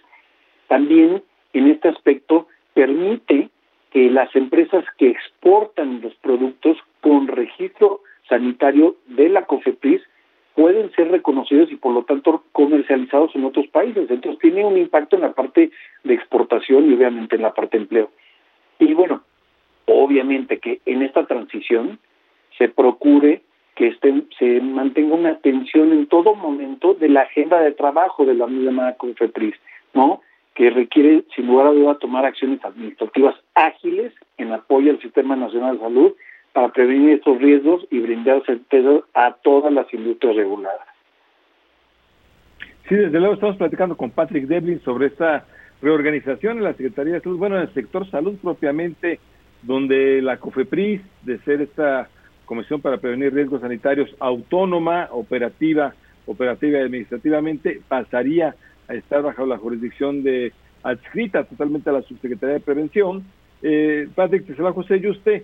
también 0.68 1.22
en 1.52 1.68
este 1.68 1.88
aspecto 1.88 2.48
permite 2.72 3.50
que 3.90 4.10
las 4.10 4.34
empresas 4.34 4.84
que 4.96 5.08
exportan 5.08 6.00
los 6.00 6.14
productos 6.16 6.78
con 7.00 7.28
registro 7.28 8.00
sanitario 8.28 8.96
de 9.06 9.28
la 9.28 9.44
COFEPRIS 9.44 10.02
pueden 10.54 10.90
ser 10.92 11.10
reconocidos 11.10 11.70
y 11.72 11.76
por 11.76 11.92
lo 11.92 12.04
tanto 12.04 12.44
comercializados 12.52 13.34
en 13.34 13.44
otros 13.44 13.66
países. 13.68 14.10
Entonces 14.10 14.40
tiene 14.40 14.64
un 14.64 14.78
impacto 14.78 15.16
en 15.16 15.22
la 15.22 15.32
parte 15.32 15.70
de 16.04 16.14
exportación 16.14 16.90
y 16.90 16.94
obviamente 16.94 17.36
en 17.36 17.42
la 17.42 17.52
parte 17.52 17.76
de 17.76 17.82
empleo. 17.82 18.10
Y 18.78 18.94
bueno, 18.94 19.22
obviamente 19.86 20.58
que 20.58 20.80
en 20.86 21.02
esta 21.02 21.26
transición 21.26 21.98
se 22.56 22.68
procure 22.68 23.42
que 23.74 23.88
estén, 23.88 24.28
se 24.38 24.60
mantenga 24.60 25.14
una 25.14 25.30
atención 25.30 25.92
en 25.92 26.06
todo 26.06 26.34
momento 26.34 26.94
de 26.94 27.08
la 27.08 27.22
agenda 27.22 27.60
de 27.60 27.72
trabajo 27.72 28.24
de 28.24 28.34
la 28.34 28.46
misma 28.46 28.92
COFEPRIS, 28.94 29.56
¿no? 29.94 30.20
que 30.54 30.70
requiere 30.70 31.24
sin 31.34 31.48
lugar 31.48 31.66
a 31.66 31.72
duda 31.72 31.98
tomar 31.98 32.24
acciones 32.24 32.64
administrativas 32.64 33.34
ágiles 33.54 34.12
en 34.38 34.52
apoyo 34.52 34.92
al 34.92 35.00
Sistema 35.00 35.34
Nacional 35.34 35.78
de 35.78 35.82
Salud 35.82 36.12
para 36.54 36.68
prevenir 36.68 37.16
estos 37.16 37.38
riesgos 37.38 37.84
y 37.90 37.98
brindar 37.98 38.42
certeza 38.46 39.00
a 39.12 39.34
todas 39.42 39.72
las 39.72 39.92
industrias 39.92 40.36
reguladas. 40.36 40.86
Sí, 42.88 42.94
desde 42.94 43.18
luego 43.18 43.34
estamos 43.34 43.56
platicando 43.56 43.96
con 43.96 44.10
Patrick 44.10 44.46
Devlin 44.46 44.80
sobre 44.82 45.08
esta 45.08 45.44
reorganización 45.82 46.58
en 46.58 46.64
la 46.64 46.74
Secretaría 46.74 47.14
de 47.14 47.20
Salud, 47.20 47.38
bueno, 47.38 47.56
en 47.56 47.62
el 47.62 47.74
sector 47.74 48.08
salud 48.08 48.36
propiamente, 48.40 49.18
donde 49.62 50.22
la 50.22 50.36
COFEPRIS, 50.36 51.00
de 51.22 51.38
ser 51.38 51.60
esta 51.60 52.08
Comisión 52.44 52.80
para 52.80 52.98
Prevenir 52.98 53.34
Riesgos 53.34 53.60
Sanitarios 53.60 54.14
autónoma, 54.20 55.08
operativa, 55.10 55.92
operativa 56.26 56.78
y 56.78 56.82
administrativamente, 56.82 57.80
pasaría 57.88 58.54
a 58.86 58.94
estar 58.94 59.22
bajo 59.22 59.44
la 59.44 59.58
jurisdicción 59.58 60.22
de 60.22 60.52
adscrita 60.84 61.44
totalmente 61.44 61.90
a 61.90 61.94
la 61.94 62.02
Subsecretaría 62.02 62.54
de 62.54 62.60
Prevención. 62.60 63.24
Eh, 63.62 64.06
Patrick, 64.14 64.54
se 64.54 64.62
va 64.62 64.72
José 64.72 64.98
y 65.02 65.08
usted. 65.08 65.42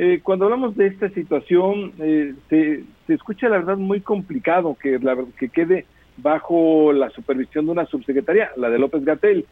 Eh, 0.00 0.20
cuando 0.22 0.44
hablamos 0.44 0.76
de 0.76 0.86
esta 0.86 1.08
situación, 1.08 1.92
eh, 1.98 2.32
se, 2.48 2.84
escucha 3.12 3.48
la 3.48 3.58
verdad 3.58 3.76
muy 3.76 4.00
complicado 4.00 4.76
que, 4.80 4.96
la, 5.00 5.16
que 5.36 5.48
quede 5.48 5.86
bajo 6.18 6.92
la 6.92 7.10
supervisión 7.10 7.66
de 7.66 7.72
una 7.72 7.84
subsecretaría, 7.86 8.52
la 8.56 8.70
de 8.70 8.78
López 8.78 9.04
Gatel. 9.04 9.44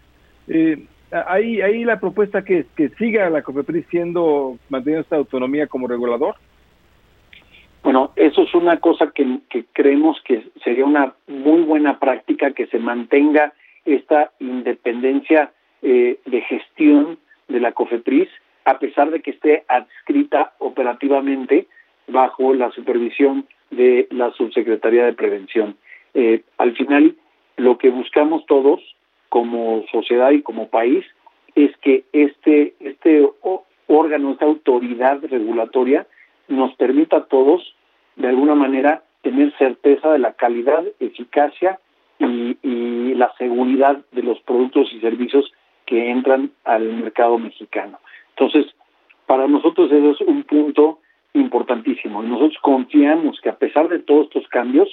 Eh, 0.47 0.87
ahí 1.11 1.85
la 1.85 1.99
propuesta 1.99 2.45
que, 2.45 2.67
que 2.77 2.91
siga 2.91 3.29
la 3.29 3.43
COFEPRIS 3.43 3.87
siendo, 3.91 4.57
manteniendo 4.69 5.03
esta 5.03 5.17
autonomía 5.17 5.67
como 5.67 5.89
regulador. 5.89 6.37
Bueno, 7.83 8.13
eso 8.15 8.43
es 8.43 8.55
una 8.55 8.79
cosa 8.79 9.11
que, 9.13 9.41
que 9.51 9.65
creemos 9.73 10.17
que 10.25 10.47
sería 10.63 10.85
una 10.85 11.15
muy 11.27 11.63
buena 11.63 11.99
práctica 11.99 12.53
que 12.53 12.69
se 12.69 12.79
mantenga 12.79 13.53
esta 13.85 14.31
independencia 14.39 15.51
eh, 15.83 16.21
de 16.25 16.41
gestión 16.43 17.19
de 17.49 17.59
la 17.59 17.73
COFEPRIS 17.73 18.29
a 18.67 18.81
pesar 18.81 19.11
de 19.11 19.21
que 19.23 19.31
esté 19.31 19.65
adscrita 19.69 20.53
operativamente 20.59 21.69
bajo 22.09 22.53
la 22.53 22.71
supervisión 22.73 23.47
de 23.71 24.09
la 24.11 24.33
Subsecretaría 24.33 25.07
de 25.07 25.13
Prevención. 25.13 25.77
Eh, 26.15 26.43
al 26.59 26.77
final, 26.77 27.15
lo 27.57 27.79
que 27.79 27.91
buscamos 27.91 28.45
todos 28.47 28.81
como 29.29 29.85
sociedad 29.93 30.33
y 30.33 30.43
como 30.43 30.69
país 30.69 31.05
es 31.55 31.77
que 31.79 32.05
este, 32.13 32.75
este 32.81 33.29
órgano, 33.87 34.33
esta 34.33 34.47
autoridad 34.47 35.21
regulatoria, 35.23 36.07
nos 36.49 36.75
permita 36.75 37.19
a 37.19 37.25
todos, 37.27 37.75
de 38.17 38.29
alguna 38.29 38.57
manera, 38.57 39.05
tener 39.23 39.57
certeza 39.59 40.13
de 40.13 40.19
la 40.19 40.33
calidad, 40.33 40.85
eficacia 40.99 41.79
y, 42.19 42.57
y 42.63 43.15
la 43.15 43.33
seguridad 43.39 44.05
de 44.11 44.23
los 44.25 44.41
productos 44.41 44.93
y 44.93 45.01
servicios 45.01 45.53
que 45.87 46.11
entran 46.11 46.51
al 46.65 46.93
mercado 46.95 47.39
mexicano. 47.39 48.01
Entonces, 48.39 48.73
para 49.27 49.49
nosotros 49.49 49.91
eso 49.91 50.11
es 50.11 50.21
un 50.21 50.43
punto 50.45 51.01
importantísimo. 51.33 52.23
Nosotros 52.23 52.59
confiamos 52.63 53.41
que 53.41 53.49
a 53.49 53.57
pesar 53.57 53.89
de 53.89 53.99
todos 53.99 54.27
estos 54.27 54.47
cambios 54.49 54.89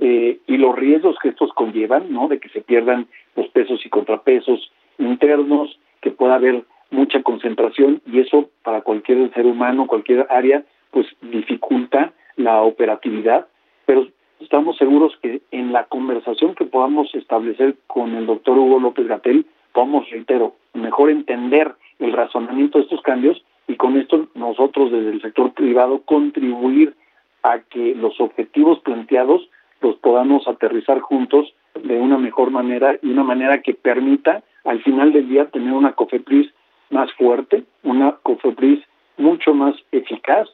eh, 0.00 0.38
y 0.46 0.56
los 0.56 0.76
riesgos 0.76 1.16
que 1.20 1.28
estos 1.28 1.52
conllevan, 1.52 2.12
¿no? 2.12 2.28
De 2.28 2.38
que 2.38 2.48
se 2.50 2.60
pierdan 2.60 3.06
los 3.36 3.48
pesos 3.48 3.84
y 3.84 3.88
contrapesos 3.88 4.70
internos, 4.98 5.78
que 6.00 6.10
pueda 6.10 6.36
haber 6.36 6.64
mucha 6.90 7.22
concentración 7.22 8.00
y 8.06 8.20
eso 8.20 8.48
para 8.62 8.82
cualquier 8.82 9.32
ser 9.34 9.46
humano, 9.46 9.86
cualquier 9.86 10.26
área, 10.30 10.64
pues 10.90 11.06
dificulta 11.20 12.12
la 12.36 12.62
operatividad, 12.62 13.46
pero 13.84 14.06
estamos 14.40 14.76
seguros 14.76 15.12
que 15.20 15.42
en 15.50 15.72
la 15.72 15.84
conversación 15.84 16.54
que 16.54 16.64
podamos 16.64 17.14
establecer 17.14 17.76
con 17.86 18.14
el 18.14 18.26
doctor 18.26 18.56
Hugo 18.56 18.80
López 18.80 19.06
Gatel, 19.06 19.44
podamos, 19.72 20.08
reitero, 20.10 20.54
mejor 20.72 21.10
entender 21.10 21.74
el 21.98 22.12
razonamiento 22.12 22.78
de 22.78 22.84
estos 22.84 23.02
cambios 23.02 23.42
y 23.66 23.76
con 23.76 23.96
esto 23.98 24.28
nosotros 24.34 24.90
desde 24.90 25.10
el 25.10 25.22
sector 25.22 25.52
privado 25.52 26.02
contribuir 26.04 26.94
a 27.42 27.60
que 27.60 27.94
los 27.94 28.20
objetivos 28.20 28.80
planteados 28.80 29.48
los 29.80 29.96
podamos 29.96 30.46
aterrizar 30.48 31.00
juntos 31.00 31.54
de 31.74 32.00
una 32.00 32.18
mejor 32.18 32.50
manera 32.50 32.98
y 33.02 33.10
una 33.10 33.24
manera 33.24 33.62
que 33.62 33.74
permita 33.74 34.42
al 34.64 34.82
final 34.82 35.12
del 35.12 35.28
día 35.28 35.46
tener 35.46 35.72
una 35.72 35.92
COFEPRIS 35.92 36.52
más 36.90 37.12
fuerte, 37.12 37.64
una 37.82 38.16
COFEPRIS 38.22 38.80
mucho 39.16 39.54
más 39.54 39.74
eficaz 39.92 40.48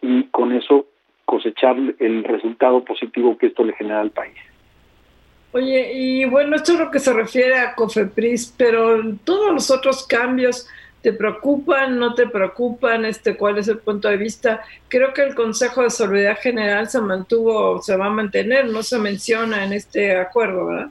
y 0.00 0.24
con 0.24 0.52
eso 0.52 0.86
cosechar 1.24 1.76
el 1.98 2.24
resultado 2.24 2.84
positivo 2.84 3.36
que 3.36 3.46
esto 3.46 3.64
le 3.64 3.74
genera 3.74 4.00
al 4.00 4.10
país. 4.10 4.36
Oye, 5.52 5.92
y 5.94 6.24
bueno, 6.26 6.56
esto 6.56 6.72
es 6.72 6.78
lo 6.78 6.90
que 6.90 7.00
se 7.00 7.12
refiere 7.12 7.58
a 7.58 7.74
COFEPRIS, 7.74 8.54
pero 8.56 9.00
todos 9.24 9.52
los 9.52 9.70
otros 9.70 10.06
cambios 10.06 10.68
¿Te 11.02 11.14
preocupan? 11.14 11.98
¿No 11.98 12.14
te 12.14 12.26
preocupan? 12.26 13.06
Este, 13.06 13.36
¿Cuál 13.36 13.58
es 13.58 13.68
el 13.68 13.78
punto 13.78 14.08
de 14.08 14.18
vista? 14.18 14.62
Creo 14.88 15.14
que 15.14 15.22
el 15.22 15.34
Consejo 15.34 15.82
de 15.82 15.90
Seguridad 15.90 16.36
General 16.38 16.88
se 16.88 17.00
mantuvo, 17.00 17.80
se 17.80 17.96
va 17.96 18.06
a 18.06 18.10
mantener, 18.10 18.66
no 18.66 18.82
se 18.82 18.98
menciona 18.98 19.64
en 19.64 19.72
este 19.72 20.16
acuerdo, 20.16 20.66
¿verdad? 20.66 20.90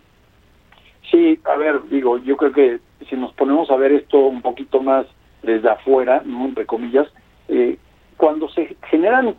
Sí, 1.11 1.39
a 1.45 1.55
ver, 1.57 1.81
digo, 1.89 2.17
yo 2.19 2.37
creo 2.37 2.51
que 2.51 2.79
si 3.07 3.15
nos 3.15 3.33
ponemos 3.33 3.69
a 3.69 3.75
ver 3.75 3.91
esto 3.91 4.19
un 4.19 4.41
poquito 4.41 4.81
más 4.81 5.05
desde 5.43 5.69
afuera, 5.69 6.21
¿no? 6.25 6.45
entre 6.45 6.65
comillas, 6.65 7.07
eh, 7.47 7.77
cuando 8.17 8.49
se 8.49 8.75
generan 8.89 9.35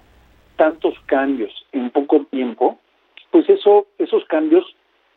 tantos 0.57 0.95
cambios 1.07 1.53
en 1.73 1.91
poco 1.91 2.27
tiempo, 2.31 2.79
pues 3.31 3.49
eso, 3.49 3.87
esos 3.99 4.25
cambios 4.27 4.65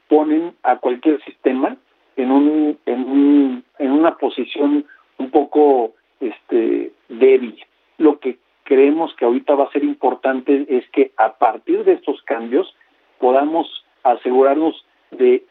ponen 0.08 0.54
a 0.64 0.78
cualquier 0.78 1.24
sistema 1.24 1.78
en 2.16 2.32
un, 2.32 2.78
en 2.86 3.00
un, 3.00 3.64
en 3.80 3.92
una 3.92 4.18
posición 4.18 4.86
un 5.24 5.32
poco 5.32 5.94
este 6.20 6.92
débil. 7.10 7.56
Lo 7.98 8.20
que 8.20 8.38
creemos 8.64 9.14
que 9.16 9.26
ahorita 9.26 9.56
va 9.56 9.66
a 9.66 9.72
ser 9.72 9.84
importante 9.84 10.66
es 10.70 10.88
que 10.90 11.12
a 11.18 11.34
partir 11.34 11.84
de 11.84 11.94
estos 11.94 12.22
cambios 12.24 12.76
podamos 13.20 13.68
asegurarnos 14.04 14.86
de 15.12 15.44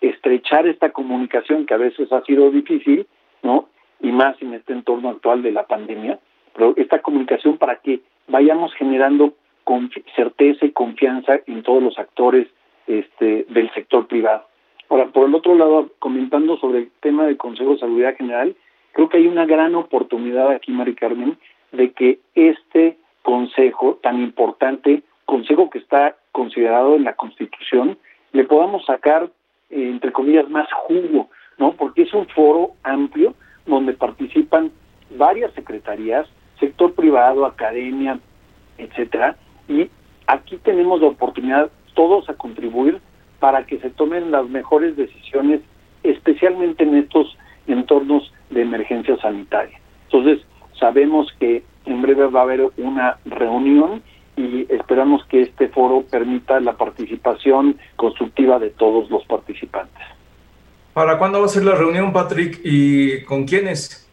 estrechar 0.00 0.66
esta 0.66 0.90
comunicación 0.90 1.66
que 1.66 1.74
a 1.74 1.78
veces 1.78 2.10
ha 2.12 2.22
sido 2.22 2.50
difícil, 2.50 3.06
¿no? 3.42 3.68
Y 4.00 4.12
más 4.12 4.40
en 4.40 4.54
este 4.54 4.72
entorno 4.72 5.10
actual 5.10 5.42
de 5.42 5.52
la 5.52 5.66
pandemia, 5.66 6.18
pero 6.54 6.74
esta 6.76 7.02
comunicación 7.02 7.58
para 7.58 7.76
que 7.76 8.00
vayamos 8.28 8.72
generando 8.74 9.34
certeza 10.16 10.66
y 10.66 10.72
confianza 10.72 11.40
en 11.46 11.62
todos 11.62 11.82
los 11.82 11.98
actores 11.98 12.48
este, 12.86 13.44
del 13.48 13.70
sector 13.72 14.06
privado. 14.06 14.44
Ahora, 14.88 15.06
por 15.06 15.28
el 15.28 15.34
otro 15.34 15.54
lado, 15.54 15.90
comentando 16.00 16.56
sobre 16.56 16.78
el 16.78 16.90
tema 17.00 17.26
del 17.26 17.36
Consejo 17.36 17.72
de 17.72 17.78
Salud 17.78 18.02
General, 18.18 18.56
Creo 18.92 19.08
que 19.08 19.18
hay 19.18 19.26
una 19.26 19.46
gran 19.46 19.74
oportunidad 19.74 20.50
aquí, 20.50 20.72
Mari 20.72 20.94
Carmen, 20.94 21.38
de 21.72 21.92
que 21.92 22.20
este 22.34 22.98
consejo 23.22 23.98
tan 24.02 24.20
importante, 24.20 25.02
consejo 25.24 25.70
que 25.70 25.78
está 25.78 26.16
considerado 26.32 26.96
en 26.96 27.04
la 27.04 27.14
Constitución, 27.14 27.98
le 28.32 28.44
podamos 28.44 28.84
sacar 28.86 29.30
eh, 29.70 29.88
entre 29.88 30.10
comillas, 30.10 30.48
más 30.50 30.68
jugo, 30.72 31.30
¿no? 31.56 31.72
Porque 31.72 32.02
es 32.02 32.12
un 32.12 32.26
foro 32.26 32.72
amplio 32.82 33.34
donde 33.66 33.92
participan 33.92 34.72
varias 35.10 35.52
secretarías, 35.54 36.28
sector 36.58 36.92
privado, 36.94 37.46
academia, 37.46 38.18
etcétera, 38.78 39.36
y 39.68 39.88
aquí 40.26 40.56
tenemos 40.56 41.00
la 41.00 41.08
oportunidad 41.08 41.70
todos 41.94 42.28
a 42.28 42.34
contribuir 42.34 43.00
para 43.38 43.64
que 43.64 43.78
se 43.78 43.90
tomen 43.90 44.32
las 44.32 44.48
mejores 44.48 44.96
decisiones, 44.96 45.60
especialmente 46.02 46.82
en 46.82 46.96
estos 46.96 47.36
entornos 47.72 48.32
de 48.50 48.62
emergencia 48.62 49.16
sanitaria. 49.18 49.78
Entonces, 50.04 50.44
sabemos 50.78 51.32
que 51.38 51.62
en 51.86 52.02
breve 52.02 52.26
va 52.26 52.40
a 52.40 52.44
haber 52.44 52.70
una 52.76 53.18
reunión 53.24 54.02
y 54.36 54.66
esperamos 54.72 55.24
que 55.26 55.42
este 55.42 55.68
foro 55.68 56.04
permita 56.10 56.60
la 56.60 56.76
participación 56.76 57.76
constructiva 57.96 58.58
de 58.58 58.70
todos 58.70 59.10
los 59.10 59.24
participantes. 59.26 60.02
¿Para 60.94 61.18
cuándo 61.18 61.40
va 61.40 61.46
a 61.46 61.48
ser 61.48 61.64
la 61.64 61.74
reunión, 61.74 62.12
Patrick? 62.12 62.60
¿Y 62.64 63.22
con 63.24 63.44
quiénes? 63.44 64.08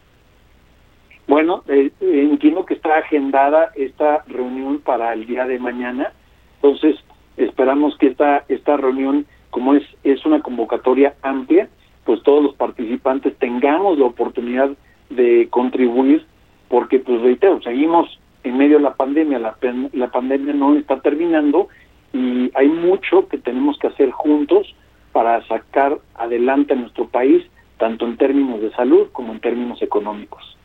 Bueno, 1.28 1.64
eh, 1.68 1.92
entiendo 2.00 2.66
que 2.66 2.76
está 2.76 2.98
agendada 2.98 3.72
esta 3.76 4.24
reunión 4.28 4.80
para 4.80 5.14
el 5.14 5.26
día 5.26 5.46
de 5.46 5.60
mañana, 5.60 6.14
entonces 6.56 6.96
esperamos 7.36 7.98
que 7.98 8.08
esta, 8.08 8.46
esta 8.48 8.78
reunión, 8.78 9.26
como 9.50 9.76
es, 9.76 9.84
es 10.04 10.26
una 10.26 10.42
convocatoria 10.42 11.16
amplia, 11.22 11.68
pues 12.08 12.24
todos 12.24 12.42
los 12.42 12.56
participantes 12.56 13.36
tengamos 13.38 14.00
la 14.00 14.06
oportunidad 14.06 14.72
de 15.10 15.50
contribuir, 15.50 16.26
porque 16.70 17.00
pues 17.00 17.22
reitero, 17.22 17.62
seguimos 17.62 18.08
en 18.46 18.58
medio 18.58 18.78
de 18.78 18.84
la 18.84 18.96
pandemia, 18.96 19.40
la, 19.40 19.58
la 19.92 20.08
pandemia 20.08 20.54
no 20.54 20.78
está 20.78 21.02
terminando 21.02 21.68
y 22.14 22.50
hay 22.56 22.70
mucho 22.70 23.28
que 23.28 23.38
tenemos 23.38 23.78
que 23.78 23.88
hacer 23.88 24.12
juntos 24.12 24.74
para 25.12 25.46
sacar 25.48 25.98
adelante 26.16 26.74
a 26.74 26.78
nuestro 26.78 27.10
país, 27.10 27.46
tanto 27.78 28.08
en 28.08 28.16
términos 28.16 28.62
de 28.62 28.72
salud 28.72 29.10
como 29.12 29.34
en 29.34 29.42
términos 29.42 29.82
económicos. 29.82 30.58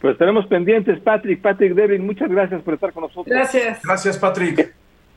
Pues 0.00 0.16
tenemos 0.16 0.46
pendientes, 0.46 1.00
Patrick, 1.00 1.42
Patrick 1.42 1.74
Devin, 1.74 2.06
muchas 2.06 2.30
gracias 2.30 2.62
por 2.62 2.74
estar 2.74 2.92
con 2.92 3.02
nosotros. 3.02 3.26
Gracias. 3.26 3.82
Gracias, 3.82 4.16
Patrick. 4.16 4.72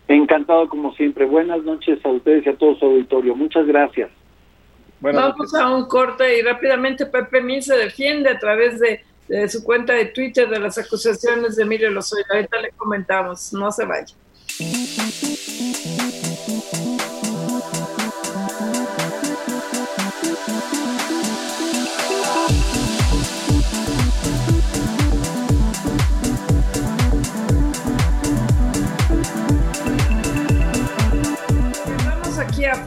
Encantado 0.08 0.68
como 0.70 0.92
siempre. 0.96 1.26
Buenas 1.26 1.64
noches 1.64 2.04
a 2.04 2.10
ustedes 2.10 2.48
y 2.48 2.50
a 2.50 2.56
todo 2.56 2.74
su 2.76 2.86
auditorio. 2.86 3.36
Muchas 3.36 3.68
gracias. 3.68 4.10
Vamos 5.02 5.54
a 5.54 5.70
un 5.70 5.86
corte 5.86 6.38
y 6.38 6.42
rápidamente 6.42 7.06
Pepe 7.06 7.42
Mil 7.42 7.64
se 7.64 7.76
defiende 7.76 8.30
a 8.30 8.40
través 8.40 8.80
de, 8.80 9.04
su 9.48 9.64
cuenta 9.64 9.94
de 9.94 10.06
Twitter 10.06 10.50
de 10.50 10.60
las 10.60 10.78
acusaciones 10.78 11.56
de 11.56 11.64
Emilio 11.64 11.90
Lozoya. 11.92 12.26
Ahorita 12.32 12.60
le 12.60 12.72
comentamos, 12.72 13.54
no 13.54 13.72
se 13.72 13.86
vaya. 13.86 14.16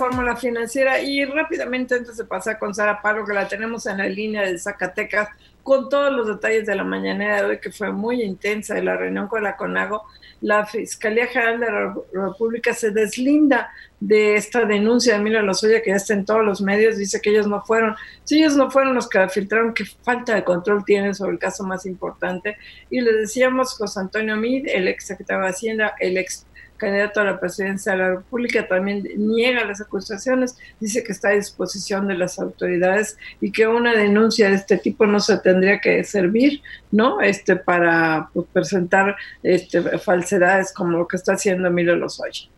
Fórmula 0.02 0.34
Financiera 0.34 1.00
y 1.00 1.24
rápidamente 1.24 1.94
antes 1.94 2.16
de 2.16 2.24
pasar 2.24 2.58
con 2.58 2.74
Sara 2.74 3.00
Paro, 3.00 3.24
que 3.24 3.32
la 3.32 3.46
tenemos 3.46 3.86
en 3.86 3.98
la 3.98 4.06
línea 4.06 4.42
de 4.42 4.58
Zacatecas, 4.58 5.28
con 5.62 5.88
todos 5.88 6.12
los 6.12 6.26
detalles 6.26 6.66
de 6.66 6.74
la 6.74 6.82
mañanera 6.82 7.36
de 7.36 7.44
hoy, 7.44 7.58
que 7.60 7.70
fue 7.70 7.92
muy 7.92 8.20
intensa, 8.20 8.74
de 8.74 8.82
la 8.82 8.96
reunión 8.96 9.28
con 9.28 9.44
la 9.44 9.56
CONAGO, 9.56 10.02
la 10.40 10.66
Fiscalía 10.66 11.28
General 11.28 11.60
de 11.60 11.70
la 11.70 11.94
República 12.26 12.74
se 12.74 12.90
deslinda 12.90 13.70
de 14.00 14.34
esta 14.34 14.64
denuncia 14.64 15.12
de 15.12 15.20
Emilio 15.20 15.40
Lozoya, 15.42 15.80
que 15.82 15.90
ya 15.90 15.96
está 15.96 16.14
en 16.14 16.24
todos 16.24 16.44
los 16.44 16.60
medios, 16.60 16.96
dice 16.96 17.20
que 17.20 17.30
ellos 17.30 17.46
no 17.46 17.62
fueron, 17.62 17.94
si 18.24 18.40
ellos 18.40 18.56
no 18.56 18.72
fueron 18.72 18.96
los 18.96 19.08
que 19.08 19.28
filtraron, 19.28 19.72
qué 19.72 19.84
falta 19.84 20.34
de 20.34 20.42
control 20.42 20.84
tienen 20.84 21.14
sobre 21.14 21.34
el 21.34 21.38
caso 21.38 21.62
más 21.62 21.86
importante. 21.86 22.56
Y 22.90 23.00
le 23.02 23.12
decíamos, 23.12 23.74
José 23.78 24.00
Antonio 24.00 24.36
Mid, 24.36 24.66
el 24.66 24.88
ex 24.88 25.06
secretario 25.06 25.44
de 25.44 25.50
Hacienda, 25.50 25.94
el 26.00 26.18
ex 26.18 26.44
candidato 26.82 27.20
a 27.20 27.24
la 27.24 27.38
presidencia 27.38 27.92
de 27.92 27.98
la 27.98 28.10
República, 28.16 28.66
también 28.66 29.08
niega 29.16 29.64
las 29.64 29.80
acusaciones, 29.80 30.58
dice 30.80 31.04
que 31.04 31.12
está 31.12 31.28
a 31.28 31.32
disposición 31.32 32.08
de 32.08 32.16
las 32.16 32.40
autoridades 32.40 33.16
y 33.40 33.52
que 33.52 33.68
una 33.68 33.94
denuncia 33.94 34.50
de 34.50 34.56
este 34.56 34.78
tipo 34.78 35.06
no 35.06 35.20
se 35.20 35.38
tendría 35.38 35.80
que 35.80 36.02
servir, 36.02 36.60
¿no? 36.90 37.20
Este 37.20 37.54
para 37.54 38.28
pues, 38.34 38.46
presentar 38.52 39.14
este, 39.44 39.80
falsedades 40.00 40.72
como 40.72 40.98
lo 40.98 41.06
que 41.06 41.16
está 41.16 41.34
haciendo 41.34 41.68
Emilio 41.68 41.94
Lozoya. 41.94 42.48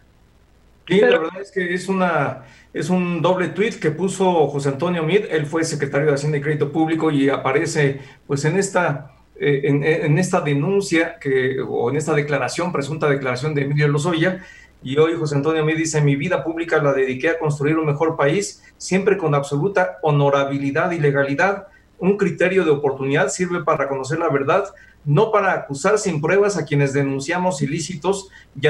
Sí, 0.88 1.00
la 1.00 1.18
verdad 1.18 1.40
es 1.42 1.50
que 1.50 1.74
es 1.74 1.88
una 1.88 2.44
es 2.72 2.90
un 2.90 3.22
doble 3.22 3.48
tuit 3.48 3.74
que 3.78 3.90
puso 3.90 4.48
José 4.48 4.70
Antonio 4.70 5.02
Mid, 5.02 5.26
él 5.30 5.46
fue 5.46 5.64
secretario 5.64 6.08
de 6.08 6.14
Hacienda 6.14 6.38
y 6.38 6.40
Crédito 6.40 6.72
Público 6.72 7.10
y 7.10 7.28
aparece 7.28 8.00
pues 8.26 8.44
en 8.46 8.56
esta 8.58 9.13
eh, 9.36 9.62
en, 9.64 10.18
esta 10.18 10.40
denuncia 10.40 11.18
que, 11.18 11.60
o 11.60 11.90
en 11.90 11.96
esta 11.96 12.14
declaración, 12.14 12.72
presunta 12.72 13.08
declaración 13.08 13.54
de 13.54 13.62
Emilio 13.62 13.88
Lozoya, 13.88 14.44
y 14.84 14.98
hoy 14.98 15.14
José 15.18 15.36
Antonio 15.36 15.64
me 15.64 15.74
dice, 15.74 16.02
mi 16.02 16.14
vida 16.14 16.44
pública 16.44 16.82
la 16.82 16.92
dediqué 16.92 17.30
a 17.30 17.38
construir 17.38 17.78
un 17.78 17.86
mejor 17.86 18.16
país, 18.16 18.62
siempre 18.76 19.16
con 19.16 19.34
absoluta 19.34 19.98
honorabilidad 20.02 20.90
y 20.90 21.00
legalidad. 21.00 21.68
Un 21.98 22.18
criterio 22.18 22.66
de 22.66 22.70
oportunidad 22.70 23.28
sirve 23.28 23.64
para 23.64 23.88
conocer 23.88 24.18
la 24.18 24.28
verdad, 24.28 24.66
no 25.06 25.32
para 25.32 25.54
acusar 25.54 25.98
sin 25.98 26.20
pruebas 26.20 26.58
a 26.58 26.66
quienes 26.66 26.92
denunciamos 26.92 27.62
ilícitos 27.62 28.28
y, 28.60 28.66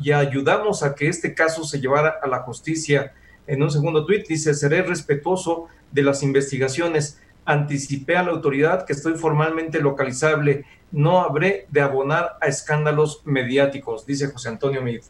y 0.00 0.12
ayudamos 0.12 0.82
a 0.82 0.94
que 0.94 1.08
este 1.08 1.34
caso 1.34 1.64
se 1.64 1.80
llevara 1.80 2.16
a 2.22 2.28
la 2.28 2.40
justicia. 2.40 3.14
En 3.46 3.62
un 3.62 3.70
segundo 3.70 4.04
tuit 4.04 4.26
dice, 4.28 4.52
seré 4.52 4.82
respetuoso 4.82 5.68
de 5.90 6.02
las 6.02 6.22
investigaciones 6.22 7.18
anticipé 7.46 8.16
a 8.16 8.22
la 8.22 8.32
autoridad 8.32 8.84
que 8.84 8.92
estoy 8.92 9.14
formalmente 9.14 9.80
localizable, 9.80 10.64
no 10.92 11.20
habré 11.20 11.66
de 11.70 11.80
abonar 11.80 12.32
a 12.40 12.46
escándalos 12.46 13.22
mediáticos, 13.24 14.06
dice 14.06 14.26
José 14.28 14.48
Antonio 14.48 14.82
Mid. 14.82 15.00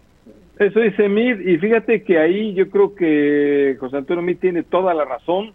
Eso 0.58 0.80
dice 0.80 1.08
Mid, 1.08 1.40
y 1.40 1.58
fíjate 1.58 2.02
que 2.02 2.18
ahí 2.18 2.54
yo 2.54 2.70
creo 2.70 2.94
que 2.94 3.76
José 3.78 3.98
Antonio 3.98 4.22
Mid 4.22 4.38
tiene 4.38 4.62
toda 4.62 4.94
la 4.94 5.04
razón, 5.04 5.52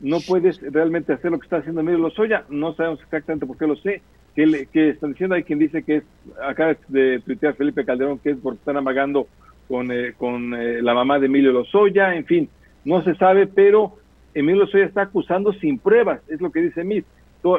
no 0.00 0.18
puedes 0.20 0.60
realmente 0.72 1.12
hacer 1.12 1.30
lo 1.30 1.38
que 1.38 1.44
está 1.44 1.56
haciendo 1.58 1.80
Emilio 1.80 1.98
Lozoya, 1.98 2.44
no 2.48 2.74
sabemos 2.74 3.00
exactamente 3.02 3.46
por 3.46 3.58
qué 3.58 3.66
lo 3.66 3.76
sé, 3.76 4.00
que, 4.34 4.68
que 4.72 4.90
están 4.90 5.12
diciendo, 5.12 5.34
hay 5.34 5.42
quien 5.42 5.58
dice 5.58 5.82
que 5.82 5.96
es, 5.96 6.04
acá 6.42 6.76
de 6.88 7.20
tuitear 7.20 7.54
Felipe 7.54 7.84
Calderón, 7.84 8.18
que 8.18 8.30
es 8.30 8.36
porque 8.42 8.58
están 8.58 8.76
amagando 8.76 9.26
con, 9.66 9.90
eh, 9.92 10.14
con 10.16 10.54
eh, 10.54 10.80
la 10.80 10.94
mamá 10.94 11.18
de 11.18 11.26
Emilio 11.26 11.52
Lozoya, 11.52 12.14
en 12.14 12.24
fin, 12.24 12.48
no 12.84 13.02
se 13.02 13.14
sabe, 13.16 13.46
pero 13.46 13.96
Emilio 14.38 14.62
Lozoya 14.64 14.84
está 14.84 15.02
acusando 15.02 15.52
sin 15.54 15.78
pruebas, 15.78 16.20
es 16.28 16.40
lo 16.40 16.50
que 16.50 16.60
dice 16.60 16.84
MIT. 16.84 17.04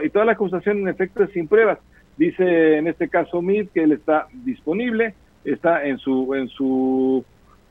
y 0.04 0.10
toda 0.10 0.26
la 0.26 0.34
acusación 0.34 0.80
en 0.80 0.88
efecto 0.88 1.24
es 1.24 1.32
sin 1.32 1.48
pruebas. 1.48 1.80
Dice 2.18 2.78
en 2.78 2.88
este 2.88 3.10
caso 3.10 3.42
MIT 3.42 3.72
que 3.74 3.84
él 3.84 3.92
está 3.92 4.28
disponible, 4.46 5.14
está 5.44 5.86
en 5.86 5.98
su, 5.98 6.34
en 6.36 6.48
su 6.50 7.24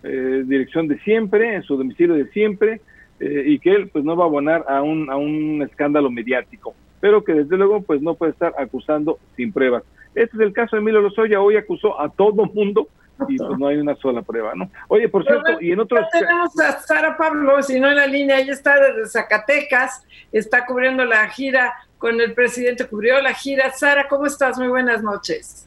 eh, 0.03 0.43
dirección 0.47 0.89
de 0.89 0.99
siempre, 1.01 1.55
en 1.55 1.63
su 1.63 1.77
domicilio 1.77 2.15
de 2.15 2.29
siempre, 2.29 2.81
eh, 3.21 3.45
y 3.47 3.59
que 3.59 3.71
él 3.71 3.89
pues 3.89 4.05
no 4.05 4.17
va 4.17 4.25
a 4.25 4.29
abonar 4.29 4.65
a 4.69 4.83
un, 4.83 5.11
a 5.11 5.17
un 5.17 5.63
escándalo 5.63 6.11
mediático, 6.11 6.75
pero 7.01 7.25
que 7.25 7.35
desde 7.35 7.57
luego 7.57 7.83
pues 7.83 8.01
no 8.01 8.15
puede 8.15 8.33
estar 8.33 8.55
acusando 8.59 9.19
sin 9.37 9.53
pruebas. 9.53 9.85
Este 10.15 10.37
es 10.37 10.43
el 10.43 10.53
caso 10.53 10.77
de 10.77 10.83
Emilio 10.83 11.01
Lozoya, 11.01 11.41
hoy 11.41 11.57
acusó 11.57 12.01
a 12.01 12.11
todo 12.11 12.47
mundo 12.47 12.89
y 13.27 13.37
pues 13.37 13.59
no 13.59 13.67
hay 13.67 13.79
una 13.79 13.97
sola 13.97 14.23
prueba, 14.23 14.53
¿no? 14.55 14.71
Oye, 14.89 15.09
por 15.09 15.25
cierto, 15.25 15.61
y 15.61 15.73
en 15.73 15.81
otros... 15.81 16.07
tenemos 16.13 16.59
a 16.61 16.79
Sara 16.81 17.17
Pablo, 17.17 17.63
si 17.63 17.81
no 17.81 17.89
en 17.89 17.97
la 17.97 18.07
línea, 18.07 18.39
ella 18.39 18.53
está 18.53 18.79
desde 18.81 19.09
Zacatecas, 19.09 20.05
está 20.31 20.67
cubriendo 20.67 21.05
la 21.05 21.29
gira 21.29 21.75
con 21.99 22.21
el 22.21 22.35
presidente, 22.35 22.87
cubrió 22.87 23.21
la 23.21 23.35
gira. 23.35 23.73
Sara, 23.73 24.09
¿cómo 24.09 24.27
estás? 24.27 24.59
Muy 24.59 24.69
buenas 24.69 25.03
noches. 25.03 25.67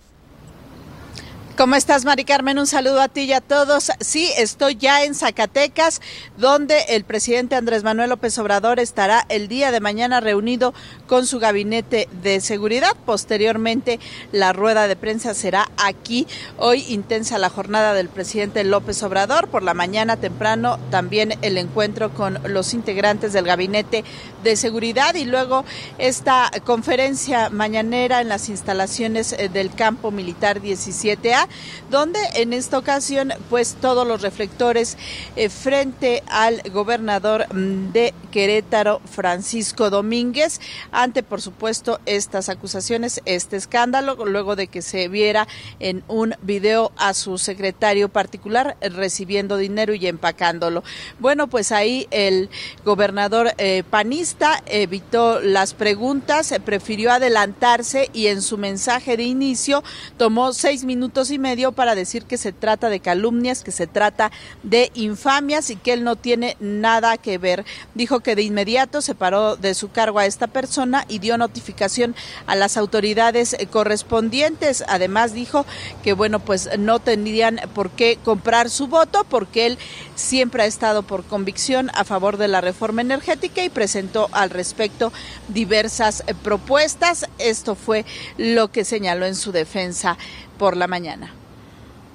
¿Cómo 1.61 1.75
estás, 1.75 2.05
Mari 2.05 2.25
Carmen? 2.25 2.57
Un 2.57 2.65
saludo 2.65 3.01
a 3.01 3.07
ti 3.07 3.21
y 3.21 3.33
a 3.33 3.39
todos. 3.39 3.91
Sí, 3.99 4.31
estoy 4.35 4.77
ya 4.77 5.03
en 5.03 5.13
Zacatecas, 5.13 6.01
donde 6.35 6.75
el 6.89 7.03
presidente 7.03 7.53
Andrés 7.53 7.83
Manuel 7.83 8.09
López 8.09 8.35
Obrador 8.39 8.79
estará 8.79 9.27
el 9.29 9.47
día 9.47 9.71
de 9.71 9.79
mañana 9.79 10.21
reunido 10.21 10.73
con 11.05 11.27
su 11.27 11.37
gabinete 11.37 12.09
de 12.23 12.41
seguridad. 12.41 12.97
Posteriormente, 13.05 13.99
la 14.31 14.53
rueda 14.53 14.87
de 14.87 14.95
prensa 14.95 15.35
será 15.35 15.69
aquí. 15.77 16.25
Hoy 16.57 16.83
intensa 16.87 17.37
la 17.37 17.49
jornada 17.49 17.93
del 17.93 18.09
presidente 18.09 18.63
López 18.63 19.03
Obrador. 19.03 19.47
Por 19.47 19.61
la 19.61 19.75
mañana 19.75 20.17
temprano, 20.17 20.79
también 20.89 21.37
el 21.43 21.59
encuentro 21.59 22.11
con 22.11 22.39
los 22.43 22.73
integrantes 22.73 23.33
del 23.33 23.45
gabinete 23.45 24.03
de 24.43 24.55
seguridad 24.55 25.13
y 25.13 25.25
luego 25.25 25.63
esta 25.99 26.49
conferencia 26.63 27.51
mañanera 27.51 28.19
en 28.19 28.29
las 28.29 28.49
instalaciones 28.49 29.33
eh, 29.33 29.47
del 29.47 29.71
campo 29.75 30.09
militar 30.09 30.59
17A 30.59 31.50
donde 31.89 32.19
en 32.35 32.53
esta 32.53 32.77
ocasión 32.77 33.33
pues 33.49 33.75
todos 33.79 34.07
los 34.07 34.21
reflectores 34.21 34.97
eh, 35.35 35.49
frente 35.49 36.23
al 36.27 36.61
gobernador 36.71 37.45
mm, 37.53 37.91
de 37.91 38.13
Querétaro, 38.31 39.01
Francisco 39.05 39.89
Domínguez, 39.89 40.61
ante 40.91 41.23
por 41.23 41.41
supuesto 41.41 41.99
estas 42.05 42.49
acusaciones, 42.49 43.21
este 43.25 43.57
escándalo, 43.57 44.15
luego 44.25 44.55
de 44.55 44.67
que 44.67 44.81
se 44.81 45.07
viera 45.07 45.47
en 45.79 46.03
un 46.07 46.35
video 46.41 46.91
a 46.97 47.13
su 47.13 47.37
secretario 47.37 48.09
particular 48.09 48.77
recibiendo 48.81 49.57
dinero 49.57 49.93
y 49.93 50.07
empacándolo. 50.07 50.83
Bueno, 51.19 51.47
pues 51.47 51.71
ahí 51.71 52.07
el 52.11 52.49
gobernador 52.85 53.53
eh, 53.57 53.83
panista 53.89 54.63
evitó 54.65 55.41
las 55.41 55.73
preguntas, 55.73 56.53
prefirió 56.63 57.11
adelantarse 57.11 58.09
y 58.13 58.27
en 58.27 58.41
su 58.41 58.57
mensaje 58.57 59.17
de 59.17 59.23
inicio 59.23 59.83
tomó 60.17 60.53
seis 60.53 60.83
minutos 60.83 61.31
y 61.31 61.39
medio 61.41 61.73
para 61.73 61.95
decir 61.95 62.23
que 62.23 62.37
se 62.37 62.53
trata 62.53 62.89
de 62.89 63.01
calumnias, 63.01 63.63
que 63.63 63.71
se 63.71 63.87
trata 63.87 64.31
de 64.63 64.91
infamias 64.93 65.69
y 65.69 65.75
que 65.75 65.93
él 65.93 66.03
no 66.05 66.15
tiene 66.15 66.55
nada 66.59 67.17
que 67.17 67.37
ver. 67.37 67.65
Dijo 67.95 68.21
que 68.21 68.35
de 68.35 68.43
inmediato 68.43 69.01
separó 69.01 69.57
de 69.57 69.73
su 69.73 69.91
cargo 69.91 70.19
a 70.19 70.25
esta 70.25 70.47
persona 70.47 71.05
y 71.09 71.19
dio 71.19 71.37
notificación 71.37 72.15
a 72.45 72.55
las 72.55 72.77
autoridades 72.77 73.57
correspondientes. 73.71 74.83
Además 74.87 75.33
dijo 75.33 75.65
que 76.03 76.13
bueno, 76.13 76.39
pues 76.39 76.69
no 76.77 76.99
tendrían 76.99 77.59
por 77.73 77.89
qué 77.91 78.17
comprar 78.23 78.69
su 78.69 78.87
voto 78.87 79.25
porque 79.27 79.65
él 79.65 79.77
siempre 80.15 80.63
ha 80.63 80.67
estado 80.67 81.03
por 81.03 81.23
convicción 81.25 81.89
a 81.93 82.03
favor 82.03 82.37
de 82.37 82.47
la 82.47 82.61
reforma 82.61 83.01
energética 83.01 83.63
y 83.63 83.69
presentó 83.69 84.29
al 84.31 84.49
respecto 84.49 85.11
diversas 85.47 86.23
propuestas. 86.43 87.27
Esto 87.39 87.75
fue 87.75 88.05
lo 88.37 88.71
que 88.71 88.85
señaló 88.85 89.25
en 89.25 89.35
su 89.35 89.51
defensa 89.51 90.17
por 90.61 90.77
la 90.77 90.85
mañana. 90.85 91.31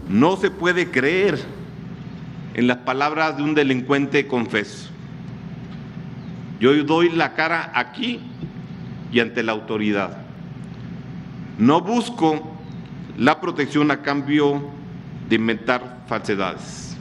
No 0.08 0.36
se 0.36 0.52
puede 0.52 0.92
creer 0.92 1.36
en 2.54 2.68
las 2.68 2.76
palabras 2.76 3.36
de 3.36 3.42
un 3.42 3.56
delincuente 3.56 4.28
confeso. 4.28 4.88
Yo 6.60 6.84
doy 6.84 7.08
la 7.08 7.34
cara 7.34 7.72
aquí 7.74 8.20
y 9.10 9.18
ante 9.18 9.42
la 9.42 9.50
autoridad. 9.50 10.18
No 11.58 11.80
busco 11.80 12.56
la 13.18 13.40
protección 13.40 13.90
a 13.90 14.00
cambio 14.00 14.62
de 15.28 15.34
inventar 15.34 16.04
falsedades. 16.06 16.96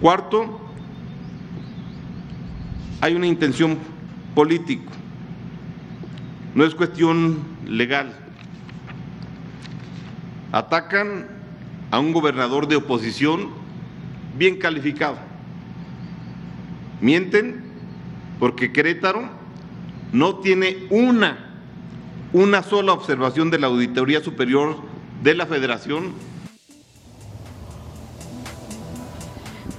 Cuarto, 0.00 0.60
hay 3.00 3.14
una 3.14 3.28
intención 3.28 3.78
política, 4.34 4.90
no 6.52 6.64
es 6.64 6.74
cuestión 6.74 7.38
legal. 7.64 8.21
Atacan 10.52 11.26
a 11.90 11.98
un 11.98 12.12
gobernador 12.12 12.68
de 12.68 12.76
oposición 12.76 13.48
bien 14.38 14.58
calificado. 14.58 15.16
Mienten 17.00 17.64
porque 18.38 18.72
Querétaro 18.72 19.28
no 20.12 20.36
tiene 20.36 20.86
una, 20.90 21.38
una 22.32 22.62
sola 22.62 22.92
observación 22.92 23.50
de 23.50 23.58
la 23.58 23.68
Auditoría 23.68 24.22
Superior 24.22 24.76
de 25.22 25.34
la 25.34 25.46
Federación 25.46 26.12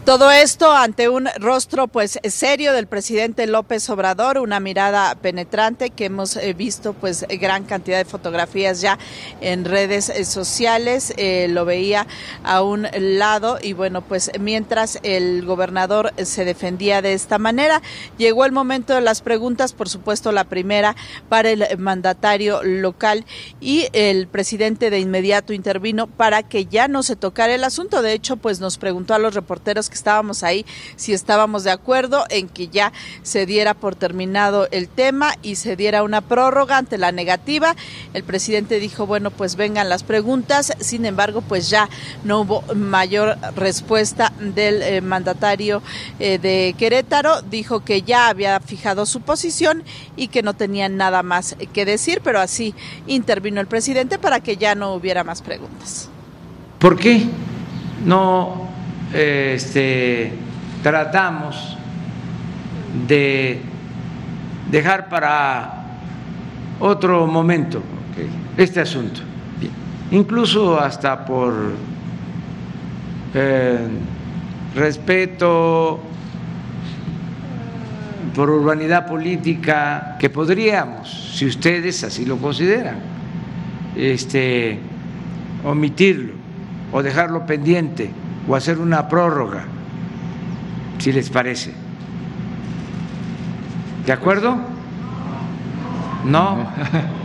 Todo 0.06 0.32
esto 0.32 0.70
ante 0.70 1.08
un 1.08 1.30
rostro 1.40 1.88
pues 1.88 2.20
serio 2.26 2.74
del 2.74 2.88
presidente 2.88 3.48
López 3.48 3.90
Obrador, 3.90 4.38
una 4.38 4.60
mirada 4.60 5.16
penetrante 5.16 5.92
que 5.92 6.06
hemos 6.06 6.36
eh, 6.36 6.54
visto 6.54 6.92
pues 6.92 7.26
gran 7.40 7.64
cantidad 7.64 8.00
de 8.00 8.04
fotografías 8.04 8.82
ya 8.82 9.00
en 9.40 9.64
redes 9.64 10.10
eh, 10.10 10.26
sociales, 10.26 11.14
eh, 11.16 11.48
lo 11.50 11.64
veía 11.64 12.06
a 12.44 12.64
un 12.64 12.86
lado 13.00 13.60
y 13.64 13.72
bueno 13.72 14.02
pues 14.02 14.30
mientras 14.42 15.00
el 15.04 15.46
gobernador 15.46 16.12
se 16.22 16.44
defendía 16.44 17.02
de 17.02 17.14
esta 17.14 17.38
manera, 17.38 17.82
llegó 18.18 18.44
el 18.44 18.52
momento 18.52 18.96
de 18.96 19.02
las 19.02 19.22
preguntas, 19.22 19.72
por 19.72 19.88
supuesto 19.88 20.34
la 20.34 20.44
primera 20.44 20.98
para 21.30 21.50
el 21.50 21.78
mandatario 21.78 22.62
local 22.62 23.24
y 23.62 23.88
el 23.94 24.28
presidente 24.28 24.90
de 24.90 25.00
inmediato 25.00 25.54
intervino 25.54 26.08
para 26.08 26.44
que 26.44 26.66
ya 26.66 26.90
no 26.90 27.04
se 27.04 27.16
tocara 27.16 27.56
el 27.56 27.64
asunto, 27.64 28.02
de 28.02 28.12
hecho 28.12 28.36
pues 28.36 28.60
nos 28.60 28.78
preguntó 28.78 29.14
a 29.14 29.20
los 29.20 29.34
reporteros 29.34 29.93
estábamos 29.94 30.44
ahí, 30.44 30.66
si 30.96 31.14
estábamos 31.14 31.64
de 31.64 31.72
acuerdo 31.72 32.26
en 32.30 32.50
que 32.50 32.68
ya 32.68 32.92
se 33.22 33.46
diera 33.46 33.74
por 33.74 33.96
terminado 33.96 34.68
el 34.72 34.88
tema 34.88 35.34
y 35.42 35.56
se 35.56 35.76
diera 35.76 36.04
una 36.04 36.22
prórroga 36.22 36.78
ante 36.78 36.98
la 36.98 37.12
negativa. 37.12 37.76
El 38.14 38.24
presidente 38.24 38.80
dijo, 38.80 39.06
bueno, 39.06 39.32
pues 39.32 39.56
vengan 39.56 39.90
las 39.90 40.04
preguntas, 40.04 40.74
sin 40.80 41.06
embargo, 41.06 41.42
pues 41.42 41.70
ya 41.70 41.90
no 42.24 42.42
hubo 42.42 42.64
mayor 42.74 43.38
respuesta 43.56 44.34
del 44.40 44.82
eh, 44.82 45.02
mandatario 45.02 45.82
eh, 46.20 46.38
de 46.40 46.76
Querétaro, 46.78 47.42
dijo 47.42 47.84
que 47.84 48.02
ya 48.02 48.28
había 48.28 48.60
fijado 48.60 49.06
su 49.06 49.22
posición 49.22 49.84
y 50.16 50.28
que 50.28 50.44
no 50.44 50.54
tenía 50.54 50.90
nada 50.90 51.24
más 51.24 51.56
que 51.74 51.86
decir, 51.86 52.22
pero 52.24 52.40
así 52.40 52.74
intervino 53.08 53.62
el 53.62 53.68
presidente 53.68 54.20
para 54.20 54.40
que 54.42 54.58
ya 54.58 54.76
no 54.76 54.94
hubiera 54.94 55.24
más 55.24 55.42
preguntas. 55.42 56.10
¿Por 56.80 56.98
qué 56.98 57.24
no 58.06 58.73
este, 59.14 60.34
tratamos 60.82 61.78
de 63.08 63.62
dejar 64.70 65.10
para 65.10 65.86
otro 66.80 67.28
momento 67.28 67.82
este 68.58 68.82
asunto, 68.82 69.22
incluso 70.12 70.80
hasta 70.80 71.26
por 71.26 71.54
eh, 73.34 73.88
respeto, 74.76 76.00
por 78.36 78.50
urbanidad 78.50 79.08
política, 79.08 80.18
que 80.20 80.30
podríamos, 80.30 81.36
si 81.36 81.46
ustedes 81.46 82.04
así 82.04 82.26
lo 82.26 82.38
consideran, 82.38 82.98
este, 83.96 84.80
omitirlo 85.64 86.34
o 86.92 87.04
dejarlo 87.04 87.46
pendiente 87.46 88.12
o 88.48 88.56
hacer 88.56 88.80
una 88.80 89.08
prórroga, 89.08 89.66
si 91.00 91.12
les 91.12 91.30
parece. 91.30 91.74
¿De 94.06 94.12
acuerdo? 94.12 94.58
No. 96.26 96.68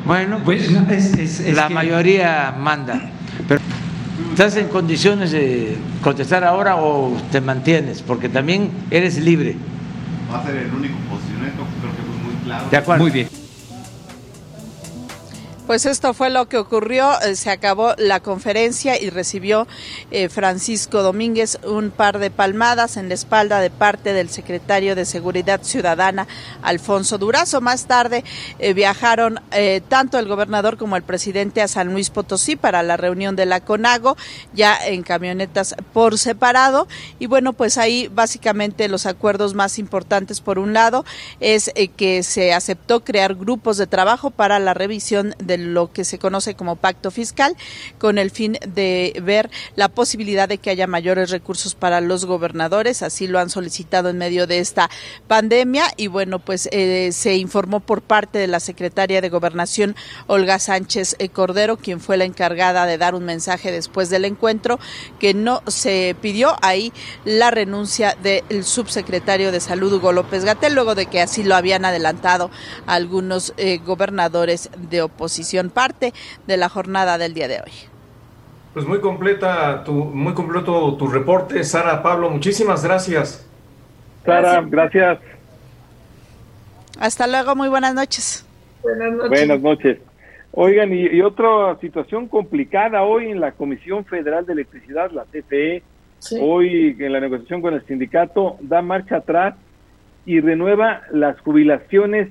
Bueno, 0.08 0.38
pues 0.42 0.70
la 1.54 1.68
mayoría 1.68 2.54
manda. 2.58 3.10
Pero 3.46 3.60
¿estás 4.30 4.56
en 4.56 4.68
condiciones 4.68 5.32
de 5.32 5.76
contestar 6.02 6.44
ahora 6.44 6.76
o 6.76 7.14
te 7.30 7.42
mantienes? 7.42 8.00
Porque 8.00 8.30
también 8.30 8.70
eres 8.90 9.18
libre. 9.18 9.54
Va 10.32 10.38
a 10.38 10.44
ser 10.46 10.56
el 10.56 10.72
único 10.72 10.96
posicionamiento, 11.10 11.64
creo 11.82 11.92
que 11.94 12.02
fue 12.02 12.24
muy 12.24 12.42
claro. 12.42 12.64
De 12.70 12.76
acuerdo. 12.78 13.02
Muy 13.02 13.10
bien. 13.10 13.37
Pues 15.68 15.84
esto 15.84 16.14
fue 16.14 16.30
lo 16.30 16.48
que 16.48 16.56
ocurrió. 16.56 17.20
Eh, 17.20 17.36
se 17.36 17.50
acabó 17.50 17.92
la 17.98 18.20
conferencia 18.20 18.98
y 18.98 19.10
recibió 19.10 19.66
eh, 20.10 20.30
Francisco 20.30 21.02
Domínguez 21.02 21.58
un 21.62 21.90
par 21.90 22.18
de 22.18 22.30
palmadas 22.30 22.96
en 22.96 23.08
la 23.08 23.14
espalda 23.14 23.60
de 23.60 23.68
parte 23.68 24.14
del 24.14 24.30
secretario 24.30 24.94
de 24.94 25.04
Seguridad 25.04 25.62
Ciudadana, 25.62 26.26
Alfonso 26.62 27.18
Durazo. 27.18 27.60
Más 27.60 27.84
tarde 27.84 28.24
eh, 28.58 28.72
viajaron 28.72 29.40
tanto 29.88 30.18
el 30.18 30.26
gobernador 30.26 30.78
como 30.78 30.96
el 30.96 31.02
presidente 31.02 31.60
a 31.60 31.68
San 31.68 31.92
Luis 31.92 32.08
Potosí 32.08 32.56
para 32.56 32.82
la 32.82 32.96
reunión 32.96 33.36
de 33.36 33.44
la 33.44 33.60
CONAGO, 33.60 34.16
ya 34.54 34.78
en 34.86 35.02
camionetas 35.02 35.74
por 35.92 36.16
separado. 36.16 36.88
Y 37.18 37.26
bueno, 37.26 37.52
pues 37.52 37.76
ahí 37.76 38.08
básicamente 38.08 38.88
los 38.88 39.04
acuerdos 39.04 39.52
más 39.52 39.78
importantes, 39.78 40.40
por 40.40 40.58
un 40.58 40.72
lado, 40.72 41.04
es 41.40 41.70
que 41.98 42.22
se 42.22 42.54
aceptó 42.54 43.04
crear 43.04 43.34
grupos 43.34 43.76
de 43.76 43.86
trabajo 43.86 44.30
para 44.30 44.58
la 44.58 44.72
revisión 44.72 45.34
lo 45.58 45.92
que 45.92 46.04
se 46.04 46.18
conoce 46.18 46.54
como 46.54 46.76
pacto 46.76 47.10
fiscal, 47.10 47.56
con 47.98 48.18
el 48.18 48.30
fin 48.30 48.58
de 48.66 49.20
ver 49.22 49.50
la 49.76 49.88
posibilidad 49.88 50.48
de 50.48 50.58
que 50.58 50.70
haya 50.70 50.86
mayores 50.86 51.30
recursos 51.30 51.74
para 51.74 52.00
los 52.00 52.24
gobernadores. 52.24 53.02
Así 53.02 53.26
lo 53.26 53.38
han 53.38 53.50
solicitado 53.50 54.08
en 54.08 54.18
medio 54.18 54.46
de 54.46 54.58
esta 54.58 54.90
pandemia. 55.26 55.84
Y 55.96 56.06
bueno, 56.06 56.38
pues 56.38 56.68
eh, 56.72 57.10
se 57.12 57.36
informó 57.36 57.80
por 57.80 58.02
parte 58.02 58.38
de 58.38 58.46
la 58.46 58.60
secretaria 58.60 59.20
de 59.20 59.28
Gobernación, 59.28 59.96
Olga 60.26 60.58
Sánchez 60.58 61.16
eh, 61.18 61.28
Cordero, 61.28 61.76
quien 61.76 62.00
fue 62.00 62.16
la 62.16 62.24
encargada 62.24 62.86
de 62.86 62.98
dar 62.98 63.14
un 63.14 63.24
mensaje 63.24 63.72
después 63.72 64.10
del 64.10 64.24
encuentro, 64.24 64.78
que 65.18 65.34
no 65.34 65.62
se 65.66 66.16
pidió 66.20 66.56
ahí 66.62 66.92
la 67.24 67.50
renuncia 67.50 68.16
del 68.22 68.64
subsecretario 68.64 69.52
de 69.52 69.60
Salud, 69.60 69.92
Hugo 69.92 70.12
López 70.12 70.44
Gatel, 70.44 70.74
luego 70.74 70.94
de 70.94 71.06
que 71.06 71.20
así 71.20 71.42
lo 71.42 71.56
habían 71.56 71.84
adelantado 71.84 72.50
algunos 72.86 73.54
eh, 73.56 73.78
gobernadores 73.78 74.70
de 74.90 75.02
oposición 75.02 75.47
parte 75.70 76.12
de 76.46 76.56
la 76.56 76.68
jornada 76.68 77.18
del 77.18 77.34
día 77.34 77.48
de 77.48 77.56
hoy. 77.56 77.72
Pues 78.74 78.86
muy 78.86 79.00
completa, 79.00 79.82
tu, 79.84 79.92
muy 79.92 80.34
completo 80.34 80.94
tu 80.96 81.06
reporte, 81.08 81.64
Sara 81.64 82.02
Pablo. 82.02 82.30
Muchísimas 82.30 82.84
gracias. 82.84 83.46
Sara, 84.24 84.60
gracias. 84.62 85.18
Hasta 87.00 87.26
luego, 87.26 87.56
muy 87.56 87.68
buenas 87.68 87.94
noches. 87.94 88.46
Buenas 88.82 89.12
noches. 89.12 89.30
Buenas 89.30 89.60
noches. 89.60 89.98
Oigan, 90.52 90.92
y, 90.92 91.20
otra 91.20 91.76
situación 91.80 92.26
complicada 92.26 93.02
hoy 93.02 93.30
en 93.30 93.40
la 93.40 93.52
Comisión 93.52 94.04
Federal 94.04 94.46
de 94.46 94.54
Electricidad, 94.54 95.10
la 95.10 95.24
CFE, 95.24 95.82
hoy 96.40 96.96
en 96.98 97.12
la 97.12 97.20
negociación 97.20 97.62
con 97.62 97.74
el 97.74 97.86
sindicato 97.86 98.56
da 98.60 98.82
marcha 98.82 99.16
atrás 99.16 99.54
y 100.26 100.40
renueva 100.40 101.02
las 101.12 101.38
jubilaciones 101.40 102.28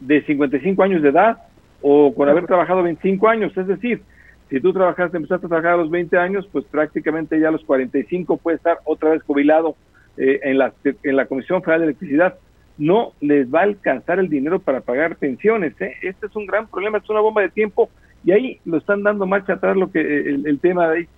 de 0.00 0.22
55 0.24 0.82
años 0.82 1.02
de 1.02 1.08
edad 1.08 1.38
o 1.82 2.14
con 2.14 2.28
haber 2.28 2.46
trabajado 2.46 2.82
25 2.82 3.28
años, 3.28 3.56
es 3.56 3.66
decir, 3.66 4.02
si 4.48 4.60
tú 4.60 4.72
trabajaste, 4.72 5.16
empezaste 5.16 5.46
a 5.46 5.48
trabajar 5.48 5.72
a 5.72 5.76
los 5.78 5.90
20 5.90 6.16
años, 6.18 6.48
pues 6.52 6.64
prácticamente 6.66 7.38
ya 7.40 7.48
a 7.48 7.52
los 7.52 7.64
45 7.64 8.36
puedes 8.36 8.60
estar 8.60 8.78
otra 8.84 9.10
vez 9.10 9.22
jubilado 9.24 9.76
eh, 10.16 10.40
en, 10.44 10.58
la, 10.58 10.72
en 10.84 11.16
la 11.16 11.26
Comisión 11.26 11.62
Federal 11.62 11.80
de 11.80 11.86
Electricidad. 11.88 12.38
No 12.78 13.12
les 13.20 13.52
va 13.52 13.60
a 13.60 13.64
alcanzar 13.64 14.18
el 14.18 14.28
dinero 14.28 14.60
para 14.60 14.80
pagar 14.82 15.16
pensiones. 15.16 15.74
¿eh? 15.80 15.94
Este 16.02 16.26
es 16.26 16.36
un 16.36 16.46
gran 16.46 16.68
problema, 16.68 16.98
es 16.98 17.10
una 17.10 17.20
bomba 17.20 17.42
de 17.42 17.48
tiempo 17.48 17.90
y 18.24 18.32
ahí 18.32 18.60
lo 18.64 18.78
están 18.78 19.02
dando 19.02 19.26
marcha 19.26 19.54
atrás 19.54 19.76
lo 19.76 19.90
que 19.90 20.00
el, 20.00 20.60
tema 20.60 20.88
de 20.88 20.98
ahí. 20.98 21.08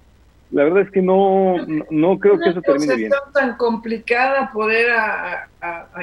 La 0.51 0.65
verdad 0.65 0.83
es 0.83 0.91
que 0.91 1.03
no, 1.03 1.57
no, 1.91 2.19
creo 2.19 2.39
que 2.39 2.51
eso 2.51 2.63
termine 2.63 2.97
bien. 2.97 3.13
Es 3.13 3.33
tan 3.35 3.57
complicada 3.57 4.51
poder 4.51 4.91
a, 4.91 5.49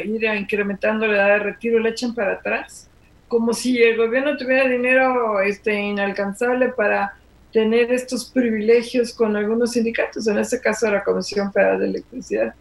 ir 0.04 0.28
a 0.28 0.36
incrementando 0.36 1.08
la 1.08 1.16
edad 1.16 1.28
de 1.30 1.40
retiro, 1.40 1.80
le 1.80 1.90
echan 1.90 2.14
para 2.14 2.34
atrás 2.34 2.90
como 3.28 3.54
si 3.54 3.82
el 3.82 3.98
gobierno 3.98 4.38
tuviera 4.38 4.68
dinero 4.68 5.42
este, 5.42 5.74
inalcanzable 5.80 6.70
para 6.70 7.16
tener 7.52 7.92
estos 7.92 8.26
privilegios 8.26 9.14
con 9.14 9.36
algunos 9.36 9.72
sindicatos, 9.72 10.28
en 10.28 10.38
este 10.38 10.60
caso 10.60 10.92
la 10.92 11.04
Comisión 11.04 11.52
Federal 11.54 11.80
de 11.80 11.88
Electricidad. 11.88 12.54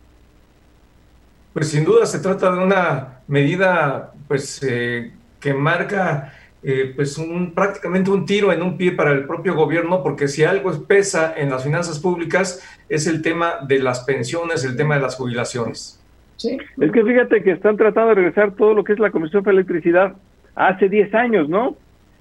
Pues 1.53 1.69
sin 1.69 1.85
duda 1.85 2.07
se 2.07 2.19
trata 2.19 2.53
de 2.53 2.59
una 2.59 3.21
medida 3.27 4.13
pues 4.29 4.63
eh, 4.63 5.13
que 5.41 5.53
marca 5.53 6.33
eh, 6.63 6.93
pues 6.97 7.19
un, 7.19 7.53
prácticamente 7.53 8.11
un 8.11 8.25
tiro 8.25 8.53
en 8.53 8.63
un 8.63 8.79
pie 8.79 8.93
para 8.93 9.13
el 9.13 9.27
propio 9.27 9.55
gobierno, 9.55 10.03
porque 10.03 10.29
si 10.29 10.45
algo 10.45 10.73
pesa 10.87 11.35
en 11.37 11.51
las 11.51 11.63
finanzas 11.63 11.99
públicas 11.99 12.63
es 12.89 13.07
el 13.07 13.21
tema 13.21 13.59
de 13.69 13.81
las 13.81 14.01
pensiones, 14.01 14.65
el 14.65 14.77
tema 14.77 14.95
de 14.95 15.03
las 15.03 15.17
jubilaciones. 15.17 16.01
Sí. 16.37 16.57
Es 16.81 16.91
que 16.91 17.05
fíjate 17.05 17.43
que 17.43 17.53
están 17.53 17.77
tratando 17.77 18.11
de 18.11 18.15
regresar 18.15 18.55
todo 18.55 18.75
lo 18.75 18.83
que 18.83 18.95
es 18.95 18.99
la 18.99 19.11
Comisión 19.11 19.45
Federal 19.45 19.65
de 19.65 19.73
Electricidad 19.73 20.15
hace 20.55 20.89
10 20.89 21.15
años, 21.15 21.49
¿no? 21.49 21.77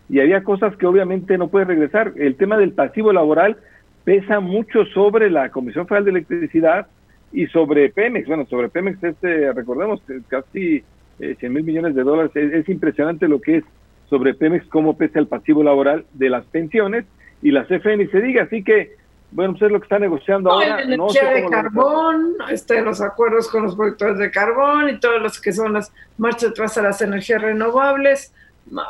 Y 0.10 0.20
había 0.20 0.44
cosas 0.44 0.76
que 0.76 0.86
obviamente 0.86 1.38
no 1.38 1.48
puede 1.48 1.66
regresar. 1.66 2.14
El 2.18 2.36
tema 2.36 2.58
del 2.58 2.74
pasivo 2.74 3.14
laboral 3.14 3.58
pesa 4.04 4.40
mucho 4.40 4.86
sobre 4.88 5.30
la 5.30 5.50
Comisión 5.50 5.88
Federal 5.88 6.06
de 6.06 6.12
Electricidad 6.12 6.88
y 7.32 7.48
sobre 7.48 7.90
Pemex. 7.90 8.28
Bueno, 8.28 8.46
sobre 8.46 8.70
Pemex, 8.70 9.04
este, 9.04 9.52
recordemos, 9.54 10.02
casi 10.28 10.84
eh, 11.20 11.36
100 11.40 11.54
mil 11.54 11.64
millones 11.64 11.96
de 11.96 12.04
dólares. 12.04 12.32
Es, 12.36 12.68
impresionante 12.70 13.28
lo 13.28 13.42
que 13.42 13.58
es 13.58 13.64
sobre 14.10 14.34
Pemex, 14.34 14.68
cómo 14.68 14.98
pesa 14.98 15.20
el 15.20 15.28
pasivo 15.28 15.64
laboral 15.64 16.06
de 16.14 16.30
las 16.30 16.46
pensiones 16.46 17.06
y 17.42 17.52
la 17.52 17.66
CFE 17.66 17.98
ni 17.98 18.08
se 18.08 18.22
diga. 18.22 18.44
Así 18.44 18.64
que, 18.64 18.92
bueno, 19.34 19.54
pues 19.54 19.64
es 19.64 19.72
lo 19.72 19.80
que 19.80 19.86
está 19.86 20.00
negociando 20.00 20.52
ahora. 20.52 20.78
La 20.78 20.82
energía 20.82 21.30
de 21.30 21.50
carbón, 21.50 22.36
este, 22.50 22.82
los 22.82 23.02
acuerdos 23.02 23.48
con 23.50 23.64
los 23.64 23.76
productores 23.76 24.18
de 24.18 24.32
carbón 24.32 24.90
y 24.90 25.00
todos 25.00 25.22
los 25.22 25.40
que 25.40 25.52
son 25.52 25.74
las 25.74 25.92
marchas 26.18 26.52
atrás 26.52 26.78
a 26.78 26.84
las 26.84 27.02
energías 27.02 27.42
renovables 27.42 28.34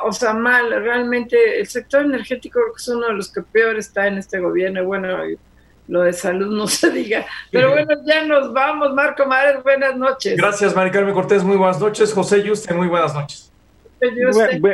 o 0.03 0.11
sea, 0.11 0.33
mal, 0.33 0.69
realmente 0.83 1.59
el 1.59 1.67
sector 1.67 2.03
energético 2.03 2.59
es 2.75 2.87
uno 2.87 3.07
de 3.07 3.13
los 3.13 3.31
que 3.31 3.41
peor 3.41 3.77
está 3.77 4.07
en 4.07 4.17
este 4.17 4.39
gobierno, 4.39 4.83
bueno, 4.85 5.17
lo 5.87 6.01
de 6.01 6.13
salud 6.13 6.55
no 6.55 6.67
se 6.67 6.91
diga, 6.91 7.25
pero 7.51 7.71
bueno, 7.71 7.89
ya 8.05 8.25
nos 8.25 8.53
vamos, 8.53 8.93
Marco 8.93 9.25
Mares, 9.25 9.63
buenas 9.63 9.95
noches. 9.95 10.37
Gracias, 10.37 10.75
Mari 10.75 10.91
Carmen 10.91 11.13
Cortés, 11.13 11.43
muy 11.43 11.57
buenas 11.57 11.79
noches, 11.79 12.13
José 12.13 12.43
Yuste, 12.43 12.73
muy 12.73 12.87
buenas 12.87 13.13
noches. 13.13 13.51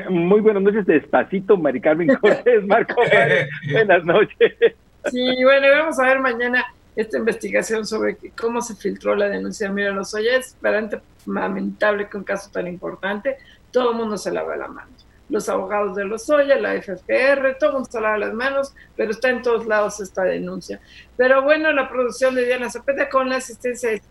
muy 0.10 0.42
buenas 0.42 0.64
noches, 0.64 0.86
despacito, 0.86 1.58
Mari 1.58 1.80
Carmen 1.80 2.16
Cortés, 2.16 2.66
Marco 2.66 3.02
Mares, 3.02 3.50
buenas 3.72 4.04
noches. 4.04 4.76
Sí, 5.06 5.44
bueno, 5.44 5.68
vamos 5.72 6.00
a 6.00 6.04
ver 6.04 6.20
mañana 6.20 6.66
esta 6.96 7.18
investigación 7.18 7.86
sobre 7.86 8.18
cómo 8.40 8.62
se 8.62 8.76
filtró 8.76 9.16
la 9.16 9.30
denuncia 9.30 9.68
de 9.68 9.74
Mira 9.74 9.92
los 9.92 10.14
es 10.14 10.56
bastante 10.62 11.00
lamentable 11.26 12.10
que 12.10 12.18
un 12.18 12.24
caso 12.24 12.50
tan 12.52 12.68
importante 12.68 13.38
todo 13.72 13.92
el 13.92 13.98
mundo 13.98 14.18
se 14.18 14.32
lava 14.32 14.58
las 14.58 14.70
manos. 14.70 15.06
Los 15.30 15.48
abogados 15.48 15.96
de 15.96 16.06
los 16.06 16.28
Oya, 16.30 16.58
la 16.58 16.74
FFR, 16.74 17.56
todo 17.60 17.70
el 17.70 17.74
mundo 17.76 17.90
se 17.92 18.02
lava 18.02 18.18
las 18.18 18.34
manos, 18.34 18.74
pero 18.96 19.12
está 19.12 19.30
en 19.30 19.44
todos 19.44 19.66
lados 19.68 20.00
esta 20.00 20.24
denuncia. 20.24 20.82
Pero 21.16 21.44
bueno, 21.44 21.72
la 21.72 21.88
producción 21.88 22.34
de 22.34 22.46
Diana 22.46 22.70
Zapeta 22.70 23.10
con 23.10 23.30
la 23.30 23.38
asistencia 23.38 23.92
de 23.92 24.02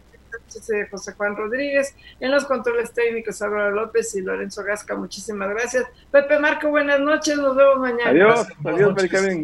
José 0.90 1.12
Juan 1.12 1.36
Rodríguez, 1.36 1.94
en 2.20 2.30
los 2.30 2.44
controles 2.44 2.92
técnicos 2.92 3.40
Álvaro 3.42 3.70
López 3.70 4.14
y 4.14 4.22
Lorenzo 4.22 4.62
Gasca, 4.62 4.96
muchísimas 4.96 5.48
gracias. 5.50 5.84
Pepe 6.10 6.38
Marco, 6.38 6.68
buenas 6.68 7.00
noches, 7.00 7.36
nos 7.36 7.56
vemos 7.56 7.78
mañana. 7.78 8.10
Adiós, 8.10 8.46
adiós, 8.64 8.94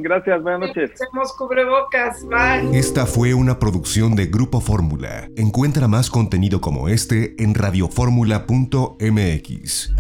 Gracias, 0.02 0.42
buenas 0.42 0.68
noches. 0.68 0.92
Hacemos 0.92 1.32
cubrebocas, 1.34 2.24
bye. 2.26 2.78
Esta 2.78 3.06
fue 3.06 3.34
una 3.34 3.58
producción 3.58 4.16
de 4.16 4.26
Grupo 4.26 4.60
Fórmula. 4.60 5.28
Encuentra 5.36 5.88
más 5.88 6.10
contenido 6.10 6.60
como 6.60 6.88
este 6.88 7.34
en 7.42 7.54
radioformula.mx. 7.54 9.94